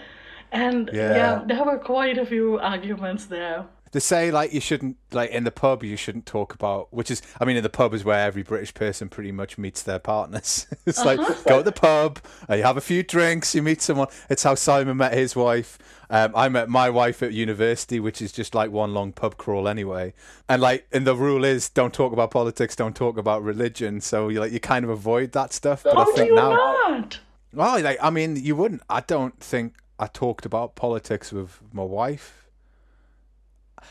And 0.52 0.90
Yeah. 0.92 1.16
yeah. 1.16 1.42
there 1.46 1.64
were 1.64 1.78
quite 1.78 2.18
a 2.18 2.26
few 2.26 2.58
arguments 2.58 3.26
there. 3.26 3.64
They 3.92 4.00
say 4.00 4.30
like 4.30 4.52
you 4.52 4.60
shouldn't 4.60 4.96
like 5.12 5.30
in 5.30 5.44
the 5.44 5.50
pub 5.50 5.84
you 5.84 5.96
shouldn't 5.96 6.24
talk 6.26 6.54
about 6.54 6.92
which 6.92 7.10
is 7.10 7.20
I 7.38 7.44
mean 7.44 7.56
in 7.56 7.62
the 7.62 7.68
pub 7.68 7.92
is 7.92 8.04
where 8.04 8.18
every 8.18 8.42
British 8.42 8.72
person 8.72 9.08
pretty 9.08 9.32
much 9.32 9.58
meets 9.58 9.82
their 9.82 9.98
partners. 9.98 10.66
it's 10.86 11.04
like 11.04 11.18
go 11.44 11.58
to 11.58 11.62
the 11.62 11.72
pub, 11.72 12.18
uh, 12.48 12.54
you 12.54 12.62
have 12.62 12.76
a 12.76 12.82
few 12.82 13.02
drinks, 13.02 13.54
you 13.54 13.62
meet 13.62 13.82
someone. 13.82 14.08
It's 14.30 14.42
how 14.42 14.54
Simon 14.54 14.96
met 14.96 15.12
his 15.12 15.36
wife. 15.36 15.78
Um, 16.08 16.32
I 16.34 16.48
met 16.50 16.68
my 16.68 16.90
wife 16.90 17.22
at 17.22 17.32
university, 17.32 17.98
which 17.98 18.20
is 18.20 18.32
just 18.32 18.54
like 18.54 18.70
one 18.70 18.92
long 18.92 19.12
pub 19.12 19.38
crawl 19.38 19.66
anyway. 19.66 20.12
And 20.46 20.60
like, 20.60 20.86
and 20.92 21.06
the 21.06 21.16
rule 21.16 21.42
is 21.42 21.70
don't 21.70 21.94
talk 21.94 22.12
about 22.12 22.30
politics, 22.30 22.76
don't 22.76 22.94
talk 22.94 23.16
about 23.16 23.42
religion. 23.42 24.00
So 24.02 24.28
you 24.28 24.40
like 24.40 24.52
you 24.52 24.60
kind 24.60 24.84
of 24.84 24.90
avoid 24.90 25.32
that 25.32 25.52
stuff. 25.54 25.82
But 25.82 25.94
How 25.94 26.02
I 26.02 26.04
do 26.04 26.12
think 26.12 26.28
you 26.30 26.34
now, 26.34 26.50
not? 26.50 27.20
well, 27.54 27.80
like 27.82 27.98
I 28.02 28.10
mean, 28.10 28.36
you 28.36 28.56
wouldn't. 28.56 28.82
I 28.90 29.00
don't 29.00 29.38
think 29.40 29.74
I 29.98 30.06
talked 30.06 30.44
about 30.44 30.74
politics 30.76 31.32
with 31.32 31.60
my 31.72 31.84
wife. 31.84 32.41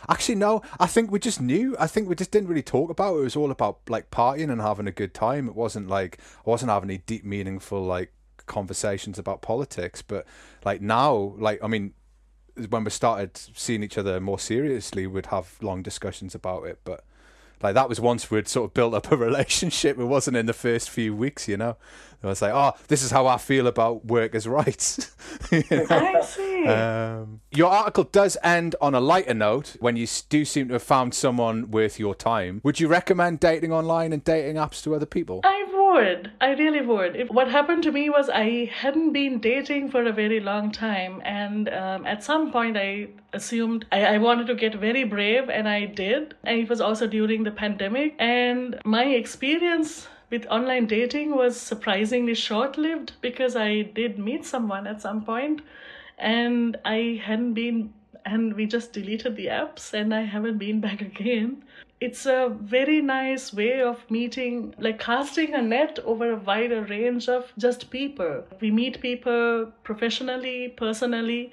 Actually, 0.10 0.36
no. 0.36 0.62
I 0.80 0.88
think 0.88 1.12
we 1.12 1.20
just 1.20 1.42
knew. 1.42 1.76
I 1.80 1.88
think 1.88 2.08
we 2.08 2.16
just 2.16 2.32
didn't 2.32 2.50
really 2.50 2.64
talk 2.64 2.90
about 2.90 3.16
it. 3.16 3.20
It 3.20 3.24
was 3.24 3.36
all 3.36 3.52
about 3.52 3.80
like 3.90 4.12
partying 4.12 4.52
and 4.52 4.62
having 4.62 4.88
a 4.88 4.92
good 4.92 5.14
time. 5.14 5.48
It 5.48 5.56
wasn't 5.56 5.88
like 5.88 6.20
I 6.46 6.50
wasn't 6.50 6.72
having 6.72 6.90
any 6.90 7.00
deep, 7.00 7.24
meaningful 7.24 7.82
like 7.82 8.12
conversations 8.46 9.18
about 9.20 9.42
politics. 9.42 10.02
But 10.02 10.26
like 10.66 10.82
now, 10.82 11.36
like 11.38 11.64
I 11.64 11.68
mean, 11.68 11.94
when 12.70 12.84
we 12.84 12.92
started 12.92 13.38
seeing 13.38 13.84
each 13.84 13.98
other 13.98 14.20
more 14.20 14.40
seriously, 14.40 15.08
we'd 15.08 15.28
have 15.28 15.58
long 15.62 15.82
discussions 15.82 16.36
about 16.36 16.66
it. 16.66 16.80
But 16.84 17.04
like 17.64 17.76
that 17.76 17.90
was 17.90 18.00
once 18.00 18.30
we'd 18.32 18.48
sort 18.48 18.70
of 18.70 18.74
built 18.74 18.94
up 18.94 19.12
a 19.12 19.18
relationship. 19.30 20.00
It 20.00 20.06
wasn't 20.06 20.38
in 20.38 20.46
the 20.46 20.54
first 20.54 20.90
few 20.90 21.16
weeks, 21.16 21.48
you 21.48 21.58
know. 21.58 21.78
I 22.24 22.28
was 22.28 22.42
like, 22.42 22.54
oh, 22.54 22.74
this 22.88 23.02
is 23.02 23.10
how 23.10 23.26
I 23.26 23.38
feel 23.38 23.66
about 23.66 24.06
workers' 24.06 24.48
rights. 24.48 25.16
You 25.52 25.64
know? 25.70 25.86
I 25.90 26.22
see. 26.22 26.68
Um, 26.68 27.42
your 27.52 27.72
article 27.72 28.04
does 28.04 28.38
end 28.44 28.76
on 28.82 28.94
a 28.94 29.00
lighter 29.00 29.34
note 29.34 29.76
when 29.80 29.96
you 29.96 30.06
do 30.30 30.46
seem 30.46 30.68
to 30.68 30.74
have 30.74 30.84
found 30.84 31.14
someone 31.14 31.72
worth 31.72 32.00
your 32.00 32.16
time. 32.16 32.62
Would 32.64 32.80
you 32.80 32.88
recommend 32.88 33.40
dating 33.40 33.72
online 33.72 34.14
and 34.14 34.24
dating 34.24 34.58
apps 34.58 34.84
to 34.84 34.94
other 34.94 35.06
people? 35.06 35.42
I 35.44 35.66
would. 35.92 36.32
I 36.40 36.52
really 36.52 36.82
would. 36.82 37.16
If, 37.16 37.30
what 37.30 37.50
happened 37.50 37.84
to 37.84 37.92
me 37.92 38.10
was 38.10 38.30
I 38.30 38.72
hadn't 38.74 39.14
been 39.14 39.40
dating 39.40 39.92
for 39.92 40.04
a 40.06 40.12
very 40.12 40.40
long 40.40 40.72
time, 40.72 41.22
and 41.24 41.70
um, 41.70 42.06
at 42.06 42.24
some 42.24 42.52
point 42.52 42.78
I 42.78 43.10
assumed 43.34 43.86
I, 43.92 44.06
I 44.06 44.18
wanted 44.18 44.48
to 44.48 44.56
get 44.56 44.76
very 44.76 45.04
brave, 45.04 45.50
and 45.50 45.68
I 45.68 45.86
did. 45.86 46.36
And 46.44 46.60
it 46.60 46.70
was 46.70 46.82
also 46.82 47.08
during 47.08 47.44
the 47.44 47.52
pandemic, 47.52 48.16
and 48.20 48.80
my 48.86 49.06
experience 49.06 50.08
with 50.30 50.46
online 50.48 50.88
dating 50.88 51.36
was 51.36 51.60
surprisingly 51.60 52.36
short 52.36 52.78
lived 52.78 53.14
because 53.22 53.56
I 53.56 53.82
did 53.82 54.18
meet 54.18 54.46
someone 54.46 54.88
at 54.88 55.02
some 55.02 55.26
point, 55.26 55.62
and 56.18 56.78
I 56.86 57.22
hadn't 57.24 57.54
been 57.54 57.94
and 58.24 58.54
we 58.54 58.66
just 58.68 58.94
deleted 58.94 59.36
the 59.36 59.48
apps 59.48 59.94
and 59.94 60.14
I 60.14 60.22
haven't 60.22 60.60
been 60.60 60.80
back 60.88 61.02
again. 61.02 61.64
It's 62.02 62.26
a 62.26 62.50
very 62.50 63.00
nice 63.00 63.54
way 63.54 63.80
of 63.80 64.10
meeting, 64.10 64.74
like 64.80 64.98
casting 65.00 65.54
a 65.54 65.62
net 65.62 66.00
over 66.04 66.32
a 66.32 66.36
wider 66.36 66.82
range 66.82 67.30
of 67.30 67.54
just 67.60 67.92
people. 67.92 68.44
We 68.60 68.72
meet 68.72 69.02
people 69.02 69.72
professionally, 69.84 70.70
personally, 70.70 71.52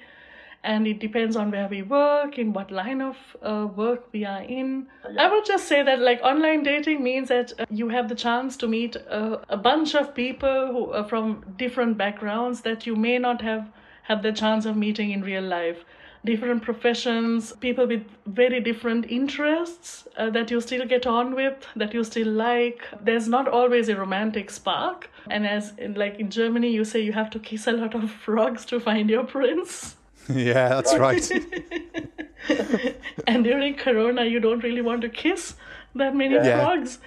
and 0.63 0.87
it 0.87 0.97
depends 0.99 1.35
on 1.35 1.51
where 1.51 1.67
we 1.67 1.83
work, 1.83 2.39
in 2.39 2.51
what 2.51 2.71
line 2.71 2.99
of 2.99 3.15
uh, 3.43 3.67
work 3.75 4.07
we 4.11 4.25
are 4.25 4.41
in. 4.41 4.87
I 5.19 5.31
would 5.31 5.45
just 5.45 5.67
say 5.67 5.83
that 5.83 5.99
like 5.99 6.19
online 6.23 6.63
dating 6.63 7.03
means 7.03 7.27
that 7.27 7.53
uh, 7.59 7.65
you 7.69 7.89
have 7.89 8.09
the 8.09 8.15
chance 8.15 8.57
to 8.57 8.67
meet 8.67 8.97
uh, 9.07 9.37
a 9.49 9.57
bunch 9.57 9.93
of 9.93 10.15
people 10.15 10.67
who 10.71 10.91
are 10.93 11.07
from 11.07 11.45
different 11.57 11.95
backgrounds 11.95 12.61
that 12.61 12.87
you 12.87 12.95
may 12.95 13.19
not 13.19 13.43
have 13.43 13.69
had 14.01 14.23
the 14.23 14.31
chance 14.31 14.65
of 14.65 14.75
meeting 14.75 15.11
in 15.11 15.21
real 15.21 15.43
life 15.43 15.85
different 16.25 16.61
professions, 16.63 17.53
people 17.53 17.87
with 17.87 18.03
very 18.25 18.59
different 18.59 19.05
interests 19.09 20.07
uh, 20.17 20.29
that 20.31 20.51
you 20.51 20.59
still 20.61 20.85
get 20.85 21.07
on 21.07 21.35
with, 21.35 21.65
that 21.75 21.93
you 21.93 22.03
still 22.03 22.27
like. 22.27 22.83
There's 23.01 23.27
not 23.27 23.47
always 23.47 23.89
a 23.89 23.95
romantic 23.95 24.49
spark. 24.49 25.09
And 25.29 25.47
as 25.47 25.73
in, 25.77 25.93
like 25.93 26.19
in 26.19 26.29
Germany, 26.29 26.69
you 26.71 26.83
say 26.83 26.99
you 27.01 27.13
have 27.13 27.29
to 27.31 27.39
kiss 27.39 27.67
a 27.67 27.71
lot 27.71 27.95
of 27.95 28.11
frogs 28.25 28.65
to 28.65 28.79
find 28.79 29.09
your 29.09 29.23
prince. 29.23 29.95
yeah, 30.29 30.69
that's 30.69 30.95
right. 30.97 31.31
and 33.27 33.43
during 33.43 33.75
Corona, 33.75 34.25
you 34.25 34.39
don't 34.39 34.63
really 34.63 34.81
want 34.81 35.01
to 35.01 35.09
kiss 35.09 35.55
that 35.95 36.15
many 36.15 36.35
Yeah. 36.35 36.63
frogs. 36.63 36.99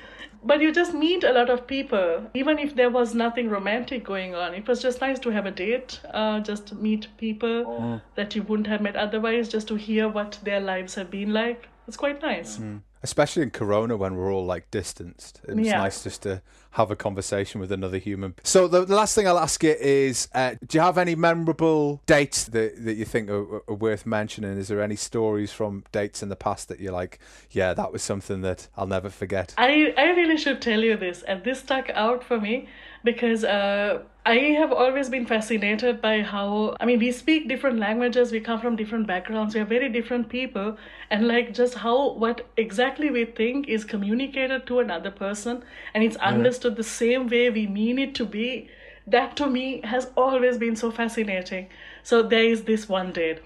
But 0.45 0.61
you 0.61 0.73
just 0.73 0.93
meet 0.93 1.23
a 1.25 1.33
lot 1.33 1.51
of 1.51 1.67
people, 1.67 2.27
even 2.35 2.59
if 2.59 2.75
there 2.75 2.91
was 2.91 3.15
nothing 3.15 3.49
romantic 3.49 4.05
going 4.05 4.35
on. 4.35 4.55
It 4.55 4.67
was 4.67 4.83
just 4.83 5.01
nice 5.01 5.19
to 5.21 5.31
have 5.31 5.47
a 5.47 5.51
date, 5.53 6.01
uh, 6.13 6.41
just 6.41 6.67
to 6.69 6.75
meet 6.75 7.07
people 7.17 8.01
that 8.17 8.35
you 8.35 8.43
wouldn't 8.43 8.67
have 8.67 8.81
met 8.81 8.97
otherwise, 8.97 9.49
just 9.49 9.69
to 9.69 9.77
hear 9.77 10.09
what 10.09 10.39
their 10.43 10.61
lives 10.61 10.95
have 10.97 11.11
been 11.11 11.33
like. 11.33 11.69
It's 11.87 11.97
quite 11.97 12.21
nice. 12.23 12.59
Especially 13.03 13.43
in 13.43 13.51
Corona 13.51 13.97
when 13.97 14.17
we're 14.17 14.33
all 14.33 14.45
like 14.45 14.71
distanced. 14.71 15.41
It's 15.49 15.69
Yeah. 15.69 15.79
nice 15.79 16.03
just 16.05 16.23
to 16.23 16.43
have 16.77 16.91
a 16.91 16.97
conversation 16.97 17.61
with 17.61 17.71
another 17.71 17.99
human. 17.99 18.35
So 18.45 18.67
the, 18.67 18.85
the 18.85 18.95
last 18.95 19.15
thing 19.15 19.27
I'll 19.29 19.39
ask 19.39 19.63
you 19.63 19.75
is, 19.79 20.29
uh, 20.35 20.55
do 20.67 20.79
you 20.79 20.83
have 20.83 20.97
any 20.97 21.15
memorable 21.15 22.01
dates 22.07 22.45
that, 22.45 22.83
that 22.85 22.95
you 22.95 23.05
think 23.05 23.29
are, 23.29 23.63
are 23.69 23.75
worth 23.75 24.07
mentioning? 24.07 24.57
Is 24.57 24.69
there 24.69 24.81
any 24.81 24.97
stories 24.97 25.53
from 25.53 25.85
dates 25.93 26.23
in 26.23 26.31
the 26.31 26.37
past 26.37 26.69
that 26.69 26.81
you're 26.81 26.93
like, 26.93 27.19
yeah, 27.51 27.75
that 27.75 27.93
was 27.93 28.03
something 28.03 28.41
that 28.43 28.69
I'll 28.77 28.87
never 28.87 29.11
forget? 29.11 29.55
I, 29.59 29.93
I 29.99 30.11
really 30.13 30.39
should 30.39 30.63
tell 30.63 30.81
you 30.81 30.97
this, 30.97 31.23
and 31.23 31.45
this 31.45 31.59
stuck 31.61 31.91
out 31.91 32.25
for 32.25 32.41
me 32.41 32.69
because 33.05 33.45
uh, 33.45 34.03
I 34.25 34.37
have 34.57 34.73
always 34.73 35.09
been 35.09 35.27
fascinated 35.27 36.01
by 36.01 36.23
how, 36.23 36.77
I 36.81 36.87
mean, 36.87 37.01
we 37.01 37.11
speak 37.11 37.49
different 37.49 37.81
languages, 37.81 38.31
we 38.31 38.39
come 38.39 38.61
from 38.61 38.77
different 38.77 39.07
backgrounds, 39.09 39.53
we 39.55 39.61
are 39.61 39.65
very 39.65 39.89
different 39.89 40.29
people, 40.29 40.77
and 41.11 41.27
like 41.27 41.53
just 41.53 41.75
how 41.75 42.13
what 42.13 42.47
exactly 42.57 43.11
we 43.11 43.25
think 43.25 43.69
is 43.69 43.85
communicated 43.85 44.65
to 44.67 44.79
another 44.79 45.11
person 45.11 45.65
and 45.93 46.05
it's 46.05 46.17
understood 46.17 46.77
the 46.77 46.85
same 46.85 47.27
way 47.27 47.51
we 47.51 47.67
mean 47.67 47.99
it 47.99 48.15
to 48.15 48.25
be. 48.25 48.69
That 49.09 49.35
to 49.39 49.49
me 49.49 49.81
has 49.83 50.09
always 50.17 50.57
been 50.57 50.77
so 50.77 50.93
fascinating. 50.93 51.69
So 52.05 52.23
there 52.23 52.45
is 52.45 52.63
this 52.63 52.89
one 52.89 53.13
date. 53.13 53.41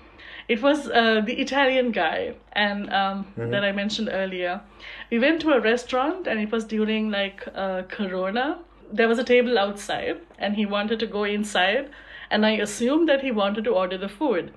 It 0.49 0.61
was 0.63 0.89
uh, 0.91 1.23
the 1.25 1.41
Italian 1.41 1.91
guy, 1.91 2.35
and 2.53 2.93
um, 2.93 3.27
that 3.51 3.65
I 3.65 3.73
mentioned 3.73 4.11
earlier. 4.13 4.61
We 5.11 5.19
went 5.19 5.41
to 5.41 5.53
a 5.53 5.61
restaurant, 5.61 6.27
and 6.27 6.39
it 6.39 6.53
was 6.53 6.65
during 6.65 7.11
like 7.11 7.49
uh, 7.55 7.83
Corona. 7.89 8.59
There 8.93 9.09
was 9.09 9.19
a 9.19 9.25
table 9.25 9.59
outside, 9.59 10.21
and 10.39 10.57
he 10.57 10.67
wanted 10.67 11.01
to 11.01 11.07
go 11.07 11.25
inside, 11.25 11.91
and 12.31 12.47
I 12.47 12.53
assumed 12.53 13.09
that 13.09 13.23
he 13.23 13.31
wanted 13.31 13.65
to 13.65 13.71
order 13.71 13.99
the 13.99 14.09
food. 14.09 14.53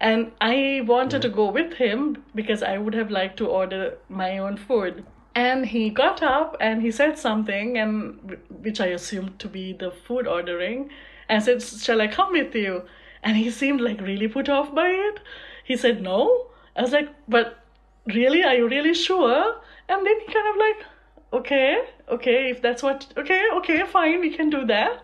And 0.00 0.32
I 0.40 0.82
wanted 0.86 1.22
to 1.22 1.28
go 1.28 1.50
with 1.50 1.74
him 1.74 2.24
because 2.34 2.62
I 2.62 2.78
would 2.78 2.94
have 2.94 3.10
liked 3.10 3.36
to 3.38 3.48
order 3.48 3.98
my 4.08 4.38
own 4.38 4.56
food. 4.56 5.04
And 5.34 5.66
he 5.66 5.90
got 5.90 6.22
up 6.22 6.56
and 6.60 6.82
he 6.82 6.90
said 6.90 7.18
something, 7.18 7.78
and 7.78 8.38
which 8.48 8.80
I 8.80 8.86
assumed 8.86 9.38
to 9.40 9.48
be 9.48 9.72
the 9.72 9.90
food 9.90 10.26
ordering, 10.26 10.90
and 11.28 11.42
said, 11.42 11.62
"Shall 11.62 12.00
I 12.00 12.08
come 12.08 12.32
with 12.32 12.54
you?" 12.54 12.82
And 13.22 13.36
he 13.36 13.50
seemed 13.50 13.80
like 13.80 14.00
really 14.00 14.28
put 14.28 14.48
off 14.48 14.74
by 14.74 14.88
it. 14.90 15.20
He 15.64 15.76
said, 15.76 16.02
"No." 16.02 16.46
I 16.76 16.82
was 16.82 16.92
like, 16.92 17.08
"But 17.28 17.58
really, 18.06 18.44
are 18.44 18.54
you 18.54 18.68
really 18.68 18.94
sure?" 18.94 19.60
And 19.88 20.06
then 20.06 20.20
he 20.20 20.32
kind 20.32 20.48
of 20.48 20.56
like, 20.56 20.86
"Okay, 21.32 21.78
okay, 22.08 22.50
if 22.50 22.60
that's 22.62 22.82
what, 22.82 23.06
okay, 23.16 23.42
okay, 23.58 23.84
fine, 23.84 24.20
we 24.20 24.30
can 24.30 24.50
do 24.50 24.64
that." 24.66 25.02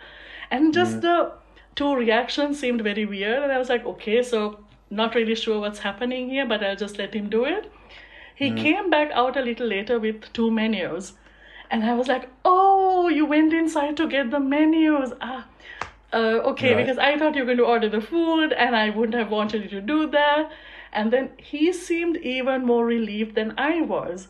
And 0.51 0.73
just 0.75 1.01
the 1.01 1.33
two 1.75 1.95
reactions 1.97 2.59
seemed 2.61 2.83
very 2.83 3.05
weird, 3.07 3.43
and 3.43 3.53
I 3.53 3.59
was 3.59 3.69
like, 3.69 3.85
"Okay, 3.87 4.23
so." 4.23 4.59
Not 4.91 5.15
really 5.17 5.35
sure 5.35 5.59
what's 5.61 5.81
happening 5.81 6.29
here, 6.31 6.47
but 6.47 6.63
I'll 6.63 6.77
just 6.77 6.99
let 6.99 7.15
him 7.15 7.29
do 7.29 7.45
it. 7.47 7.71
He 8.37 8.51
came 8.53 8.91
back 8.91 9.11
out 9.13 9.37
a 9.37 9.41
little 9.43 9.67
later 9.67 9.99
with 9.99 10.33
two 10.33 10.51
menus. 10.51 11.15
And 11.71 11.83
I 11.85 11.95
was 11.95 12.07
like, 12.07 12.29
oh, 12.45 13.09
you 13.09 13.25
went 13.27 13.53
inside 13.53 13.97
to 13.97 14.07
get 14.07 14.31
the 14.31 14.39
menus. 14.39 15.13
Ah, 15.21 15.47
uh, 16.13 16.17
okay, 16.53 16.75
Right. 16.75 16.87
because 16.87 16.99
I 16.99 17.19
thought 17.19 17.35
you 17.35 17.43
were 17.43 17.47
going 17.47 17.59
to 17.59 17.65
order 17.65 17.89
the 17.89 18.01
food 18.01 18.53
and 18.53 18.77
I 18.77 18.91
wouldn't 18.91 19.19
have 19.19 19.31
wanted 19.31 19.63
you 19.65 19.69
to 19.71 19.81
do 19.81 20.07
that. 20.09 20.53
And 20.93 21.11
then 21.13 21.31
he 21.39 21.73
seemed 21.73 22.19
even 22.19 22.65
more 22.65 22.85
relieved 22.87 23.35
than 23.35 23.55
I 23.59 23.81
was. 23.81 24.29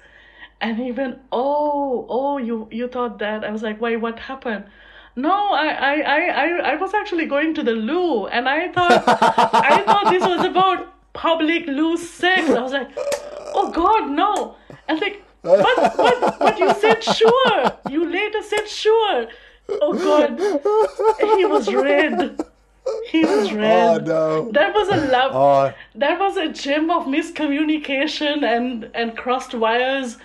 And 0.64 0.78
he 0.78 0.92
went, 0.92 1.18
oh, 1.30 2.06
oh, 2.08 2.38
you, 2.38 2.68
you 2.70 2.88
thought 2.88 3.18
that. 3.18 3.44
I 3.44 3.50
was 3.50 3.62
like, 3.62 3.82
why, 3.82 3.96
what 3.96 4.18
happened? 4.18 4.64
No, 5.14 5.52
I, 5.52 5.66
I, 5.66 5.94
I, 6.00 6.20
I, 6.28 6.46
I 6.72 6.76
was 6.76 6.94
actually 6.94 7.26
going 7.26 7.52
to 7.56 7.62
the 7.62 7.72
loo 7.72 8.26
and 8.28 8.48
I 8.48 8.72
thought, 8.72 9.04
I 9.52 9.82
thought 9.82 10.10
this 10.10 10.24
was 10.24 10.42
about 10.42 10.86
public 11.12 11.66
loo 11.66 11.98
sex. 11.98 12.48
I 12.48 12.62
was 12.62 12.72
like, 12.72 12.88
oh 13.54 13.70
God, 13.72 14.10
no. 14.10 14.56
And 14.88 14.98
like, 15.02 15.22
but, 15.42 15.96
but, 15.98 16.38
but 16.38 16.58
you 16.58 16.72
said 16.72 17.04
sure. 17.04 17.72
You 17.90 18.10
later 18.10 18.40
said 18.40 18.66
sure. 18.66 19.26
Oh 19.68 19.92
God. 19.92 20.40
He 21.36 21.44
was 21.44 21.72
red. 21.74 22.40
He 23.10 23.26
was 23.26 23.52
oh, 23.52 23.56
red. 23.56 24.08
Oh, 24.08 24.44
no. 24.46 24.52
That 24.52 24.74
was 24.74 24.88
a 24.88 24.96
love. 25.12 25.32
Oh, 25.34 25.74
That 25.94 26.18
was 26.18 26.38
a 26.38 26.48
gem 26.48 26.90
of 26.90 27.04
miscommunication 27.04 28.42
and 28.44 28.90
and 28.94 29.14
crossed 29.14 29.52
wires. 29.52 30.16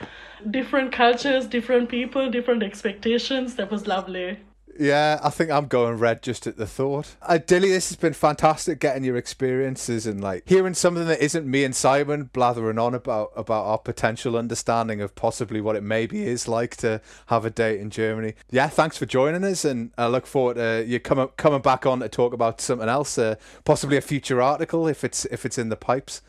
Different 0.50 0.92
cultures, 0.92 1.48
different 1.48 1.90
people, 1.90 2.30
different 2.30 2.64
expectations. 2.64 3.56
That 3.56 3.72
was 3.72 3.88
lovely. 3.88 4.40
Yeah, 4.80 5.20
I 5.22 5.30
think 5.30 5.52
I'm 5.52 5.68
going 5.68 5.98
red 5.98 6.24
just 6.24 6.48
at 6.48 6.56
the 6.56 6.66
thought. 6.66 7.18
Uh, 7.22 7.38
Dilly, 7.38 7.70
this 7.70 7.90
has 7.90 7.98
been 7.98 8.14
fantastic 8.14 8.80
getting 8.80 9.04
your 9.04 9.18
experiences 9.18 10.08
and 10.08 10.22
like 10.22 10.48
hearing 10.48 10.74
something 10.74 11.06
that 11.06 11.20
isn't 11.20 11.46
me 11.46 11.66
and 11.66 11.76
Simon 11.76 12.30
blathering 12.32 12.80
on 12.80 12.96
about 12.96 13.32
about 13.36 13.66
our 13.66 13.78
potential 13.78 14.38
understanding 14.38 15.02
of 15.02 15.16
possibly 15.16 15.60
what 15.60 15.76
it 15.76 15.84
maybe 15.84 16.24
is 16.24 16.48
like 16.48 16.78
to 16.78 17.02
have 17.26 17.44
a 17.44 17.50
date 17.50 17.82
in 17.82 17.90
Germany. 17.90 18.36
Yeah, 18.52 18.70
thanks 18.70 18.98
for 18.98 19.06
joining 19.06 19.44
us, 19.44 19.66
and 19.66 19.92
I 19.98 20.08
look 20.08 20.26
forward 20.26 20.56
to 20.56 20.86
you 20.88 21.02
coming 21.02 21.28
coming 21.36 21.62
back 21.62 21.86
on 21.86 22.00
to 22.00 22.08
talk 22.08 22.32
about 22.32 22.62
something 22.62 22.88
else, 22.88 23.18
uh, 23.18 23.36
possibly 23.66 23.98
a 23.98 24.02
future 24.02 24.42
article 24.42 24.88
if 24.88 25.04
it's 25.04 25.26
if 25.26 25.46
it's 25.46 25.58
in 25.58 25.68
the 25.68 25.76
pipes. 25.76 26.22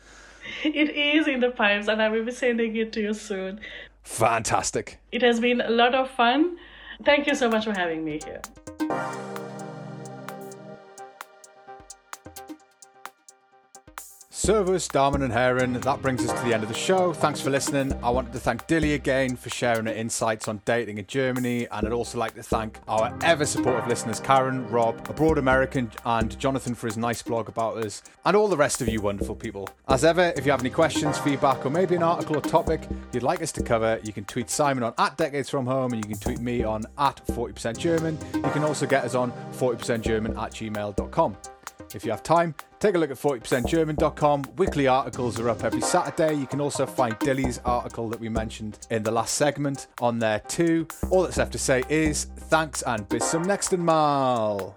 It 0.63 0.89
is 0.89 1.27
in 1.27 1.39
the 1.39 1.51
pipes, 1.51 1.87
and 1.87 2.01
I 2.01 2.09
will 2.09 2.25
be 2.25 2.31
sending 2.31 2.75
it 2.75 2.91
to 2.93 3.01
you 3.01 3.13
soon. 3.13 3.61
Fantastic. 4.03 4.99
It 5.11 5.21
has 5.21 5.39
been 5.39 5.61
a 5.61 5.69
lot 5.69 5.95
of 5.95 6.09
fun. 6.09 6.57
Thank 7.03 7.27
you 7.27 7.35
so 7.35 7.49
much 7.49 7.65
for 7.65 7.73
having 7.73 8.03
me 8.03 8.19
here. 8.23 8.41
Servus, 14.41 14.87
Damen 14.87 15.21
and 15.21 15.31
Herren, 15.31 15.73
that 15.73 16.01
brings 16.01 16.27
us 16.27 16.35
to 16.35 16.47
the 16.47 16.51
end 16.51 16.63
of 16.63 16.69
the 16.69 16.75
show. 16.75 17.13
Thanks 17.13 17.39
for 17.39 17.51
listening. 17.51 17.93
I 18.03 18.09
wanted 18.09 18.33
to 18.33 18.39
thank 18.39 18.65
Dilly 18.65 18.95
again 18.95 19.35
for 19.35 19.51
sharing 19.51 19.85
her 19.85 19.93
insights 19.93 20.47
on 20.47 20.63
dating 20.65 20.97
in 20.97 21.05
Germany, 21.05 21.67
and 21.67 21.85
I'd 21.85 21.93
also 21.93 22.17
like 22.17 22.33
to 22.33 22.41
thank 22.41 22.79
our 22.87 23.15
ever 23.21 23.45
supportive 23.45 23.87
listeners 23.87 24.19
Karen, 24.19 24.67
Rob, 24.67 25.07
Abroad 25.07 25.37
American, 25.37 25.91
and 26.05 26.39
Jonathan 26.39 26.73
for 26.73 26.87
his 26.87 26.97
nice 26.97 27.21
blog 27.21 27.49
about 27.49 27.77
us, 27.85 28.01
and 28.25 28.35
all 28.35 28.47
the 28.47 28.57
rest 28.57 28.81
of 28.81 28.87
you 28.87 28.99
wonderful 28.99 29.35
people. 29.35 29.69
As 29.87 30.03
ever, 30.03 30.33
if 30.35 30.43
you 30.43 30.51
have 30.51 30.61
any 30.61 30.71
questions, 30.71 31.19
feedback, 31.19 31.63
or 31.63 31.69
maybe 31.69 31.95
an 31.95 32.01
article 32.01 32.35
or 32.35 32.41
topic 32.41 32.81
you'd 33.13 33.21
like 33.21 33.43
us 33.43 33.51
to 33.51 33.61
cover, 33.61 33.99
you 34.01 34.11
can 34.11 34.25
tweet 34.25 34.49
Simon 34.49 34.83
on 34.83 34.95
at 34.97 35.17
Decades 35.17 35.51
From 35.51 35.67
Home, 35.67 35.93
and 35.93 36.03
you 36.03 36.09
can 36.09 36.19
tweet 36.19 36.39
me 36.39 36.63
on 36.63 36.83
at 36.97 37.23
40% 37.27 37.77
German. 37.77 38.17
You 38.33 38.41
can 38.49 38.63
also 38.63 38.87
get 38.87 39.03
us 39.03 39.13
on 39.13 39.31
40%German 39.51 40.31
at 40.35 40.51
gmail.com. 40.51 41.37
If 41.95 42.05
you 42.05 42.11
have 42.11 42.23
time, 42.23 42.55
take 42.79 42.95
a 42.95 42.97
look 42.97 43.11
at 43.11 43.17
40%German.com. 43.17 44.43
Weekly 44.57 44.87
articles 44.87 45.39
are 45.39 45.49
up 45.49 45.63
every 45.63 45.81
Saturday. 45.81 46.33
You 46.33 46.47
can 46.47 46.61
also 46.61 46.85
find 46.85 47.17
Dilly's 47.19 47.59
article 47.65 48.09
that 48.09 48.19
we 48.19 48.29
mentioned 48.29 48.87
in 48.89 49.03
the 49.03 49.11
last 49.11 49.35
segment 49.35 49.87
on 49.99 50.19
there 50.19 50.39
too. 50.39 50.87
All 51.09 51.23
that's 51.23 51.37
left 51.37 51.51
to 51.53 51.59
say 51.59 51.83
is 51.89 52.25
thanks 52.25 52.81
and 52.83 53.07
bis 53.09 53.29
zum 53.29 53.43
nächsten 53.43 53.79
Mal. 53.79 54.75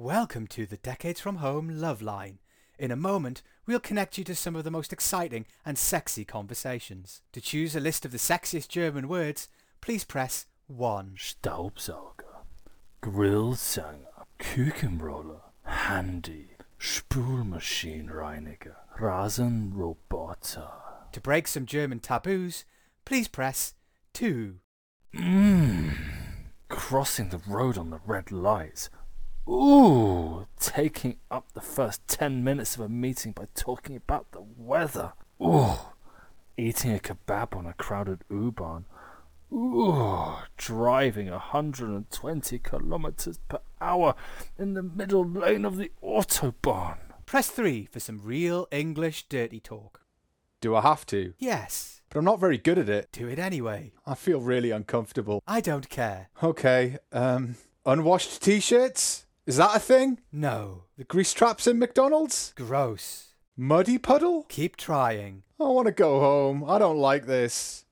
Welcome 0.00 0.46
to 0.48 0.64
the 0.64 0.76
Decades 0.76 1.18
from 1.18 1.36
Home 1.36 1.80
Love 1.80 2.00
Line. 2.00 2.38
In 2.78 2.92
a 2.92 2.96
moment, 2.96 3.42
we'll 3.66 3.80
connect 3.80 4.16
you 4.16 4.22
to 4.22 4.34
some 4.36 4.54
of 4.54 4.62
the 4.62 4.70
most 4.70 4.92
exciting 4.92 5.44
and 5.66 5.76
sexy 5.76 6.24
conversations. 6.24 7.22
To 7.32 7.40
choose 7.40 7.74
a 7.74 7.80
list 7.80 8.04
of 8.04 8.12
the 8.12 8.18
sexiest 8.18 8.68
German 8.68 9.08
words, 9.08 9.48
please 9.80 10.04
press 10.04 10.46
1. 10.68 11.16
Staubsauger, 11.18 12.27
Grillzange, 13.02 14.06
Küchenroller, 14.38 15.40
Handy, 15.62 16.56
Spülmaschinenreiniger, 16.80 18.74
Rasenroboter. 18.98 20.70
To 21.12 21.20
break 21.20 21.46
some 21.46 21.64
German 21.64 22.00
taboos, 22.00 22.64
please 23.04 23.28
press 23.28 23.74
2. 24.14 24.56
Mmm, 25.14 25.96
crossing 26.68 27.28
the 27.30 27.40
road 27.46 27.78
on 27.78 27.90
the 27.90 28.00
red 28.04 28.32
lights. 28.32 28.90
Ooh, 29.48 30.46
taking 30.60 31.16
up 31.30 31.52
the 31.54 31.60
first 31.60 32.06
10 32.08 32.44
minutes 32.44 32.74
of 32.74 32.82
a 32.82 32.88
meeting 32.88 33.32
by 33.32 33.46
talking 33.54 33.96
about 33.96 34.32
the 34.32 34.44
weather. 34.56 35.12
Ooh, 35.40 35.78
eating 36.56 36.92
a 36.92 36.98
kebab 36.98 37.56
on 37.56 37.64
a 37.64 37.72
crowded 37.74 38.24
U-Bahn. 38.28 38.84
Ooh, 39.52 40.34
driving 40.56 41.30
120 41.30 42.58
kilometers 42.58 43.38
per 43.48 43.58
hour 43.80 44.14
in 44.58 44.74
the 44.74 44.82
middle 44.82 45.26
lane 45.26 45.64
of 45.64 45.76
the 45.76 45.90
Autobahn. 46.02 46.98
Press 47.26 47.48
3 47.50 47.86
for 47.90 48.00
some 48.00 48.20
real 48.22 48.66
English 48.70 49.24
dirty 49.28 49.60
talk. 49.60 50.00
Do 50.60 50.74
I 50.74 50.80
have 50.82 51.06
to? 51.06 51.34
Yes, 51.38 52.02
But 52.10 52.18
I'm 52.18 52.24
not 52.24 52.40
very 52.40 52.58
good 52.58 52.78
at 52.78 52.88
it. 52.88 53.08
do 53.12 53.28
it 53.28 53.38
anyway. 53.38 53.92
I 54.06 54.14
feel 54.14 54.40
really 54.40 54.70
uncomfortable. 54.70 55.42
I 55.46 55.60
don't 55.60 55.88
care. 55.88 56.30
Okay, 56.42 56.98
um, 57.12 57.56
unwashed 57.86 58.42
t 58.42 58.60
shirts? 58.60 59.26
Is 59.46 59.56
that 59.56 59.76
a 59.76 59.78
thing? 59.78 60.20
No. 60.32 60.84
The 60.98 61.04
grease 61.04 61.32
traps 61.32 61.66
in 61.66 61.78
McDonald's? 61.78 62.52
Gross. 62.56 63.34
Muddy 63.56 63.98
puddle? 63.98 64.44
Keep 64.48 64.76
trying. 64.76 65.42
I 65.60 65.64
want 65.64 65.86
to 65.86 65.92
go 65.92 66.20
home. 66.20 66.64
I 66.68 66.78
don't 66.78 66.98
like 66.98 67.26
this. 67.26 67.84